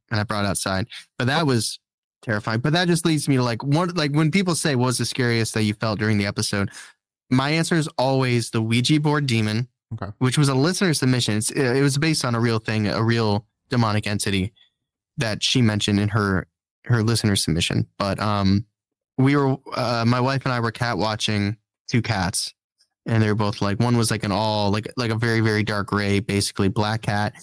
and 0.09 0.19
I 0.19 0.23
brought 0.23 0.45
it 0.45 0.47
outside. 0.47 0.87
But 1.17 1.27
that 1.27 1.45
was 1.45 1.79
terrifying. 2.21 2.61
But 2.61 2.73
that 2.73 2.87
just 2.87 3.05
leads 3.05 3.27
me 3.27 3.35
to 3.37 3.43
like 3.43 3.63
one 3.63 3.89
like 3.95 4.11
when 4.11 4.31
people 4.31 4.55
say 4.55 4.75
what 4.75 4.87
was 4.87 4.97
the 4.97 5.05
scariest 5.05 5.53
that 5.53 5.63
you 5.63 5.73
felt 5.73 5.99
during 5.99 6.17
the 6.17 6.25
episode, 6.25 6.71
my 7.29 7.49
answer 7.49 7.75
is 7.75 7.89
always 7.97 8.51
the 8.51 8.61
Ouija 8.61 8.99
board 8.99 9.27
demon, 9.27 9.67
okay. 9.93 10.11
which 10.19 10.37
was 10.37 10.49
a 10.49 10.55
listener 10.55 10.93
submission. 10.93 11.37
It's, 11.37 11.51
it 11.51 11.81
was 11.81 11.97
based 11.97 12.23
on 12.23 12.35
a 12.35 12.39
real 12.39 12.59
thing, 12.59 12.87
a 12.87 13.03
real 13.03 13.45
demonic 13.69 14.07
entity 14.07 14.53
that 15.17 15.43
she 15.43 15.61
mentioned 15.61 15.99
in 15.99 16.09
her 16.09 16.47
her 16.87 17.03
listener 17.03 17.35
submission. 17.35 17.87
But 17.97 18.19
um, 18.19 18.65
we 19.17 19.35
were 19.35 19.57
uh, 19.75 20.05
my 20.05 20.21
wife 20.21 20.45
and 20.45 20.53
I 20.53 20.59
were 20.59 20.71
cat 20.71 20.97
watching 20.97 21.57
two 21.87 22.01
cats 22.01 22.53
and 23.07 23.23
they're 23.23 23.35
both 23.35 23.61
like 23.61 23.79
one 23.79 23.97
was 23.97 24.11
like 24.11 24.23
an 24.23 24.31
all 24.31 24.69
like 24.69 24.87
like 24.97 25.11
a 25.11 25.15
very 25.15 25.39
very 25.39 25.63
dark 25.63 25.87
gray 25.87 26.19
basically 26.19 26.67
black 26.67 27.01
cat 27.01 27.33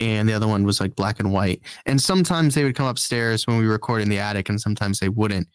and 0.00 0.28
the 0.28 0.32
other 0.32 0.48
one 0.48 0.64
was 0.64 0.80
like 0.80 0.96
black 0.96 1.20
and 1.20 1.32
white. 1.32 1.62
And 1.86 2.00
sometimes 2.00 2.54
they 2.54 2.64
would 2.64 2.74
come 2.74 2.86
upstairs 2.86 3.46
when 3.46 3.58
we 3.58 3.66
record 3.66 4.02
in 4.02 4.08
the 4.08 4.18
attic 4.18 4.48
and 4.48 4.60
sometimes 4.60 4.98
they 4.98 5.08
wouldn't. 5.08 5.46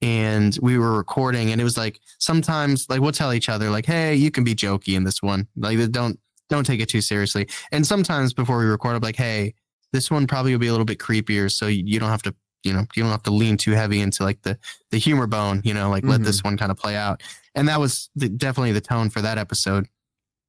And 0.00 0.58
we 0.62 0.78
were 0.78 0.96
recording 0.96 1.52
and 1.52 1.60
it 1.60 1.64
was 1.64 1.76
like 1.76 2.00
sometimes 2.18 2.88
like 2.88 3.00
we'll 3.00 3.12
tell 3.12 3.34
each 3.34 3.50
other 3.50 3.70
like 3.70 3.86
hey 3.86 4.14
you 4.14 4.30
can 4.30 4.44
be 4.44 4.54
jokey 4.54 4.96
in 4.96 5.04
this 5.04 5.22
one. 5.22 5.46
Like 5.56 5.78
don't 5.92 6.18
don't 6.48 6.64
take 6.64 6.80
it 6.80 6.88
too 6.88 7.02
seriously. 7.02 7.46
And 7.70 7.86
sometimes 7.86 8.32
before 8.32 8.58
we 8.58 8.64
record 8.64 8.96
i'm 8.96 9.02
like 9.02 9.16
hey 9.16 9.54
this 9.92 10.10
one 10.10 10.26
probably 10.26 10.52
will 10.52 10.58
be 10.58 10.68
a 10.68 10.72
little 10.72 10.86
bit 10.86 10.98
creepier 10.98 11.52
so 11.52 11.66
you 11.66 12.00
don't 12.00 12.08
have 12.08 12.22
to 12.22 12.34
you 12.64 12.72
know 12.72 12.84
you 12.94 13.02
don't 13.02 13.12
have 13.12 13.22
to 13.22 13.30
lean 13.30 13.56
too 13.56 13.72
heavy 13.72 14.00
into 14.00 14.22
like 14.22 14.42
the 14.42 14.58
the 14.90 14.98
humor 14.98 15.26
bone 15.26 15.60
you 15.64 15.74
know 15.74 15.90
like 15.90 16.02
mm-hmm. 16.02 16.12
let 16.12 16.22
this 16.22 16.42
one 16.42 16.56
kind 16.56 16.70
of 16.70 16.76
play 16.76 16.96
out 16.96 17.22
and 17.54 17.68
that 17.68 17.80
was 17.80 18.10
the, 18.14 18.28
definitely 18.28 18.72
the 18.72 18.80
tone 18.80 19.10
for 19.10 19.20
that 19.20 19.38
episode 19.38 19.86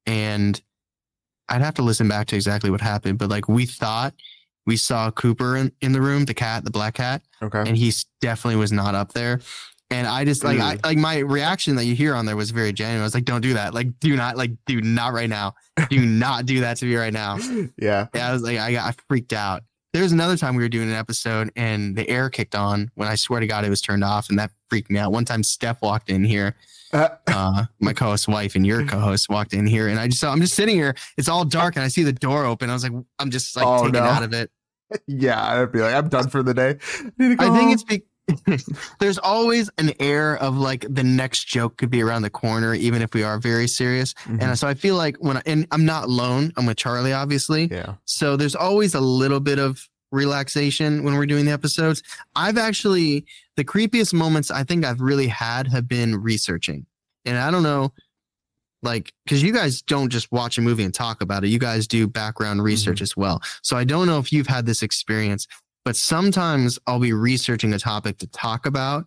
and 0.06 0.62
i'd 1.48 1.62
have 1.62 1.74
to 1.74 1.82
listen 1.82 2.08
back 2.08 2.26
to 2.26 2.36
exactly 2.36 2.70
what 2.70 2.80
happened 2.80 3.18
but 3.18 3.28
like 3.28 3.48
we 3.48 3.66
thought 3.66 4.14
we 4.66 4.76
saw 4.76 5.10
cooper 5.10 5.56
in, 5.56 5.70
in 5.80 5.92
the 5.92 6.00
room 6.00 6.24
the 6.24 6.34
cat 6.34 6.64
the 6.64 6.70
black 6.70 6.94
cat 6.94 7.22
okay 7.42 7.64
and 7.66 7.76
he 7.76 7.92
definitely 8.20 8.56
was 8.56 8.72
not 8.72 8.94
up 8.94 9.12
there 9.12 9.40
and 9.90 10.06
I 10.06 10.24
just 10.24 10.42
like 10.42 10.58
I 10.58 10.78
like 10.82 10.98
my 10.98 11.18
reaction 11.18 11.76
that 11.76 11.84
you 11.84 11.94
hear 11.94 12.14
on 12.14 12.26
there 12.26 12.36
was 12.36 12.50
very 12.50 12.72
genuine. 12.72 13.02
I 13.02 13.04
was 13.04 13.14
like, 13.14 13.26
"Don't 13.26 13.42
do 13.42 13.54
that! 13.54 13.74
Like, 13.74 14.00
do 14.00 14.16
not 14.16 14.36
like 14.36 14.50
do 14.66 14.80
not 14.80 15.12
right 15.12 15.28
now. 15.28 15.54
Do 15.88 16.00
not 16.06 16.46
do 16.46 16.60
that 16.60 16.78
to 16.78 16.86
me 16.86 16.96
right 16.96 17.12
now." 17.12 17.38
Yeah, 17.78 18.06
yeah. 18.14 18.28
I 18.28 18.32
was 18.32 18.42
like, 18.42 18.58
I 18.58 18.72
got 18.72 18.88
I 18.88 18.94
freaked 19.08 19.32
out. 19.32 19.62
There 19.94 20.02
was 20.02 20.10
another 20.10 20.36
time 20.36 20.56
we 20.56 20.62
were 20.64 20.68
doing 20.68 20.88
an 20.88 20.96
episode 20.96 21.52
and 21.54 21.94
the 21.94 22.10
air 22.10 22.28
kicked 22.28 22.56
on 22.56 22.90
when 22.96 23.06
I 23.06 23.14
swear 23.14 23.38
to 23.38 23.46
God 23.46 23.64
it 23.64 23.70
was 23.70 23.80
turned 23.80 24.02
off 24.02 24.28
and 24.28 24.36
that 24.40 24.50
freaked 24.68 24.90
me 24.90 24.98
out. 24.98 25.12
One 25.12 25.24
time 25.24 25.44
Steph 25.44 25.80
walked 25.82 26.10
in 26.10 26.24
here, 26.24 26.56
uh, 26.92 27.10
uh, 27.28 27.66
my 27.78 27.92
co-host 27.92 28.26
wife 28.26 28.56
and 28.56 28.66
your 28.66 28.84
co-host 28.88 29.28
walked 29.28 29.52
in 29.52 29.68
here 29.68 29.86
and 29.86 30.00
I 30.00 30.08
just 30.08 30.20
saw 30.20 30.32
I'm 30.32 30.40
just 30.40 30.54
sitting 30.54 30.74
here. 30.74 30.96
It's 31.16 31.28
all 31.28 31.44
dark 31.44 31.76
and 31.76 31.84
I 31.84 31.86
see 31.86 32.02
the 32.02 32.12
door 32.12 32.44
open. 32.44 32.70
I 32.70 32.72
was 32.72 32.82
like, 32.82 33.04
I'm 33.20 33.30
just 33.30 33.54
like 33.54 33.64
oh, 33.64 33.84
taken 33.84 33.92
no. 33.92 34.00
out 34.02 34.24
of 34.24 34.32
it. 34.34 34.50
Yeah, 35.06 35.42
I'd 35.42 35.72
be 35.72 35.80
like, 35.80 35.94
I'm 35.94 36.08
done 36.08 36.28
for 36.28 36.42
the 36.42 36.54
day. 36.54 36.76
I, 37.18 37.36
I 37.38 37.50
think 37.56 37.72
it's 37.72 37.84
be- 37.84 38.02
there's 39.00 39.18
always 39.18 39.70
an 39.78 39.92
air 40.00 40.36
of 40.38 40.56
like 40.56 40.86
the 40.88 41.04
next 41.04 41.44
joke 41.44 41.76
could 41.76 41.90
be 41.90 42.02
around 42.02 42.22
the 42.22 42.30
corner, 42.30 42.74
even 42.74 43.02
if 43.02 43.12
we 43.14 43.22
are 43.22 43.38
very 43.38 43.68
serious. 43.68 44.14
Mm-hmm. 44.14 44.40
And 44.40 44.58
so 44.58 44.66
I 44.66 44.74
feel 44.74 44.96
like 44.96 45.16
when 45.18 45.36
I, 45.36 45.42
and 45.46 45.66
I'm 45.70 45.84
not 45.84 46.04
alone, 46.04 46.52
I'm 46.56 46.66
with 46.66 46.76
Charlie, 46.76 47.12
obviously. 47.12 47.68
Yeah. 47.70 47.94
So 48.06 48.36
there's 48.36 48.54
always 48.54 48.94
a 48.94 49.00
little 49.00 49.40
bit 49.40 49.58
of 49.58 49.88
relaxation 50.10 51.02
when 51.02 51.14
we're 51.14 51.26
doing 51.26 51.44
the 51.44 51.52
episodes. 51.52 52.02
I've 52.34 52.56
actually, 52.56 53.26
the 53.56 53.64
creepiest 53.64 54.14
moments 54.14 54.50
I 54.50 54.64
think 54.64 54.84
I've 54.84 55.00
really 55.00 55.28
had 55.28 55.66
have 55.68 55.88
been 55.88 56.20
researching. 56.22 56.86
And 57.24 57.36
I 57.36 57.50
don't 57.50 57.62
know, 57.62 57.92
like, 58.82 59.12
because 59.24 59.42
you 59.42 59.52
guys 59.52 59.82
don't 59.82 60.10
just 60.10 60.30
watch 60.30 60.58
a 60.58 60.60
movie 60.60 60.84
and 60.84 60.94
talk 60.94 61.22
about 61.22 61.42
it, 61.44 61.48
you 61.48 61.58
guys 61.58 61.86
do 61.86 62.06
background 62.06 62.62
research 62.62 62.96
mm-hmm. 62.96 63.04
as 63.04 63.16
well. 63.16 63.42
So 63.62 63.76
I 63.76 63.84
don't 63.84 64.06
know 64.06 64.18
if 64.18 64.32
you've 64.32 64.46
had 64.46 64.66
this 64.66 64.82
experience 64.82 65.46
but 65.84 65.96
sometimes 65.96 66.78
I'll 66.86 66.98
be 66.98 67.12
researching 67.12 67.72
a 67.74 67.78
topic 67.78 68.18
to 68.18 68.26
talk 68.28 68.66
about 68.66 69.06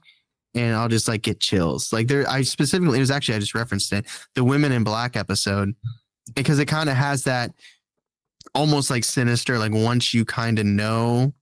and 0.54 0.76
I'll 0.76 0.88
just 0.88 1.08
like 1.08 1.22
get 1.22 1.40
chills. 1.40 1.92
Like 1.92 2.08
there, 2.08 2.28
I 2.30 2.42
specifically, 2.44 2.98
it 2.98 3.02
was 3.02 3.12
actually, 3.12 3.36
I 3.36 3.40
just 3.40 3.56
referenced 3.56 3.92
it, 3.94 4.06
the 4.36 4.44
Women 4.44 4.72
in 4.72 4.84
Black 4.84 5.16
episode, 5.16 5.76
because 6.36 6.60
it 6.60 6.66
kind 6.66 6.90
of 6.90 6.96
has 6.96 7.24
that 7.26 7.52
almost 8.56 8.90
like 8.90 9.04
sinister, 9.04 9.60
like 9.60 9.74
once 9.74 10.14
you 10.14 10.26
kind 10.26 10.60
of 10.60 10.66
know, 10.66 11.34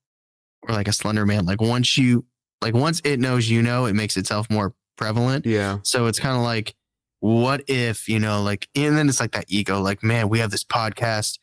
or 0.68 0.74
like 0.74 0.88
a 0.88 0.94
Slender 0.94 1.26
Man, 1.26 1.46
like 1.46 1.62
once 1.62 1.98
you, 1.98 2.26
like 2.62 2.74
once 2.74 3.02
it 3.04 3.20
knows 3.20 3.50
you 3.50 3.62
know, 3.62 3.86
it 3.86 3.94
makes 3.94 4.18
itself 4.18 4.50
more 4.50 4.74
prevalent. 4.98 5.46
Yeah. 5.46 5.80
So 5.84 6.08
it's 6.08 6.20
kind 6.20 6.36
of 6.36 6.44
like, 6.44 6.76
what 7.20 7.64
if, 7.68 8.08
you 8.08 8.20
know, 8.20 8.42
like, 8.42 8.68
and 8.76 8.98
then 8.98 9.10
it's 9.10 9.20
like 9.20 9.32
that 9.32 9.46
ego, 9.48 9.82
like, 9.82 10.04
man, 10.04 10.30
we 10.30 10.40
have 10.40 10.52
this 10.52 10.64
podcast. 10.64 11.40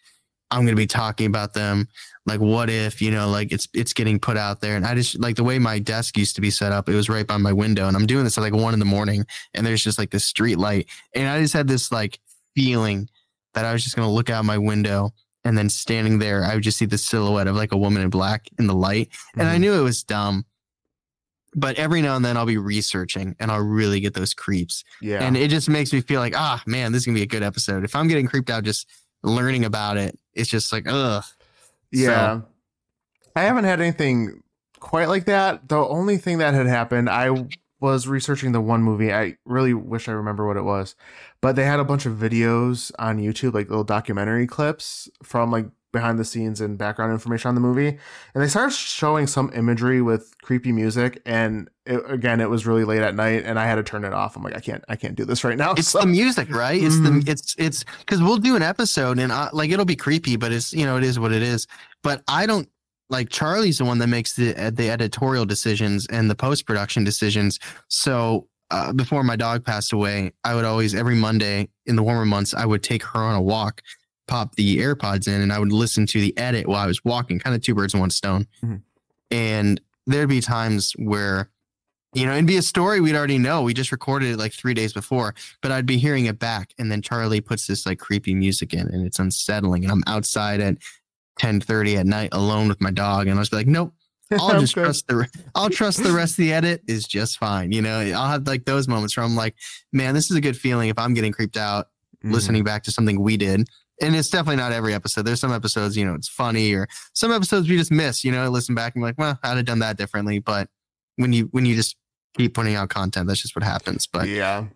I'm 0.52 0.60
going 0.60 0.68
to 0.68 0.76
be 0.76 0.86
talking 0.86 1.26
about 1.26 1.54
them 1.54 1.88
like 2.26 2.40
what 2.40 2.70
if 2.70 3.02
you 3.02 3.10
know 3.10 3.28
like 3.28 3.50
it's 3.50 3.66
it's 3.74 3.92
getting 3.92 4.20
put 4.20 4.36
out 4.36 4.60
there 4.60 4.76
and 4.76 4.86
i 4.86 4.94
just 4.94 5.18
like 5.18 5.34
the 5.34 5.42
way 5.42 5.58
my 5.58 5.80
desk 5.80 6.16
used 6.16 6.36
to 6.36 6.40
be 6.40 6.50
set 6.50 6.70
up 6.70 6.88
it 6.88 6.94
was 6.94 7.08
right 7.08 7.26
by 7.26 7.36
my 7.36 7.52
window 7.52 7.88
and 7.88 7.96
i'm 7.96 8.06
doing 8.06 8.22
this 8.22 8.38
at 8.38 8.42
like 8.42 8.54
one 8.54 8.72
in 8.72 8.78
the 8.78 8.84
morning 8.84 9.26
and 9.54 9.66
there's 9.66 9.82
just 9.82 9.98
like 9.98 10.12
this 10.12 10.24
street 10.24 10.56
light 10.56 10.88
and 11.16 11.26
i 11.26 11.40
just 11.40 11.52
had 11.52 11.66
this 11.66 11.90
like 11.90 12.20
feeling 12.54 13.08
that 13.54 13.64
I 13.64 13.72
was 13.72 13.82
just 13.82 13.96
going 13.96 14.06
to 14.06 14.12
look 14.12 14.30
out 14.30 14.44
my 14.44 14.58
window 14.58 15.12
and 15.44 15.58
then 15.58 15.68
standing 15.68 16.18
there, 16.18 16.44
I 16.44 16.54
would 16.54 16.62
just 16.62 16.78
see 16.78 16.86
the 16.86 16.98
silhouette 16.98 17.48
of 17.48 17.56
like 17.56 17.72
a 17.72 17.76
woman 17.76 18.02
in 18.02 18.10
black 18.10 18.48
in 18.58 18.66
the 18.66 18.74
light. 18.74 19.10
And 19.34 19.42
mm-hmm. 19.42 19.54
I 19.54 19.58
knew 19.58 19.74
it 19.74 19.82
was 19.82 20.02
dumb. 20.02 20.44
But 21.54 21.76
every 21.76 22.00
now 22.00 22.16
and 22.16 22.24
then 22.24 22.38
I'll 22.38 22.46
be 22.46 22.56
researching 22.56 23.36
and 23.38 23.50
I'll 23.50 23.60
really 23.60 24.00
get 24.00 24.14
those 24.14 24.32
creeps. 24.32 24.84
Yeah. 25.02 25.22
And 25.22 25.36
it 25.36 25.50
just 25.50 25.68
makes 25.68 25.92
me 25.92 26.00
feel 26.00 26.20
like, 26.20 26.34
ah, 26.34 26.62
man, 26.64 26.92
this 26.92 27.02
is 27.02 27.06
gonna 27.06 27.16
be 27.16 27.22
a 27.22 27.26
good 27.26 27.42
episode. 27.42 27.84
If 27.84 27.94
I'm 27.94 28.08
getting 28.08 28.26
creeped 28.26 28.48
out 28.48 28.64
just 28.64 28.88
learning 29.22 29.66
about 29.66 29.98
it, 29.98 30.18
it's 30.34 30.50
just 30.50 30.72
like, 30.72 30.84
ugh. 30.86 31.24
Yeah. 31.90 32.40
So, 32.40 32.44
I 33.36 33.42
haven't 33.42 33.64
had 33.64 33.80
anything 33.80 34.42
quite 34.78 35.08
like 35.08 35.26
that. 35.26 35.68
The 35.68 35.78
only 35.78 36.18
thing 36.18 36.38
that 36.38 36.54
had 36.54 36.66
happened, 36.66 37.08
I 37.08 37.46
was 37.80 38.06
researching 38.06 38.52
the 38.52 38.60
one 38.60 38.82
movie. 38.82 39.12
I 39.12 39.36
really 39.44 39.74
wish 39.74 40.08
I 40.08 40.12
remember 40.12 40.46
what 40.46 40.56
it 40.56 40.62
was, 40.62 40.94
but 41.40 41.56
they 41.56 41.64
had 41.64 41.80
a 41.80 41.84
bunch 41.84 42.06
of 42.06 42.14
videos 42.14 42.92
on 42.98 43.18
YouTube, 43.18 43.54
like 43.54 43.68
little 43.68 43.84
documentary 43.84 44.46
clips 44.46 45.08
from 45.22 45.50
like 45.50 45.66
behind 45.92 46.18
the 46.18 46.24
scenes 46.24 46.60
and 46.60 46.78
background 46.78 47.12
information 47.12 47.48
on 47.48 47.54
the 47.54 47.60
movie. 47.60 47.88
And 48.34 48.42
they 48.42 48.48
started 48.48 48.74
showing 48.74 49.26
some 49.26 49.52
imagery 49.54 50.02
with 50.02 50.34
creepy 50.42 50.72
music. 50.72 51.20
And 51.26 51.68
it, 51.86 52.02
again, 52.10 52.40
it 52.40 52.50
was 52.50 52.66
really 52.66 52.84
late 52.84 53.02
at 53.02 53.14
night, 53.14 53.44
and 53.44 53.58
I 53.58 53.66
had 53.66 53.76
to 53.76 53.82
turn 53.82 54.04
it 54.04 54.12
off. 54.12 54.36
I'm 54.36 54.42
like, 54.42 54.56
I 54.56 54.60
can't, 54.60 54.84
I 54.88 54.96
can't 54.96 55.14
do 55.14 55.24
this 55.24 55.44
right 55.44 55.56
now. 55.56 55.74
It's 55.74 55.88
so. 55.88 56.00
the 56.00 56.06
music, 56.06 56.50
right? 56.50 56.82
It's 56.82 56.96
mm-hmm. 56.96 57.20
the, 57.20 57.30
it's, 57.30 57.54
it's 57.58 57.84
because 58.00 58.22
we'll 58.22 58.38
do 58.38 58.56
an 58.56 58.62
episode, 58.62 59.18
and 59.18 59.32
I, 59.32 59.50
like 59.52 59.70
it'll 59.70 59.84
be 59.84 59.96
creepy, 59.96 60.36
but 60.36 60.52
it's, 60.52 60.72
you 60.72 60.86
know, 60.86 60.96
it 60.96 61.04
is 61.04 61.18
what 61.18 61.32
it 61.32 61.42
is. 61.42 61.66
But 62.02 62.22
I 62.28 62.46
don't 62.46 62.68
like 63.10 63.28
Charlie's 63.28 63.78
the 63.78 63.84
one 63.84 63.98
that 63.98 64.06
makes 64.08 64.34
the 64.34 64.54
the 64.74 64.90
editorial 64.90 65.44
decisions 65.44 66.06
and 66.06 66.30
the 66.30 66.34
post 66.34 66.66
production 66.66 67.04
decisions. 67.04 67.58
So 67.88 68.48
uh, 68.70 68.92
before 68.92 69.22
my 69.22 69.36
dog 69.36 69.64
passed 69.64 69.92
away, 69.92 70.32
I 70.44 70.54
would 70.54 70.64
always 70.64 70.94
every 70.94 71.14
Monday 71.14 71.68
in 71.86 71.94
the 71.94 72.02
warmer 72.02 72.24
months 72.24 72.54
I 72.54 72.64
would 72.64 72.82
take 72.82 73.04
her 73.04 73.20
on 73.20 73.34
a 73.34 73.42
walk, 73.42 73.82
pop 74.32 74.56
the 74.56 74.78
AirPods 74.78 75.28
in, 75.28 75.42
and 75.42 75.52
I 75.52 75.58
would 75.58 75.72
listen 75.72 76.06
to 76.06 76.18
the 76.18 76.36
edit 76.38 76.66
while 76.66 76.80
I 76.80 76.86
was 76.86 77.04
walking. 77.04 77.38
Kind 77.38 77.54
of 77.54 77.60
two 77.60 77.74
birds 77.74 77.94
one 77.94 78.08
stone. 78.08 78.46
Mm-hmm. 78.64 78.76
And 79.30 79.78
there'd 80.06 80.30
be 80.30 80.40
times 80.40 80.92
where 80.92 81.50
you 82.14 82.26
know, 82.26 82.32
it'd 82.32 82.46
be 82.46 82.58
a 82.58 82.62
story 82.62 83.00
we'd 83.00 83.14
already 83.14 83.38
know. 83.38 83.62
We 83.62 83.72
just 83.72 83.90
recorded 83.90 84.32
it 84.32 84.38
like 84.38 84.52
three 84.52 84.74
days 84.74 84.92
before, 84.92 85.34
but 85.62 85.72
I'd 85.72 85.86
be 85.86 85.96
hearing 85.96 86.26
it 86.26 86.38
back. 86.38 86.74
And 86.78 86.92
then 86.92 87.00
Charlie 87.00 87.40
puts 87.40 87.66
this 87.66 87.86
like 87.86 87.98
creepy 87.98 88.34
music 88.34 88.74
in 88.74 88.80
and 88.80 89.06
it's 89.06 89.18
unsettling. 89.18 89.84
And 89.84 89.92
I'm 89.92 90.02
outside 90.06 90.60
at 90.60 90.76
10:30 91.38 91.98
at 91.98 92.06
night 92.06 92.30
alone 92.32 92.68
with 92.68 92.80
my 92.80 92.90
dog, 92.90 93.26
and 93.26 93.36
I 93.36 93.38
was 93.38 93.52
like, 93.52 93.66
nope. 93.66 93.92
I'll 94.32 94.60
just 94.60 94.72
trust 94.72 95.08
the 95.08 95.28
I'll 95.54 95.68
trust 95.68 96.02
the 96.02 96.12
rest 96.12 96.32
of 96.32 96.36
the 96.38 96.54
edit 96.54 96.82
is 96.88 97.06
just 97.06 97.36
fine. 97.36 97.70
You 97.70 97.82
know, 97.82 97.98
I'll 98.00 98.28
have 98.28 98.46
like 98.46 98.64
those 98.64 98.88
moments 98.88 99.14
where 99.14 99.24
I'm 99.24 99.36
like, 99.36 99.56
man, 99.92 100.14
this 100.14 100.30
is 100.30 100.36
a 100.38 100.40
good 100.40 100.56
feeling 100.56 100.88
if 100.88 100.98
I'm 100.98 101.12
getting 101.12 101.32
creeped 101.32 101.58
out 101.58 101.88
mm-hmm. 102.24 102.32
listening 102.32 102.64
back 102.64 102.82
to 102.84 102.90
something 102.90 103.20
we 103.20 103.36
did. 103.36 103.68
And 104.02 104.16
it's 104.16 104.30
definitely 104.30 104.56
not 104.56 104.72
every 104.72 104.94
episode. 104.94 105.22
There's 105.22 105.40
some 105.40 105.52
episodes, 105.52 105.96
you 105.96 106.04
know, 106.04 106.14
it's 106.14 106.28
funny 106.28 106.74
or 106.74 106.88
some 107.14 107.32
episodes 107.32 107.68
we 107.68 107.76
just 107.76 107.92
miss, 107.92 108.24
you 108.24 108.32
know, 108.32 108.48
listen 108.48 108.74
back 108.74 108.94
and 108.94 109.02
like, 109.02 109.16
well, 109.16 109.38
I'd 109.42 109.56
have 109.56 109.64
done 109.64 109.78
that 109.78 109.96
differently. 109.96 110.40
But 110.40 110.68
when 111.16 111.32
you 111.32 111.48
when 111.52 111.66
you 111.66 111.76
just 111.76 111.96
keep 112.36 112.54
putting 112.54 112.74
out 112.74 112.88
content, 112.88 113.28
that's 113.28 113.42
just 113.42 113.54
what 113.54 113.62
happens. 113.62 114.06
But 114.06 114.28
yeah. 114.28 114.66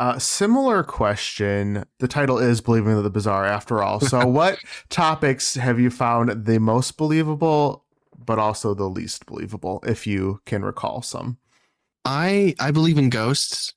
Uh, 0.00 0.16
similar 0.18 0.84
question. 0.84 1.84
The 1.98 2.06
title 2.06 2.38
is 2.38 2.60
Believing 2.60 2.96
in 2.96 3.02
the 3.02 3.10
Bizarre 3.10 3.44
after 3.44 3.82
all. 3.82 3.98
So, 3.98 4.24
what 4.28 4.60
topics 4.90 5.54
have 5.56 5.80
you 5.80 5.90
found 5.90 6.44
the 6.44 6.60
most 6.60 6.96
believable, 6.96 7.84
but 8.24 8.38
also 8.38 8.74
the 8.74 8.88
least 8.88 9.26
believable, 9.26 9.82
if 9.84 10.06
you 10.06 10.40
can 10.46 10.64
recall 10.64 11.02
some? 11.02 11.38
I 12.04 12.54
I 12.60 12.70
believe 12.70 12.98
in 12.98 13.10
ghosts. 13.10 13.74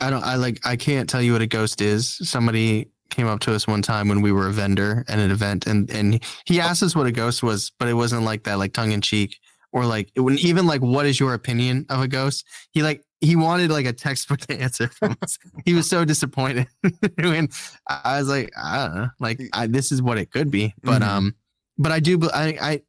I 0.00 0.10
don't 0.10 0.24
I 0.24 0.34
like 0.36 0.58
I 0.66 0.76
can't 0.76 1.08
tell 1.08 1.22
you 1.22 1.32
what 1.32 1.42
a 1.42 1.46
ghost 1.46 1.80
is. 1.80 2.16
Somebody 2.28 2.90
came 3.14 3.26
up 3.26 3.40
to 3.40 3.54
us 3.54 3.66
one 3.66 3.82
time 3.82 4.08
when 4.08 4.20
we 4.20 4.32
were 4.32 4.48
a 4.48 4.52
vendor 4.52 5.04
at 5.08 5.18
an 5.18 5.30
event 5.30 5.66
and 5.66 5.90
and 5.90 6.22
he 6.44 6.60
asked 6.60 6.82
us 6.82 6.96
what 6.96 7.06
a 7.06 7.12
ghost 7.12 7.42
was, 7.42 7.72
but 7.78 7.88
it 7.88 7.94
wasn't 7.94 8.22
like 8.22 8.44
that, 8.44 8.58
like 8.58 8.72
tongue 8.72 8.92
in 8.92 9.00
cheek 9.00 9.38
or 9.72 9.86
like 9.86 10.10
it 10.14 10.20
wouldn't 10.20 10.44
even 10.44 10.66
like 10.66 10.80
what 10.80 11.06
is 11.06 11.18
your 11.18 11.34
opinion 11.34 11.86
of 11.88 12.00
a 12.00 12.08
ghost. 12.08 12.44
He 12.72 12.82
like 12.82 13.02
he 13.20 13.36
wanted 13.36 13.70
like 13.70 13.86
a 13.86 13.92
textbook 13.92 14.40
answer 14.50 14.88
from 14.88 15.16
us. 15.22 15.38
he 15.64 15.74
was 15.74 15.88
so 15.88 16.04
disappointed. 16.04 16.66
and 17.18 17.50
I 17.86 18.18
was 18.18 18.28
like, 18.28 18.50
I 18.56 18.86
don't 18.86 18.94
know, 18.96 19.08
like 19.18 19.40
I, 19.52 19.66
this 19.66 19.92
is 19.92 20.02
what 20.02 20.18
it 20.18 20.30
could 20.30 20.50
be. 20.50 20.74
But 20.82 21.02
mm-hmm. 21.02 21.10
um, 21.10 21.34
but 21.78 21.92
I 21.92 22.00
do. 22.00 22.20
I 22.32 22.58
I 22.60 22.82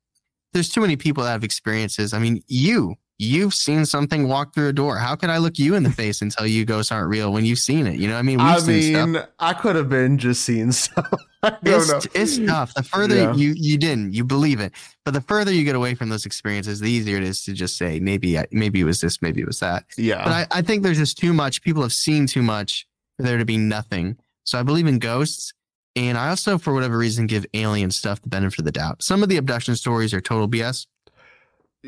there's 0.53 0.69
too 0.69 0.81
many 0.81 0.95
people 0.95 1.23
that 1.23 1.31
have 1.31 1.43
experiences. 1.43 2.13
I 2.13 2.19
mean, 2.19 2.41
you 2.47 2.95
you've 3.17 3.53
seen 3.53 3.85
something 3.85 4.27
walk 4.27 4.53
through 4.53 4.67
a 4.67 4.73
door. 4.73 4.97
How 4.97 5.15
could 5.15 5.29
I 5.29 5.37
look 5.37 5.57
you 5.57 5.75
in 5.75 5.83
the 5.83 5.91
face 5.91 6.21
and 6.21 6.31
tell 6.31 6.45
you 6.45 6.65
ghosts 6.65 6.91
aren't 6.91 7.09
real 7.09 7.31
when 7.31 7.45
you've 7.45 7.59
seen 7.59 7.87
it? 7.87 7.97
You 7.99 8.09
know, 8.09 8.17
I 8.17 8.21
mean, 8.21 8.39
I 8.39 8.59
mean, 8.59 9.17
I 9.39 9.53
could 9.53 9.75
have 9.75 9.89
been 9.89 10.17
just 10.17 10.43
seeing 10.43 10.71
stuff. 10.73 11.05
it's, 11.43 12.07
it's 12.13 12.37
tough. 12.39 12.73
The 12.73 12.83
further 12.83 13.15
yeah. 13.15 13.33
you 13.33 13.53
you 13.55 13.77
didn't, 13.77 14.13
you 14.13 14.23
believe 14.23 14.59
it, 14.59 14.73
but 15.03 15.13
the 15.13 15.21
further 15.21 15.51
you 15.51 15.63
get 15.63 15.75
away 15.75 15.95
from 15.95 16.09
those 16.09 16.25
experiences, 16.25 16.79
the 16.79 16.89
easier 16.89 17.17
it 17.17 17.23
is 17.23 17.43
to 17.45 17.53
just 17.53 17.77
say 17.77 17.99
maybe 17.99 18.37
maybe 18.51 18.81
it 18.81 18.85
was 18.85 19.01
this, 19.01 19.21
maybe 19.21 19.41
it 19.41 19.47
was 19.47 19.59
that. 19.59 19.85
Yeah. 19.97 20.23
But 20.23 20.33
I, 20.33 20.47
I 20.51 20.61
think 20.61 20.83
there's 20.83 20.97
just 20.97 21.17
too 21.17 21.33
much. 21.33 21.61
People 21.61 21.81
have 21.83 21.93
seen 21.93 22.27
too 22.27 22.41
much 22.41 22.87
for 23.17 23.23
there 23.23 23.37
to 23.37 23.45
be 23.45 23.57
nothing. 23.57 24.17
So 24.43 24.59
I 24.59 24.63
believe 24.63 24.87
in 24.87 24.99
ghosts. 24.99 25.53
And 25.97 26.17
I 26.17 26.27
also, 26.27 26.57
for 26.57 26.73
whatever 26.73 26.97
reason, 26.97 27.25
give 27.25 27.45
alien 27.53 27.89
stuff 27.89 28.21
the 28.21 28.27
benefit 28.27 28.59
of 28.59 28.65
the 28.65 28.71
doubt. 28.71 29.01
Some 29.01 29.23
of 29.23 29.29
the 29.29 29.37
abduction 29.37 29.77
stories 29.77 30.13
are 30.13 30.19
total 30.19 30.49
BS. 30.49 30.87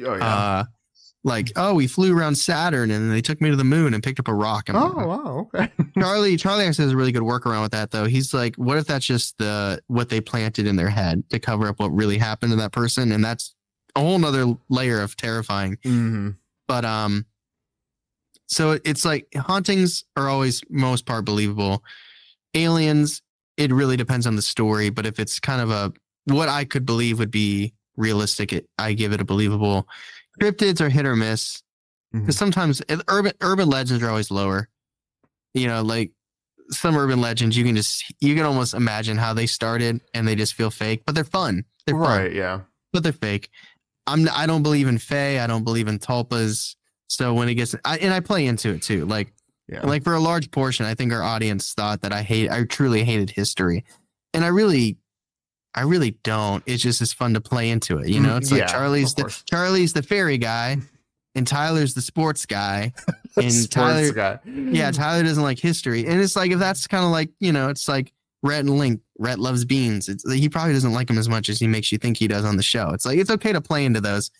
Oh 0.05 0.15
yeah. 0.15 0.25
Uh, 0.25 0.63
like, 1.27 1.51
oh, 1.57 1.73
we 1.73 1.85
flew 1.85 2.17
around 2.17 2.35
Saturn 2.35 2.89
and 2.89 3.11
they 3.11 3.21
took 3.21 3.41
me 3.41 3.49
to 3.49 3.55
the 3.55 3.63
moon 3.63 3.93
and 3.93 4.01
picked 4.01 4.19
up 4.19 4.29
a 4.29 4.33
rock. 4.33 4.69
And 4.69 4.77
oh, 4.77 4.93
wow, 4.95 5.49
okay. 5.53 5.69
Charlie, 5.99 6.37
Charlie 6.37 6.63
actually 6.65 6.85
has 6.85 6.93
a 6.93 6.97
really 6.97 7.11
good 7.11 7.21
workaround 7.21 7.61
with 7.61 7.73
that 7.73 7.91
though. 7.91 8.05
He's 8.05 8.33
like, 8.33 8.55
what 8.55 8.77
if 8.77 8.87
that's 8.87 9.05
just 9.05 9.37
the 9.37 9.81
what 9.87 10.09
they 10.09 10.21
planted 10.21 10.65
in 10.65 10.77
their 10.77 10.89
head 10.89 11.29
to 11.29 11.39
cover 11.39 11.67
up 11.67 11.79
what 11.79 11.89
really 11.89 12.17
happened 12.17 12.51
to 12.51 12.55
that 12.55 12.71
person, 12.71 13.11
and 13.11 13.23
that's 13.23 13.53
a 13.95 13.99
whole 13.99 14.17
nother 14.17 14.55
layer 14.69 15.01
of 15.01 15.17
terrifying. 15.17 15.75
Mm-hmm. 15.83 16.29
But 16.67 16.85
um, 16.85 17.25
so 18.47 18.79
it's 18.85 19.03
like 19.03 19.27
hauntings 19.35 20.05
are 20.15 20.29
always 20.29 20.61
most 20.69 21.05
part 21.05 21.25
believable. 21.25 21.83
Aliens, 22.53 23.21
it 23.57 23.71
really 23.71 23.97
depends 23.97 24.25
on 24.25 24.37
the 24.37 24.41
story, 24.41 24.89
but 24.89 25.05
if 25.05 25.19
it's 25.19 25.39
kind 25.39 25.61
of 25.61 25.69
a 25.69 25.93
what 26.25 26.47
I 26.47 26.63
could 26.63 26.85
believe 26.85 27.19
would 27.19 27.31
be 27.31 27.73
realistic, 27.97 28.53
it, 28.53 28.69
I 28.77 28.93
give 28.93 29.11
it 29.11 29.19
a 29.19 29.25
believable 29.25 29.87
cryptids 30.39 30.81
are 30.81 30.89
hit 30.89 31.05
or 31.05 31.15
miss 31.15 31.61
because 32.11 32.23
mm-hmm. 32.23 32.31
sometimes 32.31 32.81
urban 33.07 33.33
urban 33.41 33.69
legends 33.69 34.03
are 34.03 34.09
always 34.09 34.31
lower. 34.31 34.69
You 35.53 35.67
know, 35.67 35.81
like 35.81 36.11
some 36.69 36.97
urban 36.97 37.21
legends, 37.21 37.57
you 37.57 37.63
can 37.63 37.75
just 37.75 38.03
you 38.19 38.35
can 38.35 38.45
almost 38.45 38.73
imagine 38.73 39.17
how 39.17 39.33
they 39.33 39.45
started 39.45 40.01
and 40.13 40.27
they 40.27 40.35
just 40.35 40.53
feel 40.53 40.69
fake, 40.69 41.03
but 41.05 41.15
they're 41.15 41.23
fun. 41.23 41.65
They're 41.85 41.95
right, 41.95 42.29
fun, 42.29 42.35
yeah, 42.35 42.59
but 42.93 43.03
they're 43.03 43.13
fake. 43.13 43.49
I'm 44.05 44.27
I 44.33 44.45
don't 44.45 44.63
believe 44.63 44.87
in 44.87 44.97
Fae. 44.97 45.43
I 45.43 45.47
don't 45.47 45.63
believe 45.63 45.87
in 45.87 45.99
tulpas. 45.99 46.75
So 47.09 47.33
when 47.33 47.49
it 47.49 47.55
gets, 47.55 47.75
I, 47.85 47.97
and 47.99 48.13
I 48.13 48.19
play 48.19 48.45
into 48.45 48.71
it 48.73 48.81
too. 48.81 49.05
Like, 49.05 49.33
yeah. 49.69 49.85
like 49.85 50.03
for 50.03 50.13
a 50.13 50.19
large 50.19 50.51
portion, 50.51 50.85
I 50.85 50.93
think 50.93 51.13
our 51.13 51.23
audience 51.23 51.73
thought 51.73 52.01
that 52.01 52.11
I 52.11 52.21
hate, 52.21 52.51
I 52.51 52.63
truly 52.65 53.03
hated 53.03 53.29
history, 53.29 53.85
and 54.33 54.43
I 54.43 54.49
really 54.49 54.97
I 55.75 55.81
really 55.81 56.11
don't. 56.23 56.63
It's 56.65 56.81
just 56.81 57.01
it's 57.01 57.13
fun 57.13 57.33
to 57.35 57.41
play 57.41 57.69
into 57.69 57.99
it. 57.99 58.09
You 58.09 58.19
know, 58.19 58.37
it's 58.37 58.51
like 58.51 58.67
Charlie's 58.67 59.13
the 59.13 59.25
Charlie's 59.45 59.93
the 59.93 60.01
fairy 60.01 60.37
guy, 60.37 60.77
and 61.35 61.45
Tyler's 61.45 61.93
the 61.93 62.01
sports 62.01 62.45
guy, 62.45 62.93
and 63.37 63.51
sports 63.53 63.67
Tyler, 63.67 64.11
guy. 64.11 64.39
yeah, 64.45 64.91
Tyler 64.91 65.23
doesn't 65.23 65.43
like 65.43 65.59
history, 65.59 66.07
and 66.07 66.19
it's 66.19 66.35
like 66.35 66.51
if 66.51 66.59
that's 66.59 66.87
kind 66.87 67.05
of 67.05 67.11
like 67.11 67.29
you 67.39 67.51
know, 67.51 67.69
it's 67.69 67.87
like 67.87 68.11
Rhett 68.43 68.61
and 68.61 68.77
Link. 68.77 69.01
Rhett 69.19 69.39
loves 69.39 69.65
beans. 69.65 70.09
It's, 70.09 70.31
he 70.31 70.47
probably 70.49 70.73
doesn't 70.73 70.93
like 70.93 71.07
them 71.07 71.17
as 71.17 71.27
much 71.29 71.49
as 71.49 71.59
he 71.59 71.67
makes 71.67 71.91
you 71.91 71.97
think 71.97 72.17
he 72.17 72.27
does 72.27 72.45
on 72.45 72.57
the 72.57 72.63
show. 72.63 72.91
It's 72.91 73.05
like 73.05 73.17
it's 73.17 73.31
okay 73.31 73.51
to 73.53 73.61
play 73.61 73.85
into 73.85 74.01
those. 74.01 74.31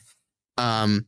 Um, 0.58 1.06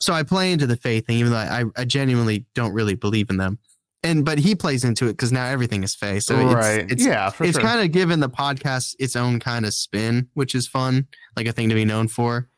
so 0.00 0.12
I 0.12 0.22
play 0.22 0.52
into 0.52 0.66
the 0.66 0.76
Fae 0.76 1.00
thing, 1.00 1.18
even 1.18 1.32
though 1.32 1.38
I, 1.38 1.64
I 1.76 1.84
genuinely 1.84 2.44
don't 2.54 2.72
really 2.72 2.94
believe 2.94 3.30
in 3.30 3.36
them 3.36 3.58
and 4.06 4.24
but 4.24 4.38
he 4.38 4.54
plays 4.54 4.84
into 4.84 5.06
it 5.06 5.12
because 5.12 5.32
now 5.32 5.46
everything 5.46 5.82
is 5.82 5.94
fake. 5.94 6.22
So 6.22 6.36
right. 6.36 6.80
it's, 6.80 6.92
it's 6.92 7.06
yeah, 7.06 7.30
it's 7.40 7.58
sure. 7.58 7.66
kind 7.66 7.80
of 7.80 7.90
given 7.90 8.20
the 8.20 8.30
podcast 8.30 8.94
its 8.98 9.16
own 9.16 9.40
kind 9.40 9.66
of 9.66 9.74
spin, 9.74 10.28
which 10.34 10.54
is 10.54 10.68
fun, 10.68 11.08
like 11.36 11.46
a 11.46 11.52
thing 11.52 11.68
to 11.68 11.74
be 11.74 11.84
known 11.84 12.08
for. 12.08 12.48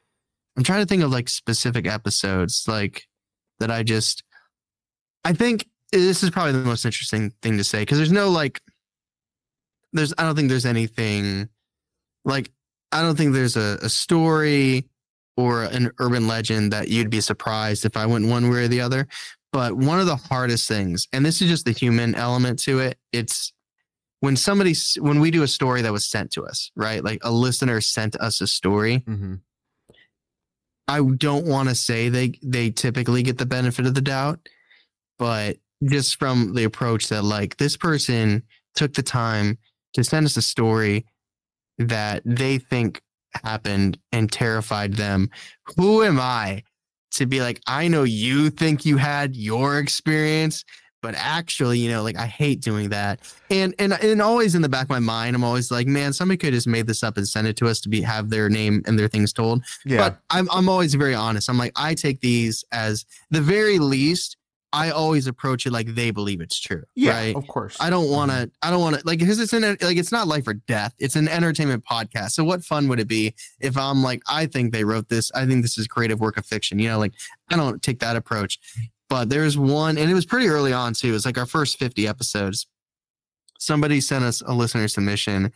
I'm 0.56 0.64
trying 0.64 0.80
to 0.80 0.86
think 0.86 1.02
of 1.02 1.10
like 1.10 1.28
specific 1.28 1.86
episodes, 1.86 2.64
like 2.68 3.04
that 3.60 3.70
I 3.70 3.82
just, 3.82 4.22
I 5.24 5.32
think 5.32 5.62
eh, 5.92 5.98
this 5.98 6.22
is 6.22 6.30
probably 6.30 6.52
the 6.52 6.58
most 6.58 6.84
interesting 6.84 7.32
thing 7.42 7.56
to 7.56 7.64
say 7.64 7.80
because 7.80 7.98
there's 7.98 8.12
no 8.12 8.28
like, 8.28 8.60
there's 9.92 10.12
I 10.18 10.24
don't 10.24 10.36
think 10.36 10.50
there's 10.50 10.66
anything 10.66 11.48
like 12.24 12.50
I 12.92 13.00
don't 13.00 13.16
think 13.16 13.32
there's 13.32 13.56
a, 13.56 13.78
a 13.80 13.88
story 13.88 14.86
or 15.38 15.62
an 15.62 15.92
urban 15.98 16.26
legend 16.26 16.72
that 16.72 16.88
you'd 16.88 17.10
be 17.10 17.20
surprised 17.20 17.84
if 17.84 17.96
I 17.96 18.06
went 18.06 18.26
one 18.26 18.50
way 18.50 18.64
or 18.64 18.68
the 18.68 18.80
other. 18.80 19.06
But 19.52 19.74
one 19.74 19.98
of 19.98 20.06
the 20.06 20.16
hardest 20.16 20.68
things, 20.68 21.08
and 21.12 21.24
this 21.24 21.40
is 21.40 21.48
just 21.48 21.64
the 21.64 21.72
human 21.72 22.14
element 22.14 22.58
to 22.60 22.80
it, 22.80 22.98
it's 23.12 23.52
when 24.20 24.36
somebody, 24.36 24.74
when 24.98 25.20
we 25.20 25.30
do 25.30 25.42
a 25.42 25.48
story 25.48 25.82
that 25.82 25.92
was 25.92 26.04
sent 26.04 26.30
to 26.32 26.44
us, 26.44 26.70
right? 26.76 27.02
Like 27.02 27.20
a 27.22 27.30
listener 27.30 27.80
sent 27.80 28.16
us 28.16 28.40
a 28.40 28.46
story. 28.46 29.04
Mm-hmm. 29.06 29.34
I 30.88 31.02
don't 31.02 31.46
want 31.46 31.68
to 31.68 31.74
say 31.74 32.08
they 32.08 32.32
they 32.42 32.70
typically 32.70 33.22
get 33.22 33.36
the 33.36 33.46
benefit 33.46 33.86
of 33.86 33.94
the 33.94 34.00
doubt, 34.00 34.48
but 35.18 35.58
just 35.84 36.18
from 36.18 36.54
the 36.54 36.64
approach 36.64 37.08
that 37.08 37.24
like 37.24 37.58
this 37.58 37.76
person 37.76 38.42
took 38.74 38.94
the 38.94 39.02
time 39.02 39.58
to 39.92 40.02
send 40.02 40.26
us 40.26 40.36
a 40.36 40.42
story 40.42 41.04
that 41.78 42.22
they 42.24 42.58
think 42.58 43.02
happened 43.44 43.98
and 44.12 44.32
terrified 44.32 44.94
them. 44.94 45.30
Who 45.76 46.02
am 46.02 46.18
I 46.18 46.62
to 47.12 47.26
be 47.26 47.40
like, 47.40 47.60
I 47.66 47.88
know 47.88 48.02
you 48.04 48.50
think 48.50 48.84
you 48.84 48.96
had 48.96 49.36
your 49.36 49.78
experience, 49.78 50.64
but 51.00 51.14
actually, 51.16 51.78
you 51.78 51.90
know, 51.90 52.02
like 52.02 52.16
I 52.16 52.26
hate 52.26 52.60
doing 52.60 52.90
that. 52.90 53.20
And 53.50 53.74
and 53.78 53.92
and 53.92 54.20
always 54.20 54.54
in 54.54 54.62
the 54.62 54.68
back 54.68 54.84
of 54.84 54.90
my 54.90 54.98
mind, 54.98 55.36
I'm 55.36 55.44
always 55.44 55.70
like, 55.70 55.86
man, 55.86 56.12
somebody 56.12 56.38
could 56.38 56.48
have 56.48 56.54
just 56.54 56.66
made 56.66 56.86
this 56.86 57.02
up 57.02 57.16
and 57.16 57.28
send 57.28 57.46
it 57.46 57.56
to 57.58 57.68
us 57.68 57.80
to 57.82 57.88
be 57.88 58.02
have 58.02 58.30
their 58.30 58.48
name 58.48 58.82
and 58.86 58.98
their 58.98 59.08
things 59.08 59.32
told. 59.32 59.62
Yeah. 59.84 59.98
But 59.98 60.18
I'm 60.30 60.48
I'm 60.50 60.68
always 60.68 60.94
very 60.94 61.14
honest. 61.14 61.48
I'm 61.48 61.58
like, 61.58 61.72
I 61.76 61.94
take 61.94 62.20
these 62.20 62.64
as 62.72 63.06
the 63.30 63.40
very 63.40 63.78
least 63.78 64.36
I 64.72 64.90
always 64.90 65.26
approach 65.26 65.66
it 65.66 65.72
like 65.72 65.94
they 65.94 66.10
believe 66.10 66.40
it's 66.40 66.60
true. 66.60 66.82
Yeah, 66.94 67.12
right? 67.12 67.36
of 67.36 67.46
course. 67.46 67.76
I 67.80 67.88
don't 67.88 68.10
want 68.10 68.30
to. 68.30 68.36
Mm-hmm. 68.36 68.50
I 68.62 68.70
don't 68.70 68.80
want 68.80 68.98
to 68.98 69.06
like 69.06 69.18
because 69.18 69.40
it's 69.40 69.52
an 69.54 69.62
like 69.62 69.96
it's 69.96 70.12
not 70.12 70.28
life 70.28 70.46
or 70.46 70.54
death. 70.54 70.94
It's 70.98 71.16
an 71.16 71.28
entertainment 71.28 71.84
podcast. 71.84 72.32
So 72.32 72.44
what 72.44 72.62
fun 72.62 72.88
would 72.88 73.00
it 73.00 73.08
be 73.08 73.34
if 73.60 73.76
I'm 73.78 74.02
like 74.02 74.22
I 74.28 74.46
think 74.46 74.72
they 74.72 74.84
wrote 74.84 75.08
this. 75.08 75.32
I 75.34 75.46
think 75.46 75.62
this 75.62 75.78
is 75.78 75.86
creative 75.86 76.20
work 76.20 76.36
of 76.36 76.44
fiction. 76.44 76.78
You 76.78 76.90
know, 76.90 76.98
like 76.98 77.14
I 77.50 77.56
don't 77.56 77.82
take 77.82 78.00
that 78.00 78.16
approach. 78.16 78.58
But 79.08 79.30
there's 79.30 79.56
one, 79.56 79.96
and 79.96 80.10
it 80.10 80.14
was 80.14 80.26
pretty 80.26 80.48
early 80.48 80.74
on 80.74 80.92
too. 80.92 81.14
It's 81.14 81.24
like 81.24 81.38
our 81.38 81.46
first 81.46 81.78
50 81.78 82.06
episodes. 82.06 82.66
Somebody 83.58 84.02
sent 84.02 84.22
us 84.22 84.42
a 84.42 84.52
listener 84.52 84.86
submission, 84.86 85.50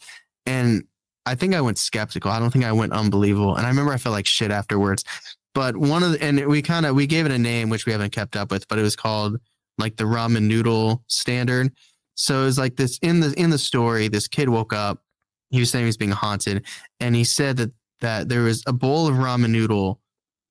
and 0.47 0.85
I 1.27 1.35
think 1.35 1.55
I 1.55 1.61
went 1.61 1.77
skeptical. 1.77 2.31
I 2.31 2.39
don't 2.39 2.51
think 2.51 2.65
I 2.65 2.73
went 2.73 2.95
unbelievable. 2.95 3.57
And 3.57 3.67
I 3.67 3.69
remember 3.69 3.93
I 3.93 3.99
felt 3.99 4.15
like 4.15 4.27
shit 4.27 4.51
afterwards 4.51 5.05
but 5.55 5.77
one 5.77 6.03
of 6.03 6.13
the, 6.13 6.23
and 6.23 6.47
we 6.47 6.63
kind 6.63 6.87
of 6.87 6.95
we 6.95 7.07
gave 7.07 7.27
it 7.27 7.33
a 7.33 7.39
name 7.39 7.69
which 7.69 7.87
we 7.87 7.93
haven't 7.93 8.13
kept 8.13 8.37
up 8.37 8.51
with, 8.51 8.69
but 8.69 8.79
it 8.79 8.83
was 8.83 8.97
called 8.97 9.39
like 9.79 9.97
the 9.97 10.05
ramen 10.05 10.43
noodle 10.43 11.03
standard. 11.09 11.73
So 12.15 12.43
it 12.43 12.45
was 12.45 12.59
like 12.59 12.77
this 12.77 12.99
in 13.03 13.21
the 13.21 13.33
in 13.35 13.51
the 13.51 13.59
story, 13.59 14.09
this 14.09 14.29
kid 14.29 14.49
woke 14.49 14.73
up, 14.73 15.03
he 15.51 15.61
was 15.61 15.71
saying 15.71 15.85
he 15.85 15.87
was 15.87 15.97
being 15.97 16.11
haunted, 16.11 16.65
and 17.01 17.15
he 17.15 17.25
said 17.25 17.57
that 17.59 17.71
that 18.01 18.29
there 18.29 18.43
was 18.43 18.63
a 18.67 18.73
bowl 18.73 19.09
of 19.09 19.15
ramen 19.15 19.51
noodle 19.51 20.01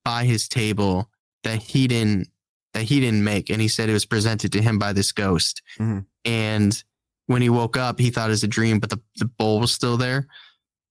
by 0.03 0.23
his 0.25 0.47
table 0.47 1.09
that 1.43 1.61
he 1.61 1.87
didn't 1.87 2.27
that 2.73 2.83
he 2.83 2.99
didn't 2.99 3.23
make, 3.23 3.49
and 3.49 3.61
he 3.61 3.67
said 3.67 3.89
it 3.89 3.93
was 3.93 4.05
presented 4.05 4.51
to 4.53 4.61
him 4.61 4.79
by 4.79 4.93
this 4.93 5.11
ghost. 5.11 5.61
Mm-hmm. 5.77 5.99
And 6.25 6.83
when 7.27 7.41
he 7.41 7.49
woke 7.49 7.77
up, 7.77 7.99
he 7.99 8.09
thought 8.09 8.29
it 8.29 8.31
was 8.31 8.43
a 8.43 8.47
dream, 8.47 8.79
but 8.79 8.89
the, 8.89 8.99
the 9.17 9.25
bowl 9.25 9.59
was 9.59 9.71
still 9.71 9.97
there. 9.97 10.27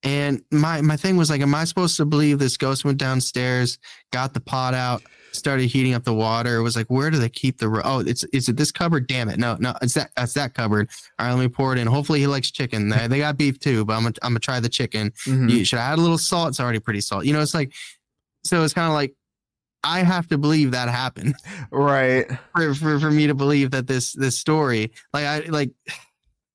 And 0.03 0.43
my 0.51 0.81
my 0.81 0.97
thing 0.97 1.17
was 1.17 1.29
like, 1.29 1.43
am 1.43 1.55
I 1.55 1.65
supposed 1.65 1.97
to 1.99 2.07
believe 2.07 2.39
this 2.39 2.57
ghost 2.57 2.85
went 2.85 2.99
downstairs, 2.99 3.79
got 4.13 4.33
the 4.33 4.41
pot 4.41 4.73
out, 4.73 5.03
started 5.33 5.67
heating 5.67 5.93
up 5.93 6.05
the 6.05 6.15
water? 6.15 6.57
It 6.57 6.63
was 6.63 6.75
like, 6.75 6.87
where 6.87 7.11
do 7.11 7.19
they 7.19 7.29
keep 7.29 7.59
the? 7.59 7.69
Ro- 7.69 7.83
oh, 7.85 7.99
it's 8.01 8.25
is 8.33 8.49
it 8.49 8.57
this 8.57 8.73
cupboard? 8.73 9.07
Damn 9.07 9.29
it! 9.29 9.39
No, 9.39 9.57
no, 9.61 9.75
it's 9.83 9.95
that 9.95 10.11
that's 10.17 10.33
that 10.35 10.55
cupboard. 10.55 10.89
All 11.19 11.27
right, 11.27 11.35
let 11.35 11.43
me 11.43 11.49
pour 11.49 11.75
it 11.75 11.79
in. 11.79 11.87
Hopefully, 11.87 12.19
he 12.19 12.27
likes 12.27 12.51
chicken. 12.51 12.89
They, 12.89 13.09
they 13.09 13.19
got 13.19 13.37
beef 13.37 13.59
too, 13.59 13.85
but 13.85 13.93
I'm 13.93 14.05
gonna 14.05 14.15
I'm 14.23 14.31
gonna 14.33 14.41
try 14.41 14.59
the 14.59 14.71
chicken. 14.71 15.11
Mm-hmm. 15.27 15.49
You, 15.49 15.65
should 15.67 15.79
I 15.79 15.93
add 15.93 15.99
a 15.99 16.03
little 16.03 16.19
salt? 16.19 16.49
It's 16.49 16.61
already 16.61 16.81
pretty 16.81 17.03
salt. 17.03 17.27
You 17.27 17.35
know, 17.35 17.43
it's 17.43 17.55
like, 17.55 17.73
so 18.43 18.65
it's 18.65 18.73
kind 18.73 18.89
of 18.89 18.95
like 18.95 19.15
I 19.85 20.03
have 20.03 20.27
to 20.29 20.39
believe 20.39 20.71
that 20.71 20.89
happened, 20.89 21.35
right? 21.71 22.27
For, 22.57 22.75
for 22.75 23.01
for 23.01 23.11
me 23.11 23.27
to 23.27 23.35
believe 23.35 23.71
that 23.73 23.87
this 23.87 24.13
this 24.13 24.39
story, 24.39 24.93
like 25.13 25.27
I 25.27 25.41
like 25.41 25.73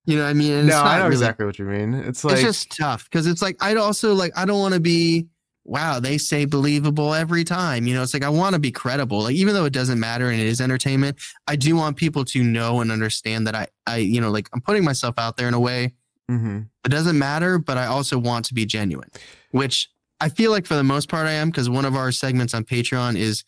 you 0.06 0.16
know 0.16 0.22
what 0.22 0.30
I 0.30 0.34
mean? 0.34 0.66
no, 0.66 0.80
I 0.80 0.98
know 0.98 1.04
really, 1.04 1.14
exactly 1.14 1.44
what 1.44 1.58
you 1.58 1.64
mean. 1.64 1.94
It's 1.94 2.24
like 2.24 2.34
it's 2.34 2.42
just 2.42 2.76
tough 2.76 3.04
because 3.04 3.26
it's 3.26 3.42
like 3.42 3.56
I'd 3.60 3.76
also 3.76 4.14
like 4.14 4.32
I 4.36 4.44
don't 4.44 4.60
want 4.60 4.74
to 4.74 4.80
be 4.80 5.26
wow, 5.64 5.98
they 5.98 6.16
say 6.16 6.44
believable 6.44 7.12
every 7.12 7.42
time. 7.42 7.88
You 7.88 7.94
know, 7.94 8.02
it's 8.02 8.14
like 8.14 8.22
I 8.22 8.28
want 8.28 8.54
to 8.54 8.60
be 8.60 8.70
credible. 8.70 9.22
Like 9.22 9.34
even 9.34 9.52
though 9.52 9.64
it 9.64 9.72
doesn't 9.72 9.98
matter 9.98 10.30
and 10.30 10.40
it 10.40 10.46
is 10.46 10.60
entertainment, 10.60 11.18
I 11.48 11.56
do 11.56 11.74
want 11.74 11.96
people 11.96 12.24
to 12.26 12.42
know 12.42 12.80
and 12.80 12.92
understand 12.92 13.46
that 13.48 13.54
I 13.54 13.66
I 13.86 13.96
you 13.96 14.20
know 14.20 14.30
like 14.30 14.48
I'm 14.52 14.60
putting 14.60 14.84
myself 14.84 15.16
out 15.18 15.36
there 15.36 15.48
in 15.48 15.54
a 15.54 15.60
way. 15.60 15.92
Mm-hmm. 16.30 16.62
It 16.84 16.88
doesn't 16.88 17.18
matter, 17.18 17.58
but 17.58 17.76
I 17.76 17.86
also 17.86 18.18
want 18.18 18.44
to 18.46 18.54
be 18.54 18.64
genuine, 18.64 19.10
which 19.50 19.88
I 20.20 20.28
feel 20.28 20.50
like 20.50 20.66
for 20.66 20.74
the 20.74 20.84
most 20.84 21.08
part 21.08 21.26
I 21.26 21.32
am 21.32 21.50
because 21.50 21.68
one 21.68 21.84
of 21.84 21.94
our 21.94 22.10
segments 22.10 22.54
on 22.54 22.64
Patreon 22.64 23.16
is 23.16 23.44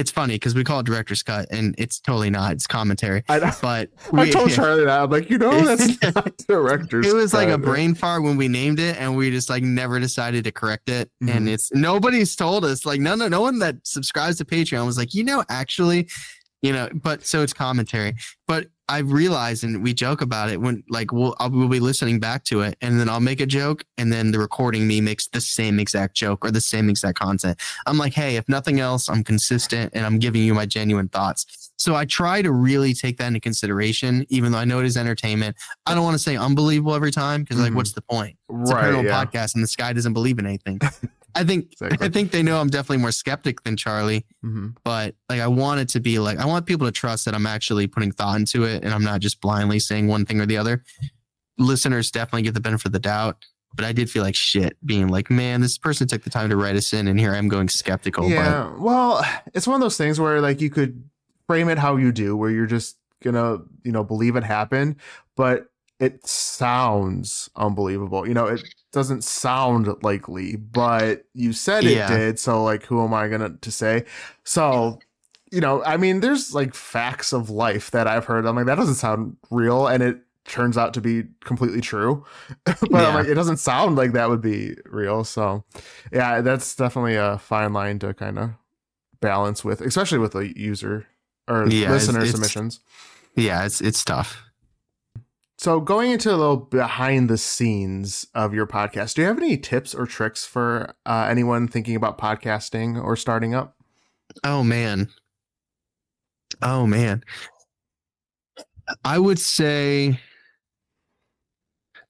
it's 0.00 0.10
funny 0.10 0.34
because 0.36 0.54
we 0.54 0.64
call 0.64 0.80
it 0.80 0.86
director's 0.86 1.22
cut 1.22 1.46
and 1.50 1.74
it's 1.76 2.00
totally 2.00 2.30
not. 2.30 2.52
It's 2.52 2.66
commentary. 2.66 3.22
I, 3.28 3.38
but 3.60 3.90
we, 4.10 4.22
I 4.22 4.30
told 4.30 4.50
Charlie 4.56 4.86
that. 4.86 5.02
I'm 5.02 5.10
like, 5.10 5.28
you 5.28 5.36
know, 5.36 5.60
that's 5.60 6.00
not 6.14 6.36
director's 6.48 7.06
It 7.06 7.14
was 7.14 7.32
cut. 7.32 7.38
like 7.38 7.48
a 7.50 7.58
brain 7.58 7.94
fart 7.94 8.22
when 8.22 8.38
we 8.38 8.48
named 8.48 8.80
it 8.80 8.96
and 8.98 9.14
we 9.14 9.30
just 9.30 9.50
like 9.50 9.62
never 9.62 10.00
decided 10.00 10.44
to 10.44 10.52
correct 10.52 10.88
it. 10.88 11.10
Mm-hmm. 11.22 11.36
And 11.36 11.48
it's 11.50 11.70
nobody's 11.72 12.34
told 12.34 12.64
us, 12.64 12.86
like, 12.86 12.98
no, 13.00 13.14
no, 13.14 13.28
no 13.28 13.42
one 13.42 13.58
that 13.58 13.76
subscribes 13.84 14.38
to 14.38 14.46
Patreon 14.46 14.86
was 14.86 14.96
like, 14.96 15.12
you 15.12 15.22
know, 15.22 15.44
actually, 15.50 16.08
you 16.62 16.72
know, 16.72 16.88
but 16.94 17.26
so 17.26 17.42
it's 17.42 17.52
commentary. 17.52 18.14
But 18.48 18.68
I 18.90 18.98
realized, 18.98 19.62
and 19.62 19.84
we 19.84 19.94
joke 19.94 20.20
about 20.20 20.50
it 20.50 20.60
when 20.60 20.82
like 20.88 21.12
we'll 21.12 21.36
I'll, 21.38 21.48
we'll 21.48 21.68
be 21.68 21.78
listening 21.78 22.18
back 22.18 22.42
to 22.46 22.62
it, 22.62 22.76
and 22.80 22.98
then 22.98 23.08
I'll 23.08 23.20
make 23.20 23.40
a 23.40 23.46
joke, 23.46 23.84
and 23.96 24.12
then 24.12 24.32
the 24.32 24.40
recording 24.40 24.88
me 24.88 25.00
makes 25.00 25.28
the 25.28 25.40
same 25.40 25.78
exact 25.78 26.16
joke 26.16 26.44
or 26.44 26.50
the 26.50 26.60
same 26.60 26.90
exact 26.90 27.16
content. 27.16 27.60
I'm 27.86 27.98
like, 27.98 28.14
hey, 28.14 28.34
if 28.34 28.48
nothing 28.48 28.80
else, 28.80 29.08
I'm 29.08 29.22
consistent 29.22 29.92
and 29.94 30.04
I'm 30.04 30.18
giving 30.18 30.42
you 30.42 30.54
my 30.54 30.66
genuine 30.66 31.08
thoughts. 31.08 31.69
So 31.80 31.94
I 31.94 32.04
try 32.04 32.42
to 32.42 32.52
really 32.52 32.92
take 32.92 33.16
that 33.16 33.28
into 33.28 33.40
consideration, 33.40 34.26
even 34.28 34.52
though 34.52 34.58
I 34.58 34.66
know 34.66 34.80
it 34.80 34.84
is 34.84 34.98
entertainment. 34.98 35.56
I 35.86 35.94
don't 35.94 36.04
want 36.04 36.12
to 36.14 36.18
say 36.18 36.36
unbelievable 36.36 36.94
every 36.94 37.10
time 37.10 37.42
because, 37.42 37.56
like, 37.56 37.68
mm-hmm. 37.68 37.76
what's 37.76 37.92
the 37.92 38.02
point? 38.02 38.36
It's 38.50 38.70
right, 38.70 38.94
a 38.94 39.02
yeah. 39.02 39.24
podcast, 39.24 39.54
and 39.54 39.64
this 39.64 39.76
guy 39.76 39.94
doesn't 39.94 40.12
believe 40.12 40.38
in 40.38 40.44
anything. 40.44 40.78
I 41.34 41.42
think 41.42 41.72
exactly. 41.72 42.06
I 42.06 42.10
think 42.10 42.32
they 42.32 42.42
know 42.42 42.60
I'm 42.60 42.68
definitely 42.68 42.98
more 42.98 43.12
skeptic 43.12 43.62
than 43.62 43.78
Charlie, 43.78 44.26
mm-hmm. 44.44 44.68
but 44.84 45.14
like 45.30 45.40
I 45.40 45.46
want 45.46 45.80
it 45.80 45.88
to 45.90 46.00
be 46.00 46.18
like 46.18 46.38
I 46.38 46.44
want 46.44 46.66
people 46.66 46.86
to 46.86 46.92
trust 46.92 47.24
that 47.24 47.34
I'm 47.34 47.46
actually 47.46 47.86
putting 47.86 48.12
thought 48.12 48.38
into 48.38 48.64
it 48.64 48.84
and 48.84 48.92
I'm 48.92 49.04
not 49.04 49.20
just 49.20 49.40
blindly 49.40 49.78
saying 49.78 50.06
one 50.06 50.26
thing 50.26 50.40
or 50.40 50.46
the 50.46 50.58
other. 50.58 50.82
Listeners 51.56 52.10
definitely 52.10 52.42
get 52.42 52.54
the 52.54 52.60
benefit 52.60 52.86
of 52.86 52.92
the 52.92 52.98
doubt, 52.98 53.36
but 53.74 53.84
I 53.84 53.92
did 53.92 54.10
feel 54.10 54.22
like 54.22 54.34
shit 54.34 54.76
being 54.84 55.08
like, 55.08 55.30
man, 55.30 55.60
this 55.60 55.78
person 55.78 56.08
took 56.08 56.24
the 56.24 56.30
time 56.30 56.50
to 56.50 56.56
write 56.56 56.76
us 56.76 56.92
in, 56.92 57.06
and 57.06 57.18
here 57.18 57.32
I'm 57.32 57.48
going 57.48 57.68
skeptical. 57.68 58.28
Yeah, 58.28 58.68
but. 58.72 58.80
well, 58.80 59.24
it's 59.54 59.66
one 59.66 59.76
of 59.76 59.80
those 59.80 59.96
things 59.96 60.18
where 60.18 60.40
like 60.40 60.60
you 60.60 60.68
could 60.68 61.09
frame 61.50 61.68
it 61.68 61.78
how 61.78 61.96
you 61.96 62.12
do, 62.12 62.36
where 62.36 62.48
you're 62.48 62.64
just 62.64 62.96
gonna 63.24 63.58
you 63.82 63.90
know 63.90 64.04
believe 64.04 64.36
it 64.36 64.44
happened, 64.44 64.94
but 65.34 65.66
it 65.98 66.24
sounds 66.24 67.50
unbelievable. 67.56 68.24
You 68.28 68.34
know, 68.34 68.46
it 68.46 68.62
doesn't 68.92 69.24
sound 69.24 69.88
likely, 70.04 70.54
but 70.54 71.24
you 71.34 71.52
said 71.52 71.82
it 71.82 71.96
yeah. 71.96 72.06
did. 72.06 72.38
So 72.38 72.62
like, 72.62 72.84
who 72.84 73.04
am 73.04 73.12
I 73.12 73.26
gonna 73.26 73.56
to 73.62 73.70
say? 73.72 74.04
So, 74.44 75.00
you 75.50 75.60
know, 75.60 75.82
I 75.82 75.96
mean, 75.96 76.20
there's 76.20 76.54
like 76.54 76.72
facts 76.72 77.32
of 77.32 77.50
life 77.50 77.90
that 77.90 78.06
I've 78.06 78.26
heard. 78.26 78.46
I'm 78.46 78.54
like, 78.54 78.66
that 78.66 78.76
doesn't 78.76 78.94
sound 78.94 79.36
real, 79.50 79.88
and 79.88 80.04
it 80.04 80.20
turns 80.44 80.78
out 80.78 80.94
to 80.94 81.00
be 81.00 81.24
completely 81.42 81.80
true. 81.80 82.24
but 82.64 82.78
yeah. 82.92 83.08
I'm 83.08 83.14
like, 83.14 83.26
it 83.26 83.34
doesn't 83.34 83.56
sound 83.56 83.96
like 83.96 84.12
that 84.12 84.28
would 84.28 84.40
be 84.40 84.76
real. 84.84 85.24
So, 85.24 85.64
yeah, 86.12 86.42
that's 86.42 86.76
definitely 86.76 87.16
a 87.16 87.38
fine 87.38 87.72
line 87.72 87.98
to 87.98 88.14
kind 88.14 88.38
of 88.38 88.50
balance 89.20 89.64
with, 89.64 89.80
especially 89.80 90.18
with 90.18 90.36
a 90.36 90.56
user 90.56 91.08
or 91.48 91.68
yeah, 91.68 91.90
listener 91.90 92.20
it's, 92.20 92.30
submissions. 92.32 92.80
yeah, 93.36 93.64
it's 93.64 93.80
it's 93.80 94.04
tough. 94.04 94.42
So, 95.60 95.78
going 95.78 96.10
into 96.10 96.30
a 96.30 96.36
little 96.36 96.56
behind 96.56 97.28
the 97.28 97.36
scenes 97.36 98.26
of 98.34 98.54
your 98.54 98.66
podcast, 98.66 99.12
do 99.12 99.20
you 99.20 99.28
have 99.28 99.36
any 99.36 99.58
tips 99.58 99.94
or 99.94 100.06
tricks 100.06 100.46
for 100.46 100.94
uh, 101.04 101.26
anyone 101.28 101.68
thinking 101.68 101.96
about 101.96 102.16
podcasting 102.16 103.02
or 103.02 103.14
starting 103.14 103.54
up? 103.54 103.76
Oh, 104.42 104.64
man. 104.64 105.10
Oh, 106.62 106.86
man. 106.86 107.22
I 109.04 109.18
would 109.18 109.38
say 109.38 110.18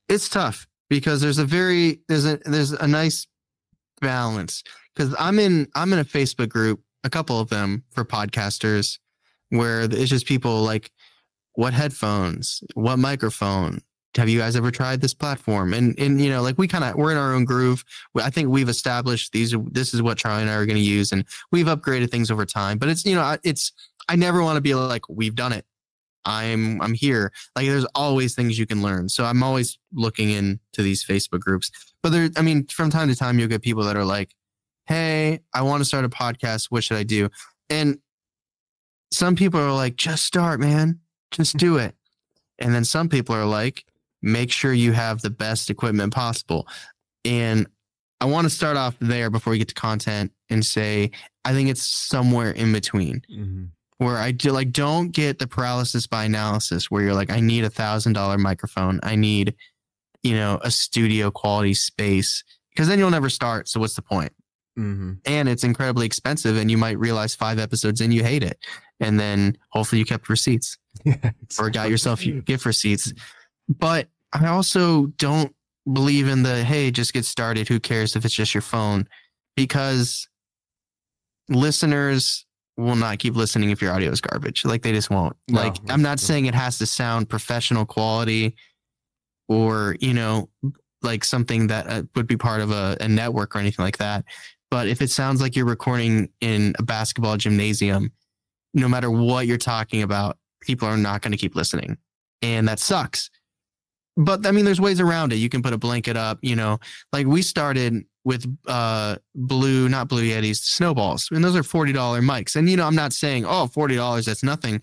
it's 0.08 0.28
tough 0.28 0.68
because 0.88 1.20
there's 1.20 1.38
a 1.38 1.44
very 1.44 2.02
there's 2.08 2.26
a 2.26 2.36
there's 2.44 2.70
a 2.70 2.86
nice 2.86 3.26
balance 4.00 4.62
because 4.94 5.12
I'm 5.18 5.40
in 5.40 5.66
I'm 5.74 5.92
in 5.92 5.98
a 5.98 6.04
Facebook 6.04 6.50
group, 6.50 6.82
a 7.02 7.10
couple 7.10 7.40
of 7.40 7.48
them 7.48 7.82
for 7.90 8.04
podcasters, 8.04 8.98
where 9.50 9.82
it's 9.82 10.10
just 10.10 10.26
people 10.26 10.62
like 10.62 10.90
what 11.54 11.74
headphones, 11.74 12.62
what 12.74 12.98
microphone. 12.98 13.80
Have 14.16 14.28
you 14.28 14.40
guys 14.40 14.56
ever 14.56 14.72
tried 14.72 15.00
this 15.00 15.14
platform? 15.14 15.72
And 15.72 15.96
and 15.98 16.20
you 16.20 16.30
know, 16.30 16.42
like 16.42 16.58
we 16.58 16.66
kind 16.66 16.82
of 16.82 16.96
we're 16.96 17.12
in 17.12 17.16
our 17.16 17.32
own 17.32 17.44
groove. 17.44 17.84
I 18.16 18.30
think 18.30 18.48
we've 18.48 18.68
established 18.68 19.30
these. 19.32 19.54
This 19.70 19.94
is 19.94 20.02
what 20.02 20.18
Charlie 20.18 20.42
and 20.42 20.50
I 20.50 20.54
are 20.54 20.66
going 20.66 20.78
to 20.78 20.82
use, 20.82 21.12
and 21.12 21.24
we've 21.52 21.66
upgraded 21.66 22.10
things 22.10 22.30
over 22.30 22.44
time. 22.44 22.78
But 22.78 22.88
it's 22.88 23.04
you 23.04 23.14
know, 23.14 23.36
it's 23.44 23.72
I 24.08 24.16
never 24.16 24.42
want 24.42 24.56
to 24.56 24.60
be 24.60 24.74
like 24.74 25.08
we've 25.08 25.36
done 25.36 25.52
it. 25.52 25.64
I'm 26.24 26.80
I'm 26.82 26.94
here. 26.94 27.32
Like 27.54 27.66
there's 27.66 27.86
always 27.94 28.34
things 28.34 28.58
you 28.58 28.66
can 28.66 28.82
learn. 28.82 29.08
So 29.08 29.24
I'm 29.24 29.42
always 29.42 29.78
looking 29.92 30.30
into 30.30 30.82
these 30.82 31.04
Facebook 31.04 31.40
groups. 31.40 31.70
But 32.02 32.10
there, 32.10 32.30
I 32.36 32.42
mean, 32.42 32.66
from 32.66 32.90
time 32.90 33.08
to 33.08 33.16
time 33.16 33.38
you'll 33.38 33.48
get 33.48 33.62
people 33.62 33.84
that 33.84 33.96
are 33.96 34.04
like, 34.04 34.34
"Hey, 34.86 35.40
I 35.54 35.62
want 35.62 35.82
to 35.82 35.84
start 35.84 36.04
a 36.04 36.08
podcast. 36.08 36.66
What 36.70 36.82
should 36.84 36.96
I 36.96 37.04
do?" 37.04 37.28
And 37.68 37.98
some 39.10 39.36
people 39.36 39.60
are 39.60 39.72
like, 39.72 39.96
"Just 39.96 40.24
start, 40.24 40.60
man. 40.60 41.00
Just 41.30 41.56
do 41.56 41.76
it. 41.76 41.94
And 42.58 42.74
then 42.74 42.84
some 42.84 43.08
people 43.08 43.34
are 43.34 43.46
like, 43.46 43.84
make 44.22 44.50
sure 44.50 44.72
you 44.72 44.92
have 44.92 45.22
the 45.22 45.30
best 45.30 45.70
equipment 45.70 46.12
possible. 46.12 46.68
And 47.24 47.66
I 48.20 48.26
want 48.26 48.44
to 48.44 48.50
start 48.50 48.76
off 48.76 48.96
there 49.00 49.30
before 49.30 49.52
we 49.52 49.58
get 49.58 49.68
to 49.68 49.74
content 49.74 50.32
and 50.50 50.64
say, 50.64 51.10
I 51.44 51.52
think 51.52 51.70
it's 51.70 51.82
somewhere 51.82 52.50
in 52.50 52.72
between. 52.72 53.22
Mm-hmm. 53.32 53.64
Where 53.98 54.16
I 54.16 54.32
do 54.32 54.52
like 54.52 54.72
don't 54.72 55.10
get 55.10 55.38
the 55.38 55.46
paralysis 55.46 56.06
by 56.06 56.24
analysis 56.24 56.90
where 56.90 57.02
you're 57.02 57.14
like, 57.14 57.30
I 57.30 57.40
need 57.40 57.64
a 57.64 57.70
thousand 57.70 58.14
dollar 58.14 58.38
microphone. 58.38 58.98
I 59.02 59.14
need 59.14 59.54
you 60.22 60.34
know, 60.34 60.58
a 60.62 60.70
studio 60.70 61.30
quality 61.30 61.74
space 61.74 62.44
because 62.70 62.88
then 62.88 62.98
you'll 62.98 63.10
never 63.10 63.30
start. 63.30 63.68
So 63.68 63.80
what's 63.80 63.94
the 63.94 64.02
point? 64.02 64.32
Mm-hmm. 64.80 65.12
And 65.26 65.48
it's 65.48 65.62
incredibly 65.62 66.06
expensive, 66.06 66.56
and 66.56 66.70
you 66.70 66.78
might 66.78 66.98
realize 66.98 67.34
five 67.34 67.58
episodes 67.58 68.00
in 68.00 68.12
you 68.12 68.24
hate 68.24 68.42
it, 68.42 68.58
and 68.98 69.20
then 69.20 69.58
hopefully 69.68 69.98
you 69.98 70.06
kept 70.06 70.28
receipts 70.30 70.78
yeah, 71.04 71.14
exactly. 71.14 71.66
or 71.66 71.70
got 71.70 71.90
yourself 71.90 72.22
gift 72.44 72.64
receipts. 72.64 73.12
But 73.68 74.08
I 74.32 74.46
also 74.46 75.06
don't 75.18 75.54
believe 75.92 76.28
in 76.28 76.42
the 76.42 76.64
hey, 76.64 76.90
just 76.90 77.12
get 77.12 77.26
started. 77.26 77.68
Who 77.68 77.78
cares 77.78 78.16
if 78.16 78.24
it's 78.24 78.34
just 78.34 78.54
your 78.54 78.62
phone? 78.62 79.06
Because 79.54 80.26
listeners 81.50 82.46
will 82.76 82.96
not 82.96 83.18
keep 83.18 83.36
listening 83.36 83.70
if 83.70 83.82
your 83.82 83.92
audio 83.92 84.10
is 84.10 84.20
garbage. 84.20 84.64
Like 84.64 84.82
they 84.82 84.92
just 84.92 85.10
won't. 85.10 85.36
No, 85.48 85.60
like 85.60 85.76
I'm 85.90 86.02
not 86.02 86.20
saying 86.20 86.46
it 86.46 86.54
has 86.54 86.78
to 86.78 86.86
sound 86.86 87.28
professional 87.28 87.84
quality 87.84 88.56
or, 89.48 89.96
you 90.00 90.14
know, 90.14 90.48
like 91.02 91.24
something 91.24 91.66
that 91.68 91.86
uh, 91.88 92.02
would 92.14 92.26
be 92.26 92.36
part 92.36 92.60
of 92.60 92.70
a, 92.70 92.96
a 93.00 93.08
network 93.08 93.54
or 93.54 93.58
anything 93.58 93.84
like 93.84 93.98
that. 93.98 94.24
But 94.70 94.88
if 94.88 95.02
it 95.02 95.10
sounds 95.10 95.40
like 95.40 95.56
you're 95.56 95.66
recording 95.66 96.30
in 96.40 96.74
a 96.78 96.82
basketball 96.82 97.36
gymnasium, 97.36 98.12
no 98.72 98.88
matter 98.88 99.10
what 99.10 99.46
you're 99.46 99.58
talking 99.58 100.02
about, 100.02 100.38
people 100.60 100.86
are 100.86 100.96
not 100.96 101.22
going 101.22 101.32
to 101.32 101.38
keep 101.38 101.56
listening. 101.56 101.96
And 102.42 102.68
that 102.68 102.78
sucks. 102.78 103.30
But 104.16 104.46
I 104.46 104.50
mean, 104.50 104.64
there's 104.64 104.80
ways 104.80 105.00
around 105.00 105.32
it. 105.32 105.36
You 105.36 105.48
can 105.48 105.62
put 105.62 105.72
a 105.72 105.78
blanket 105.78 106.16
up, 106.16 106.38
you 106.42 106.56
know, 106.56 106.78
like 107.12 107.26
we 107.26 107.42
started 107.42 108.04
with 108.24 108.44
uh 108.66 109.16
blue, 109.34 109.88
not 109.88 110.08
blue 110.08 110.22
Yetis, 110.22 110.56
snowballs. 110.56 111.28
And 111.32 111.42
those 111.42 111.56
are 111.56 111.62
$40 111.62 111.94
mics. 112.20 112.54
And, 112.54 112.68
you 112.68 112.76
know, 112.76 112.86
I'm 112.86 112.94
not 112.94 113.12
saying, 113.12 113.46
oh, 113.46 113.68
$40, 113.74 114.24
that's 114.24 114.42
nothing. 114.42 114.80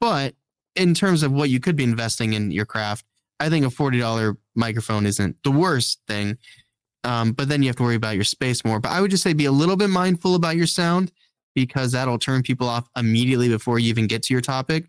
But 0.00 0.34
in 0.76 0.94
terms 0.94 1.22
of 1.22 1.32
what 1.32 1.50
you 1.50 1.58
could 1.58 1.74
be 1.74 1.84
investing 1.84 2.34
in 2.34 2.50
your 2.50 2.66
craft, 2.66 3.04
I 3.40 3.48
think 3.48 3.66
a 3.66 3.70
$40 3.70 4.36
microphone 4.54 5.06
isn't 5.06 5.36
the 5.42 5.50
worst 5.50 6.00
thing. 6.06 6.38
Um, 7.06 7.32
but 7.32 7.48
then 7.48 7.62
you 7.62 7.68
have 7.68 7.76
to 7.76 7.84
worry 7.84 7.94
about 7.94 8.16
your 8.16 8.24
space 8.24 8.64
more. 8.64 8.80
But 8.80 8.90
I 8.90 9.00
would 9.00 9.12
just 9.12 9.22
say 9.22 9.32
be 9.32 9.44
a 9.44 9.52
little 9.52 9.76
bit 9.76 9.90
mindful 9.90 10.34
about 10.34 10.56
your 10.56 10.66
sound 10.66 11.12
because 11.54 11.92
that'll 11.92 12.18
turn 12.18 12.42
people 12.42 12.68
off 12.68 12.88
immediately 12.96 13.48
before 13.48 13.78
you 13.78 13.88
even 13.88 14.08
get 14.08 14.24
to 14.24 14.34
your 14.34 14.40
topic. 14.40 14.86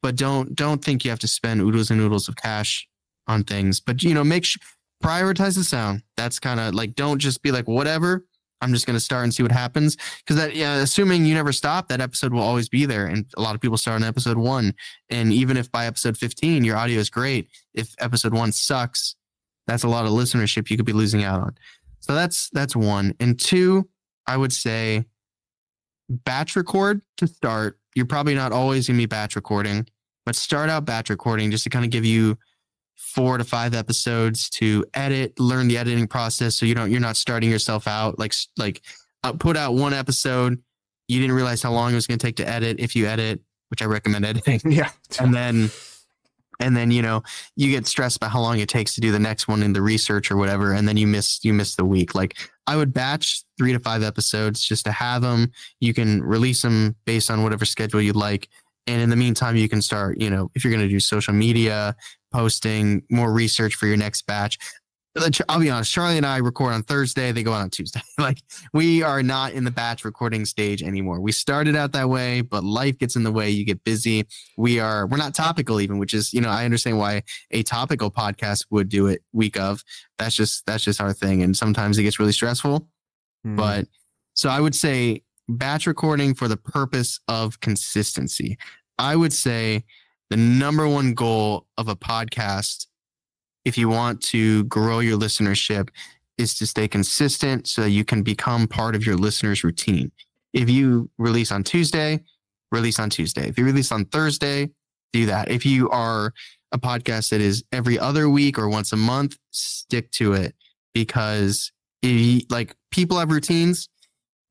But 0.00 0.14
don't 0.14 0.54
don't 0.54 0.82
think 0.82 1.04
you 1.04 1.10
have 1.10 1.18
to 1.20 1.28
spend 1.28 1.60
oodles 1.60 1.90
and 1.90 2.00
oodles 2.00 2.28
of 2.28 2.36
cash 2.36 2.86
on 3.26 3.42
things. 3.42 3.80
But 3.80 4.02
you 4.04 4.14
know, 4.14 4.22
make 4.22 4.44
sure 4.44 4.62
prioritize 5.02 5.56
the 5.56 5.64
sound. 5.64 6.02
That's 6.16 6.38
kind 6.38 6.60
of 6.60 6.72
like 6.72 6.94
don't 6.94 7.18
just 7.18 7.42
be 7.42 7.50
like 7.50 7.66
whatever. 7.66 8.24
I'm 8.62 8.72
just 8.72 8.86
going 8.86 8.96
to 8.96 9.00
start 9.00 9.24
and 9.24 9.34
see 9.34 9.42
what 9.42 9.52
happens. 9.52 9.96
Because 10.18 10.36
that, 10.36 10.54
yeah, 10.56 10.76
assuming 10.76 11.26
you 11.26 11.34
never 11.34 11.52
stop, 11.52 11.88
that 11.88 12.00
episode 12.00 12.32
will 12.32 12.42
always 12.42 12.70
be 12.70 12.86
there. 12.86 13.06
And 13.06 13.26
a 13.36 13.42
lot 13.42 13.54
of 13.54 13.60
people 13.60 13.76
start 13.76 14.00
on 14.00 14.08
episode 14.08 14.38
one. 14.38 14.72
And 15.10 15.30
even 15.30 15.58
if 15.58 15.70
by 15.70 15.84
episode 15.84 16.16
15 16.16 16.64
your 16.64 16.76
audio 16.76 16.98
is 16.98 17.10
great, 17.10 17.48
if 17.74 17.94
episode 17.98 18.32
one 18.32 18.52
sucks, 18.52 19.14
that's 19.66 19.84
a 19.84 19.88
lot 19.88 20.06
of 20.06 20.12
listenership 20.12 20.70
you 20.70 20.76
could 20.76 20.86
be 20.86 20.92
losing 20.92 21.24
out 21.24 21.40
on. 21.40 21.56
So 22.00 22.14
that's 22.14 22.50
that's 22.50 22.76
one. 22.76 23.14
And 23.20 23.38
two, 23.38 23.88
I 24.26 24.36
would 24.36 24.52
say 24.52 25.04
batch 26.08 26.56
record 26.56 27.02
to 27.18 27.26
start. 27.26 27.78
You're 27.94 28.06
probably 28.06 28.34
not 28.34 28.52
always 28.52 28.86
gonna 28.86 28.98
be 28.98 29.06
batch 29.06 29.36
recording, 29.36 29.86
but 30.24 30.36
start 30.36 30.70
out 30.70 30.84
batch 30.84 31.10
recording 31.10 31.50
just 31.50 31.64
to 31.64 31.70
kind 31.70 31.84
of 31.84 31.90
give 31.90 32.04
you 32.04 32.38
four 32.96 33.38
to 33.38 33.44
five 33.44 33.74
episodes 33.74 34.48
to 34.50 34.84
edit, 34.94 35.38
learn 35.38 35.68
the 35.68 35.78
editing 35.78 36.06
process, 36.06 36.56
so 36.56 36.66
you 36.66 36.74
don't 36.74 36.90
you're 36.90 37.00
not 37.00 37.16
starting 37.16 37.50
yourself 37.50 37.86
out 37.88 38.18
like 38.18 38.34
like 38.56 38.82
uh, 39.26 39.32
put 39.32 39.56
out 39.56 39.74
one 39.74 39.92
episode, 39.92 40.62
you 41.08 41.20
didn't 41.20 41.34
realize 41.34 41.62
how 41.62 41.72
long 41.72 41.92
it 41.92 41.94
was 41.94 42.06
going 42.06 42.18
to 42.18 42.24
take 42.26 42.36
to 42.36 42.48
edit 42.48 42.78
if 42.78 42.94
you 42.94 43.06
edit, 43.06 43.40
which 43.70 43.82
I 43.82 43.86
recommend 43.86 44.24
editing. 44.24 44.60
Yeah, 44.70 44.90
and 45.18 45.34
then 45.34 45.70
and 46.60 46.76
then 46.76 46.90
you 46.90 47.02
know 47.02 47.22
you 47.56 47.70
get 47.70 47.86
stressed 47.86 48.16
about 48.16 48.30
how 48.30 48.40
long 48.40 48.58
it 48.58 48.68
takes 48.68 48.94
to 48.94 49.00
do 49.00 49.12
the 49.12 49.18
next 49.18 49.48
one 49.48 49.62
in 49.62 49.72
the 49.72 49.82
research 49.82 50.30
or 50.30 50.36
whatever, 50.36 50.72
and 50.72 50.86
then 50.88 50.96
you 50.96 51.06
miss 51.06 51.44
you 51.44 51.52
miss 51.52 51.76
the 51.76 51.84
week. 51.84 52.14
Like 52.14 52.36
I 52.66 52.76
would 52.76 52.92
batch 52.92 53.42
three 53.58 53.72
to 53.72 53.78
five 53.78 54.02
episodes 54.02 54.62
just 54.62 54.84
to 54.86 54.92
have 54.92 55.22
them. 55.22 55.52
You 55.80 55.94
can 55.94 56.22
release 56.22 56.62
them 56.62 56.96
based 57.04 57.30
on 57.30 57.42
whatever 57.42 57.64
schedule 57.64 58.00
you'd 58.00 58.16
like. 58.16 58.48
And 58.88 59.00
in 59.00 59.10
the 59.10 59.16
meantime, 59.16 59.56
you 59.56 59.68
can 59.68 59.82
start, 59.82 60.20
you 60.20 60.30
know, 60.30 60.50
if 60.54 60.62
you're 60.62 60.72
going 60.72 60.86
to 60.86 60.88
do 60.88 61.00
social 61.00 61.34
media, 61.34 61.96
posting 62.32 63.02
more 63.10 63.32
research 63.32 63.74
for 63.74 63.86
your 63.86 63.96
next 63.96 64.22
batch. 64.26 64.58
I'll 65.48 65.60
be 65.60 65.70
honest, 65.70 65.92
Charlie 65.92 66.16
and 66.16 66.26
I 66.26 66.38
record 66.38 66.74
on 66.74 66.82
Thursday, 66.82 67.32
they 67.32 67.42
go 67.42 67.52
out 67.52 67.62
on 67.62 67.70
Tuesday. 67.70 68.00
like 68.18 68.38
we 68.72 69.02
are 69.02 69.22
not 69.22 69.52
in 69.52 69.64
the 69.64 69.70
batch 69.70 70.04
recording 70.04 70.44
stage 70.44 70.82
anymore. 70.82 71.20
We 71.20 71.32
started 71.32 71.76
out 71.76 71.92
that 71.92 72.08
way, 72.08 72.40
but 72.40 72.64
life 72.64 72.98
gets 72.98 73.16
in 73.16 73.22
the 73.22 73.32
way. 73.32 73.50
You 73.50 73.64
get 73.64 73.82
busy. 73.84 74.26
We 74.56 74.80
are 74.80 75.06
we're 75.06 75.16
not 75.16 75.34
topical 75.34 75.80
even, 75.80 75.98
which 75.98 76.14
is, 76.14 76.32
you 76.32 76.40
know, 76.40 76.50
I 76.50 76.64
understand 76.64 76.98
why 76.98 77.22
a 77.50 77.62
topical 77.62 78.10
podcast 78.10 78.66
would 78.70 78.88
do 78.88 79.06
it 79.06 79.22
week 79.32 79.58
of. 79.58 79.82
That's 80.18 80.34
just 80.34 80.66
that's 80.66 80.84
just 80.84 81.00
our 81.00 81.12
thing. 81.12 81.42
And 81.42 81.56
sometimes 81.56 81.98
it 81.98 82.02
gets 82.02 82.18
really 82.18 82.32
stressful. 82.32 82.88
Hmm. 83.44 83.56
But 83.56 83.86
so 84.34 84.50
I 84.50 84.60
would 84.60 84.74
say 84.74 85.22
batch 85.48 85.86
recording 85.86 86.34
for 86.34 86.48
the 86.48 86.56
purpose 86.56 87.20
of 87.28 87.60
consistency. 87.60 88.58
I 88.98 89.16
would 89.16 89.32
say 89.32 89.84
the 90.30 90.36
number 90.36 90.88
one 90.88 91.14
goal 91.14 91.66
of 91.78 91.88
a 91.88 91.96
podcast, 91.96 92.86
if 93.66 93.76
you 93.76 93.88
want 93.88 94.22
to 94.22 94.62
grow 94.64 95.00
your 95.00 95.18
listenership, 95.18 95.88
is 96.38 96.54
to 96.54 96.66
stay 96.66 96.86
consistent 96.86 97.66
so 97.66 97.82
that 97.82 97.90
you 97.90 98.04
can 98.04 98.22
become 98.22 98.68
part 98.68 98.94
of 98.94 99.04
your 99.04 99.16
listeners' 99.16 99.64
routine. 99.64 100.12
If 100.52 100.70
you 100.70 101.10
release 101.18 101.50
on 101.50 101.64
Tuesday, 101.64 102.22
release 102.70 103.00
on 103.00 103.10
Tuesday. 103.10 103.48
If 103.48 103.58
you 103.58 103.64
release 103.64 103.90
on 103.90 104.04
Thursday, 104.04 104.70
do 105.12 105.26
that. 105.26 105.50
If 105.50 105.66
you 105.66 105.90
are 105.90 106.32
a 106.70 106.78
podcast 106.78 107.30
that 107.30 107.40
is 107.40 107.64
every 107.72 107.98
other 107.98 108.28
week 108.28 108.56
or 108.56 108.68
once 108.68 108.92
a 108.92 108.96
month, 108.96 109.36
stick 109.50 110.12
to 110.12 110.34
it 110.34 110.54
because 110.94 111.72
if, 112.02 112.44
like 112.48 112.72
people 112.92 113.18
have 113.18 113.32
routines 113.32 113.88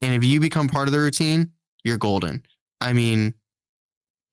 and 0.01 0.13
if 0.13 0.25
you 0.25 0.41
become 0.41 0.67
part 0.67 0.89
of 0.89 0.91
the 0.91 0.99
routine, 0.99 1.51
you're 1.85 1.97
golden. 1.97 2.43
I 2.81 2.91
mean, 2.91 3.33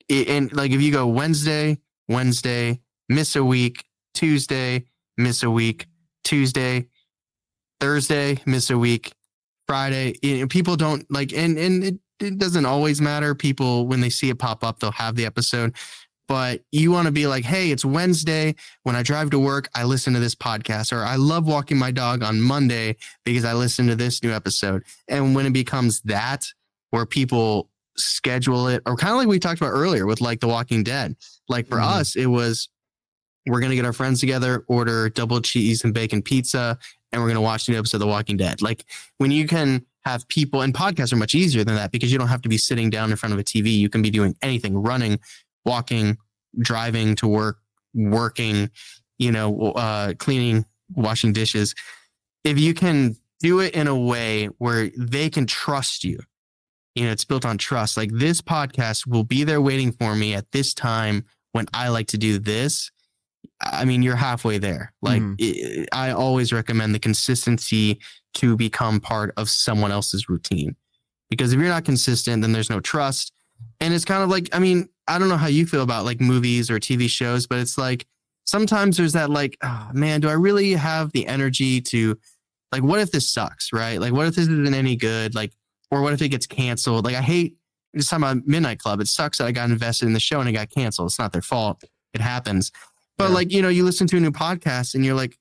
it, 0.09 0.29
and 0.29 0.53
like 0.53 0.73
if 0.73 0.83
you 0.83 0.91
go 0.91 1.07
Wednesday, 1.07 1.79
Wednesday, 2.09 2.81
miss 3.09 3.37
a 3.37 3.45
week, 3.45 3.85
Tuesday, 4.15 4.85
miss 5.17 5.43
a 5.43 5.51
week, 5.51 5.87
Tuesday, 6.25 6.87
Thursday, 7.81 8.39
miss 8.47 8.71
a 8.71 8.79
week, 8.79 9.13
Friday. 9.67 10.15
You 10.23 10.41
know, 10.41 10.47
people 10.47 10.77
don't 10.77 11.05
like, 11.11 11.33
and 11.33 11.59
and 11.59 11.85
it, 11.85 11.95
it 12.21 12.39
doesn't 12.39 12.67
always 12.67 13.01
matter. 13.01 13.35
People 13.35 13.87
when 13.87 14.01
they 14.01 14.11
see 14.11 14.31
it 14.31 14.39
pop 14.39 14.65
up, 14.65 14.79
they'll 14.79 14.93
have 14.93 15.17
the 15.17 15.27
episode. 15.27 15.75
But 16.29 16.63
you 16.71 16.93
want 16.93 17.07
to 17.07 17.13
be 17.13 17.27
like, 17.27 17.45
hey, 17.45 17.71
it's 17.71 17.85
Wednesday. 17.85 18.55
When 18.85 18.97
I 18.97 19.03
drive 19.03 19.31
to 19.31 19.39
work, 19.39 19.69
I 19.75 19.85
listen 19.85 20.15
to 20.15 20.21
this 20.21 20.35
podcast, 20.35 20.93
or 20.93 21.05
I 21.05 21.17
love 21.17 21.47
walking 21.47 21.77
my 21.77 21.91
dog 21.91 22.23
on 22.23 22.41
Monday 22.41 22.97
because 23.25 23.45
I 23.45 23.53
listen 23.53 23.87
to 23.89 23.97
this 23.97 24.23
new 24.23 24.31
episode. 24.31 24.85
And 25.09 25.35
when 25.35 25.47
it 25.47 25.53
becomes 25.53 26.01
that, 26.03 26.47
where 26.91 27.07
people 27.07 27.69
schedule 27.97 28.69
it 28.69 28.83
or 28.87 28.97
kind 28.97 29.13
of 29.13 29.19
like 29.19 29.29
we 29.29 29.39
talked 29.39 29.61
about 29.61 29.73
earlier 29.73 30.07
with 30.07 30.21
like 30.21 30.41
The 30.41 30.49
Walking 30.49 30.85
Dead. 30.85 31.17
Like 31.49 31.67
for 31.69 31.77
mm-hmm. 31.77 32.01
us, 32.01 32.17
it 32.17 32.27
was 32.27 32.69
we're 33.47 33.61
gonna 33.61 33.75
get 33.75 33.85
our 33.85 33.93
friends 33.93 34.21
together, 34.21 34.65
order 34.69 35.09
double 35.09 35.41
cheese 35.41 35.85
and 35.85 35.95
bacon 35.95 36.23
pizza, 36.23 36.79
and 37.13 37.23
we're 37.23 37.29
gonna 37.29 37.41
watch 37.41 37.67
the 37.67 37.77
episode 37.77 37.97
of 37.97 38.01
The 38.01 38.07
Walking 38.07 38.37
Dead. 38.37 38.63
Like 38.63 38.85
when 39.19 39.31
you 39.31 39.47
can 39.47 39.85
have 40.05 40.27
people 40.29 40.63
and 40.63 40.75
podcasts 40.75 41.13
are 41.13 41.17
much 41.17 41.35
easier 41.35 41.63
than 41.63 41.77
that 41.77 41.93
because 41.93 42.11
you 42.11 42.19
don't 42.19 42.29
have 42.29 42.43
to 42.43 42.49
be 42.49 42.59
sitting 42.59 42.91
down 42.91 43.11
in 43.11 43.17
front 43.17 43.33
of 43.33 43.39
a 43.39 43.45
TV. 43.45 43.73
You 43.73 43.89
can 43.89 44.03
be 44.03 44.11
doing 44.11 44.37
anything, 44.43 44.77
running, 44.77 45.21
walking, 45.65 46.19
driving 46.59 47.15
to 47.17 47.29
work, 47.29 47.59
working, 47.95 48.69
you 49.19 49.31
know, 49.31 49.71
uh, 49.73 50.15
cleaning, 50.15 50.65
washing 50.95 51.33
dishes. 51.33 51.77
If 52.43 52.59
you 52.59 52.75
can 52.75 53.17
do 53.39 53.61
it 53.61 53.75
in 53.75 53.87
a 53.87 53.97
way 53.97 54.47
where 54.59 54.91
they 54.97 55.31
can 55.31 55.47
trust 55.47 56.03
you 56.03 56.19
you 56.95 57.07
know, 57.07 57.13
it's 57.13 57.25
built 57.25 57.45
on 57.45 57.59
trust. 57.59 57.97
Like 57.97 58.11
this 58.13 58.41
podcast 58.41 59.07
will 59.07 59.25
be 59.25 59.45
there 59.45 59.61
waiting 59.61 59.93
for 59.93 60.15
me 60.15 60.35
at 60.35 60.51
this 60.53 60.75
time 60.75 61.25
when 61.53 61.67
I 61.73 61.89
like 61.89 62.09
to 62.09 62.19
do 62.19 62.39
this. 62.39 62.91
I 63.61 63.85
mean, 63.85 64.03
you're 64.03 64.17
halfway 64.17 64.59
there. 64.59 64.93
Like 65.03 65.23
mm. 65.23 65.37
it, 65.39 65.89
I 65.93 66.11
always 66.11 66.53
recommend 66.53 66.95
the 66.95 66.99
consistency 66.99 68.01
to 68.35 68.57
become 68.57 69.01
part 69.01 69.33
of 69.37 69.49
someone 69.49 69.93
else's 69.93 70.29
routine. 70.29 70.77
Because 71.31 71.53
if 71.53 71.59
you're 71.59 71.69
not 71.69 71.85
consistent, 71.85 72.43
then 72.43 72.53
there's 72.53 72.71
no 72.71 72.81
trust. 72.81 73.33
And 73.81 73.95
it's 73.95 74.05
kind 74.05 74.23
of 74.23 74.29
like, 74.29 74.49
I 74.53 74.59
mean, 74.59 74.89
I 75.09 75.19
don't 75.19 75.29
know 75.29 75.37
how 75.37 75.47
you 75.47 75.67
feel 75.67 75.83
about 75.83 76.05
like 76.05 76.21
movies 76.21 76.71
or 76.71 76.79
TV 76.79 77.09
shows, 77.09 77.47
but 77.47 77.59
it's 77.59 77.79
like 77.79 78.07
sometimes 78.45 78.97
there's 78.97 79.15
that 79.15 79.31
like, 79.31 79.57
oh, 79.63 79.91
man, 79.93 80.21
do 80.21 80.29
I 80.29 80.35
really 80.35 80.73
have 80.73 81.13
the 81.13 81.27
energy 81.27 81.81
to 81.83 82.19
like, 82.71 82.83
what 82.83 83.01
if 83.01 83.13
this 83.13 83.31
sucks, 83.31 83.73
right? 83.73 84.01
Like, 84.01 84.13
what 84.13 84.27
if 84.27 84.35
this 84.35 84.49
isn't 84.49 84.75
any 84.75 84.97
good? 84.97 85.35
Like, 85.35 85.53
or 85.91 86.03
what 86.03 86.15
if 86.15 86.23
it 86.23 86.31
gets 86.31 86.47
canceled? 86.47 87.05
Like 87.05 87.15
I 87.15 87.23
hate 87.23 87.57
just 87.95 88.11
talking 88.11 88.25
about 88.25 88.47
Midnight 88.47 88.79
Club. 88.79 89.01
It 89.01 89.09
sucks 89.09 89.39
that 89.39 89.47
I 89.47 89.53
got 89.53 89.71
invested 89.71 90.07
in 90.07 90.15
the 90.15 90.21
show 90.21 90.41
and 90.41 90.49
it 90.49 90.53
got 90.53 90.71
canceled. 90.71 91.11
It's 91.11 91.19
not 91.19 91.33
their 91.33 91.43
fault. 91.43 91.85
It 92.15 92.21
happens. 92.21 92.73
But 93.19 93.29
yeah. 93.29 93.35
like, 93.35 93.53
you 93.53 93.63
know, 93.63 93.69
you 93.69 93.85
listen 93.85 94.07
to 94.09 94.17
a 94.17 94.21
new 94.21 94.31
podcast 94.31 94.95
and 94.95 95.05
you're 95.05 95.15
like, 95.15 95.39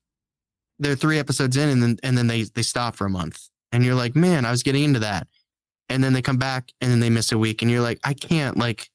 they're 0.80 0.96
three 0.96 1.20
episodes 1.20 1.58
in 1.58 1.70
and 1.70 1.82
then 1.82 1.98
and 2.04 2.18
then 2.18 2.28
they 2.28 2.44
they 2.44 2.64
stop 2.64 2.96
for 2.96 3.06
a 3.06 3.10
month. 3.10 3.50
And 3.72 3.86
you're 3.86 3.96
like, 3.96 4.16
man, 4.16 4.46
I 4.46 4.52
was 4.52 4.64
getting 4.64 4.84
into 4.84 5.00
that. 5.00 5.28
And 5.90 6.04
then 6.04 6.14
they 6.14 6.22
come 6.22 6.38
back 6.38 6.72
and 6.82 6.92
then 6.92 7.00
they 7.00 7.10
miss 7.10 7.32
a 7.32 7.38
week. 7.38 7.62
And 7.62 7.70
you're 7.70 7.82
like, 7.82 8.00
I 8.04 8.14
can't 8.14 8.58
like 8.58 8.90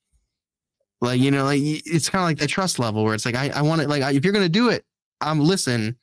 like, 1.01 1.21
you 1.21 1.31
know, 1.31 1.45
like 1.45 1.61
it's 1.63 2.09
kind 2.09 2.23
of 2.23 2.29
like 2.29 2.39
the 2.39 2.47
trust 2.47 2.79
level 2.79 3.05
where 3.05 3.15
it's 3.15 3.27
like, 3.27 3.35
I, 3.35 3.51
I 3.51 3.63
want 3.63 3.83
it 3.83 3.89
like 3.89 4.03
I, 4.03 4.13
if 4.13 4.25
you're 4.25 4.33
gonna 4.33 4.49
do 4.49 4.71
it, 4.71 4.85
I'm 5.21 5.41
listen, 5.41 5.97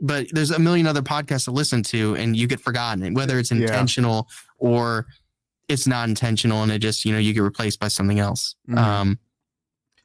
but 0.00 0.26
there's 0.32 0.50
a 0.50 0.58
million 0.58 0.86
other 0.86 1.02
podcasts 1.02 1.44
to 1.44 1.50
listen 1.50 1.82
to 1.82 2.16
and 2.16 2.36
you 2.36 2.46
get 2.46 2.60
forgotten 2.60 3.14
whether 3.14 3.38
it's 3.38 3.50
intentional 3.50 4.28
yeah. 4.28 4.68
or 4.68 5.06
it's 5.68 5.86
not 5.86 6.08
intentional 6.08 6.62
and 6.62 6.72
it 6.72 6.78
just 6.78 7.04
you 7.04 7.12
know 7.12 7.18
you 7.18 7.32
get 7.32 7.40
replaced 7.40 7.80
by 7.80 7.88
something 7.88 8.18
else 8.18 8.56
mm-hmm. 8.68 8.78
um 8.78 9.18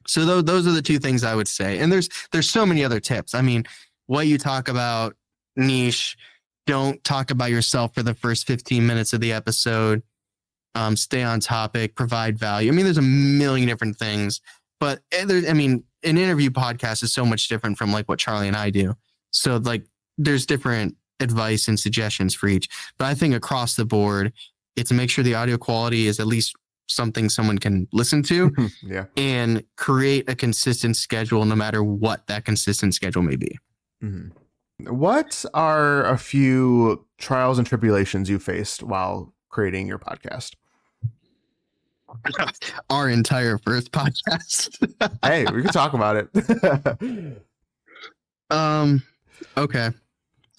so 0.06 0.24
those, 0.24 0.44
those 0.44 0.66
are 0.66 0.72
the 0.72 0.82
two 0.82 0.98
things 0.98 1.24
i 1.24 1.34
would 1.34 1.48
say. 1.48 1.78
And 1.78 1.92
there's 1.92 2.08
there's 2.32 2.48
so 2.48 2.66
many 2.66 2.84
other 2.84 3.00
tips. 3.00 3.34
I 3.34 3.42
mean 3.42 3.64
what 4.06 4.26
you 4.26 4.38
talk 4.38 4.68
about 4.68 5.16
niche 5.56 6.16
don't 6.66 7.02
talk 7.04 7.30
about 7.30 7.50
yourself 7.50 7.94
for 7.94 8.02
the 8.02 8.14
first 8.14 8.46
15 8.46 8.86
minutes 8.86 9.12
of 9.12 9.20
the 9.20 9.32
episode. 9.32 10.02
Um, 10.74 10.96
stay 10.96 11.22
on 11.22 11.40
topic 11.40 11.96
provide 11.96 12.38
value. 12.38 12.70
I 12.70 12.74
mean 12.74 12.84
there's 12.84 12.98
a 12.98 13.02
million 13.02 13.68
different 13.68 13.96
things 13.96 14.40
but 14.78 15.02
eh, 15.12 15.24
there, 15.24 15.42
i 15.48 15.52
mean 15.52 15.84
an 16.02 16.16
interview 16.16 16.50
podcast 16.50 17.02
is 17.02 17.12
so 17.12 17.26
much 17.26 17.48
different 17.48 17.76
from 17.76 17.92
like 17.92 18.08
what 18.08 18.18
charlie 18.18 18.48
and 18.48 18.56
i 18.56 18.70
do. 18.70 18.94
So 19.32 19.56
like 19.56 19.84
there's 20.18 20.46
different 20.46 20.96
advice 21.20 21.68
and 21.68 21.78
suggestions 21.78 22.34
for 22.34 22.48
each. 22.48 22.68
But 22.98 23.06
I 23.06 23.14
think 23.14 23.34
across 23.34 23.76
the 23.76 23.84
board, 23.84 24.32
it's 24.76 24.92
make 24.92 25.10
sure 25.10 25.22
the 25.22 25.34
audio 25.34 25.58
quality 25.58 26.06
is 26.06 26.20
at 26.20 26.26
least 26.26 26.54
something 26.90 27.28
someone 27.28 27.58
can 27.58 27.86
listen 27.92 28.22
to 28.24 28.54
yeah. 28.82 29.06
and 29.16 29.64
create 29.76 30.28
a 30.28 30.34
consistent 30.34 30.96
schedule 30.96 31.44
no 31.44 31.54
matter 31.54 31.82
what 31.82 32.26
that 32.26 32.44
consistent 32.44 32.94
schedule 32.94 33.22
may 33.22 33.36
be. 33.36 33.58
Mm-hmm. 34.02 34.94
What 34.94 35.44
are 35.54 36.04
a 36.06 36.16
few 36.16 37.06
trials 37.18 37.58
and 37.58 37.66
tribulations 37.66 38.30
you 38.30 38.38
faced 38.38 38.82
while 38.82 39.34
creating 39.50 39.86
your 39.86 39.98
podcast? 39.98 40.54
Our 42.90 43.08
entire 43.08 43.58
first 43.58 43.92
podcast. 43.92 44.78
hey, 45.22 45.44
we 45.52 45.62
can 45.62 45.72
talk 45.72 45.92
about 45.92 46.16
it. 46.16 47.42
um 48.50 49.02
Okay. 49.56 49.90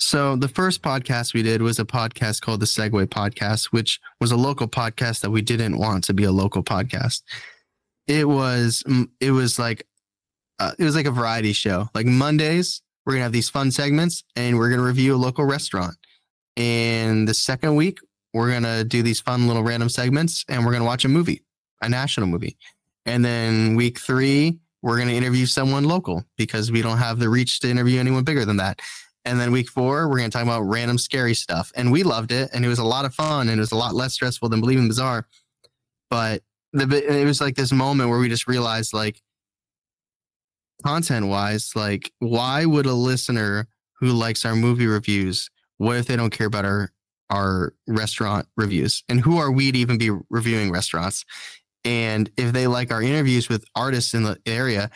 So 0.01 0.35
the 0.35 0.47
first 0.47 0.81
podcast 0.81 1.35
we 1.35 1.43
did 1.43 1.61
was 1.61 1.77
a 1.77 1.85
podcast 1.85 2.41
called 2.41 2.59
the 2.59 2.65
Segway 2.65 3.05
Podcast, 3.05 3.65
which 3.65 3.99
was 4.19 4.31
a 4.31 4.35
local 4.35 4.67
podcast 4.67 5.21
that 5.21 5.29
we 5.29 5.43
didn't 5.43 5.77
want 5.77 6.03
to 6.05 6.13
be 6.15 6.23
a 6.23 6.31
local 6.31 6.63
podcast. 6.63 7.21
It 8.07 8.27
was 8.27 8.83
mm, 8.87 9.07
it 9.19 9.29
was 9.29 9.59
like 9.59 9.85
uh, 10.57 10.71
it 10.79 10.83
was 10.83 10.95
like 10.95 11.05
a 11.05 11.11
variety 11.11 11.53
show. 11.53 11.87
Like 11.93 12.07
Mondays, 12.07 12.81
we're 13.05 13.13
gonna 13.13 13.23
have 13.23 13.31
these 13.31 13.49
fun 13.49 13.69
segments, 13.69 14.23
and 14.35 14.57
we're 14.57 14.71
gonna 14.71 14.81
review 14.81 15.13
a 15.13 15.17
local 15.17 15.45
restaurant. 15.45 15.95
And 16.57 17.27
the 17.27 17.35
second 17.35 17.75
week, 17.75 17.99
we're 18.33 18.51
gonna 18.51 18.83
do 18.83 19.03
these 19.03 19.21
fun 19.21 19.47
little 19.47 19.63
random 19.63 19.87
segments, 19.87 20.43
and 20.49 20.65
we're 20.65 20.71
gonna 20.71 20.83
watch 20.83 21.05
a 21.05 21.09
movie, 21.09 21.43
a 21.79 21.87
national 21.87 22.25
movie. 22.25 22.57
And 23.05 23.23
then 23.23 23.75
week 23.75 23.99
three, 23.99 24.57
we're 24.81 24.97
to 24.97 25.13
interview 25.13 25.45
someone 25.45 25.83
local 25.83 26.25
because 26.37 26.71
we 26.71 26.81
don't 26.81 26.97
have 26.97 27.19
the 27.19 27.29
reach 27.29 27.59
to 27.59 27.69
interview 27.69 27.99
anyone 27.99 28.23
bigger 28.23 28.45
than 28.45 28.57
that. 28.57 28.81
And 29.25 29.39
then 29.39 29.51
week 29.51 29.69
four, 29.69 30.09
we're 30.09 30.17
going 30.17 30.29
to 30.29 30.35
talk 30.35 30.43
about 30.43 30.61
random 30.61 30.97
scary 30.97 31.35
stuff. 31.35 31.71
And 31.75 31.91
we 31.91 32.03
loved 32.03 32.31
it. 32.31 32.49
And 32.53 32.65
it 32.65 32.67
was 32.67 32.79
a 32.79 32.83
lot 32.83 33.05
of 33.05 33.13
fun. 33.13 33.49
And 33.49 33.59
it 33.59 33.61
was 33.61 33.71
a 33.71 33.77
lot 33.77 33.93
less 33.93 34.13
stressful 34.13 34.49
than 34.49 34.61
Believing 34.61 34.87
Bizarre. 34.87 35.27
But 36.09 36.41
the, 36.73 37.21
it 37.21 37.25
was 37.25 37.39
like 37.39 37.55
this 37.55 37.71
moment 37.71 38.09
where 38.09 38.19
we 38.19 38.29
just 38.29 38.47
realized, 38.47 38.93
like, 38.93 39.21
content 40.83 41.27
wise, 41.27 41.71
like, 41.75 42.11
why 42.19 42.65
would 42.65 42.87
a 42.87 42.93
listener 42.93 43.67
who 43.99 44.07
likes 44.07 44.43
our 44.45 44.55
movie 44.55 44.87
reviews, 44.87 45.49
what 45.77 45.97
if 45.97 46.07
they 46.07 46.15
don't 46.15 46.31
care 46.31 46.47
about 46.47 46.65
our, 46.65 46.91
our 47.29 47.73
restaurant 47.87 48.47
reviews? 48.57 49.03
And 49.07 49.21
who 49.21 49.37
are 49.37 49.51
we 49.51 49.71
to 49.71 49.77
even 49.77 49.99
be 49.99 50.09
reviewing 50.29 50.71
restaurants? 50.71 51.23
And 51.85 52.29
if 52.37 52.53
they 52.53 52.67
like 52.67 52.91
our 52.91 53.01
interviews 53.01 53.47
with 53.47 53.63
artists 53.75 54.13
in 54.13 54.23
the 54.23 54.37
area, 54.45 54.89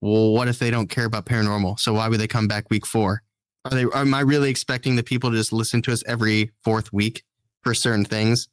well, 0.00 0.32
what 0.32 0.48
if 0.48 0.58
they 0.58 0.70
don't 0.70 0.88
care 0.88 1.04
about 1.04 1.26
paranormal? 1.26 1.78
So 1.78 1.94
why 1.94 2.08
would 2.08 2.20
they 2.20 2.26
come 2.26 2.48
back 2.48 2.70
week 2.70 2.86
four? 2.86 3.22
Are 3.66 3.76
they? 3.76 3.86
Am 3.94 4.14
I 4.14 4.20
really 4.20 4.50
expecting 4.50 4.96
the 4.96 5.02
people 5.02 5.30
to 5.30 5.36
just 5.36 5.52
listen 5.52 5.82
to 5.82 5.92
us 5.92 6.04
every 6.06 6.52
fourth 6.62 6.92
week 6.92 7.24
for 7.62 7.74
certain 7.74 8.04
things? 8.04 8.48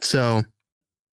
So, 0.00 0.42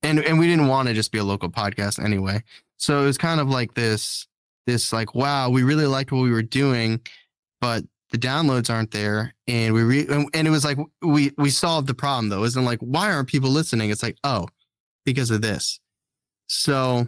and 0.01 0.19
and 0.19 0.39
we 0.39 0.47
didn't 0.47 0.68
want 0.68 0.88
to 0.88 0.93
just 0.93 1.11
be 1.11 1.19
a 1.19 1.23
local 1.23 1.49
podcast 1.49 2.03
anyway. 2.03 2.43
So 2.77 3.01
it 3.03 3.05
was 3.05 3.18
kind 3.18 3.39
of 3.39 3.49
like 3.49 3.73
this, 3.73 4.27
this 4.65 4.91
like, 4.91 5.14
wow, 5.14 5.49
we 5.49 5.64
really 5.64 5.85
liked 5.85 6.11
what 6.11 6.22
we 6.22 6.31
were 6.31 6.43
doing, 6.43 7.01
but 7.61 7.84
the 8.11 8.18
downloads 8.18 8.69
aren't 8.69 8.91
there, 8.91 9.35
and 9.47 9.73
we 9.73 9.84
re- 9.84 10.07
and 10.09 10.47
it 10.47 10.49
was 10.49 10.65
like 10.65 10.77
we 11.01 11.31
we 11.38 11.49
solved 11.51 11.88
the 11.88 11.93
problem 11.93 12.30
though. 12.30 12.43
Isn't 12.43 12.65
like 12.65 12.80
why 12.80 13.11
aren't 13.11 13.30
people 13.30 13.51
listening? 13.51 13.91
It's 13.91 14.03
like 14.03 14.18
oh, 14.23 14.47
because 15.05 15.30
of 15.30 15.41
this. 15.41 15.80
So 16.47 17.07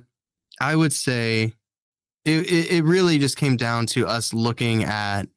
I 0.62 0.76
would 0.76 0.94
say 0.94 1.54
it, 2.26 2.72
it 2.72 2.84
really 2.84 3.18
just 3.18 3.38
came 3.38 3.58
down 3.58 3.86
to 3.88 4.06
us 4.06 4.34
looking 4.34 4.84
at 4.84 5.28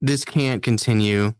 this 0.00 0.24
can't 0.24 0.62
continue 0.62 1.32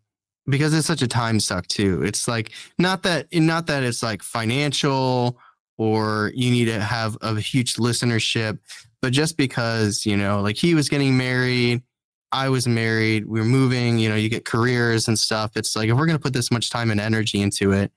because 0.48 0.72
it's 0.74 0.86
such 0.86 1.02
a 1.02 1.08
time 1.08 1.40
suck 1.40 1.66
too. 1.66 2.02
It's 2.02 2.28
like 2.28 2.52
not 2.78 3.02
that 3.02 3.26
not 3.32 3.66
that 3.66 3.82
it's 3.82 4.02
like 4.02 4.22
financial 4.22 5.38
or 5.78 6.32
you 6.34 6.50
need 6.50 6.66
to 6.66 6.80
have 6.80 7.16
a 7.20 7.38
huge 7.38 7.74
listenership, 7.74 8.58
but 9.02 9.12
just 9.12 9.36
because, 9.36 10.06
you 10.06 10.16
know, 10.16 10.40
like 10.40 10.56
he 10.56 10.74
was 10.74 10.88
getting 10.88 11.16
married, 11.16 11.82
I 12.32 12.48
was 12.48 12.66
married, 12.66 13.26
we 13.26 13.40
are 13.40 13.44
moving, 13.44 13.98
you 13.98 14.08
know, 14.08 14.14
you 14.16 14.28
get 14.28 14.44
careers 14.44 15.08
and 15.08 15.18
stuff. 15.18 15.52
It's 15.56 15.76
like 15.76 15.88
if 15.88 15.96
we're 15.96 16.06
gonna 16.06 16.18
put 16.18 16.32
this 16.32 16.50
much 16.50 16.70
time 16.70 16.90
and 16.90 17.00
energy 17.00 17.40
into 17.40 17.72
it, 17.72 17.92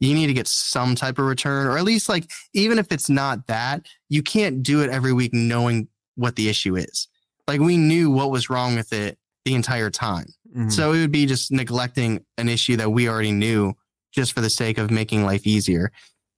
you 0.00 0.14
need 0.14 0.26
to 0.26 0.34
get 0.34 0.48
some 0.48 0.94
type 0.94 1.18
of 1.18 1.26
return, 1.26 1.66
or 1.66 1.78
at 1.78 1.84
least 1.84 2.08
like, 2.08 2.30
even 2.52 2.78
if 2.78 2.90
it's 2.90 3.08
not 3.08 3.46
that, 3.46 3.86
you 4.08 4.22
can't 4.22 4.62
do 4.62 4.82
it 4.82 4.90
every 4.90 5.12
week 5.12 5.32
knowing 5.32 5.88
what 6.16 6.36
the 6.36 6.48
issue 6.48 6.76
is. 6.76 7.08
Like 7.46 7.60
we 7.60 7.76
knew 7.76 8.10
what 8.10 8.30
was 8.30 8.50
wrong 8.50 8.74
with 8.74 8.92
it 8.92 9.18
the 9.44 9.54
entire 9.54 9.90
time. 9.90 10.26
Mm-hmm. 10.50 10.68
So 10.68 10.92
it 10.92 11.00
would 11.00 11.12
be 11.12 11.26
just 11.26 11.50
neglecting 11.50 12.24
an 12.38 12.48
issue 12.48 12.76
that 12.76 12.90
we 12.90 13.08
already 13.08 13.32
knew 13.32 13.74
just 14.12 14.32
for 14.32 14.40
the 14.40 14.50
sake 14.50 14.78
of 14.78 14.90
making 14.90 15.24
life 15.24 15.46
easier 15.46 15.90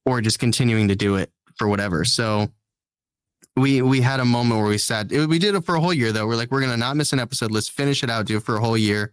or 0.07 0.21
just 0.21 0.39
continuing 0.39 0.89
to 0.89 0.97
do 0.97 1.17
it 1.17 1.31
for 1.57 1.69
whatever. 1.69 2.05
So 2.05 2.49
we 3.57 3.83
we 3.83 4.01
had 4.01 4.21
a 4.21 4.25
moment 4.25 4.61
where 4.61 4.69
we 4.69 4.79
said 4.79 5.11
we 5.11 5.39
did 5.39 5.55
it 5.55 5.65
for 5.65 5.75
a 5.77 5.81
whole 5.81 5.93
year 5.93 6.13
though. 6.13 6.27
We're 6.27 6.37
like, 6.37 6.51
we're 6.51 6.61
gonna 6.61 6.77
not 6.77 6.97
miss 6.97 7.13
an 7.13 7.21
episode. 7.21 7.51
Let's 7.51 7.69
finish 7.69 8.03
it 8.03 8.11
out, 8.11 8.27
do 8.27 8.37
it 8.37 8.43
for 8.43 8.57
a 8.57 8.61
whole 8.61 8.79
year. 8.79 9.13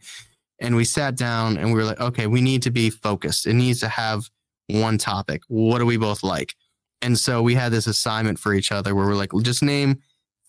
And 0.59 0.75
we 0.75 0.85
sat 0.85 1.15
down 1.15 1.57
and 1.57 1.69
we 1.69 1.73
were 1.73 1.85
like, 1.85 1.99
okay, 1.99 2.27
we 2.27 2.41
need 2.41 2.61
to 2.63 2.71
be 2.71 2.91
focused. 2.91 3.47
It 3.47 3.53
needs 3.53 3.79
to 3.79 3.87
have 3.87 4.29
one 4.67 4.97
topic. 4.99 5.41
What 5.47 5.79
do 5.79 5.85
we 5.85 5.97
both 5.97 6.21
like? 6.23 6.53
And 7.01 7.17
so 7.17 7.41
we 7.41 7.55
had 7.55 7.71
this 7.71 7.87
assignment 7.87 8.37
for 8.37 8.53
each 8.53 8.71
other 8.71 8.93
where 8.93 9.07
we're 9.07 9.15
like, 9.15 9.31
just 9.41 9.63
name 9.63 9.99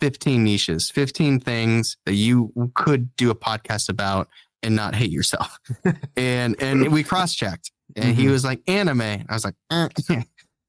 15 0.03 0.43
niches, 0.43 0.91
15 0.91 1.39
things 1.39 1.97
that 2.07 2.15
you 2.15 2.53
could 2.75 3.15
do 3.15 3.31
a 3.31 3.37
podcast 3.37 3.89
about 3.89 4.27
and 4.65 4.75
not 4.75 4.97
hate 4.97 5.13
yourself. 5.13 5.61
and 6.17 6.61
and 6.61 6.91
we 6.91 7.05
cross 7.05 7.37
checked. 7.37 7.71
And 7.95 8.07
mm-hmm. 8.07 8.21
he 8.21 8.27
was 8.27 8.45
like 8.45 8.63
anime. 8.67 9.01
I 9.01 9.25
was 9.31 9.45
like, 9.45 9.55
eh. 9.71 9.89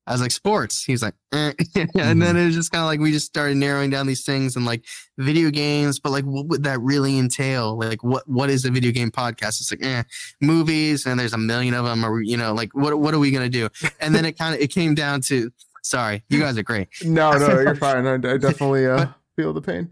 I 0.05 0.11
was 0.11 0.22
like, 0.22 0.30
sports. 0.30 0.84
He's 0.84 1.01
like, 1.01 1.15
eh. 1.34 1.53
and 1.76 1.89
then 1.95 2.19
mm-hmm. 2.19 2.38
it 2.38 2.45
was 2.45 2.53
just 2.53 2.72
kind 2.72 2.84
of 2.84 2.85
like 2.85 2.99
we 2.99 3.11
just 3.11 3.26
started 3.26 3.57
narrowing 3.57 3.89
down 3.89 4.05
these 4.05 4.23
things 4.23 4.55
and 4.55 4.68
like 4.68 4.85
video 5.18 5.49
games, 5.49 5.99
but 5.99 6.11
like, 6.11 6.26
what 6.26 6.45
would 6.45 6.61
that 6.65 6.80
really 6.81 7.18
entail? 7.18 7.76
Like, 7.76 8.03
what 8.03 8.30
what 8.30 8.51
is 8.51 8.65
a 8.65 8.69
video 8.69 8.91
game 8.91 9.10
podcast? 9.10 9.61
It's 9.61 9.72
like, 9.72 9.84
eh, 9.84 10.03
movies, 10.41 11.07
and 11.07 11.19
there's 11.19 11.34
a 11.34 11.39
million 11.39 11.73
of 11.73 11.85
them, 11.85 12.05
or 12.05 12.22
you 12.22 12.38
know, 12.38 12.53
like, 12.53 12.76
what 12.76 12.99
what 12.99 13.15
are 13.15 13.19
we 13.19 13.31
gonna 13.31 13.49
do? 13.49 13.68
And 13.99 14.14
then 14.14 14.26
it 14.26 14.38
kind 14.38 14.53
of 14.53 14.61
it 14.61 14.68
came 14.68 14.93
down 14.93 15.22
to, 15.22 15.51
sorry, 15.81 16.23
you 16.30 16.39
guys 16.39 16.55
are 16.55 16.64
great. 16.64 16.89
no, 17.03 17.31
no, 17.31 17.61
you're 17.61 17.76
fine. 17.76 18.05
I, 18.05 18.14
I 18.14 18.38
definitely 18.38 18.85
uh, 18.85 19.07
feel 19.35 19.53
the 19.53 19.61
pain. 19.61 19.91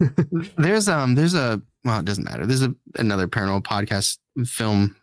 there's 0.56 0.88
um, 0.88 1.14
there's 1.14 1.34
a 1.34 1.60
well, 1.84 2.00
it 2.00 2.04
doesn't 2.04 2.24
matter. 2.24 2.46
There's 2.46 2.62
a 2.62 2.74
another 2.96 3.28
paranormal 3.28 3.62
podcast 3.62 4.18
film, 4.46 4.96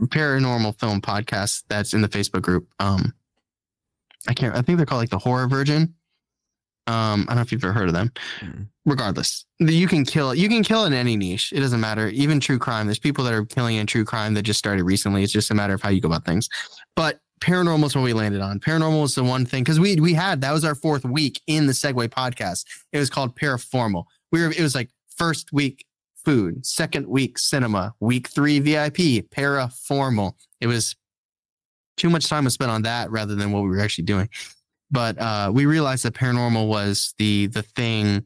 paranormal 0.00 0.78
film 0.78 1.00
podcast 1.00 1.64
that's 1.68 1.94
in 1.94 2.00
the 2.00 2.08
Facebook 2.08 2.42
group. 2.42 2.68
Um 2.78 3.14
I 4.28 4.34
can't. 4.34 4.56
I 4.56 4.62
think 4.62 4.78
they're 4.78 4.86
called 4.86 5.02
like 5.02 5.10
the 5.10 5.18
Horror 5.18 5.46
Virgin. 5.48 5.94
Um, 6.86 7.22
I 7.22 7.32
don't 7.32 7.36
know 7.36 7.42
if 7.42 7.52
you've 7.52 7.64
ever 7.64 7.72
heard 7.72 7.88
of 7.88 7.94
them. 7.94 8.12
Mm. 8.40 8.68
Regardless, 8.84 9.46
you 9.58 9.88
can 9.88 10.04
kill 10.04 10.34
you 10.34 10.48
can 10.48 10.62
kill 10.62 10.84
in 10.84 10.92
any 10.92 11.16
niche. 11.16 11.52
It 11.54 11.60
doesn't 11.60 11.80
matter. 11.80 12.08
Even 12.08 12.40
true 12.40 12.58
crime. 12.58 12.86
There's 12.86 12.98
people 12.98 13.24
that 13.24 13.32
are 13.32 13.44
killing 13.46 13.76
in 13.76 13.86
true 13.86 14.04
crime 14.04 14.34
that 14.34 14.42
just 14.42 14.58
started 14.58 14.84
recently. 14.84 15.22
It's 15.22 15.32
just 15.32 15.50
a 15.50 15.54
matter 15.54 15.72
of 15.72 15.80
how 15.80 15.88
you 15.88 16.00
go 16.00 16.08
about 16.08 16.26
things. 16.26 16.48
But 16.94 17.20
paranormal 17.44 17.84
is 17.84 17.94
what 17.94 18.02
we 18.02 18.14
landed 18.14 18.40
on. 18.40 18.58
Paranormal 18.58 19.04
is 19.04 19.14
the 19.14 19.22
one 19.22 19.44
thing 19.44 19.62
because 19.62 19.78
we 19.78 19.96
we 19.96 20.14
had 20.14 20.40
that 20.40 20.52
was 20.52 20.64
our 20.64 20.74
fourth 20.74 21.04
week 21.04 21.42
in 21.46 21.66
the 21.66 21.72
Segway 21.72 22.08
podcast. 22.08 22.64
It 22.92 22.98
was 22.98 23.10
called 23.10 23.36
Paraformal. 23.36 24.04
We 24.32 24.40
were 24.40 24.50
it 24.50 24.60
was 24.60 24.74
like 24.74 24.88
first 25.14 25.52
week 25.52 25.84
food, 26.24 26.64
second 26.64 27.06
week 27.06 27.38
cinema, 27.38 27.94
week 28.00 28.28
three 28.28 28.60
VIP, 28.60 29.28
paraformal. 29.30 30.32
It 30.60 30.68
was 30.68 30.96
too 31.98 32.08
much 32.08 32.28
time 32.28 32.44
was 32.44 32.54
spent 32.54 32.70
on 32.70 32.82
that 32.82 33.10
rather 33.10 33.34
than 33.34 33.52
what 33.52 33.62
we 33.62 33.68
were 33.68 33.80
actually 33.80 34.04
doing. 34.04 34.28
But 34.90 35.18
uh, 35.18 35.50
we 35.52 35.66
realized 35.66 36.04
that 36.04 36.14
paranormal 36.14 36.66
was 36.66 37.14
the 37.18 37.48
the 37.48 37.62
thing 37.62 38.24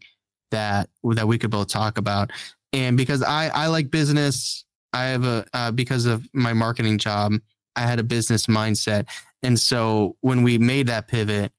that 0.53 0.91
that 1.03 1.27
we 1.27 1.39
could 1.39 1.51
both 1.51 1.69
talk 1.69 1.99
about. 1.99 2.31
And 2.73 2.97
because 2.97 3.25
I 3.25 3.49
I 3.49 3.67
like 3.67 3.91
business, 3.91 4.65
I 4.93 5.07
have 5.07 5.25
a 5.25 5.45
uh, 5.53 5.73
because 5.73 6.07
of 6.07 6.25
my 6.33 6.53
marketing 6.53 6.99
job, 6.99 7.33
I 7.79 7.83
had 7.83 8.01
a 8.01 8.03
business 8.03 8.47
mindset. 8.47 9.07
And 9.43 9.59
so 9.59 10.17
when 10.21 10.43
we 10.43 10.59
made 10.59 10.89
that 10.89 11.07
pivot, 11.07 11.53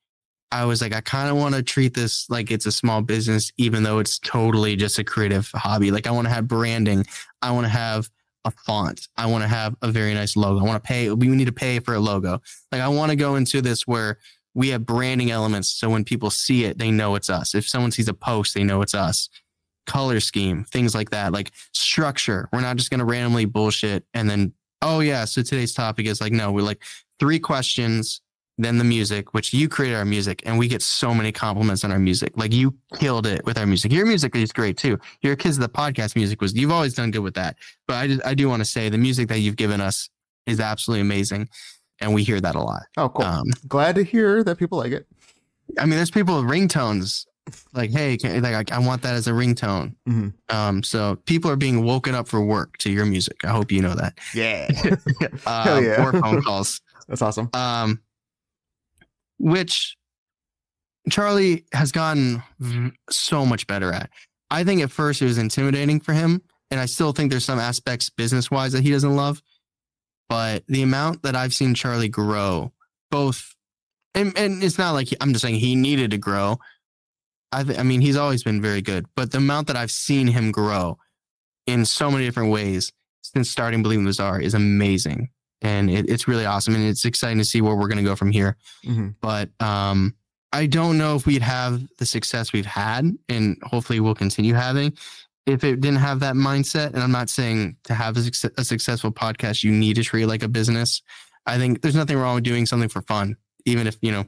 I 0.51 0.65
was 0.65 0.81
like, 0.81 0.93
I 0.93 1.01
kind 1.01 1.29
of 1.29 1.37
want 1.37 1.55
to 1.55 1.63
treat 1.63 1.93
this 1.93 2.29
like 2.29 2.51
it's 2.51 2.65
a 2.65 2.71
small 2.71 3.01
business, 3.01 3.51
even 3.57 3.83
though 3.83 3.99
it's 3.99 4.19
totally 4.19 4.75
just 4.75 4.99
a 4.99 5.03
creative 5.03 5.49
hobby. 5.53 5.91
Like 5.91 6.07
I 6.07 6.11
want 6.11 6.27
to 6.27 6.33
have 6.33 6.47
branding. 6.47 7.05
I 7.41 7.51
want 7.51 7.65
to 7.65 7.69
have 7.69 8.09
a 8.45 8.51
font. 8.51 9.07
I 9.15 9.27
want 9.27 9.43
to 9.43 9.47
have 9.47 9.75
a 9.81 9.91
very 9.91 10.13
nice 10.13 10.35
logo. 10.35 10.59
I 10.59 10.67
want 10.67 10.83
to 10.83 10.87
pay. 10.87 11.09
We 11.11 11.27
need 11.27 11.45
to 11.45 11.53
pay 11.53 11.79
for 11.79 11.93
a 11.93 11.99
logo. 11.99 12.41
Like 12.71 12.81
I 12.81 12.87
want 12.89 13.11
to 13.11 13.15
go 13.15 13.35
into 13.35 13.61
this 13.61 13.87
where 13.87 14.17
we 14.53 14.69
have 14.69 14.85
branding 14.85 15.31
elements. 15.31 15.69
So 15.69 15.89
when 15.89 16.03
people 16.03 16.31
see 16.31 16.65
it, 16.65 16.79
they 16.79 16.91
know 16.91 17.15
it's 17.15 17.29
us. 17.29 17.55
If 17.55 17.67
someone 17.67 17.91
sees 17.91 18.07
a 18.07 18.13
post, 18.13 18.55
they 18.55 18.63
know 18.63 18.81
it's 18.81 18.95
us. 18.95 19.29
Color 19.85 20.19
scheme, 20.19 20.65
things 20.65 20.93
like 20.93 21.11
that, 21.11 21.31
like 21.31 21.51
structure. 21.73 22.49
We're 22.51 22.61
not 22.61 22.77
just 22.77 22.89
going 22.89 22.99
to 22.99 23.05
randomly 23.05 23.45
bullshit 23.45 24.03
and 24.13 24.29
then, 24.29 24.53
oh, 24.81 24.99
yeah. 24.99 25.25
So 25.25 25.41
today's 25.41 25.73
topic 25.73 26.07
is 26.07 26.21
like, 26.21 26.31
no, 26.31 26.51
we're 26.51 26.61
like 26.61 26.81
three 27.19 27.39
questions, 27.39 28.21
then 28.57 28.77
the 28.77 28.83
music, 28.83 29.33
which 29.33 29.53
you 29.53 29.69
created 29.69 29.95
our 29.95 30.05
music, 30.05 30.43
and 30.45 30.57
we 30.57 30.67
get 30.67 30.81
so 30.81 31.13
many 31.13 31.31
compliments 31.31 31.83
on 31.83 31.91
our 31.91 31.99
music. 31.99 32.33
Like 32.35 32.53
you 32.53 32.75
killed 32.95 33.25
it 33.25 33.45
with 33.45 33.57
our 33.57 33.65
music. 33.65 33.91
Your 33.91 34.05
music 34.05 34.35
is 34.35 34.51
great 34.51 34.77
too. 34.77 34.99
Your 35.21 35.35
kids 35.35 35.57
the 35.57 35.69
podcast 35.69 36.15
music 36.15 36.41
was 36.41 36.53
you've 36.53 36.71
always 36.71 36.93
done 36.93 37.11
good 37.11 37.19
with 37.19 37.35
that. 37.35 37.55
But 37.87 37.95
I 37.95 38.07
just, 38.07 38.25
I 38.25 38.33
do 38.33 38.49
want 38.49 38.59
to 38.59 38.65
say 38.65 38.89
the 38.89 38.97
music 38.97 39.29
that 39.29 39.39
you've 39.39 39.55
given 39.55 39.79
us 39.79 40.09
is 40.45 40.59
absolutely 40.59 41.01
amazing, 41.01 41.47
and 42.01 42.13
we 42.13 42.23
hear 42.23 42.41
that 42.41 42.55
a 42.55 42.61
lot. 42.61 42.83
Oh, 42.97 43.09
cool. 43.09 43.25
Um, 43.25 43.45
Glad 43.67 43.95
to 43.95 44.03
hear 44.03 44.43
that 44.43 44.57
people 44.57 44.77
like 44.77 44.91
it. 44.91 45.07
I 45.77 45.85
mean, 45.85 45.95
there's 45.95 46.11
people 46.11 46.41
with 46.41 46.51
ringtones. 46.51 47.25
Like, 47.73 47.91
hey, 47.91 48.17
can, 48.17 48.41
like 48.41 48.71
I, 48.71 48.75
I, 48.75 48.79
want 48.79 49.01
that 49.03 49.15
as 49.15 49.27
a 49.27 49.31
ringtone. 49.31 49.95
Mm-hmm. 50.07 50.55
Um, 50.55 50.83
so 50.83 51.17
people 51.25 51.49
are 51.51 51.55
being 51.55 51.83
woken 51.83 52.15
up 52.15 52.27
for 52.27 52.43
work 52.43 52.77
to 52.79 52.91
your 52.91 53.05
music. 53.05 53.37
I 53.43 53.49
hope 53.49 53.71
you 53.71 53.81
know 53.81 53.95
that. 53.95 54.17
Yeah. 54.33 54.69
uh, 55.45 55.63
Hell 55.63 55.83
yeah. 55.83 56.05
Or 56.05 56.11
phone 56.11 56.41
calls. 56.41 56.81
That's 57.07 57.21
awesome. 57.21 57.49
Um, 57.53 58.01
which 59.39 59.97
Charlie 61.09 61.65
has 61.73 61.91
gotten 61.91 62.43
so 63.09 63.45
much 63.45 63.67
better 63.67 63.91
at. 63.91 64.09
I 64.51 64.63
think 64.63 64.81
at 64.81 64.91
first 64.91 65.21
it 65.21 65.25
was 65.25 65.37
intimidating 65.37 65.99
for 65.99 66.13
him, 66.13 66.41
and 66.71 66.79
I 66.79 66.85
still 66.85 67.11
think 67.11 67.31
there's 67.31 67.45
some 67.45 67.59
aspects 67.59 68.09
business 68.09 68.49
wise 68.51 68.73
that 68.73 68.83
he 68.83 68.91
doesn't 68.91 69.15
love. 69.15 69.41
But 70.27 70.63
the 70.67 70.83
amount 70.83 71.23
that 71.23 71.35
I've 71.35 71.53
seen 71.53 71.73
Charlie 71.73 72.09
grow, 72.09 72.71
both, 73.09 73.55
and, 74.13 74.37
and 74.37 74.63
it's 74.63 74.77
not 74.77 74.91
like 74.91 75.07
he, 75.07 75.17
I'm 75.19 75.33
just 75.33 75.43
saying 75.43 75.55
he 75.55 75.75
needed 75.75 76.11
to 76.11 76.17
grow. 76.17 76.59
I, 77.51 77.63
th- 77.63 77.79
I 77.79 77.83
mean, 77.83 78.01
he's 78.01 78.15
always 78.15 78.43
been 78.43 78.61
very 78.61 78.81
good, 78.81 79.05
but 79.15 79.31
the 79.31 79.39
amount 79.39 79.67
that 79.67 79.75
I've 79.75 79.91
seen 79.91 80.27
him 80.27 80.51
grow 80.51 80.97
in 81.65 81.85
so 81.85 82.11
many 82.11 82.25
different 82.25 82.51
ways 82.51 82.91
since 83.21 83.49
starting 83.49 83.83
Believing 83.83 84.05
the 84.05 84.39
is 84.41 84.53
amazing 84.53 85.29
and 85.61 85.89
it, 85.89 86.09
it's 86.09 86.27
really 86.27 86.45
awesome 86.45 86.75
and 86.75 86.83
it's 86.83 87.05
exciting 87.05 87.37
to 87.37 87.45
see 87.45 87.61
where 87.61 87.75
we're 87.75 87.87
going 87.87 87.97
to 87.97 88.03
go 88.03 88.15
from 88.15 88.31
here 88.31 88.57
mm-hmm. 88.85 89.09
but 89.21 89.49
um, 89.59 90.15
i 90.53 90.65
don't 90.65 90.97
know 90.97 91.15
if 91.15 91.25
we'd 91.25 91.41
have 91.41 91.81
the 91.97 92.05
success 92.05 92.53
we've 92.53 92.65
had 92.65 93.09
and 93.27 93.57
hopefully 93.63 93.99
we'll 93.99 94.15
continue 94.15 94.53
having 94.53 94.93
if 95.45 95.63
it 95.63 95.81
didn't 95.81 95.99
have 95.99 96.19
that 96.19 96.35
mindset 96.35 96.93
and 96.93 96.99
i'm 97.03 97.11
not 97.11 97.29
saying 97.29 97.75
to 97.83 97.93
have 97.93 98.17
a, 98.17 98.31
a 98.57 98.63
successful 98.63 99.11
podcast 99.11 99.63
you 99.63 99.71
need 99.71 99.95
to 99.95 100.03
treat 100.03 100.23
it 100.23 100.27
like 100.27 100.43
a 100.43 100.47
business 100.47 101.01
i 101.45 101.57
think 101.57 101.81
there's 101.81 101.95
nothing 101.95 102.17
wrong 102.17 102.35
with 102.35 102.43
doing 102.43 102.65
something 102.65 102.89
for 102.89 103.01
fun 103.03 103.35
even 103.65 103.87
if 103.87 103.97
you 104.01 104.11
know 104.11 104.25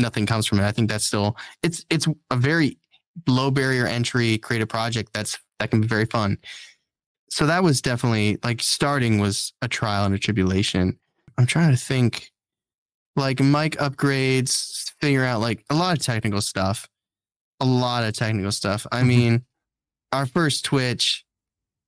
nothing 0.00 0.26
comes 0.26 0.46
from 0.46 0.58
it 0.58 0.64
i 0.64 0.72
think 0.72 0.88
that's 0.88 1.04
still 1.04 1.36
it's 1.62 1.84
it's 1.90 2.06
a 2.30 2.36
very 2.36 2.78
low 3.26 3.50
barrier 3.50 3.86
entry 3.86 4.38
creative 4.38 4.68
project 4.68 5.12
that's 5.12 5.38
that 5.58 5.70
can 5.70 5.80
be 5.80 5.86
very 5.86 6.06
fun 6.06 6.38
so 7.30 7.46
that 7.46 7.62
was 7.62 7.82
definitely 7.82 8.38
like 8.42 8.62
starting 8.62 9.18
was 9.18 9.52
a 9.62 9.68
trial 9.68 10.04
and 10.04 10.14
a 10.14 10.18
tribulation. 10.18 10.98
I'm 11.36 11.46
trying 11.46 11.70
to 11.70 11.76
think 11.76 12.30
like 13.16 13.40
mic 13.40 13.76
upgrades, 13.76 14.90
figure 15.00 15.24
out 15.24 15.40
like 15.40 15.64
a 15.70 15.74
lot 15.74 15.96
of 15.96 16.04
technical 16.04 16.40
stuff. 16.40 16.88
A 17.60 17.64
lot 17.64 18.04
of 18.04 18.14
technical 18.14 18.52
stuff. 18.52 18.86
I 18.92 19.00
mm-hmm. 19.00 19.08
mean, 19.08 19.44
our 20.12 20.26
first 20.26 20.64
Twitch 20.64 21.24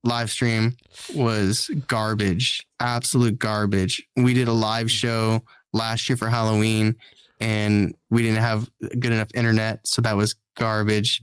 live 0.02 0.30
stream 0.30 0.76
was 1.14 1.70
garbage, 1.86 2.66
absolute 2.80 3.38
garbage. 3.38 4.02
We 4.16 4.34
did 4.34 4.48
a 4.48 4.52
live 4.52 4.90
show 4.90 5.42
last 5.72 6.08
year 6.08 6.16
for 6.16 6.28
Halloween 6.28 6.96
and 7.40 7.94
we 8.10 8.22
didn't 8.22 8.42
have 8.42 8.70
good 8.80 9.12
enough 9.12 9.28
internet, 9.34 9.86
so 9.86 10.02
that 10.02 10.16
was 10.16 10.34
garbage. 10.56 11.22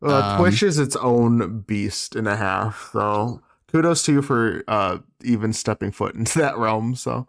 Well, 0.00 0.22
um, 0.22 0.40
Twitch 0.40 0.62
is 0.62 0.78
its 0.78 0.96
own 0.96 1.60
beast 1.62 2.14
and 2.14 2.28
a 2.28 2.36
half. 2.36 2.90
So 2.92 3.42
kudos 3.70 4.04
to 4.04 4.12
you 4.12 4.22
for 4.22 4.62
uh, 4.68 4.98
even 5.22 5.52
stepping 5.52 5.90
foot 5.90 6.14
into 6.14 6.38
that 6.40 6.56
realm. 6.56 6.94
So 6.94 7.26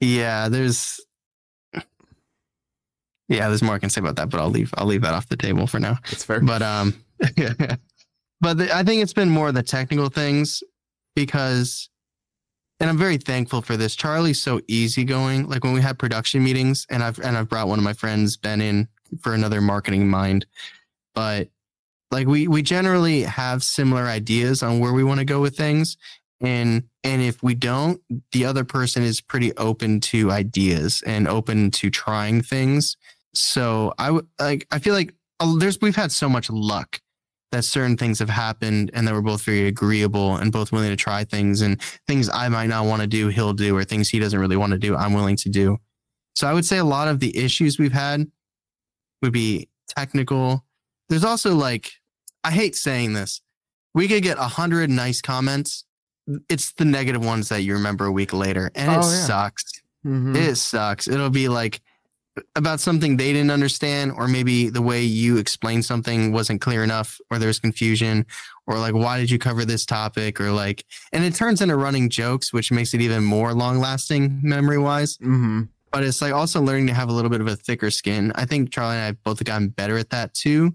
yeah, 0.00 0.48
there's 0.48 1.00
yeah, 3.28 3.48
there's 3.48 3.62
more 3.62 3.74
I 3.74 3.78
can 3.78 3.90
say 3.90 4.00
about 4.00 4.16
that, 4.16 4.30
but 4.30 4.40
I'll 4.40 4.50
leave 4.50 4.72
I'll 4.76 4.86
leave 4.86 5.02
that 5.02 5.14
off 5.14 5.28
the 5.28 5.36
table 5.36 5.66
for 5.66 5.78
now. 5.78 5.98
It's 6.10 6.24
fair. 6.24 6.40
But 6.40 6.62
um, 6.62 6.94
but 8.40 8.58
the, 8.58 8.74
I 8.74 8.82
think 8.82 9.02
it's 9.02 9.12
been 9.12 9.30
more 9.30 9.52
the 9.52 9.62
technical 9.62 10.08
things 10.08 10.62
because, 11.14 11.90
and 12.80 12.88
I'm 12.88 12.98
very 12.98 13.16
thankful 13.16 13.62
for 13.62 13.76
this. 13.76 13.96
Charlie's 13.96 14.40
so 14.40 14.60
easygoing. 14.68 15.48
Like 15.48 15.64
when 15.64 15.72
we 15.72 15.80
had 15.80 15.98
production 15.98 16.42
meetings, 16.44 16.86
and 16.90 17.02
I've 17.02 17.18
and 17.18 17.36
I've 17.36 17.48
brought 17.48 17.68
one 17.68 17.78
of 17.78 17.84
my 17.84 17.92
friends 17.92 18.36
Ben 18.36 18.60
in 18.60 18.88
for 19.20 19.34
another 19.34 19.60
marketing 19.60 20.08
mind, 20.08 20.46
but 21.14 21.48
like 22.10 22.26
we 22.26 22.48
we 22.48 22.62
generally 22.62 23.22
have 23.22 23.62
similar 23.62 24.04
ideas 24.04 24.62
on 24.62 24.80
where 24.80 24.92
we 24.92 25.04
want 25.04 25.18
to 25.18 25.24
go 25.24 25.40
with 25.40 25.56
things 25.56 25.96
and 26.40 26.84
and 27.04 27.22
if 27.22 27.42
we 27.42 27.54
don't 27.54 28.00
the 28.32 28.44
other 28.44 28.64
person 28.64 29.02
is 29.02 29.20
pretty 29.20 29.54
open 29.56 30.00
to 30.00 30.30
ideas 30.30 31.02
and 31.06 31.26
open 31.26 31.70
to 31.70 31.90
trying 31.90 32.42
things 32.42 32.96
so 33.34 33.92
i 33.98 34.10
would 34.10 34.26
like 34.38 34.66
i 34.70 34.78
feel 34.78 34.94
like 34.94 35.14
uh, 35.40 35.54
there's 35.58 35.80
we've 35.80 35.96
had 35.96 36.12
so 36.12 36.28
much 36.28 36.48
luck 36.50 37.00
that 37.50 37.64
certain 37.64 37.96
things 37.96 38.18
have 38.18 38.28
happened 38.28 38.90
and 38.92 39.06
that 39.06 39.14
we're 39.14 39.22
both 39.22 39.42
very 39.42 39.66
agreeable 39.66 40.36
and 40.36 40.52
both 40.52 40.70
willing 40.70 40.90
to 40.90 40.96
try 40.96 41.24
things 41.24 41.62
and 41.62 41.80
things 42.06 42.28
i 42.28 42.48
might 42.48 42.66
not 42.66 42.84
want 42.84 43.00
to 43.00 43.08
do 43.08 43.28
he'll 43.28 43.52
do 43.52 43.76
or 43.76 43.84
things 43.84 44.08
he 44.08 44.18
doesn't 44.18 44.38
really 44.38 44.56
want 44.56 44.72
to 44.72 44.78
do 44.78 44.94
i'm 44.96 45.14
willing 45.14 45.36
to 45.36 45.48
do 45.48 45.78
so 46.34 46.46
i 46.46 46.52
would 46.52 46.64
say 46.64 46.78
a 46.78 46.84
lot 46.84 47.08
of 47.08 47.20
the 47.20 47.36
issues 47.36 47.78
we've 47.78 47.92
had 47.92 48.26
would 49.22 49.32
be 49.32 49.68
technical 49.88 50.64
there's 51.08 51.24
also 51.24 51.54
like 51.54 51.92
I 52.44 52.50
hate 52.50 52.76
saying 52.76 53.14
this. 53.14 53.40
We 53.94 54.08
could 54.08 54.22
get 54.22 54.38
a 54.38 54.42
hundred 54.42 54.90
nice 54.90 55.20
comments. 55.20 55.84
It's 56.48 56.72
the 56.72 56.84
negative 56.84 57.24
ones 57.24 57.48
that 57.48 57.62
you 57.62 57.74
remember 57.74 58.06
a 58.06 58.12
week 58.12 58.32
later, 58.32 58.70
and 58.74 58.92
it 58.92 58.98
oh, 58.98 59.10
yeah. 59.10 59.24
sucks. 59.24 59.64
Mm-hmm. 60.06 60.36
It 60.36 60.56
sucks. 60.56 61.08
It'll 61.08 61.30
be 61.30 61.48
like 61.48 61.80
about 62.56 62.80
something 62.80 63.16
they 63.16 63.32
didn't 63.32 63.50
understand, 63.50 64.12
or 64.12 64.28
maybe 64.28 64.68
the 64.68 64.82
way 64.82 65.02
you 65.02 65.36
explained 65.36 65.84
something 65.84 66.32
wasn't 66.32 66.60
clear 66.60 66.84
enough, 66.84 67.20
or 67.30 67.38
there's 67.38 67.58
confusion, 67.58 68.26
or 68.66 68.78
like 68.78 68.94
why 68.94 69.18
did 69.18 69.30
you 69.30 69.38
cover 69.38 69.64
this 69.64 69.86
topic, 69.86 70.40
or 70.40 70.50
like, 70.52 70.84
and 71.12 71.24
it 71.24 71.34
turns 71.34 71.60
into 71.60 71.76
running 71.76 72.10
jokes, 72.10 72.52
which 72.52 72.70
makes 72.72 72.94
it 72.94 73.00
even 73.00 73.24
more 73.24 73.52
long 73.52 73.78
lasting 73.78 74.40
memory 74.42 74.78
wise. 74.78 75.16
Mm-hmm 75.18 75.64
but 75.90 76.04
it's 76.04 76.20
like 76.20 76.32
also 76.32 76.60
learning 76.60 76.86
to 76.86 76.94
have 76.94 77.08
a 77.08 77.12
little 77.12 77.30
bit 77.30 77.40
of 77.40 77.46
a 77.46 77.56
thicker 77.56 77.90
skin. 77.90 78.32
I 78.34 78.44
think 78.44 78.70
Charlie 78.70 78.96
and 78.96 79.02
I 79.02 79.06
have 79.06 79.22
both 79.22 79.42
gotten 79.44 79.68
better 79.68 79.96
at 79.96 80.10
that 80.10 80.34
too. 80.34 80.74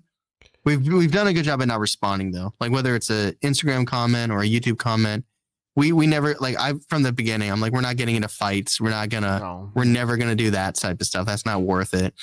We've 0.66 0.86
we've 0.86 1.12
done 1.12 1.28
a 1.28 1.34
good 1.34 1.44
job 1.46 1.62
at 1.62 1.68
not 1.68 1.80
responding 1.80 2.32
though. 2.32 2.54
Like 2.60 2.72
whether 2.72 2.96
it's 2.96 3.10
a 3.10 3.34
Instagram 3.44 3.86
comment 3.86 4.32
or 4.32 4.40
a 4.40 4.48
YouTube 4.48 4.78
comment, 4.78 5.26
we 5.76 5.92
we 5.92 6.08
never 6.08 6.36
like 6.40 6.58
I 6.58 6.74
from 6.90 7.04
the 7.04 7.12
beginning. 7.12 7.52
I'm 7.52 7.60
like 7.60 7.74
we're 7.74 7.82
not 7.82 7.98
getting 7.98 8.16
into 8.16 8.28
fights. 8.28 8.80
We're 8.80 8.90
not 8.90 9.10
gonna. 9.10 9.40
No. 9.40 9.72
We're 9.74 9.86
never 9.86 10.18
gonna 10.18 10.36
do 10.36 10.52
that 10.52 10.76
type 10.76 11.02
of 11.02 11.08
stuff. 11.08 11.26
That's 11.26 11.46
not 11.46 11.62
worth 11.62 11.94
it. 11.94 12.14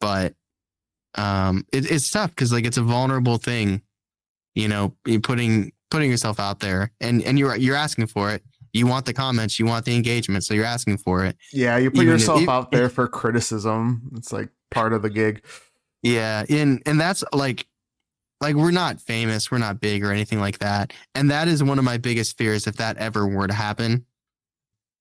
But 0.00 0.34
um, 1.14 1.64
it, 1.72 1.90
it's 1.90 2.10
tough 2.10 2.30
because 2.30 2.52
like 2.52 2.66
it's 2.66 2.76
a 2.76 2.82
vulnerable 2.82 3.38
thing. 3.38 3.82
You 4.54 4.68
know, 4.68 4.94
you 5.06 5.20
putting 5.20 5.72
putting 5.90 6.10
yourself 6.10 6.38
out 6.38 6.60
there, 6.60 6.92
and 7.00 7.22
and 7.22 7.38
you're 7.38 7.56
you're 7.56 7.76
asking 7.76 8.08
for 8.08 8.32
it 8.32 8.42
you 8.76 8.86
want 8.86 9.06
the 9.06 9.14
comments, 9.14 9.58
you 9.58 9.66
want 9.66 9.84
the 9.86 9.96
engagement, 9.96 10.44
so 10.44 10.52
you're 10.54 10.64
asking 10.64 10.98
for 10.98 11.24
it. 11.24 11.36
Yeah, 11.52 11.78
you 11.78 11.90
put 11.90 12.02
Even 12.02 12.08
yourself 12.08 12.42
if, 12.42 12.48
out 12.48 12.70
there 12.70 12.88
for 12.88 13.08
criticism. 13.08 14.10
It's 14.16 14.32
like 14.32 14.50
part 14.70 14.92
of 14.92 15.02
the 15.02 15.10
gig. 15.10 15.44
Yeah, 16.02 16.44
and 16.48 16.82
and 16.84 17.00
that's 17.00 17.24
like 17.32 17.66
like 18.40 18.54
we're 18.54 18.70
not 18.70 19.00
famous, 19.00 19.50
we're 19.50 19.58
not 19.58 19.80
big 19.80 20.04
or 20.04 20.12
anything 20.12 20.40
like 20.40 20.58
that. 20.58 20.92
And 21.14 21.30
that 21.30 21.48
is 21.48 21.62
one 21.62 21.78
of 21.78 21.84
my 21.84 21.96
biggest 21.96 22.36
fears 22.36 22.66
if 22.66 22.76
that 22.76 22.98
ever 22.98 23.26
were 23.26 23.46
to 23.46 23.54
happen. 23.54 24.04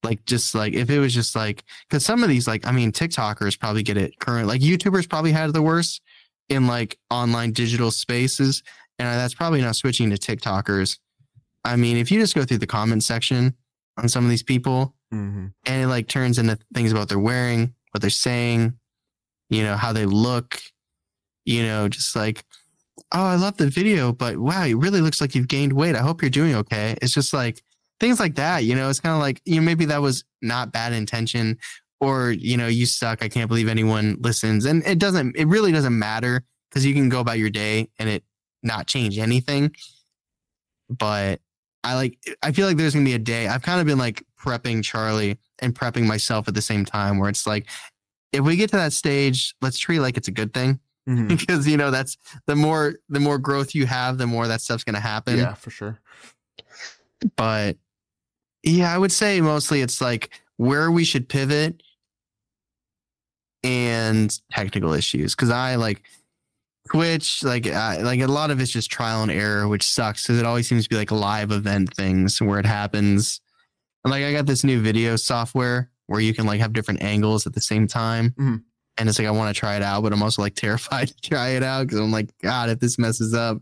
Like 0.03 0.23
just 0.25 0.53
like 0.53 0.73
if 0.73 0.89
it 0.89 0.99
was 0.99 1.13
just 1.13 1.35
like 1.35 1.63
cuz 1.89 2.05
some 2.05 2.23
of 2.23 2.29
these 2.29 2.47
like 2.47 2.65
I 2.65 2.71
mean 2.71 2.91
TikTokers 2.91 3.59
probably 3.59 3.83
get 3.83 3.97
it 3.97 4.19
current 4.19 4.47
like 4.47 4.61
YouTubers 4.61 5.09
probably 5.09 5.31
had 5.31 5.51
the 5.51 5.63
worst 5.63 6.01
in 6.47 6.67
like 6.67 6.99
online 7.09 7.51
digital 7.51 7.89
spaces 7.89 8.61
and 8.99 9.07
that's 9.07 9.33
probably 9.33 9.61
not 9.61 9.75
switching 9.75 10.09
to 10.11 10.15
TikTokers. 10.15 10.99
I 11.63 11.75
mean, 11.75 11.97
if 11.97 12.11
you 12.11 12.19
just 12.19 12.35
go 12.35 12.45
through 12.45 12.59
the 12.59 12.67
comment 12.67 13.03
section 13.03 13.55
on 13.97 14.07
some 14.07 14.23
of 14.23 14.29
these 14.29 14.43
people 14.43 14.93
mm-hmm. 15.13 15.47
and 15.65 15.81
it 15.81 15.87
like 15.87 16.07
turns 16.07 16.37
into 16.37 16.57
things 16.73 16.91
about 16.91 17.09
they're 17.09 17.19
wearing, 17.19 17.73
what 17.91 18.01
they're 18.01 18.09
saying, 18.09 18.77
you 19.49 19.63
know, 19.63 19.75
how 19.75 19.91
they 19.91 20.05
look, 20.05 20.61
you 21.45 21.63
know, 21.63 21.87
just 21.89 22.15
like, 22.15 22.43
oh, 23.15 23.23
I 23.25 23.35
love 23.37 23.57
the 23.57 23.69
video, 23.69 24.13
but 24.13 24.37
wow, 24.39 24.65
it 24.65 24.75
really 24.75 25.01
looks 25.01 25.21
like 25.21 25.35
you've 25.35 25.47
gained 25.49 25.73
weight. 25.73 25.95
I 25.95 26.01
hope 26.01 26.21
you're 26.21 26.31
doing 26.31 26.55
okay. 26.55 26.97
It's 27.01 27.13
just 27.13 27.33
like 27.33 27.63
things 27.99 28.19
like 28.19 28.35
that, 28.35 28.65
you 28.65 28.75
know, 28.75 28.89
it's 28.89 29.01
kind 29.01 29.15
of 29.15 29.21
like, 29.21 29.41
you 29.45 29.57
know, 29.57 29.63
maybe 29.63 29.85
that 29.85 30.01
was 30.01 30.25
not 30.43 30.73
bad 30.73 30.93
intention 30.93 31.57
or, 32.01 32.31
you 32.31 32.57
know, 32.57 32.67
you 32.67 32.85
suck. 32.85 33.23
I 33.23 33.29
can't 33.29 33.49
believe 33.49 33.69
anyone 33.69 34.17
listens. 34.21 34.65
And 34.65 34.85
it 34.85 34.99
doesn't, 34.99 35.37
it 35.37 35.47
really 35.47 35.73
doesn't 35.73 35.97
matter 35.97 36.43
because 36.69 36.85
you 36.85 36.93
can 36.93 37.09
go 37.09 37.21
about 37.21 37.39
your 37.39 37.51
day 37.51 37.89
and 37.99 38.09
it 38.09 38.23
not 38.63 38.87
change 38.87 39.19
anything. 39.19 39.73
but 40.89 41.41
I 41.83 41.95
like 41.95 42.17
I 42.43 42.51
feel 42.51 42.67
like 42.67 42.77
there's 42.77 42.93
gonna 42.93 43.05
be 43.05 43.13
a 43.13 43.19
day. 43.19 43.47
I've 43.47 43.61
kind 43.61 43.79
of 43.79 43.87
been 43.87 43.97
like 43.99 44.23
prepping 44.41 44.83
Charlie 44.83 45.39
and 45.59 45.75
prepping 45.75 46.05
myself 46.07 46.47
at 46.47 46.55
the 46.55 46.61
same 46.61 46.85
time 46.85 47.19
where 47.19 47.29
it's 47.29 47.47
like 47.47 47.67
if 48.33 48.41
we 48.41 48.57
get 48.57 48.71
to 48.71 48.77
that 48.77 48.93
stage, 48.93 49.55
let's 49.61 49.79
treat 49.79 49.99
like 49.99 50.17
it's 50.17 50.27
a 50.27 50.31
good 50.31 50.53
thing. 50.53 50.79
Mm-hmm. 51.07 51.27
because 51.35 51.67
you 51.67 51.77
know 51.77 51.91
that's 51.91 52.17
the 52.47 52.55
more 52.55 52.95
the 53.09 53.19
more 53.19 53.37
growth 53.37 53.75
you 53.75 53.85
have, 53.85 54.17
the 54.17 54.27
more 54.27 54.47
that 54.47 54.61
stuff's 54.61 54.83
gonna 54.83 54.99
happen. 54.99 55.37
Yeah, 55.37 55.53
for 55.53 55.69
sure. 55.69 55.99
But 57.35 57.77
yeah, 58.63 58.93
I 58.93 58.97
would 58.97 59.11
say 59.11 59.41
mostly 59.41 59.81
it's 59.81 60.01
like 60.01 60.31
where 60.57 60.89
we 60.91 61.03
should 61.03 61.29
pivot 61.29 61.81
and 63.63 64.39
technical 64.51 64.93
issues. 64.93 65.35
Cause 65.35 65.49
I 65.49 65.75
like 65.75 66.03
Twitch, 66.89 67.43
like 67.43 67.67
I, 67.67 67.97
like 67.97 68.19
a 68.19 68.27
lot 68.27 68.51
of 68.51 68.59
it's 68.59 68.71
just 68.71 68.91
trial 68.91 69.23
and 69.23 69.31
error, 69.31 69.67
which 69.67 69.83
sucks 69.83 70.23
because 70.23 70.39
it 70.39 70.45
always 70.45 70.67
seems 70.67 70.83
to 70.83 70.89
be 70.89 70.95
like 70.95 71.11
live 71.11 71.51
event 71.51 71.93
things 71.95 72.41
where 72.41 72.59
it 72.59 72.65
happens. 72.65 73.41
And 74.03 74.11
like 74.11 74.23
I 74.23 74.31
got 74.31 74.45
this 74.45 74.63
new 74.63 74.81
video 74.81 75.15
software 75.15 75.89
where 76.07 76.19
you 76.19 76.33
can 76.33 76.45
like 76.45 76.59
have 76.59 76.73
different 76.73 77.01
angles 77.01 77.47
at 77.47 77.53
the 77.53 77.61
same 77.61 77.87
time. 77.87 78.31
Mm-hmm. 78.31 78.55
And 78.97 79.09
it's 79.09 79.19
like 79.19 79.27
I 79.27 79.31
want 79.31 79.53
to 79.53 79.59
try 79.59 79.75
it 79.75 79.81
out, 79.81 80.03
but 80.03 80.13
I'm 80.13 80.23
also 80.23 80.41
like 80.41 80.55
terrified 80.55 81.07
to 81.21 81.29
try 81.29 81.49
it 81.49 81.63
out 81.63 81.87
because 81.87 81.99
I'm 81.99 82.11
like, 82.11 82.29
God, 82.41 82.69
if 82.69 82.79
this 82.79 82.97
messes 82.97 83.33
up 83.33 83.61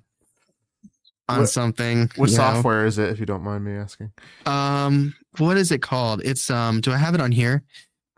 on 1.30 1.40
what, 1.40 1.50
something. 1.50 2.10
What 2.16 2.30
software 2.30 2.82
know. 2.82 2.88
is 2.88 2.98
it, 2.98 3.10
if 3.10 3.20
you 3.20 3.26
don't 3.26 3.44
mind 3.44 3.64
me 3.64 3.74
asking? 3.74 4.12
Um, 4.46 5.14
what 5.38 5.58
is 5.58 5.72
it 5.72 5.82
called? 5.82 6.22
It's 6.24 6.50
um, 6.50 6.82
do 6.82 6.92
I 6.92 6.98
have 6.98 7.16
it 7.16 7.22
on 7.22 7.32
here? 7.32 7.64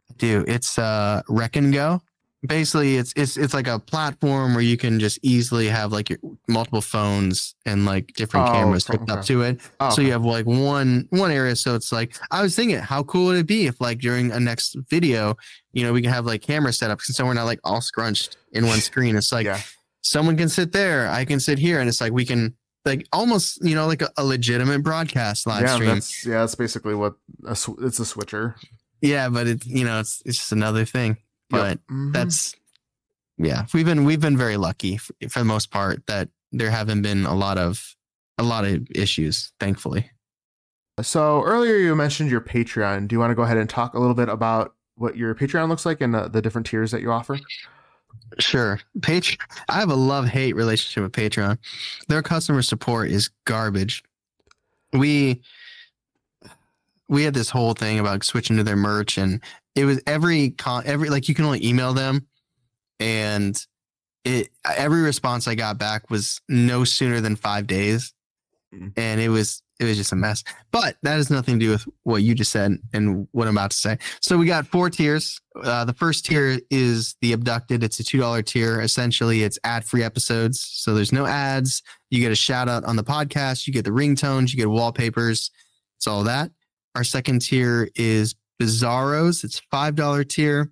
I 0.10 0.14
do. 0.18 0.44
It's 0.48 0.78
uh 0.78 1.22
Rec 1.30 1.56
and 1.56 1.74
Go 1.74 2.02
basically 2.48 2.98
it's 2.98 3.14
it's 3.16 3.38
it's 3.38 3.54
like 3.54 3.68
a 3.68 3.80
platform 3.80 4.54
where 4.54 4.64
you 4.64 4.78
can 4.78 5.00
just 5.00 5.20
easily 5.22 5.68
have 5.68 5.92
like 5.92 6.10
your 6.10 6.20
multiple 6.48 6.82
phones 6.82 7.56
and 7.66 7.86
like 7.86 8.14
different 8.14 8.50
oh, 8.50 8.54
cameras 8.54 8.86
hooked 8.86 9.10
okay. 9.10 9.14
up 9.14 9.26
to 9.26 9.42
it. 9.42 9.62
Oh, 9.80 9.90
so 9.90 10.02
you 10.02 10.12
have 10.12 10.26
like 10.26 10.46
one 10.46 11.08
one 11.12 11.32
area. 11.32 11.56
So 11.56 11.76
it's 11.76 11.92
like 11.92 12.16
I 12.32 12.42
was 12.42 12.56
thinking, 12.56 12.78
how 12.78 13.04
cool 13.04 13.28
would 13.28 13.38
it 13.38 13.48
be 13.48 13.68
if 13.68 13.80
like 13.80 14.00
during 14.00 14.32
a 14.32 14.40
next 14.40 14.76
video, 14.90 15.36
you 15.74 15.84
know, 15.84 15.94
we 15.94 16.02
can 16.02 16.12
have 16.12 16.26
like 16.26 16.42
camera 16.42 16.72
setups 16.72 17.02
so 17.02 17.26
we're 17.26 17.34
not 17.34 17.46
like 17.46 17.60
all 17.64 17.82
scrunched 17.82 18.38
in 18.52 18.66
one 18.66 18.80
screen. 18.80 19.16
It's 19.16 19.32
like 19.32 19.46
yeah. 19.46 19.62
someone 20.02 20.38
can 20.38 20.50
sit 20.50 20.72
there, 20.72 21.10
I 21.10 21.26
can 21.26 21.40
sit 21.40 21.60
here, 21.60 21.80
and 21.80 21.90
it's 21.90 22.02
like 22.02 22.12
we 22.12 22.26
can 22.26 22.56
like 22.86 23.08
almost 23.12 23.64
you 23.64 23.76
know 23.76 23.88
like 23.88 24.02
a, 24.02 24.10
a 24.18 24.24
legitimate 24.24 24.84
broadcast 24.84 25.48
live 25.48 25.64
yeah, 25.64 25.76
stream. 25.76 25.90
That's, 25.90 26.26
yeah, 26.26 26.40
that's 26.40 26.56
basically 26.56 26.96
what 26.96 27.16
a, 27.46 27.58
it's 27.82 28.00
a 28.00 28.06
switcher. 28.06 28.56
Yeah, 29.02 29.30
but 29.30 29.48
it 29.48 29.66
you 29.66 29.84
know 29.84 30.00
it's 30.00 30.22
it's 30.26 30.38
just 30.38 30.52
another 30.52 30.86
thing 30.86 31.18
but 31.50 31.70
yep. 31.70 31.78
mm-hmm. 31.92 32.12
that's 32.12 32.56
yeah 33.38 33.66
we've 33.74 33.86
been 33.86 34.04
we've 34.06 34.20
been 34.20 34.38
very 34.38 34.58
lucky 34.58 34.98
for, 34.98 35.14
for, 35.30 35.40
the 35.40 35.46
most 35.46 35.72
part 35.72 36.06
that 36.08 36.30
there 36.52 36.72
haven't 36.72 37.02
been 37.02 37.26
a 37.26 37.36
lot 37.36 37.58
of 37.58 37.96
a 38.38 38.44
lot 38.44 38.66
of 38.66 38.88
issues 38.94 39.52
thankfully 39.60 40.10
so 41.02 41.44
earlier 41.44 41.76
you 41.76 41.94
mentioned 41.96 42.30
your 42.32 42.42
patreon 42.42 43.08
do 43.08 43.16
you 43.16 43.20
want 43.20 43.32
to 43.32 43.36
go 43.36 43.44
ahead 43.44 43.58
and 43.58 43.70
talk 43.70 43.94
a 43.94 44.00
little 44.00 44.16
bit 44.16 44.30
about 44.30 44.76
what 44.96 45.18
your 45.18 45.36
patreon 45.36 45.68
looks 45.68 45.86
like 45.86 46.02
and 46.02 46.16
uh, 46.16 46.28
the 46.28 46.42
different 46.42 46.66
tiers 46.66 46.92
that 46.92 47.02
you 47.02 47.12
offer 47.12 47.38
Sure. 48.40 48.80
Patreon. 49.00 49.38
I 49.70 49.80
have 49.80 49.90
a 49.90 49.96
love 49.96 50.28
hate 50.28 50.56
relationship 50.56 51.04
with 51.04 51.12
Patreon. 51.12 51.58
Their 52.08 52.22
customer 52.22 52.62
support 52.62 53.10
is 53.10 53.30
garbage. 53.46 54.04
We 54.94 55.42
we 57.08 57.24
had 57.24 57.34
this 57.34 57.50
whole 57.50 57.74
thing 57.74 58.00
about 58.00 58.24
switching 58.24 58.58
to 58.58 58.64
their 58.64 58.76
merch 58.76 59.18
and 59.18 59.42
it 59.76 59.86
was 59.86 60.02
every 60.08 60.52
con 60.52 60.84
every 60.86 61.10
like 61.10 61.28
you 61.30 61.36
can 61.36 61.46
only 61.46 61.66
email 61.66 61.94
them 61.94 62.28
and 63.00 63.66
it 64.26 64.50
every 64.76 65.02
response 65.02 65.48
I 65.48 65.56
got 65.56 65.78
back 65.78 66.10
was 66.10 66.42
no 66.50 66.84
sooner 66.84 67.22
than 67.22 67.36
five 67.36 67.68
days. 67.68 68.14
Mm-hmm. 68.74 68.88
And 68.98 69.22
it 69.22 69.30
was 69.30 69.62
it 69.80 69.86
was 69.86 69.98
just 69.98 70.12
a 70.12 70.16
mess. 70.16 70.44
But 70.72 70.98
that 71.04 71.16
has 71.16 71.30
nothing 71.30 71.60
to 71.60 71.66
do 71.66 71.72
with 71.72 71.86
what 72.04 72.24
you 72.24 72.34
just 72.34 72.52
said 72.52 72.78
and 72.94 73.28
what 73.32 73.48
I'm 73.48 73.58
about 73.58 73.72
to 73.72 73.78
say. 73.78 73.98
So 74.22 74.38
we 74.38 74.46
got 74.46 74.66
four 74.66 74.90
tiers. 74.90 75.40
Uh, 75.62 75.84
the 75.86 75.94
first 75.94 76.26
tier 76.26 76.60
is 76.70 77.16
the 77.22 77.34
abducted. 77.34 77.84
It's 77.84 78.00
a 78.00 78.04
two 78.04 78.20
dollar 78.20 78.42
tier. 78.42 78.82
Essentially, 78.82 79.44
it's 79.44 79.60
ad 79.64 79.86
free 79.86 80.04
episodes. 80.04 80.60
So 80.62 80.94
there's 80.94 81.12
no 81.12 81.26
ads. 81.26 81.84
You 82.10 82.20
get 82.20 82.32
a 82.32 82.36
shout 82.36 82.68
out 82.68 82.84
on 82.86 82.96
the 82.96 83.04
podcast. 83.04 83.68
You 83.68 83.74
get 83.74 83.86
the 83.86 83.92
ringtones. 83.92 84.52
You 84.52 84.58
get 84.58 84.70
wallpapers. 84.70 85.52
It's 85.98 86.08
all 86.08 86.24
that. 86.24 86.52
Our 86.96 87.04
second 87.04 87.42
tier 87.42 87.90
is 87.96 88.36
Bizarros. 88.62 89.44
It's 89.44 89.62
$5 89.72 90.30
tier. 90.30 90.72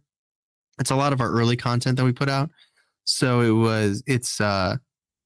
It's 0.79 0.91
a 0.91 0.95
lot 0.95 1.13
of 1.13 1.21
our 1.21 1.29
early 1.29 1.57
content 1.57 1.97
that 1.97 2.05
we 2.05 2.13
put 2.13 2.29
out. 2.29 2.49
So 3.03 3.41
it 3.41 3.51
was, 3.51 4.01
it's, 4.07 4.39
uh, 4.39 4.77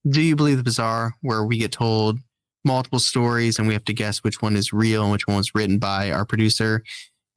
Do 0.10 0.22
You 0.22 0.36
Believe 0.36 0.58
the 0.58 0.64
Bizarre, 0.64 1.14
where 1.22 1.44
we 1.46 1.60
get 1.60 1.72
told 1.72 2.20
multiple 2.66 3.00
stories 3.00 3.60
and 3.60 3.68
we 3.68 3.74
have 3.74 3.86
to 3.86 3.94
guess 3.94 4.24
which 4.24 4.42
one 4.42 4.56
is 4.56 4.74
real 4.74 5.04
and 5.04 5.12
which 5.12 5.28
one 5.28 5.38
was 5.38 5.54
written 5.54 5.78
by 5.78 6.12
our 6.12 6.26
producer. 6.26 6.84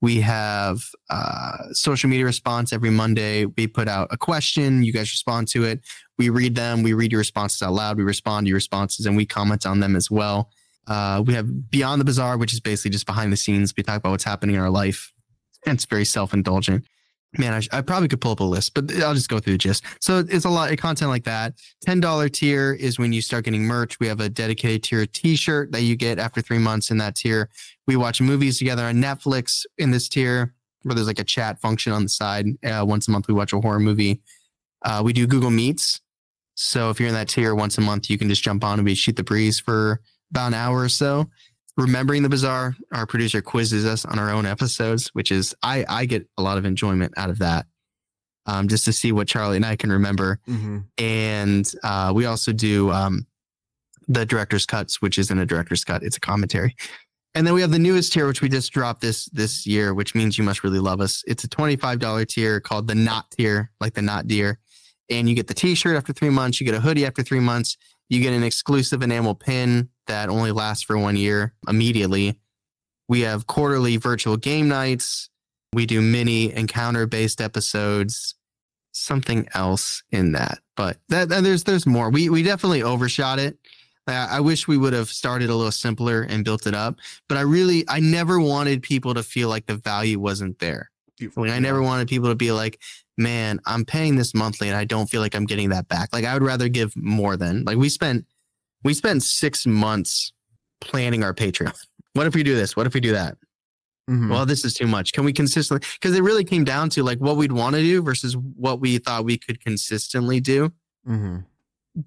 We 0.02 0.22
have 0.22 0.80
uh, 1.10 1.72
social 1.72 2.08
media 2.08 2.24
response 2.24 2.72
every 2.72 2.90
Monday. 2.90 3.44
We 3.44 3.66
put 3.66 3.86
out 3.86 4.08
a 4.10 4.16
question. 4.16 4.82
You 4.82 4.92
guys 4.92 5.10
respond 5.12 5.48
to 5.48 5.64
it. 5.64 5.80
We 6.18 6.30
read 6.30 6.54
them. 6.54 6.82
We 6.82 6.94
read 6.94 7.12
your 7.12 7.18
responses 7.18 7.60
out 7.60 7.74
loud. 7.74 7.98
We 7.98 8.04
respond 8.04 8.46
to 8.46 8.48
your 8.48 8.56
responses 8.56 9.04
and 9.04 9.16
we 9.16 9.26
comment 9.26 9.66
on 9.66 9.80
them 9.80 9.94
as 9.96 10.10
well. 10.10 10.50
Uh, 10.86 11.22
we 11.24 11.34
have 11.34 11.70
Beyond 11.70 12.00
the 12.00 12.04
Bizarre, 12.04 12.36
which 12.36 12.52
is 12.52 12.60
basically 12.60 12.90
just 12.90 13.06
behind 13.06 13.32
the 13.32 13.36
scenes. 13.36 13.74
We 13.76 13.82
talk 13.82 13.98
about 13.98 14.10
what's 14.10 14.24
happening 14.24 14.56
in 14.56 14.60
our 14.60 14.70
life. 14.70 15.12
And 15.66 15.74
it's 15.74 15.84
very 15.84 16.04
self 16.04 16.32
indulgent. 16.32 16.84
Man, 17.38 17.52
I, 17.52 17.60
sh- 17.60 17.68
I, 17.70 17.80
probably 17.80 18.08
could 18.08 18.20
pull 18.20 18.32
up 18.32 18.40
a 18.40 18.44
list, 18.44 18.74
but 18.74 18.92
I'll 18.96 19.14
just 19.14 19.28
go 19.28 19.38
through 19.38 19.52
the 19.52 19.58
gist. 19.58 19.84
So 20.00 20.24
it's 20.28 20.44
a 20.44 20.50
lot 20.50 20.72
of 20.72 20.78
content 20.78 21.10
like 21.10 21.22
that. 21.24 21.54
$10 21.86 22.32
tier 22.32 22.72
is 22.72 22.98
when 22.98 23.12
you 23.12 23.22
start 23.22 23.44
getting 23.44 23.62
merch. 23.62 24.00
We 24.00 24.08
have 24.08 24.18
a 24.18 24.28
dedicated 24.28 24.82
tier 24.82 25.06
t 25.06 25.36
shirt 25.36 25.70
that 25.70 25.82
you 25.82 25.94
get 25.94 26.18
after 26.18 26.40
three 26.40 26.58
months 26.58 26.90
in 26.90 26.98
that 26.98 27.14
tier. 27.14 27.48
We 27.86 27.94
watch 27.94 28.20
movies 28.20 28.58
together 28.58 28.84
on 28.84 28.96
Netflix 28.96 29.64
in 29.78 29.92
this 29.92 30.08
tier 30.08 30.54
where 30.82 30.94
there's 30.94 31.06
like 31.06 31.18
a 31.18 31.24
chat 31.24 31.60
function 31.60 31.92
on 31.92 32.02
the 32.02 32.08
side. 32.08 32.46
Uh, 32.64 32.84
once 32.86 33.06
a 33.06 33.10
month, 33.10 33.28
we 33.28 33.34
watch 33.34 33.52
a 33.52 33.60
horror 33.60 33.78
movie. 33.78 34.20
Uh, 34.82 35.02
we 35.04 35.12
do 35.12 35.26
Google 35.26 35.50
Meets. 35.50 36.00
So 36.54 36.90
if 36.90 36.98
you're 36.98 37.08
in 37.08 37.14
that 37.14 37.28
tier 37.28 37.54
once 37.54 37.78
a 37.78 37.80
month, 37.80 38.10
you 38.10 38.18
can 38.18 38.28
just 38.28 38.42
jump 38.42 38.64
on 38.64 38.78
and 38.78 38.86
we 38.86 38.94
shoot 38.94 39.16
the 39.16 39.22
breeze 39.22 39.60
for 39.60 40.00
about 40.30 40.48
an 40.48 40.54
hour 40.54 40.80
or 40.80 40.88
so. 40.88 41.28
Remembering 41.76 42.22
the 42.22 42.28
bizarre, 42.28 42.76
our 42.92 43.06
producer 43.06 43.40
quizzes 43.40 43.86
us 43.86 44.04
on 44.04 44.18
our 44.18 44.30
own 44.30 44.44
episodes, 44.44 45.08
which 45.08 45.30
is 45.32 45.54
I 45.62 45.84
I 45.88 46.04
get 46.04 46.26
a 46.36 46.42
lot 46.42 46.58
of 46.58 46.64
enjoyment 46.64 47.14
out 47.16 47.30
of 47.30 47.38
that. 47.38 47.66
Um, 48.46 48.68
just 48.68 48.84
to 48.86 48.92
see 48.92 49.12
what 49.12 49.28
Charlie 49.28 49.56
and 49.56 49.66
I 49.66 49.76
can 49.76 49.92
remember. 49.92 50.40
Mm-hmm. 50.48 50.78
And 50.98 51.72
uh, 51.84 52.12
we 52.14 52.26
also 52.26 52.52
do 52.52 52.90
um, 52.90 53.26
the 54.08 54.26
director's 54.26 54.66
cuts, 54.66 55.00
which 55.00 55.18
isn't 55.18 55.38
a 55.38 55.46
director's 55.46 55.84
cut; 55.84 56.02
it's 56.02 56.16
a 56.16 56.20
commentary. 56.20 56.74
And 57.34 57.46
then 57.46 57.54
we 57.54 57.60
have 57.60 57.70
the 57.70 57.78
newest 57.78 58.12
tier, 58.12 58.26
which 58.26 58.42
we 58.42 58.48
just 58.48 58.72
dropped 58.72 59.00
this 59.00 59.26
this 59.26 59.66
year, 59.66 59.94
which 59.94 60.14
means 60.14 60.36
you 60.36 60.44
must 60.44 60.64
really 60.64 60.80
love 60.80 61.00
us. 61.00 61.22
It's 61.26 61.44
a 61.44 61.48
twenty 61.48 61.76
five 61.76 62.00
dollar 62.00 62.24
tier 62.24 62.60
called 62.60 62.88
the 62.88 62.94
Not 62.94 63.30
tier, 63.30 63.70
like 63.80 63.94
the 63.94 64.02
Not 64.02 64.26
Deer, 64.26 64.58
and 65.08 65.28
you 65.28 65.34
get 65.34 65.46
the 65.46 65.54
T 65.54 65.74
shirt 65.74 65.96
after 65.96 66.12
three 66.12 66.30
months, 66.30 66.60
you 66.60 66.66
get 66.66 66.74
a 66.74 66.80
hoodie 66.80 67.06
after 67.06 67.22
three 67.22 67.40
months, 67.40 67.76
you 68.08 68.20
get 68.20 68.32
an 68.32 68.42
exclusive 68.42 69.02
enamel 69.02 69.34
pin 69.34 69.88
that 70.10 70.28
only 70.28 70.50
lasts 70.50 70.82
for 70.82 70.98
one 70.98 71.16
year 71.16 71.54
immediately. 71.68 72.36
We 73.08 73.20
have 73.20 73.46
quarterly 73.46 73.96
virtual 73.96 74.36
game 74.36 74.68
nights. 74.68 75.30
We 75.72 75.86
do 75.86 76.00
mini 76.00 76.52
encounter 76.52 77.06
based 77.06 77.40
episodes. 77.40 78.34
Something 78.92 79.48
else 79.54 80.02
in 80.10 80.32
that, 80.32 80.58
but 80.76 80.98
that, 81.10 81.28
there's 81.28 81.62
there's 81.62 81.86
more. 81.86 82.10
We 82.10 82.28
we 82.28 82.42
definitely 82.42 82.82
overshot 82.82 83.38
it. 83.38 83.56
I, 84.08 84.40
wish 84.40 84.66
we 84.66 84.76
would 84.76 84.92
have 84.92 85.08
started 85.08 85.48
a 85.48 85.54
little 85.54 85.70
simpler 85.70 86.22
and 86.22 86.44
built 86.44 86.66
it 86.66 86.74
up. 86.74 86.96
But 87.28 87.38
I 87.38 87.42
really 87.42 87.84
I 87.88 88.00
never 88.00 88.40
wanted 88.40 88.82
people 88.82 89.14
to 89.14 89.22
feel 89.22 89.48
like 89.48 89.66
the 89.66 89.76
value 89.76 90.18
wasn't 90.18 90.58
there. 90.58 90.90
I 91.38 91.60
never 91.60 91.80
wanted 91.80 92.08
people 92.08 92.30
to 92.30 92.34
be 92.34 92.50
like, 92.50 92.80
man, 93.16 93.60
I'm 93.64 93.84
paying 93.84 94.16
this 94.16 94.34
monthly 94.34 94.68
and 94.68 94.76
I 94.76 94.84
don't 94.84 95.08
feel 95.08 95.20
like 95.20 95.36
I'm 95.36 95.46
getting 95.46 95.68
that 95.68 95.86
back. 95.86 96.08
Like 96.12 96.24
I 96.24 96.34
would 96.34 96.42
rather 96.42 96.68
give 96.68 96.96
more 96.96 97.36
than 97.36 97.62
like 97.64 97.76
we 97.76 97.88
spent 97.88 98.24
we 98.84 98.94
spent 98.94 99.22
six 99.22 99.66
months 99.66 100.32
planning 100.80 101.22
our 101.22 101.34
Patreon. 101.34 101.76
What 102.14 102.26
if 102.26 102.34
we 102.34 102.42
do 102.42 102.54
this? 102.54 102.76
What 102.76 102.86
if 102.86 102.94
we 102.94 103.00
do 103.00 103.12
that? 103.12 103.36
Mm-hmm. 104.08 104.28
Well, 104.28 104.44
this 104.46 104.64
is 104.64 104.74
too 104.74 104.86
much. 104.86 105.12
Can 105.12 105.24
we 105.24 105.32
consistently? 105.32 105.86
Because 106.00 106.16
it 106.16 106.22
really 106.22 106.42
came 106.42 106.64
down 106.64 106.90
to 106.90 107.02
like 107.02 107.18
what 107.18 107.36
we'd 107.36 107.52
want 107.52 107.76
to 107.76 107.82
do 107.82 108.02
versus 108.02 108.36
what 108.36 108.80
we 108.80 108.98
thought 108.98 109.24
we 109.24 109.38
could 109.38 109.62
consistently 109.62 110.40
do. 110.40 110.72
Mm-hmm. 111.06 111.38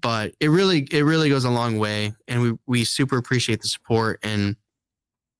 But 0.00 0.34
it 0.40 0.48
really, 0.48 0.86
it 0.90 1.02
really 1.02 1.30
goes 1.30 1.44
a 1.44 1.50
long 1.50 1.78
way, 1.78 2.12
and 2.28 2.42
we 2.42 2.52
we 2.66 2.84
super 2.84 3.16
appreciate 3.16 3.62
the 3.62 3.68
support 3.68 4.18
and 4.22 4.56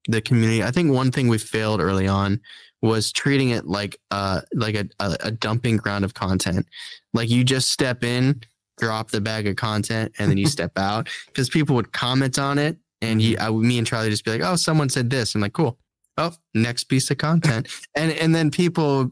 the 0.08 0.20
community. 0.20 0.62
I 0.62 0.70
think 0.70 0.92
one 0.92 1.10
thing 1.10 1.28
we 1.28 1.38
failed 1.38 1.80
early 1.80 2.08
on 2.08 2.40
was 2.82 3.12
treating 3.12 3.50
it 3.50 3.66
like 3.66 3.96
uh 4.10 4.42
like 4.54 4.74
a, 4.74 4.86
a, 5.00 5.16
a 5.20 5.30
dumping 5.30 5.78
ground 5.78 6.04
of 6.04 6.14
content. 6.14 6.66
Like 7.14 7.30
you 7.30 7.42
just 7.42 7.70
step 7.70 8.04
in, 8.04 8.42
drop 8.78 9.10
the 9.10 9.20
bag 9.20 9.46
of 9.46 9.56
content, 9.56 10.12
and 10.18 10.30
then 10.30 10.38
you 10.38 10.46
step 10.58 10.78
out 10.78 11.08
because 11.26 11.48
people 11.48 11.76
would 11.76 11.92
comment 11.92 12.38
on 12.38 12.58
it, 12.58 12.76
and 13.00 13.20
he, 13.20 13.34
mm-hmm. 13.34 13.56
I, 13.56 13.66
me 13.68 13.78
and 13.78 13.86
Charlie 13.86 14.10
just 14.10 14.24
be 14.24 14.32
like, 14.32 14.42
"Oh, 14.42 14.56
someone 14.56 14.88
said 14.88 15.10
this." 15.10 15.34
I'm 15.34 15.40
like, 15.40 15.52
"Cool." 15.52 15.78
Oh, 16.16 16.32
next 16.54 16.84
piece 16.84 17.10
of 17.10 17.18
content, 17.18 17.68
and 17.96 18.12
and 18.12 18.34
then 18.34 18.50
people 18.50 19.10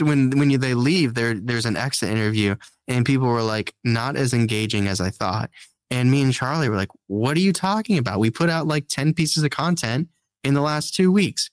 when 0.00 0.30
when 0.38 0.50
you, 0.50 0.58
they 0.58 0.74
leave, 0.74 1.14
there 1.14 1.34
there's 1.34 1.66
an 1.66 1.76
exit 1.76 2.10
interview, 2.10 2.56
and 2.88 3.04
people 3.04 3.26
were 3.26 3.42
like, 3.42 3.74
"Not 3.84 4.16
as 4.16 4.32
engaging 4.32 4.88
as 4.88 5.00
I 5.00 5.10
thought." 5.10 5.50
And 5.90 6.10
me 6.10 6.22
and 6.22 6.32
Charlie 6.32 6.68
were 6.68 6.76
like, 6.76 6.90
what 7.06 7.36
are 7.36 7.40
you 7.40 7.52
talking 7.52 7.98
about? 7.98 8.18
We 8.18 8.30
put 8.30 8.50
out 8.50 8.66
like 8.66 8.88
10 8.88 9.14
pieces 9.14 9.44
of 9.44 9.50
content 9.50 10.08
in 10.42 10.54
the 10.54 10.60
last 10.60 10.94
two 10.94 11.12
weeks. 11.12 11.50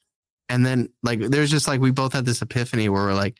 And 0.49 0.65
then 0.65 0.89
like 1.03 1.19
there's 1.19 1.51
just 1.51 1.67
like 1.67 1.79
we 1.79 1.91
both 1.91 2.13
had 2.13 2.25
this 2.25 2.41
epiphany 2.41 2.89
where 2.89 3.03
we're 3.03 3.13
like, 3.13 3.37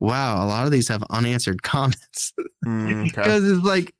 wow, 0.00 0.44
a 0.44 0.46
lot 0.46 0.64
of 0.64 0.72
these 0.72 0.88
have 0.88 1.02
unanswered 1.10 1.62
comments. 1.62 2.32
Mm, 2.64 3.04
because 3.04 3.50
it's 3.50 3.64
like 3.64 3.94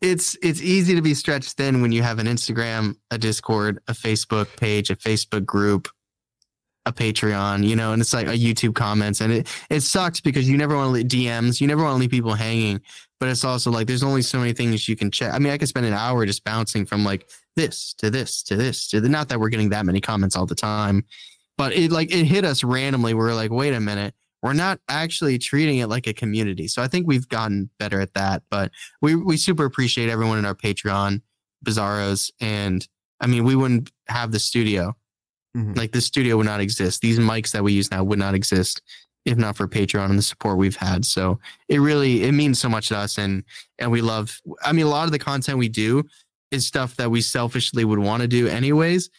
it's 0.00 0.36
it's 0.42 0.62
easy 0.62 0.94
to 0.94 1.02
be 1.02 1.14
stretched 1.14 1.52
thin 1.52 1.82
when 1.82 1.92
you 1.92 2.02
have 2.02 2.18
an 2.18 2.26
Instagram, 2.26 2.96
a 3.10 3.18
Discord, 3.18 3.80
a 3.88 3.92
Facebook 3.92 4.56
page, 4.56 4.90
a 4.90 4.96
Facebook 4.96 5.44
group, 5.44 5.88
a 6.86 6.92
Patreon, 6.92 7.64
you 7.64 7.74
know, 7.74 7.92
and 7.92 8.00
it's 8.00 8.14
like 8.14 8.28
a 8.28 8.32
YouTube 8.32 8.74
comments, 8.74 9.20
and 9.20 9.32
it 9.32 9.48
it 9.70 9.80
sucks 9.80 10.20
because 10.20 10.48
you 10.48 10.56
never 10.56 10.76
want 10.76 10.88
to 10.88 10.92
leave 10.92 11.06
DMs, 11.06 11.60
you 11.60 11.66
never 11.66 11.82
want 11.82 11.94
to 11.96 12.00
leave 12.00 12.10
people 12.10 12.34
hanging, 12.34 12.80
but 13.18 13.28
it's 13.28 13.44
also 13.44 13.70
like 13.70 13.86
there's 13.86 14.04
only 14.04 14.22
so 14.22 14.38
many 14.38 14.52
things 14.52 14.88
you 14.88 14.96
can 14.96 15.10
check. 15.10 15.34
I 15.34 15.38
mean, 15.38 15.52
I 15.52 15.58
could 15.58 15.68
spend 15.68 15.86
an 15.86 15.94
hour 15.94 16.24
just 16.26 16.44
bouncing 16.44 16.86
from 16.86 17.04
like 17.04 17.28
this 17.56 17.92
to 17.94 18.10
this 18.10 18.42
to 18.44 18.56
this 18.56 18.88
to 18.88 19.00
the. 19.00 19.08
Not 19.08 19.28
that 19.28 19.40
we're 19.40 19.48
getting 19.48 19.70
that 19.70 19.84
many 19.84 20.00
comments 20.00 20.36
all 20.36 20.46
the 20.46 20.54
time, 20.54 21.04
but 21.56 21.72
it 21.72 21.90
like 21.90 22.12
it 22.14 22.24
hit 22.24 22.44
us 22.44 22.62
randomly. 22.62 23.14
We're 23.14 23.34
like, 23.34 23.50
wait 23.50 23.74
a 23.74 23.80
minute, 23.80 24.14
we're 24.42 24.52
not 24.52 24.80
actually 24.88 25.38
treating 25.38 25.78
it 25.78 25.88
like 25.88 26.06
a 26.06 26.12
community. 26.12 26.68
So 26.68 26.82
I 26.82 26.88
think 26.88 27.06
we've 27.06 27.28
gotten 27.28 27.70
better 27.78 28.00
at 28.00 28.14
that. 28.14 28.42
But 28.50 28.70
we 29.02 29.14
we 29.14 29.36
super 29.36 29.64
appreciate 29.64 30.08
everyone 30.08 30.38
in 30.38 30.44
our 30.44 30.54
Patreon, 30.54 31.22
Bizarros, 31.64 32.30
and 32.40 32.86
I 33.20 33.26
mean, 33.26 33.44
we 33.44 33.56
wouldn't 33.56 33.90
have 34.08 34.32
the 34.32 34.38
studio 34.38 34.94
Mm-hmm. 35.56 35.74
Like 35.74 35.92
the 35.92 36.00
studio 36.00 36.36
would 36.36 36.46
not 36.46 36.60
exist. 36.60 37.00
These 37.00 37.18
mics 37.18 37.52
that 37.52 37.64
we 37.64 37.72
use 37.72 37.90
now 37.90 38.04
would 38.04 38.18
not 38.18 38.34
exist 38.34 38.82
if 39.24 39.36
not 39.36 39.56
for 39.56 39.68
Patreon 39.68 40.08
and 40.08 40.18
the 40.18 40.22
support 40.22 40.56
we've 40.56 40.76
had. 40.76 41.04
So 41.04 41.38
it 41.68 41.80
really 41.80 42.22
it 42.24 42.32
means 42.32 42.58
so 42.58 42.68
much 42.68 42.88
to 42.88 42.96
us 42.96 43.18
and 43.18 43.44
and 43.78 43.90
we 43.90 44.00
love 44.00 44.40
I 44.62 44.72
mean 44.72 44.86
a 44.86 44.90
lot 44.90 45.06
of 45.06 45.12
the 45.12 45.18
content 45.18 45.58
we 45.58 45.68
do 45.68 46.04
is 46.50 46.66
stuff 46.66 46.96
that 46.96 47.10
we 47.10 47.20
selfishly 47.20 47.84
would 47.84 47.98
want 47.98 48.22
to 48.22 48.28
do 48.28 48.46
anyways, 48.46 49.10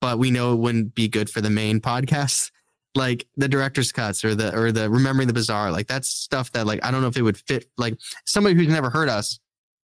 but 0.00 0.18
we 0.18 0.30
know 0.30 0.52
it 0.52 0.56
wouldn't 0.56 0.94
be 0.94 1.08
good 1.08 1.30
for 1.30 1.40
the 1.40 1.50
main 1.50 1.80
podcast. 1.92 2.50
Like 2.94 3.26
the 3.36 3.48
director's 3.48 3.90
cuts 3.90 4.24
or 4.24 4.34
the 4.34 4.56
or 4.56 4.70
the 4.70 4.88
remembering 4.88 5.26
the 5.26 5.34
bizarre, 5.34 5.72
like 5.72 5.88
that's 5.88 6.08
stuff 6.08 6.52
that 6.52 6.66
like 6.66 6.84
I 6.84 6.90
don't 6.90 7.02
know 7.02 7.08
if 7.08 7.16
it 7.16 7.22
would 7.22 7.38
fit 7.38 7.66
like 7.76 7.98
somebody 8.24 8.54
who's 8.54 8.68
never 8.68 8.90
heard 8.90 9.08
us 9.08 9.40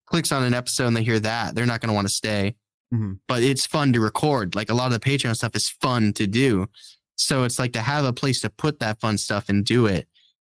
clicks 0.06 0.31
on 0.31 0.44
an 0.44 0.53
episode 0.53 0.88
and 0.88 0.98
they 0.98 1.03
hear 1.03 1.19
that, 1.19 1.56
they're 1.56 1.65
not 1.65 1.81
gonna 1.81 1.94
want 1.94 2.07
to 2.07 2.14
stay. 2.14 2.56
Mm-hmm. 2.94 3.14
But 3.27 3.44
it's 3.44 3.65
fun 3.65 3.94
to 3.94 3.99
record. 3.99 4.56
Like 4.56 4.69
a 4.69 4.73
lot 4.73 4.88
of 4.88 4.94
the 4.94 4.99
Patreon 4.99 5.36
stuff 5.36 5.56
is 5.56 5.69
fun 5.69 6.14
to 6.14 6.27
do. 6.27 6.68
So 7.15 7.44
it's 7.44 7.60
like 7.60 7.73
to 7.73 7.81
have 7.81 8.06
a 8.06 8.14
place 8.14 8.41
to 8.41 8.49
put 8.49 8.80
that 8.80 8.99
fun 8.99 9.18
stuff 9.18 9.49
and 9.49 9.65
do 9.65 9.86
it 9.86 10.07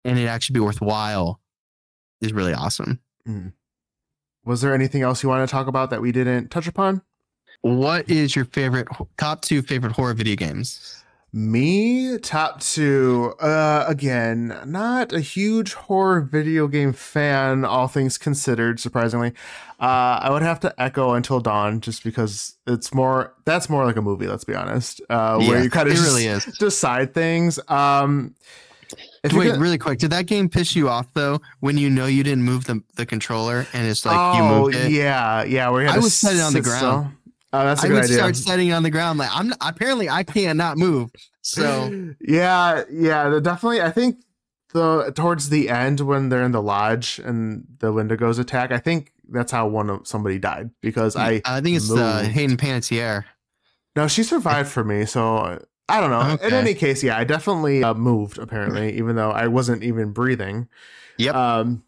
and 0.06 0.18
it 0.18 0.26
actually 0.26 0.54
be 0.54 0.60
worthwhile 0.60 1.40
is 2.20 2.32
really 2.32 2.54
awesome. 2.54 3.00
Mm. 3.28 3.52
Was 4.44 4.60
there 4.60 4.72
anything 4.72 5.02
else 5.02 5.22
you 5.22 5.28
want 5.28 5.46
to 5.46 5.50
talk 5.50 5.66
about 5.66 5.90
that 5.90 6.00
we 6.00 6.12
didn't 6.12 6.50
touch 6.50 6.68
upon? 6.68 7.02
What 7.62 8.08
is 8.08 8.36
your 8.36 8.44
favorite 8.44 8.86
top 9.18 9.42
two 9.42 9.62
favorite 9.62 9.92
horror 9.92 10.14
video 10.14 10.36
games? 10.36 11.02
Me, 11.32 12.16
top 12.18 12.60
two. 12.60 13.34
Uh, 13.40 13.84
again, 13.86 14.58
not 14.64 15.12
a 15.12 15.20
huge 15.20 15.74
horror 15.74 16.20
video 16.22 16.66
game 16.66 16.92
fan, 16.92 17.64
all 17.64 17.88
things 17.88 18.16
considered, 18.16 18.80
surprisingly. 18.80 19.32
Uh, 19.78 20.20
I 20.22 20.30
would 20.30 20.42
have 20.42 20.60
to 20.60 20.74
echo 20.80 21.12
Until 21.12 21.40
Dawn 21.40 21.80
just 21.80 22.04
because 22.04 22.56
it's 22.66 22.94
more, 22.94 23.34
that's 23.44 23.68
more 23.68 23.84
like 23.84 23.96
a 23.96 24.02
movie, 24.02 24.26
let's 24.26 24.44
be 24.44 24.54
honest, 24.54 25.02
uh, 25.10 25.38
yeah, 25.40 25.48
where 25.48 25.62
you 25.62 25.68
kind 25.68 25.88
of 25.88 26.00
really 26.00 26.26
is. 26.26 26.44
decide 26.58 27.12
things. 27.12 27.58
Um, 27.68 28.34
Wait, 29.24 29.48
gonna, 29.48 29.58
really 29.58 29.78
quick. 29.78 29.98
Did 29.98 30.10
that 30.10 30.26
game 30.26 30.48
piss 30.48 30.76
you 30.76 30.88
off 30.88 31.06
though? 31.14 31.40
When 31.60 31.76
you 31.76 31.90
know 31.90 32.06
you 32.06 32.22
didn't 32.22 32.44
move 32.44 32.64
the, 32.64 32.82
the 32.94 33.04
controller 33.04 33.66
and 33.72 33.86
it's 33.86 34.06
like 34.06 34.16
oh, 34.16 34.36
you 34.36 34.42
moved 34.42 34.76
it. 34.76 34.92
Yeah, 34.92 35.42
yeah. 35.44 35.70
We 35.70 35.86
I 35.86 35.98
was 35.98 36.14
setting 36.14 36.40
on 36.40 36.52
the 36.52 36.60
ground. 36.60 36.78
Still. 36.78 37.12
Oh, 37.52 37.64
that's 37.64 37.82
a 37.82 37.86
I 37.86 37.88
good 37.88 38.02
would 38.02 38.10
start 38.10 38.36
setting 38.36 38.72
on 38.72 38.82
the 38.82 38.90
ground. 38.90 39.18
Like 39.18 39.30
I'm 39.32 39.52
apparently 39.60 40.08
I 40.08 40.24
cannot 40.24 40.76
move. 40.78 41.10
So 41.42 42.14
yeah, 42.20 42.84
yeah, 42.90 43.38
definitely. 43.40 43.80
I 43.80 43.90
think 43.90 44.18
the 44.72 45.12
towards 45.14 45.48
the 45.48 45.68
end 45.68 46.00
when 46.00 46.28
they're 46.28 46.42
in 46.42 46.52
the 46.52 46.62
lodge 46.62 47.20
and 47.24 47.66
the 47.78 47.92
Wendigos 47.92 48.38
attack, 48.38 48.72
I 48.72 48.78
think 48.78 49.12
that's 49.28 49.52
how 49.52 49.66
one 49.68 49.90
of 49.90 50.06
somebody 50.06 50.38
died 50.38 50.70
because 50.82 51.16
I 51.16 51.40
I 51.44 51.60
think 51.60 51.76
it's 51.76 51.90
uh, 51.90 52.22
Hayden 52.22 52.56
Panettiere. 52.56 53.24
No, 53.94 54.08
she 54.08 54.22
survived 54.22 54.68
for 54.68 54.84
me, 54.84 55.06
so 55.06 55.58
I 55.88 56.00
don't 56.00 56.10
know. 56.10 56.34
Okay. 56.34 56.48
In 56.48 56.54
any 56.54 56.74
case, 56.74 57.02
yeah, 57.02 57.16
I 57.16 57.24
definitely 57.24 57.82
uh, 57.82 57.94
moved 57.94 58.38
apparently, 58.38 58.96
even 58.98 59.16
though 59.16 59.30
I 59.30 59.46
wasn't 59.46 59.82
even 59.82 60.12
breathing. 60.12 60.68
Yep. 61.18 61.34
Um, 61.34 61.82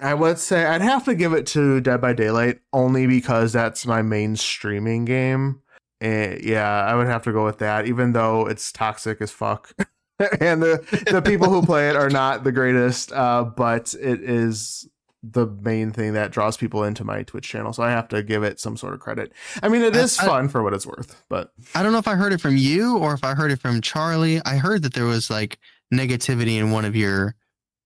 I 0.00 0.14
would 0.14 0.38
say 0.38 0.66
I'd 0.66 0.82
have 0.82 1.04
to 1.04 1.14
give 1.14 1.32
it 1.32 1.46
to 1.48 1.80
Dead 1.80 2.00
by 2.00 2.12
Daylight 2.12 2.60
only 2.72 3.06
because 3.06 3.52
that's 3.52 3.86
my 3.86 4.02
main 4.02 4.36
streaming 4.36 5.04
game. 5.04 5.60
And 6.00 6.42
yeah, 6.42 6.68
I 6.84 6.94
would 6.94 7.06
have 7.06 7.22
to 7.24 7.32
go 7.32 7.44
with 7.44 7.58
that, 7.58 7.86
even 7.86 8.12
though 8.12 8.46
it's 8.46 8.72
toxic 8.72 9.20
as 9.20 9.30
fuck. 9.30 9.72
and 10.40 10.62
the 10.62 11.04
the 11.10 11.22
people 11.22 11.48
who 11.50 11.64
play 11.64 11.88
it 11.88 11.96
are 11.96 12.10
not 12.10 12.44
the 12.44 12.52
greatest, 12.52 13.12
uh, 13.12 13.44
but 13.44 13.94
it 14.00 14.20
is 14.22 14.88
the 15.22 15.46
main 15.46 15.90
thing 15.90 16.12
that 16.12 16.30
draws 16.30 16.56
people 16.56 16.84
into 16.84 17.04
my 17.04 17.22
Twitch 17.22 17.48
channel. 17.48 17.72
So 17.72 17.82
I 17.82 17.90
have 17.90 18.08
to 18.08 18.22
give 18.22 18.42
it 18.42 18.60
some 18.60 18.76
sort 18.76 18.94
of 18.94 19.00
credit. 19.00 19.32
I 19.62 19.68
mean, 19.68 19.82
it 19.82 19.96
is 19.96 20.18
I, 20.18 20.26
fun 20.26 20.44
I, 20.44 20.48
for 20.48 20.62
what 20.62 20.74
it's 20.74 20.86
worth, 20.86 21.22
but 21.28 21.52
I 21.74 21.82
don't 21.82 21.92
know 21.92 21.98
if 21.98 22.08
I 22.08 22.14
heard 22.14 22.32
it 22.32 22.40
from 22.40 22.56
you 22.56 22.98
or 22.98 23.14
if 23.14 23.24
I 23.24 23.34
heard 23.34 23.50
it 23.50 23.60
from 23.60 23.80
Charlie. 23.80 24.42
I 24.44 24.56
heard 24.56 24.82
that 24.82 24.94
there 24.94 25.06
was 25.06 25.30
like 25.30 25.58
negativity 25.92 26.58
in 26.58 26.70
one 26.70 26.84
of 26.84 26.94
your 26.94 27.34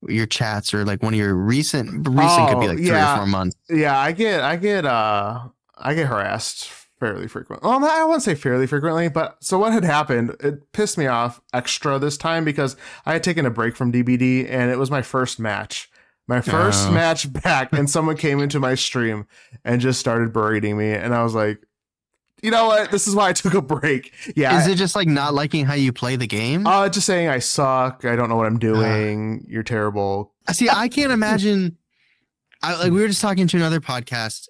your 0.07 0.27
chats 0.27 0.73
or 0.73 0.85
like 0.85 1.03
one 1.03 1.15
of 1.15 1.19
your 1.19 1.35
recent 1.35 2.07
recent 2.09 2.19
oh, 2.19 2.47
could 2.49 2.61
be 2.61 2.67
oh, 2.67 2.71
like 2.71 2.79
three 2.79 2.87
yeah. 2.89 3.15
or 3.15 3.17
four 3.19 3.27
months. 3.27 3.57
Yeah, 3.69 3.99
I 3.99 4.13
get 4.13 4.43
I 4.43 4.57
get 4.57 4.85
uh 4.85 5.49
I 5.77 5.95
get 5.95 6.07
harassed 6.07 6.71
fairly 6.99 7.29
frequently. 7.29 7.69
Well, 7.69 7.85
I 7.85 8.05
won't 8.05 8.23
say 8.23 8.35
fairly 8.35 8.67
frequently, 8.67 9.09
but 9.09 9.43
so 9.43 9.59
what 9.59 9.73
had 9.73 9.85
happened? 9.85 10.37
It 10.41 10.73
pissed 10.73 10.99
me 10.99 11.07
off 11.07 11.41
extra 11.53 11.99
this 11.99 12.17
time 12.17 12.45
because 12.45 12.77
I 13.07 13.13
had 13.13 13.23
taken 13.23 13.47
a 13.47 13.51
break 13.51 13.77
from 13.77 13.93
DBD 13.93 14.49
and 14.51 14.71
it 14.71 14.79
was 14.79 14.91
my 14.91 15.03
first 15.03 15.39
match. 15.39 15.91
My 16.27 16.43
first 16.43 16.89
oh. 16.89 16.93
match 16.93 17.33
back, 17.33 17.73
and 17.73 17.89
someone 17.89 18.19
came 18.19 18.39
into 18.39 18.61
my 18.61 18.75
stream 18.75 19.27
and 19.65 19.81
just 19.81 19.99
started 19.99 20.31
berating 20.31 20.77
me, 20.77 20.93
and 20.93 21.15
I 21.15 21.23
was 21.23 21.35
like, 21.35 21.59
you 22.43 22.51
know 22.51 22.67
what? 22.67 22.91
This 22.91 23.07
is 23.07 23.15
why 23.15 23.29
I 23.29 23.33
took 23.33 23.55
a 23.55 23.63
break. 23.63 24.13
Yeah. 24.37 24.61
Is 24.61 24.67
it 24.67 24.77
just 24.77 24.95
like 24.95 25.09
not 25.09 25.35
liking 25.35 25.65
how 25.65 25.75
you 25.75 25.93
play 25.93 26.17
the 26.17 26.27
game? 26.27 26.67
Uh, 26.67 26.89
just 26.89 27.07
saying 27.07 27.29
I 27.29 27.39
suck. 27.39 28.05
I 28.05 28.17
don't 28.17 28.29
know 28.29 28.37
what 28.37 28.47
I'm 28.47 28.59
doing. 28.59 29.41
Uh, 29.41 29.47
You're 29.49 29.63
terrible. 29.63 30.33
See, 30.53 30.69
I 30.69 30.89
can't 30.89 31.13
imagine. 31.13 31.77
I 32.63 32.79
like 32.79 32.93
we 32.93 33.01
were 33.01 33.09
just 33.09 33.21
talking 33.21 33.47
to 33.47 33.57
another 33.57 33.81
podcast, 33.81 34.49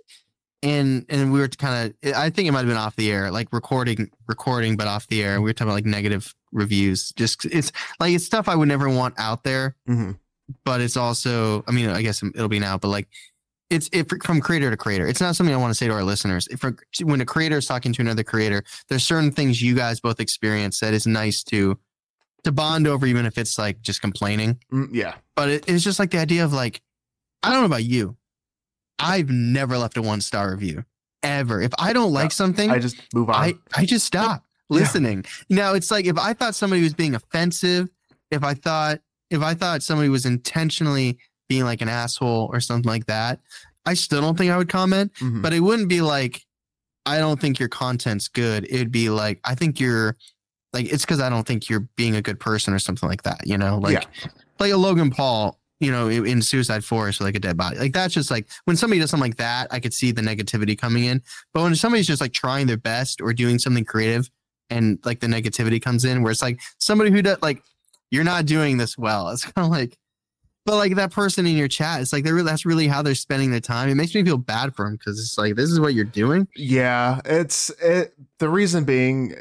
and 0.62 1.04
and 1.08 1.32
we 1.32 1.40
were 1.40 1.48
kind 1.48 1.94
of. 2.02 2.14
I 2.14 2.30
think 2.30 2.48
it 2.48 2.52
might 2.52 2.60
have 2.60 2.68
been 2.68 2.76
off 2.76 2.96
the 2.96 3.10
air, 3.10 3.30
like 3.30 3.52
recording, 3.52 4.10
recording, 4.26 4.76
but 4.76 4.86
off 4.86 5.06
the 5.08 5.22
air. 5.22 5.40
We 5.40 5.50
were 5.50 5.52
talking 5.52 5.68
about 5.68 5.74
like 5.74 5.86
negative 5.86 6.34
reviews. 6.52 7.12
Just 7.12 7.44
it's 7.46 7.72
like 8.00 8.14
it's 8.14 8.24
stuff 8.24 8.48
I 8.48 8.54
would 8.54 8.68
never 8.68 8.88
want 8.88 9.14
out 9.18 9.44
there. 9.44 9.76
Mm-hmm. 9.88 10.12
But 10.64 10.80
it's 10.80 10.96
also, 10.96 11.62
I 11.68 11.72
mean, 11.72 11.90
I 11.90 12.00
guess 12.00 12.22
it'll 12.22 12.48
be 12.48 12.58
now, 12.58 12.78
but 12.78 12.88
like 12.88 13.08
it's 13.70 13.88
it, 13.92 14.10
from 14.22 14.40
creator 14.40 14.70
to 14.70 14.76
creator. 14.76 15.06
It's 15.06 15.20
not 15.20 15.36
something 15.36 15.54
I 15.54 15.58
want 15.58 15.70
to 15.70 15.74
say 15.74 15.88
to 15.88 15.92
our 15.92 16.02
listeners. 16.02 16.48
If 16.50 16.64
when 17.02 17.20
a 17.20 17.26
creator 17.26 17.58
is 17.58 17.66
talking 17.66 17.92
to 17.92 18.00
another 18.00 18.24
creator, 18.24 18.62
there's 18.88 19.06
certain 19.06 19.30
things 19.30 19.60
you 19.60 19.74
guys 19.74 20.00
both 20.00 20.20
experience 20.20 20.80
that 20.80 20.94
is 20.94 21.06
nice 21.06 21.42
to 21.44 21.78
to 22.44 22.52
bond 22.52 22.86
over, 22.86 23.04
even 23.06 23.26
if 23.26 23.36
it's 23.36 23.58
like 23.58 23.80
just 23.82 24.00
complaining. 24.00 24.58
Mm, 24.72 24.88
yeah, 24.92 25.16
but 25.36 25.48
it, 25.50 25.64
it's 25.68 25.84
just 25.84 25.98
like 25.98 26.10
the 26.10 26.18
idea 26.18 26.44
of 26.44 26.52
like, 26.52 26.80
I 27.42 27.50
don't 27.52 27.60
know 27.60 27.66
about 27.66 27.84
you, 27.84 28.16
I've 28.98 29.28
never 29.28 29.76
left 29.76 29.96
a 29.96 30.02
one 30.02 30.20
star 30.20 30.50
review 30.50 30.84
ever. 31.22 31.60
If 31.60 31.72
I 31.78 31.92
don't 31.92 32.12
like 32.12 32.32
something, 32.32 32.70
I 32.70 32.78
just 32.78 32.96
move 33.14 33.28
on. 33.28 33.36
I 33.36 33.54
I 33.76 33.84
just 33.84 34.06
stop 34.06 34.44
listening. 34.70 35.24
Yeah. 35.48 35.56
Now 35.56 35.74
it's 35.74 35.90
like 35.90 36.06
if 36.06 36.18
I 36.18 36.32
thought 36.32 36.54
somebody 36.54 36.82
was 36.82 36.94
being 36.94 37.14
offensive, 37.14 37.88
if 38.30 38.42
I 38.42 38.54
thought 38.54 39.00
if 39.30 39.42
I 39.42 39.54
thought 39.54 39.82
somebody 39.82 40.08
was 40.08 40.24
intentionally 40.24 41.18
being 41.48 41.64
like 41.64 41.80
an 41.80 41.88
asshole 41.88 42.50
or 42.52 42.60
something 42.60 42.88
like 42.88 43.06
that, 43.06 43.40
I 43.86 43.94
still 43.94 44.20
don't 44.20 44.36
think 44.36 44.50
I 44.50 44.56
would 44.56 44.68
comment. 44.68 45.12
Mm-hmm. 45.14 45.42
But 45.42 45.52
it 45.52 45.60
wouldn't 45.60 45.88
be 45.88 46.00
like, 46.00 46.44
I 47.06 47.18
don't 47.18 47.40
think 47.40 47.58
your 47.58 47.70
content's 47.70 48.28
good. 48.28 48.66
It'd 48.70 48.92
be 48.92 49.08
like, 49.08 49.40
I 49.44 49.54
think 49.54 49.80
you're 49.80 50.16
like, 50.72 50.92
it's 50.92 51.04
because 51.04 51.20
I 51.20 51.30
don't 51.30 51.46
think 51.46 51.70
you're 51.70 51.88
being 51.96 52.16
a 52.16 52.22
good 52.22 52.38
person 52.38 52.74
or 52.74 52.78
something 52.78 53.08
like 53.08 53.22
that. 53.22 53.46
You 53.46 53.56
know, 53.56 53.78
like 53.78 53.94
yeah. 53.94 54.30
like 54.58 54.72
a 54.72 54.76
Logan 54.76 55.10
Paul. 55.10 55.58
You 55.80 55.92
know, 55.92 56.08
in 56.08 56.42
Suicide 56.42 56.84
Forest, 56.84 57.20
like 57.20 57.36
a 57.36 57.38
dead 57.38 57.56
body. 57.56 57.78
Like 57.78 57.92
that's 57.92 58.12
just 58.12 58.32
like 58.32 58.48
when 58.64 58.76
somebody 58.76 58.98
does 59.00 59.10
something 59.10 59.30
like 59.30 59.36
that, 59.36 59.68
I 59.70 59.78
could 59.78 59.94
see 59.94 60.10
the 60.10 60.22
negativity 60.22 60.76
coming 60.76 61.04
in. 61.04 61.22
But 61.54 61.62
when 61.62 61.76
somebody's 61.76 62.08
just 62.08 62.20
like 62.20 62.32
trying 62.32 62.66
their 62.66 62.76
best 62.76 63.20
or 63.20 63.32
doing 63.32 63.60
something 63.60 63.84
creative, 63.84 64.28
and 64.70 64.98
like 65.04 65.20
the 65.20 65.28
negativity 65.28 65.80
comes 65.80 66.04
in, 66.04 66.24
where 66.24 66.32
it's 66.32 66.42
like 66.42 66.58
somebody 66.78 67.12
who 67.12 67.22
does 67.22 67.38
like 67.42 67.62
you're 68.10 68.24
not 68.24 68.44
doing 68.44 68.76
this 68.76 68.98
well. 68.98 69.28
It's 69.32 69.44
kind 69.44 69.64
of 69.64 69.70
like 69.70 69.96
but 70.68 70.76
like 70.76 70.96
that 70.96 71.10
person 71.10 71.46
in 71.46 71.56
your 71.56 71.66
chat, 71.66 72.02
it's 72.02 72.12
like 72.12 72.24
they're 72.24 72.42
that's 72.42 72.66
really 72.66 72.88
how 72.88 73.00
they're 73.00 73.14
spending 73.14 73.50
their 73.50 73.58
time. 73.58 73.88
It 73.88 73.94
makes 73.94 74.14
me 74.14 74.22
feel 74.22 74.36
bad 74.36 74.76
for 74.76 74.84
them 74.84 74.96
because 74.96 75.18
it's 75.18 75.38
like 75.38 75.54
this 75.56 75.70
is 75.70 75.80
what 75.80 75.94
you're 75.94 76.04
doing. 76.04 76.46
Yeah, 76.56 77.22
it's 77.24 77.70
it. 77.80 78.12
The 78.38 78.50
reason 78.50 78.84
being, 78.84 79.34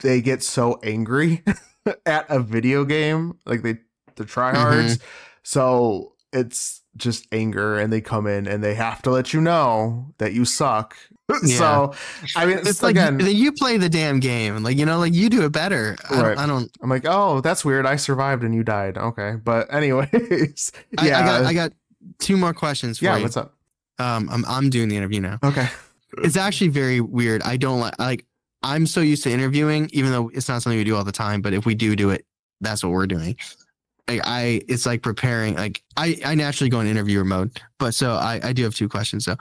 they 0.00 0.20
get 0.20 0.42
so 0.42 0.80
angry 0.82 1.44
at 2.06 2.26
a 2.28 2.40
video 2.40 2.84
game, 2.84 3.38
like 3.46 3.62
they 3.62 3.78
the 4.16 4.24
tryhards. 4.24 4.96
Mm-hmm. 4.96 5.04
So 5.44 6.14
it's 6.32 6.82
just 6.96 7.28
anger 7.30 7.78
and 7.78 7.92
they 7.92 8.00
come 8.00 8.26
in 8.26 8.48
and 8.48 8.64
they 8.64 8.74
have 8.74 9.02
to 9.02 9.10
let 9.10 9.32
you 9.32 9.40
know 9.40 10.12
that 10.18 10.32
you 10.32 10.44
suck. 10.44 10.96
Yeah. 11.44 11.56
so 11.56 11.94
I 12.36 12.46
mean, 12.46 12.58
it's 12.58 12.82
like 12.82 12.96
you 12.96 13.52
play 13.52 13.78
the 13.78 13.88
damn 13.88 14.20
game. 14.20 14.62
Like, 14.62 14.76
you 14.76 14.84
know, 14.84 14.98
like 14.98 15.14
you 15.14 15.30
do 15.30 15.44
it 15.44 15.52
better. 15.52 15.96
I, 16.10 16.14
right. 16.14 16.22
don't, 16.22 16.38
I 16.38 16.46
don't, 16.46 16.70
I'm 16.82 16.90
like, 16.90 17.04
oh, 17.06 17.40
that's 17.40 17.64
weird. 17.64 17.86
I 17.86 17.96
survived 17.96 18.44
and 18.44 18.54
you 18.54 18.62
died. 18.62 18.98
Okay. 18.98 19.36
But 19.42 19.72
anyways, 19.72 20.72
I, 20.98 21.06
yeah. 21.06 21.20
I 21.20 21.24
got, 21.24 21.42
I 21.44 21.54
got 21.54 21.72
two 22.18 22.36
more 22.36 22.52
questions 22.52 22.98
for 22.98 23.06
yeah, 23.06 23.16
you. 23.16 23.22
what's 23.22 23.36
up? 23.36 23.54
Um, 23.98 24.28
I'm, 24.30 24.44
I'm 24.46 24.68
doing 24.68 24.88
the 24.88 24.96
interview 24.96 25.20
now. 25.20 25.38
Okay. 25.42 25.68
It's 26.18 26.36
actually 26.36 26.68
very 26.68 27.00
weird. 27.00 27.42
I 27.42 27.56
don't 27.56 27.80
like, 27.80 27.98
like, 27.98 28.26
I'm 28.62 28.86
so 28.86 29.00
used 29.00 29.22
to 29.24 29.30
interviewing, 29.30 29.88
even 29.92 30.12
though 30.12 30.30
it's 30.34 30.48
not 30.48 30.62
something 30.62 30.78
we 30.78 30.84
do 30.84 30.96
all 30.96 31.04
the 31.04 31.12
time, 31.12 31.40
but 31.40 31.54
if 31.54 31.64
we 31.64 31.74
do 31.74 31.96
do 31.96 32.10
it, 32.10 32.26
that's 32.60 32.84
what 32.84 32.92
we're 32.92 33.06
doing. 33.06 33.36
I, 34.08 34.20
I 34.24 34.62
it's 34.68 34.84
like 34.84 35.02
preparing 35.02 35.54
like 35.54 35.82
I, 35.96 36.18
I 36.24 36.34
naturally 36.34 36.68
go 36.68 36.80
in 36.80 36.86
interviewer 36.86 37.24
mode 37.24 37.60
but 37.78 37.94
so 37.94 38.12
I, 38.12 38.40
I 38.42 38.52
do 38.52 38.64
have 38.64 38.74
two 38.74 38.88
questions 38.88 39.24
so 39.24 39.36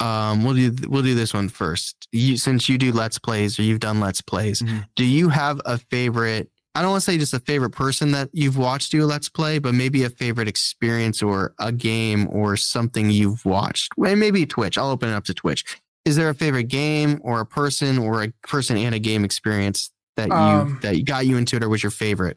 um 0.00 0.44
we'll 0.44 0.54
do 0.54 0.74
we'll 0.88 1.02
do 1.02 1.14
this 1.14 1.34
one 1.34 1.48
first. 1.48 2.08
You 2.12 2.36
since 2.36 2.68
you 2.68 2.78
do 2.78 2.92
let's 2.92 3.18
plays 3.18 3.58
or 3.58 3.62
you've 3.62 3.80
done 3.80 4.00
let's 4.00 4.20
plays 4.20 4.62
mm-hmm. 4.62 4.78
do 4.94 5.04
you 5.04 5.28
have 5.28 5.60
a 5.64 5.78
favorite 5.78 6.50
I 6.74 6.82
don't 6.82 6.90
want 6.90 7.04
to 7.04 7.10
say 7.10 7.16
just 7.16 7.32
a 7.32 7.40
favorite 7.40 7.70
person 7.70 8.12
that 8.12 8.28
you've 8.32 8.58
watched 8.58 8.92
do 8.92 9.02
a 9.02 9.06
let's 9.06 9.30
play 9.30 9.58
but 9.58 9.74
maybe 9.74 10.04
a 10.04 10.10
favorite 10.10 10.46
experience 10.46 11.22
or 11.22 11.54
a 11.58 11.72
game 11.72 12.28
or 12.30 12.54
something 12.58 13.08
you've 13.08 13.46
watched? 13.46 13.92
Well, 13.96 14.14
maybe 14.14 14.44
Twitch. 14.44 14.76
I'll 14.76 14.90
open 14.90 15.08
it 15.08 15.14
up 15.14 15.24
to 15.24 15.34
Twitch. 15.34 15.64
Is 16.04 16.16
there 16.16 16.28
a 16.28 16.34
favorite 16.34 16.68
game 16.68 17.18
or 17.24 17.40
a 17.40 17.46
person 17.46 17.96
or 17.96 18.22
a 18.22 18.28
person 18.46 18.76
and 18.76 18.94
a 18.94 18.98
game 18.98 19.24
experience 19.24 19.90
that 20.16 20.28
you 20.28 20.34
um, 20.34 20.78
that 20.82 21.02
got 21.06 21.24
you 21.24 21.38
into 21.38 21.56
it 21.56 21.62
or 21.62 21.70
was 21.70 21.82
your 21.82 21.90
favorite 21.90 22.36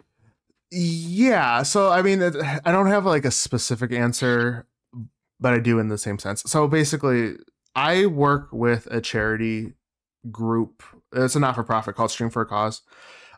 yeah. 0.72 1.64
So, 1.64 1.90
I 1.90 2.02
mean, 2.02 2.22
I 2.22 2.72
don't 2.72 2.88
have 2.88 3.06
like 3.06 3.26
a 3.26 3.32
specific 3.32 3.92
answer, 3.92 4.68
but 5.40 5.54
I 5.54 5.60
do 5.60 5.80
in 5.80 5.90
the 5.90 5.98
same 5.98 6.20
sense. 6.20 6.44
So, 6.46 6.68
basically, 6.68 7.38
I 7.76 8.06
work 8.06 8.50
with 8.52 8.88
a 8.92 9.02
charity 9.02 9.74
group. 10.32 10.84
It's 11.14 11.36
a 11.36 11.40
not 11.40 11.56
for 11.56 11.64
profit 11.64 11.96
called 11.96 12.12
Stream 12.12 12.30
for 12.30 12.42
a 12.42 12.46
Cause. 12.46 12.82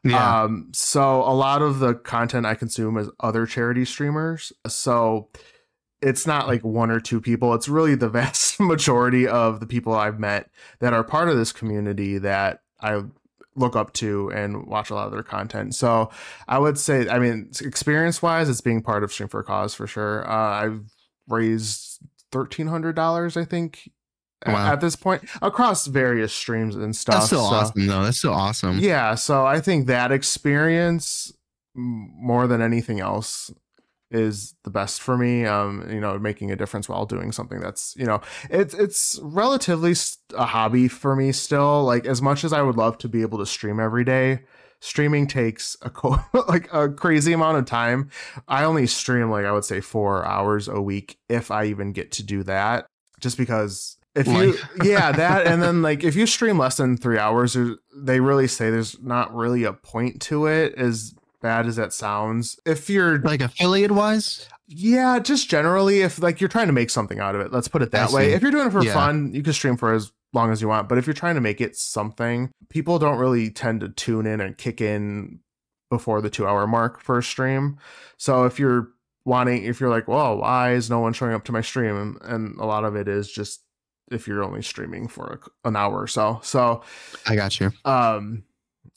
Yeah. 0.04 0.44
Um, 0.44 0.72
so, 0.74 1.22
a 1.22 1.34
lot 1.34 1.62
of 1.62 1.80
the 1.80 1.94
content 1.94 2.46
I 2.46 2.56
consume 2.56 2.98
is 2.98 3.10
other 3.20 3.46
charity 3.46 3.86
streamers. 3.86 4.52
So, 4.68 5.30
it's 6.02 6.26
not 6.26 6.48
like 6.48 6.64
one 6.64 6.90
or 6.90 7.00
two 7.00 7.22
people. 7.22 7.54
It's 7.54 7.70
really 7.70 7.96
the 7.96 8.10
vast 8.10 8.60
majority 8.60 9.28
of 9.28 9.60
the 9.60 9.68
people 9.68 9.94
I've 9.94 10.20
met 10.20 10.50
that 10.80 10.94
are 10.94 11.04
part 11.04 11.30
of 11.30 11.38
this 11.38 11.52
community 11.52 12.18
that 12.18 12.62
I 12.80 13.04
look 13.56 13.76
up 13.76 13.94
to 13.94 14.32
and 14.32 14.66
watch 14.66 14.90
a 14.90 14.96
lot 14.96 15.08
of 15.08 15.12
their 15.12 15.24
content. 15.24 15.76
So 15.76 16.10
I 16.48 16.58
would 16.58 16.78
say, 16.78 17.10
I 17.10 17.20
mean, 17.20 17.50
experience 17.62 18.22
wise, 18.22 18.50
it's 18.50 18.62
being 18.62 18.82
part 18.82 19.04
of 19.04 19.12
Stream 19.12 19.30
for 19.30 19.42
a 19.42 19.44
Cause 19.44 19.74
for 19.74 19.88
sure. 19.88 20.30
Uh, 20.30 20.66
I've 20.66 20.82
raised 21.28 22.00
thirteen 22.32 22.68
hundred 22.68 22.96
dollars, 22.96 23.36
I 23.36 23.46
think, 23.46 23.92
wow. 24.46 24.72
at 24.72 24.82
this 24.82 24.96
point 24.96 25.24
across 25.42 25.88
various 25.88 26.34
streams 26.34 26.76
and 26.76 26.96
stuff. 26.96 27.16
That's 27.16 27.26
still 27.28 27.50
so, 27.50 27.56
awesome, 27.56 27.88
though. 27.88 28.04
That's 28.04 28.18
still 28.18 28.34
awesome. 28.34 28.80
Yeah, 28.80 29.16
so 29.16 29.46
I 29.46 29.60
think 29.60 29.88
that 29.88 30.12
experience 30.12 31.34
more 31.74 32.48
than 32.48 32.62
anything 32.62 33.00
else 33.00 33.52
is 34.12 34.56
the 34.64 34.70
best 34.70 35.02
for 35.02 35.18
me. 35.18 35.46
Um, 35.46 35.88
you 35.90 36.00
know, 36.00 36.18
making 36.20 36.52
a 36.52 36.56
difference 36.56 36.88
while 36.88 37.06
doing 37.06 37.32
something 37.32 37.60
that's, 37.60 37.96
you 37.98 38.06
know, 38.06 38.22
it's 38.50 38.74
it's 38.74 39.20
relatively 39.24 39.96
a 40.36 40.46
hobby 40.46 40.88
for 40.88 41.16
me 41.16 41.32
still. 41.32 41.84
Like 41.84 42.06
as 42.06 42.22
much 42.22 42.44
as 42.44 42.54
I 42.54 42.62
would 42.62 42.78
love 42.78 42.98
to 43.00 43.10
be 43.10 43.22
able 43.22 43.38
to 43.40 43.46
stream 43.46 43.80
every 43.80 44.04
day, 44.04 44.42
streaming 44.80 45.28
takes 45.28 45.78
a 45.82 45.90
co- 45.90 46.20
like 46.48 46.72
a 46.74 46.90
crazy 46.90 47.34
amount 47.34 47.58
of 47.58 47.66
time. 47.66 48.10
I 48.48 48.64
only 48.64 48.88
stream 48.88 49.30
like 49.32 49.46
I 49.46 49.52
would 49.52 49.66
say 49.66 49.82
4 49.82 50.26
hours 50.26 50.68
a 50.68 50.82
week 50.82 51.18
if 51.30 51.52
I 51.52 51.66
even 51.66 51.94
get 51.94 52.12
to 52.14 52.24
do 52.24 52.44
that 52.44 52.88
just 53.22 53.38
because 53.38 53.98
if 54.16 54.28
you 54.28 54.58
yeah 54.84 55.12
that 55.12 55.48
and 55.48 55.62
then 55.62 55.82
like 55.82 56.04
if 56.04 56.16
you 56.16 56.28
stream 56.28 56.58
less 56.58 56.78
than 56.78 56.98
three 56.98 57.18
hours 57.18 57.58
they 57.96 58.20
really 58.20 58.48
say 58.48 58.70
there's 58.70 59.00
not 59.02 59.34
really 59.34 59.64
a 59.64 59.72
point 59.72 60.22
to 60.22 60.48
it 60.48 60.74
is 60.78 61.14
bad 61.42 61.66
as 61.66 61.76
that 61.76 61.94
sounds, 61.94 62.60
if 62.66 62.90
you're 62.90 63.20
like 63.20 63.42
affiliate 63.42 63.92
wise, 63.92 64.48
yeah, 64.68 65.20
just 65.20 65.50
generally, 65.50 66.02
if 66.02 66.22
like 66.22 66.40
you're 66.40 66.48
trying 66.48 66.68
to 66.68 66.74
make 66.74 66.90
something 66.90 67.20
out 67.20 67.36
of 67.36 67.42
it, 67.42 67.52
let's 67.52 67.68
put 67.68 67.82
it 67.82 67.92
that 67.92 68.12
way. 68.12 68.34
If 68.34 68.42
you're 68.42 68.52
doing 68.52 68.68
it 68.68 68.72
for 68.72 68.84
yeah. 68.84 68.94
fun, 68.94 69.34
you 69.34 69.44
can 69.44 69.54
stream 69.54 69.76
for 69.76 69.94
as 69.94 70.12
long 70.34 70.52
as 70.52 70.62
you 70.62 70.68
want. 70.68 70.88
But 70.88 70.98
if 70.98 71.06
you're 71.06 71.14
trying 71.14 71.36
to 71.36 71.42
make 71.42 71.60
it 71.60 71.76
something, 71.76 72.52
people 72.70 73.00
don't 73.00 73.18
really 73.18 73.50
tend 73.50 73.82
to 73.82 73.90
tune 73.90 74.26
in 74.26 74.40
and 74.40 74.58
kick 74.58 74.80
in 74.80 75.40
before 75.90 76.22
the 76.22 76.30
two 76.30 76.48
hour 76.48 76.66
mark 76.68 77.02
for 77.02 77.18
a 77.18 77.24
stream. 77.24 77.78
So 78.18 78.46
if 78.46 78.60
you're 78.60 78.88
wanting, 79.26 79.66
if 79.66 79.80
you're 79.80 79.90
like, 79.90 80.08
well, 80.08 80.38
why 80.38 80.74
is 80.74 80.90
no 80.90 81.00
one 81.00 81.14
showing 81.14 81.34
up 81.34 81.44
to 81.46 81.52
my 81.52 81.62
stream? 81.62 82.18
And 82.22 82.58
a 82.58 82.66
lot 82.66 82.86
of 82.86 82.96
it 82.96 83.08
is 83.08 83.30
just 83.30 83.62
if 84.10 84.28
you're 84.28 84.44
only 84.44 84.62
streaming 84.62 85.08
for 85.08 85.42
a, 85.66 85.68
an 85.68 85.76
hour 85.76 86.00
or 86.02 86.08
so. 86.08 86.40
So 86.44 86.82
I 87.28 87.36
got 87.36 87.60
you. 87.60 87.72
Um, 87.84 88.44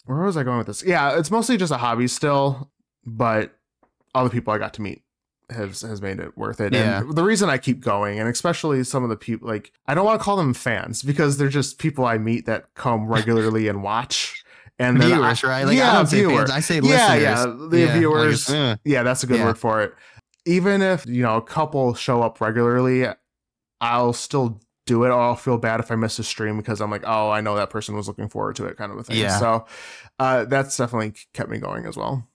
where 0.07 0.19
was 0.19 0.37
I 0.37 0.43
going 0.43 0.59
with 0.59 0.67
this? 0.67 0.83
Yeah, 0.85 1.19
it's 1.19 1.31
mostly 1.31 1.57
just 1.57 1.73
a 1.73 1.79
hobby 1.79 2.09
still, 2.09 2.71
but 3.05 3.55
all 4.15 4.25
the 4.25 4.31
people 4.31 4.53
I 4.53 4.59
got 4.59 4.75
to 4.75 4.83
meet 4.83 5.03
has 5.51 5.83
has 5.83 6.01
made 6.01 6.21
it 6.21 6.37
worth 6.37 6.61
it. 6.61 6.73
Yeah. 6.73 7.01
And 7.01 7.15
the 7.15 7.25
reason 7.25 7.49
I 7.49 7.59
keep 7.59 7.81
going, 7.81 8.19
and 8.19 8.29
especially 8.29 8.83
some 8.85 9.03
of 9.03 9.11
the 9.11 9.17
people 9.17 9.49
like 9.49 9.73
I 9.87 9.95
don't 9.95 10.05
want 10.05 10.21
to 10.21 10.25
call 10.25 10.37
them 10.37 10.55
fans 10.55 11.03
because 11.03 11.37
they're 11.39 11.49
just 11.49 11.79
people 11.79 12.05
I 12.05 12.19
meet 12.19 12.47
that 12.47 12.75
come 12.75 13.07
regularly 13.07 13.69
and 13.69 13.83
watch. 13.83 14.43
And 14.77 15.01
viewers, 15.01 15.45
I, 15.45 15.49
right? 15.49 15.65
Like, 15.65 15.77
yeah, 15.77 16.01
I 16.01 16.03
viewers. 16.03 16.51
I 16.51 16.59
say 16.59 16.81
listeners. 16.81 16.99
Yeah, 16.99 17.15
yeah, 17.15 17.47
the 17.47 17.79
yeah, 17.79 17.99
viewers. 17.99 18.51
Like, 18.51 18.59
uh, 18.59 18.77
yeah, 18.85 19.05
that's 19.05 19.23
a 19.23 19.27
good 19.29 19.39
yeah. 19.39 19.45
word 19.45 19.59
for 19.59 19.83
it. 19.83 19.95
Even 20.47 20.83
if 20.83 21.07
you 21.07 21.23
know 21.23 21.37
a 21.37 21.43
couple 21.43 21.95
show 21.95 22.23
up 22.23 22.41
regularly, 22.41 23.07
I'll 23.81 24.13
still 24.13 24.61
do 24.87 25.05
it 25.05 25.09
or 25.09 25.21
I'll 25.21 25.37
feel 25.37 25.59
bad 25.59 25.81
if 25.81 25.91
I 25.91 25.97
miss 25.97 26.19
a 26.19 26.25
stream 26.25 26.57
because 26.57 26.81
I'm 26.81 26.91
like, 26.91 27.05
oh, 27.07 27.31
I 27.31 27.41
know 27.41 27.57
that 27.57 27.71
person 27.71 27.97
was 27.97 28.09
looking 28.09 28.29
forward 28.29 28.57
to 28.57 28.67
it, 28.67 28.77
kind 28.77 28.93
of 28.93 28.99
a 28.99 29.05
thing. 29.05 29.17
Yeah. 29.17 29.39
So 29.39 29.67
uh, 30.19 30.45
that's 30.45 30.77
definitely 30.77 31.15
kept 31.33 31.51
me 31.51 31.59
going 31.59 31.87
as 31.87 31.97
well. 31.97 32.29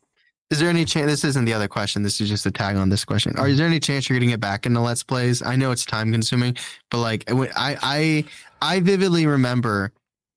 Is 0.49 0.59
there 0.59 0.69
any 0.69 0.83
chance? 0.83 1.05
This 1.05 1.23
isn't 1.23 1.45
the 1.45 1.53
other 1.53 1.67
question. 1.67 2.01
This 2.01 2.19
is 2.19 2.27
just 2.27 2.45
a 2.47 2.51
tag 2.51 2.75
on 2.75 2.89
this 2.89 3.05
question. 3.05 3.37
Are 3.37 3.47
is 3.47 3.59
there 3.59 3.67
any 3.67 3.79
chance 3.79 4.09
you're 4.09 4.17
going 4.17 4.27
to 4.27 4.33
get 4.33 4.39
back 4.39 4.65
into 4.65 4.79
Let's 4.79 5.03
Plays? 5.03 5.43
I 5.43 5.55
know 5.55 5.69
it's 5.69 5.85
time 5.85 6.11
consuming, 6.11 6.57
but 6.89 6.97
like 6.99 7.23
I 7.29 7.77
I 7.83 8.25
I 8.59 8.79
vividly 8.79 9.27
remember 9.27 9.91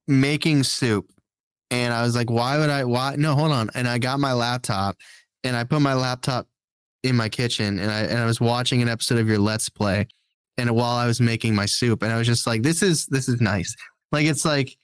making 0.06 0.64
soup, 0.64 1.10
and 1.70 1.94
I 1.94 2.02
was 2.02 2.14
like, 2.14 2.28
why 2.28 2.58
would 2.58 2.68
I? 2.68 2.84
Why? 2.84 3.14
No, 3.16 3.34
hold 3.34 3.52
on. 3.52 3.70
And 3.74 3.88
I 3.88 3.96
got 3.96 4.20
my 4.20 4.34
laptop, 4.34 4.98
and 5.44 5.56
I 5.56 5.64
put 5.64 5.80
my 5.80 5.94
laptop 5.94 6.46
in 7.02 7.16
my 7.16 7.30
kitchen, 7.30 7.78
and 7.78 7.90
I 7.90 8.00
and 8.00 8.18
I 8.18 8.26
was 8.26 8.38
watching 8.38 8.82
an 8.82 8.90
episode 8.90 9.18
of 9.18 9.26
your 9.28 9.38
Let's 9.38 9.70
Play, 9.70 10.08
and 10.58 10.70
while 10.70 10.96
I 10.96 11.06
was 11.06 11.20
making 11.20 11.54
my 11.54 11.66
soup, 11.66 12.02
and 12.02 12.12
I 12.12 12.18
was 12.18 12.26
just 12.26 12.46
like, 12.46 12.62
this 12.62 12.82
is 12.82 13.06
this 13.06 13.28
is 13.28 13.40
nice. 13.40 13.74
Like 14.10 14.26
it's 14.26 14.44
like 14.44 14.76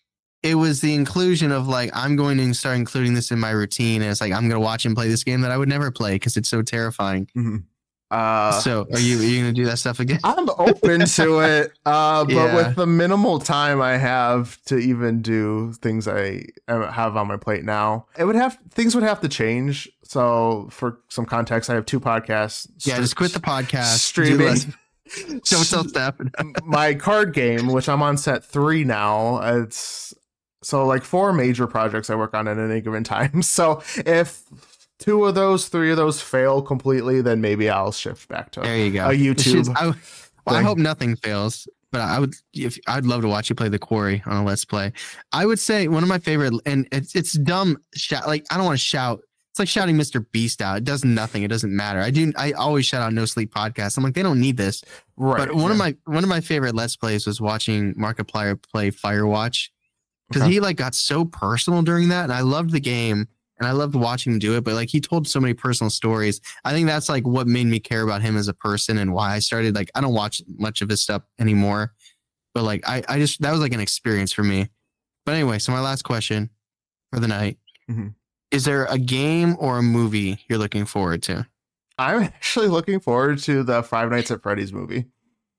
it 0.43 0.55
was 0.55 0.81
the 0.81 0.95
inclusion 0.95 1.53
of 1.53 1.69
like 1.69 1.91
I'm 1.95 2.17
going 2.17 2.39
to 2.39 2.55
start 2.55 2.77
including 2.77 3.15
this 3.15 3.31
in 3.31 3.39
my 3.39 3.51
routine, 3.51 4.03
and 4.03 4.11
it's 4.11 4.21
like 4.21 4.33
I'm 4.33 4.49
going 4.49 4.61
to 4.61 4.65
watch 4.65 4.85
and 4.85 4.95
play 4.95 5.09
this 5.09 5.25
game 5.25 5.43
that 5.43 5.51
I 5.51 5.57
would 5.57 5.69
never 5.69 5.91
play 5.91 6.15
because 6.15 6.37
it's 6.37 6.49
so 6.49 6.63
terrifying. 6.63 7.27
Mm-hmm. 7.37 7.57
Uh, 8.11 8.53
so 8.61 8.87
are 8.91 8.99
you 8.99 9.19
are 9.19 9.23
you 9.23 9.41
gonna 9.41 9.53
do 9.53 9.67
that 9.67 9.79
stuff 9.79 10.01
again? 10.01 10.19
I'm 10.25 10.49
open 10.57 11.05
to 11.05 11.41
it, 11.41 11.73
uh, 11.85 12.25
but 12.25 12.33
yeah. 12.33 12.57
with 12.57 12.75
the 12.75 12.87
minimal 12.87 13.39
time 13.39 13.83
I 13.83 13.99
have 13.99 14.59
to 14.63 14.79
even 14.79 15.21
do 15.21 15.75
things 15.75 16.09
I 16.09 16.47
have 16.67 17.19
on 17.19 17.27
my 17.27 17.37
plate 17.37 17.65
now, 17.65 18.07
it 18.17 18.25
would 18.25 18.35
have 18.35 18.59
things 18.71 18.95
would 18.95 19.05
have 19.05 19.21
to 19.21 19.29
change. 19.29 19.91
So 20.05 20.69
for 20.71 21.01
some 21.11 21.27
context, 21.27 21.69
I 21.69 21.75
have 21.75 21.85
two 21.85 22.01
podcasts. 22.01 22.67
Yeah, 22.87 22.97
just 22.97 23.15
quit 23.15 23.35
the 23.35 23.41
podcast. 23.41 23.99
Streaming. 23.99 24.57
Don't 25.45 25.91
tell 25.91 26.13
my 26.65 26.95
card 26.95 27.35
game, 27.35 27.69
which 27.69 27.89
I'm 27.89 28.03
on 28.03 28.17
set 28.17 28.45
three 28.45 28.85
now, 28.85 29.41
it's 29.43 30.15
so 30.63 30.87
like 30.87 31.05
four 31.05 31.33
major 31.33 31.67
projects 31.67 32.11
I 32.11 32.15
work 32.15 32.35
on 32.35 32.49
at 32.49 32.59
any 32.59 32.81
given 32.81 33.05
time. 33.05 33.43
So 33.49 33.83
if 33.97 34.43
two 34.99 35.25
of 35.25 35.35
those, 35.35 35.69
three 35.69 35.91
of 35.91 35.97
those 35.97 36.21
fail 36.21 36.61
completely, 36.63 37.23
then 37.23 37.41
maybe 37.41 37.69
I'll 37.71 37.93
shift 37.93 38.29
back 38.29 38.53
to 38.53 38.61
there 38.61 38.77
you 38.77 38.93
go. 38.93 39.07
a 39.09 39.13
YouTube. 39.13 39.75
I, 39.77 39.95
well, 40.47 40.57
I 40.57 40.63
hope 40.63 40.79
nothing 40.79 41.17
fails, 41.17 41.67
but 41.93 42.01
I 42.01 42.19
would 42.19 42.35
if 42.55 42.79
I'd 42.87 43.07
love 43.07 43.23
to 43.23 43.29
watch 43.29 43.49
you 43.49 43.57
play 43.57 43.69
the 43.69 43.79
quarry 43.79 44.23
on 44.27 44.37
a 44.37 44.45
let's 44.45 44.65
play. 44.65 44.93
I 45.33 45.47
would 45.47 45.59
say 45.59 45.89
one 45.89 46.03
of 46.03 46.09
my 46.09 46.19
favorite, 46.19 46.55
and 46.67 46.87
it's 46.93 47.15
it's 47.15 47.33
dumb. 47.33 47.79
Shout 47.95 48.27
like 48.27 48.45
I 48.51 48.57
don't 48.57 48.67
want 48.67 48.79
to 48.79 48.85
shout 48.85 49.21
it's 49.59 49.77
like 49.77 49.83
shouting 49.83 49.97
Mr. 49.97 50.25
Beast 50.31 50.63
out. 50.63 50.79
It 50.79 50.85
does 50.85 51.05
nothing. 51.05 51.43
It 51.43 51.49
doesn't 51.49 51.75
matter. 51.75 52.01
I 52.01 52.11
do. 52.11 52.33
I 52.37 52.53
always 52.53 52.87
shout 52.87 53.03
out 53.03 53.13
No 53.13 53.25
Sleep 53.25 53.53
podcast. 53.53 53.97
I'm 53.97 54.05
like, 54.05 54.15
they 54.15 54.23
don't 54.23 54.39
need 54.39 54.57
this. 54.57 54.85
Right. 55.17 55.49
But 55.49 55.57
one 55.57 55.65
yeah. 55.65 55.71
of 55.73 55.77
my 55.79 55.97
one 56.05 56.23
of 56.23 56.31
my 56.31 56.41
favorite 56.41 56.77
Let's 56.77 56.95
Plays 56.95 57.27
was 57.27 57.41
watching 57.41 57.93
Markiplier 57.95 58.63
play 58.63 58.93
Firewatch 58.93 59.71
because 60.29 60.43
okay. 60.43 60.53
he 60.53 60.61
like 60.61 60.77
got 60.77 60.95
so 60.95 61.25
personal 61.25 61.83
during 61.83 62.09
that, 62.11 62.23
and 62.23 62.33
I 62.33 62.43
loved 62.43 62.71
the 62.71 62.79
game 62.79 63.27
and 63.59 63.67
I 63.67 63.73
loved 63.73 63.97
watching 63.97 64.35
him 64.35 64.39
do 64.39 64.57
it. 64.57 64.63
But 64.63 64.75
like 64.75 64.91
he 64.91 65.01
told 65.01 65.27
so 65.27 65.41
many 65.41 65.55
personal 65.55 65.91
stories. 65.91 66.41
I 66.65 66.73
think 66.73 66.87
that's 66.87 67.09
like 67.09 67.27
what 67.27 67.49
made 67.49 67.67
me 67.67 67.81
care 67.81 68.03
about 68.03 68.23
him 68.23 68.37
as 68.37 68.47
a 68.47 68.55
person 68.55 68.97
and 68.99 69.13
why 69.13 69.35
I 69.35 69.41
started 69.41 69.75
like 69.75 69.91
I 69.97 70.01
don't 70.01 70.15
watch 70.15 70.41
much 70.57 70.83
of 70.83 70.89
his 70.89 71.03
stuff 71.03 71.23
anymore. 71.41 71.95
But 72.55 72.63
like 72.63 72.89
I 72.89 73.03
I 73.09 73.19
just 73.19 73.41
that 73.43 73.51
was 73.51 73.61
like 73.61 73.73
an 73.73 73.81
experience 73.81 74.33
for 74.33 74.45
me. 74.45 74.69
But 75.27 75.35
anyway, 75.35 75.59
so 75.59 75.73
my 75.73 75.81
last 75.81 76.03
question 76.03 76.51
for 77.13 77.19
the 77.19 77.27
night. 77.27 77.59
Mm-hmm 77.91 78.09
is 78.51 78.65
there 78.65 78.85
a 78.87 78.99
game 78.99 79.57
or 79.59 79.79
a 79.79 79.83
movie 79.83 80.45
you're 80.49 80.59
looking 80.59 80.85
forward 80.85 81.23
to? 81.25 81.47
I'm 81.99 82.23
actually 82.23 82.69
looking 82.69 83.01
forward 83.01 83.39
to 83.41 83.63
the 83.63 83.83
Five 83.83 84.11
Nights 84.11 84.31
at 84.31 84.43
Freddy's 84.43 84.73
movie. 84.73 85.07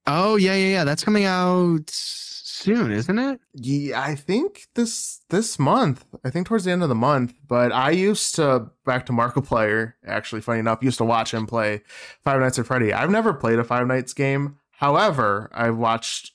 Oh 0.07 0.37
yeah, 0.37 0.55
yeah, 0.55 0.67
yeah. 0.67 0.83
That's 0.85 1.03
coming 1.03 1.25
out 1.25 1.89
soon, 1.89 2.91
isn't 2.91 3.19
it? 3.19 3.39
Yeah, 3.53 4.01
I 4.01 4.15
think 4.15 4.67
this 4.75 5.21
this 5.29 5.59
month. 5.59 6.05
I 6.23 6.29
think 6.29 6.47
towards 6.47 6.63
the 6.63 6.71
end 6.71 6.83
of 6.83 6.89
the 6.89 6.95
month. 6.95 7.33
But 7.47 7.71
I 7.71 7.91
used 7.91 8.35
to 8.35 8.71
back 8.85 9.05
to 9.07 9.13
Markiplier. 9.13 9.93
Actually, 10.05 10.41
funny 10.41 10.59
enough, 10.59 10.79
used 10.81 10.97
to 10.99 11.05
watch 11.05 11.33
him 11.33 11.45
play 11.45 11.81
Five 12.23 12.39
Nights 12.39 12.57
at 12.57 12.65
Freddy. 12.65 12.93
I've 12.93 13.11
never 13.11 13.33
played 13.33 13.59
a 13.59 13.63
Five 13.63 13.87
Nights 13.87 14.13
game. 14.13 14.57
However, 14.71 15.49
I've 15.53 15.77
watched 15.77 16.31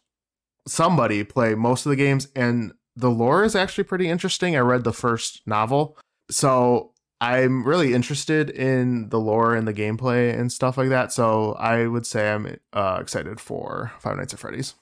somebody 0.68 1.24
play 1.24 1.54
most 1.54 1.86
of 1.86 1.90
the 1.90 1.96
games, 1.96 2.28
and 2.36 2.72
the 2.94 3.10
lore 3.10 3.42
is 3.44 3.56
actually 3.56 3.84
pretty 3.84 4.08
interesting. 4.08 4.54
I 4.54 4.60
read 4.60 4.84
the 4.84 4.92
first 4.92 5.42
novel, 5.46 5.96
so 6.30 6.92
I'm 7.20 7.66
really 7.66 7.94
interested 7.94 8.50
in 8.50 9.08
the 9.08 9.18
lore 9.18 9.54
and 9.54 9.66
the 9.66 9.72
gameplay 9.72 10.38
and 10.38 10.52
stuff 10.52 10.76
like 10.76 10.90
that. 10.90 11.12
So 11.12 11.52
I 11.52 11.86
would 11.86 12.06
say 12.06 12.30
I'm 12.30 12.56
uh, 12.72 12.98
excited 13.00 13.40
for 13.40 13.92
Five 13.98 14.16
Nights 14.16 14.34
at 14.34 14.40
Freddy's. 14.40 14.74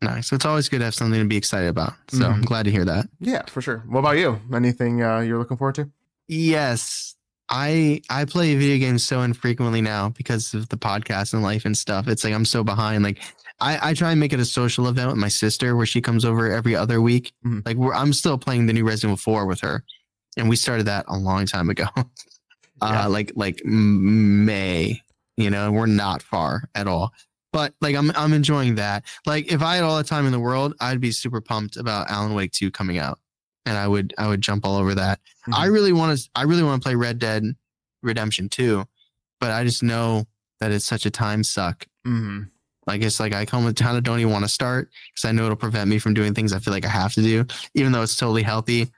Nice. 0.00 0.32
It's 0.32 0.44
always 0.44 0.68
good 0.68 0.78
to 0.78 0.84
have 0.84 0.94
something 0.94 1.20
to 1.20 1.26
be 1.26 1.36
excited 1.36 1.68
about. 1.68 1.94
So 2.08 2.18
mm-hmm. 2.18 2.32
I'm 2.32 2.42
glad 2.42 2.64
to 2.64 2.70
hear 2.70 2.84
that. 2.84 3.08
Yeah, 3.20 3.42
for 3.46 3.60
sure. 3.60 3.84
What 3.88 4.00
about 4.00 4.16
you? 4.16 4.40
Anything 4.54 5.02
uh, 5.02 5.20
you're 5.20 5.38
looking 5.38 5.56
forward 5.56 5.74
to? 5.74 5.90
Yes. 6.28 7.16
I 7.50 8.02
I 8.10 8.26
play 8.26 8.54
video 8.54 8.78
games 8.78 9.04
so 9.04 9.22
infrequently 9.22 9.80
now 9.80 10.10
because 10.10 10.52
of 10.54 10.68
the 10.68 10.76
podcast 10.76 11.32
and 11.32 11.42
life 11.42 11.64
and 11.64 11.76
stuff. 11.76 12.06
It's 12.06 12.22
like 12.22 12.34
I'm 12.34 12.44
so 12.44 12.62
behind. 12.62 13.02
Like 13.02 13.20
I, 13.60 13.90
I 13.90 13.94
try 13.94 14.10
and 14.10 14.20
make 14.20 14.32
it 14.32 14.40
a 14.40 14.44
social 14.44 14.86
event 14.86 15.08
with 15.08 15.16
my 15.16 15.28
sister 15.28 15.74
where 15.74 15.86
she 15.86 16.00
comes 16.00 16.24
over 16.24 16.50
every 16.52 16.76
other 16.76 17.00
week. 17.00 17.32
Mm-hmm. 17.44 17.60
Like 17.64 17.96
I'm 17.96 18.12
still 18.12 18.38
playing 18.38 18.66
the 18.66 18.74
new 18.74 18.84
Resident 18.84 19.18
Evil 19.18 19.32
4 19.34 19.46
with 19.46 19.60
her 19.60 19.82
and 20.38 20.48
we 20.48 20.56
started 20.56 20.86
that 20.86 21.04
a 21.08 21.16
long 21.16 21.44
time 21.46 21.68
ago. 21.68 21.86
uh, 22.80 23.08
like 23.10 23.32
like 23.34 23.62
May, 23.64 25.02
you 25.36 25.50
know, 25.50 25.70
we're 25.70 25.86
not 25.86 26.22
far 26.22 26.68
at 26.74 26.86
all. 26.86 27.12
But 27.52 27.74
like 27.80 27.96
I'm 27.96 28.10
I'm 28.12 28.32
enjoying 28.32 28.76
that. 28.76 29.04
Like 29.26 29.52
if 29.52 29.62
I 29.62 29.76
had 29.76 29.84
all 29.84 29.98
the 29.98 30.04
time 30.04 30.26
in 30.26 30.32
the 30.32 30.40
world, 30.40 30.74
I'd 30.80 31.00
be 31.00 31.12
super 31.12 31.40
pumped 31.40 31.76
about 31.76 32.10
Alan 32.10 32.34
Wake 32.34 32.52
2 32.52 32.70
coming 32.70 32.98
out. 32.98 33.18
And 33.66 33.76
I 33.76 33.88
would 33.88 34.14
I 34.16 34.28
would 34.28 34.40
jump 34.40 34.64
all 34.64 34.76
over 34.76 34.94
that. 34.94 35.18
Mm-hmm. 35.42 35.54
I 35.54 35.66
really 35.66 35.92
want 35.92 36.16
to 36.16 36.28
I 36.34 36.42
really 36.42 36.62
want 36.62 36.80
to 36.80 36.86
play 36.86 36.94
Red 36.94 37.18
Dead 37.18 37.44
Redemption 38.02 38.48
2, 38.48 38.84
but 39.40 39.50
I 39.50 39.64
just 39.64 39.82
know 39.82 40.26
that 40.60 40.70
it's 40.70 40.84
such 40.84 41.04
a 41.04 41.10
time 41.10 41.42
suck. 41.42 41.86
Mm-hmm. 42.06 42.44
Like 42.86 43.02
it's 43.02 43.20
like 43.20 43.34
I 43.34 43.44
come 43.44 43.64
with 43.64 43.76
kind 43.76 43.96
of 43.96 44.04
don't 44.04 44.20
even 44.20 44.32
want 44.32 44.44
to 44.44 44.50
start 44.50 44.90
because 45.12 45.28
I 45.28 45.32
know 45.32 45.44
it'll 45.44 45.56
prevent 45.56 45.90
me 45.90 45.98
from 45.98 46.14
doing 46.14 46.32
things 46.32 46.52
I 46.52 46.58
feel 46.58 46.72
like 46.72 46.86
I 46.86 46.90
have 46.90 47.12
to 47.14 47.22
do, 47.22 47.44
even 47.74 47.92
though 47.92 48.02
it's 48.02 48.16
totally 48.16 48.42
healthy 48.42 48.90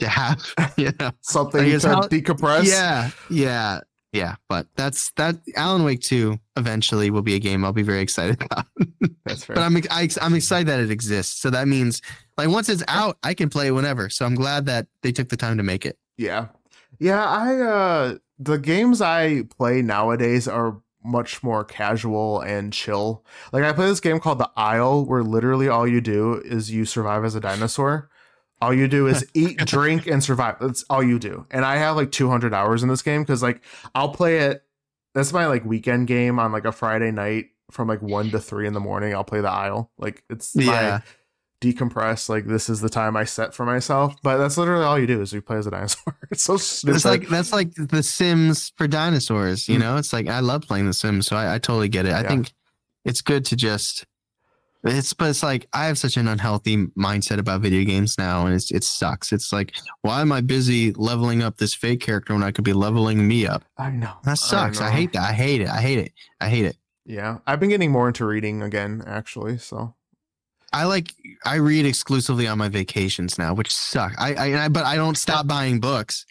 to 0.04 0.08
have 0.08 0.54
you 0.76 0.92
know 0.98 1.10
something 1.20 1.78
to 1.78 1.88
how, 1.88 2.02
decompress. 2.02 2.64
Yeah, 2.64 3.10
yeah, 3.28 3.80
yeah. 4.12 4.36
But 4.48 4.66
that's 4.76 5.10
that. 5.12 5.36
Alan 5.56 5.84
Wake 5.84 6.00
Two 6.00 6.38
eventually 6.56 7.10
will 7.10 7.22
be 7.22 7.34
a 7.34 7.38
game 7.38 7.64
I'll 7.64 7.72
be 7.72 7.82
very 7.82 8.00
excited 8.00 8.42
about. 8.50 8.66
that's 9.24 9.44
fair. 9.44 9.56
But 9.56 9.62
I'm 9.62 9.76
I, 9.90 10.02
am 10.02 10.08
i 10.22 10.26
am 10.26 10.34
excited 10.34 10.68
that 10.68 10.80
it 10.80 10.90
exists. 10.90 11.40
So 11.40 11.50
that 11.50 11.68
means 11.68 12.00
like 12.38 12.48
once 12.48 12.68
it's 12.68 12.82
out, 12.88 13.18
I 13.22 13.34
can 13.34 13.50
play 13.50 13.68
it 13.68 13.72
whenever. 13.72 14.08
So 14.08 14.24
I'm 14.24 14.34
glad 14.34 14.66
that 14.66 14.86
they 15.02 15.12
took 15.12 15.28
the 15.28 15.36
time 15.36 15.58
to 15.58 15.62
make 15.62 15.84
it. 15.84 15.98
Yeah, 16.16 16.46
yeah. 16.98 17.24
I 17.24 17.60
uh 17.60 18.14
the 18.38 18.58
games 18.58 19.02
I 19.02 19.42
play 19.42 19.82
nowadays 19.82 20.48
are 20.48 20.80
much 21.04 21.42
more 21.42 21.64
casual 21.64 22.40
and 22.40 22.72
chill. 22.72 23.24
Like 23.52 23.64
I 23.64 23.72
play 23.72 23.86
this 23.86 24.00
game 24.00 24.20
called 24.20 24.38
The 24.38 24.50
Isle, 24.56 25.04
where 25.04 25.22
literally 25.22 25.68
all 25.68 25.86
you 25.86 26.00
do 26.00 26.42
is 26.44 26.70
you 26.70 26.84
survive 26.84 27.24
as 27.24 27.34
a 27.34 27.40
dinosaur. 27.40 28.09
All 28.60 28.74
you 28.74 28.88
do 28.88 29.06
is 29.06 29.26
eat, 29.34 29.58
drink, 29.58 30.06
and 30.06 30.22
survive. 30.22 30.56
That's 30.60 30.84
all 30.90 31.02
you 31.02 31.18
do. 31.18 31.46
And 31.50 31.64
I 31.64 31.76
have 31.76 31.96
like 31.96 32.12
200 32.12 32.52
hours 32.52 32.82
in 32.82 32.88
this 32.88 33.02
game 33.02 33.22
because 33.22 33.42
like 33.42 33.62
I'll 33.94 34.10
play 34.10 34.40
it. 34.40 34.64
That's 35.14 35.32
my 35.32 35.46
like 35.46 35.64
weekend 35.64 36.06
game 36.06 36.38
on 36.38 36.52
like 36.52 36.64
a 36.64 36.72
Friday 36.72 37.10
night 37.10 37.46
from 37.70 37.88
like 37.88 38.02
one 38.02 38.30
to 38.30 38.40
three 38.40 38.66
in 38.66 38.74
the 38.74 38.80
morning. 38.80 39.14
I'll 39.14 39.24
play 39.24 39.40
the 39.40 39.50
Isle. 39.50 39.90
Like 39.98 40.24
it's 40.28 40.54
yeah. 40.54 41.00
decompress. 41.60 42.28
Like 42.28 42.46
this 42.46 42.68
is 42.68 42.80
the 42.80 42.88
time 42.88 43.16
I 43.16 43.24
set 43.24 43.54
for 43.54 43.64
myself. 43.64 44.14
But 44.22 44.36
that's 44.36 44.56
literally 44.56 44.84
all 44.84 44.98
you 44.98 45.06
do 45.06 45.20
is 45.20 45.32
you 45.32 45.40
play 45.40 45.56
as 45.56 45.66
a 45.66 45.70
dinosaur. 45.70 46.16
it's 46.30 46.42
so 46.42 46.56
stupid. 46.56 46.96
It's 46.96 47.04
like 47.04 47.28
that's 47.28 47.52
like 47.52 47.74
the 47.74 48.02
Sims 48.02 48.72
for 48.76 48.86
dinosaurs. 48.86 49.68
You 49.68 49.74
mm-hmm. 49.74 49.82
know, 49.82 49.96
it's 49.96 50.12
like 50.12 50.28
I 50.28 50.40
love 50.40 50.62
playing 50.62 50.86
the 50.86 50.94
Sims, 50.94 51.26
so 51.26 51.36
I, 51.36 51.54
I 51.54 51.58
totally 51.58 51.88
get 51.88 52.06
it. 52.06 52.12
I 52.12 52.22
yeah. 52.22 52.28
think 52.28 52.52
it's 53.04 53.22
good 53.22 53.44
to 53.46 53.56
just 53.56 54.04
it's 54.84 55.12
but 55.12 55.28
it's 55.28 55.42
like 55.42 55.68
I 55.72 55.86
have 55.86 55.98
such 55.98 56.16
an 56.16 56.28
unhealthy 56.28 56.86
mindset 56.98 57.38
about 57.38 57.60
video 57.60 57.84
games 57.84 58.16
now, 58.16 58.46
and 58.46 58.54
it's 58.54 58.70
it 58.70 58.84
sucks. 58.84 59.32
It's 59.32 59.52
like 59.52 59.74
why 60.02 60.20
am 60.20 60.32
I 60.32 60.40
busy 60.40 60.92
leveling 60.92 61.42
up 61.42 61.58
this 61.58 61.74
fake 61.74 62.00
character 62.00 62.32
when 62.32 62.42
I 62.42 62.50
could 62.50 62.64
be 62.64 62.72
leveling 62.72 63.26
me 63.26 63.46
up? 63.46 63.64
I 63.76 63.90
know 63.90 64.14
that 64.24 64.38
sucks. 64.38 64.80
I, 64.80 64.88
I 64.88 64.90
hate 64.90 65.12
that. 65.12 65.28
I 65.28 65.32
hate 65.32 65.60
it. 65.60 65.68
I 65.68 65.80
hate 65.80 65.98
it. 65.98 66.12
I 66.40 66.48
hate 66.48 66.64
it. 66.64 66.76
Yeah, 67.04 67.38
I've 67.46 67.60
been 67.60 67.70
getting 67.70 67.90
more 67.90 68.08
into 68.08 68.24
reading 68.24 68.62
again, 68.62 69.02
actually. 69.06 69.58
So 69.58 69.94
I 70.72 70.84
like 70.84 71.12
I 71.44 71.56
read 71.56 71.84
exclusively 71.84 72.46
on 72.46 72.58
my 72.58 72.68
vacations 72.68 73.38
now, 73.38 73.54
which 73.54 73.74
suck. 73.74 74.12
I, 74.18 74.34
I, 74.34 74.64
I 74.64 74.68
but 74.68 74.84
I 74.84 74.96
don't 74.96 75.16
stop 75.16 75.46
buying 75.46 75.80
books. 75.80 76.24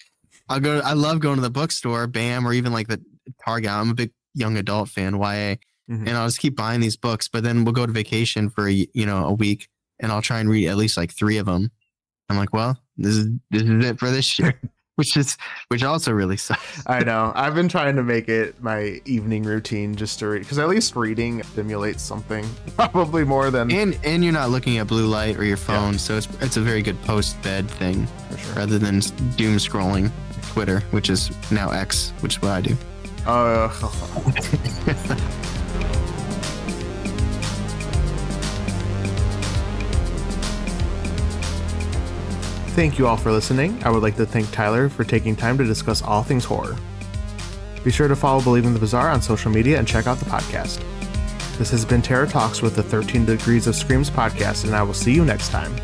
I 0.47 0.59
go. 0.59 0.79
I 0.79 0.93
love 0.93 1.19
going 1.19 1.35
to 1.35 1.41
the 1.41 1.49
bookstore, 1.49 2.07
BAM, 2.07 2.47
or 2.47 2.53
even 2.53 2.71
like 2.71 2.87
the 2.87 3.01
Target. 3.45 3.69
I'm 3.69 3.91
a 3.91 3.93
big 3.93 4.11
young 4.33 4.57
adult 4.57 4.89
fan, 4.89 5.15
YA. 5.19 5.55
Mm-hmm. 5.89 6.07
And 6.07 6.17
I'll 6.17 6.27
just 6.27 6.39
keep 6.39 6.55
buying 6.55 6.81
these 6.81 6.97
books, 6.97 7.27
but 7.27 7.43
then 7.43 7.65
we'll 7.65 7.73
go 7.73 7.85
to 7.85 7.91
vacation 7.91 8.49
for 8.49 8.67
a, 8.67 8.87
you 8.93 9.05
know 9.05 9.25
a 9.25 9.33
week, 9.33 9.69
and 9.99 10.11
I'll 10.11 10.21
try 10.21 10.39
and 10.39 10.49
read 10.49 10.67
at 10.67 10.77
least 10.77 10.97
like 10.97 11.11
three 11.11 11.37
of 11.37 11.47
them. 11.47 11.71
I'm 12.29 12.37
like, 12.37 12.53
well, 12.53 12.79
this 12.97 13.15
is 13.15 13.27
this 13.49 13.63
is 13.63 13.85
it 13.85 13.99
for 13.99 14.11
this 14.11 14.37
year, 14.39 14.59
which 14.95 15.17
is 15.17 15.35
which 15.69 15.83
also 15.83 16.11
really 16.11 16.37
sucks. 16.37 16.83
I 16.85 16.99
know. 16.99 17.31
I've 17.35 17.55
been 17.55 17.69
trying 17.69 17.95
to 17.95 18.03
make 18.03 18.29
it 18.29 18.61
my 18.61 19.01
evening 19.05 19.43
routine 19.43 19.95
just 19.95 20.19
to 20.19 20.27
read 20.27 20.39
because 20.39 20.59
at 20.59 20.69
least 20.69 20.95
reading 20.95 21.41
stimulates 21.41 22.03
something 22.03 22.45
probably 22.77 23.23
more 23.23 23.49
than 23.49 23.71
and 23.71 23.97
and 24.03 24.23
you're 24.23 24.33
not 24.33 24.51
looking 24.51 24.77
at 24.77 24.85
blue 24.85 25.07
light 25.07 25.37
or 25.37 25.43
your 25.43 25.57
phone, 25.57 25.93
yeah. 25.93 25.99
so 25.99 26.17
it's 26.17 26.27
it's 26.41 26.57
a 26.57 26.61
very 26.61 26.83
good 26.83 27.01
post 27.01 27.41
bed 27.41 27.69
thing 27.69 28.07
sure. 28.37 28.53
rather 28.53 28.77
than 28.77 28.99
doom 29.37 29.57
scrolling 29.57 30.11
Twitter, 30.43 30.81
which 30.91 31.09
is 31.09 31.31
now 31.51 31.71
X, 31.71 32.11
which 32.19 32.35
is 32.35 32.41
what 32.43 32.51
I 32.51 32.61
do. 32.61 32.77
Uh, 33.25 33.69
Thank 42.79 42.97
you 42.97 43.07
all 43.07 43.17
for 43.17 43.29
listening. 43.33 43.77
I 43.83 43.89
would 43.89 44.03
like 44.03 44.15
to 44.15 44.25
thank 44.25 44.49
Tyler 44.51 44.87
for 44.87 45.03
taking 45.03 45.35
time 45.35 45.57
to 45.57 45.65
discuss 45.65 46.01
all 46.01 46.23
things 46.23 46.45
horror. 46.45 46.77
Be 47.83 47.91
sure 47.91 48.07
to 48.07 48.15
follow 48.15 48.41
Believing 48.41 48.73
the 48.73 48.79
Bizarre 48.79 49.09
on 49.09 49.21
social 49.21 49.51
media 49.51 49.77
and 49.77 49.85
check 49.85 50.07
out 50.07 50.17
the 50.17 50.23
podcast. 50.23 50.81
This 51.57 51.69
has 51.71 51.83
been 51.83 52.01
Terror 52.01 52.25
Talks 52.25 52.61
with 52.61 52.77
the 52.77 52.83
13 52.83 53.25
Degrees 53.25 53.67
of 53.67 53.75
Screams 53.75 54.09
podcast, 54.09 54.63
and 54.63 54.73
I 54.73 54.81
will 54.83 54.93
see 54.93 55.11
you 55.11 55.25
next 55.25 55.49
time. 55.49 55.75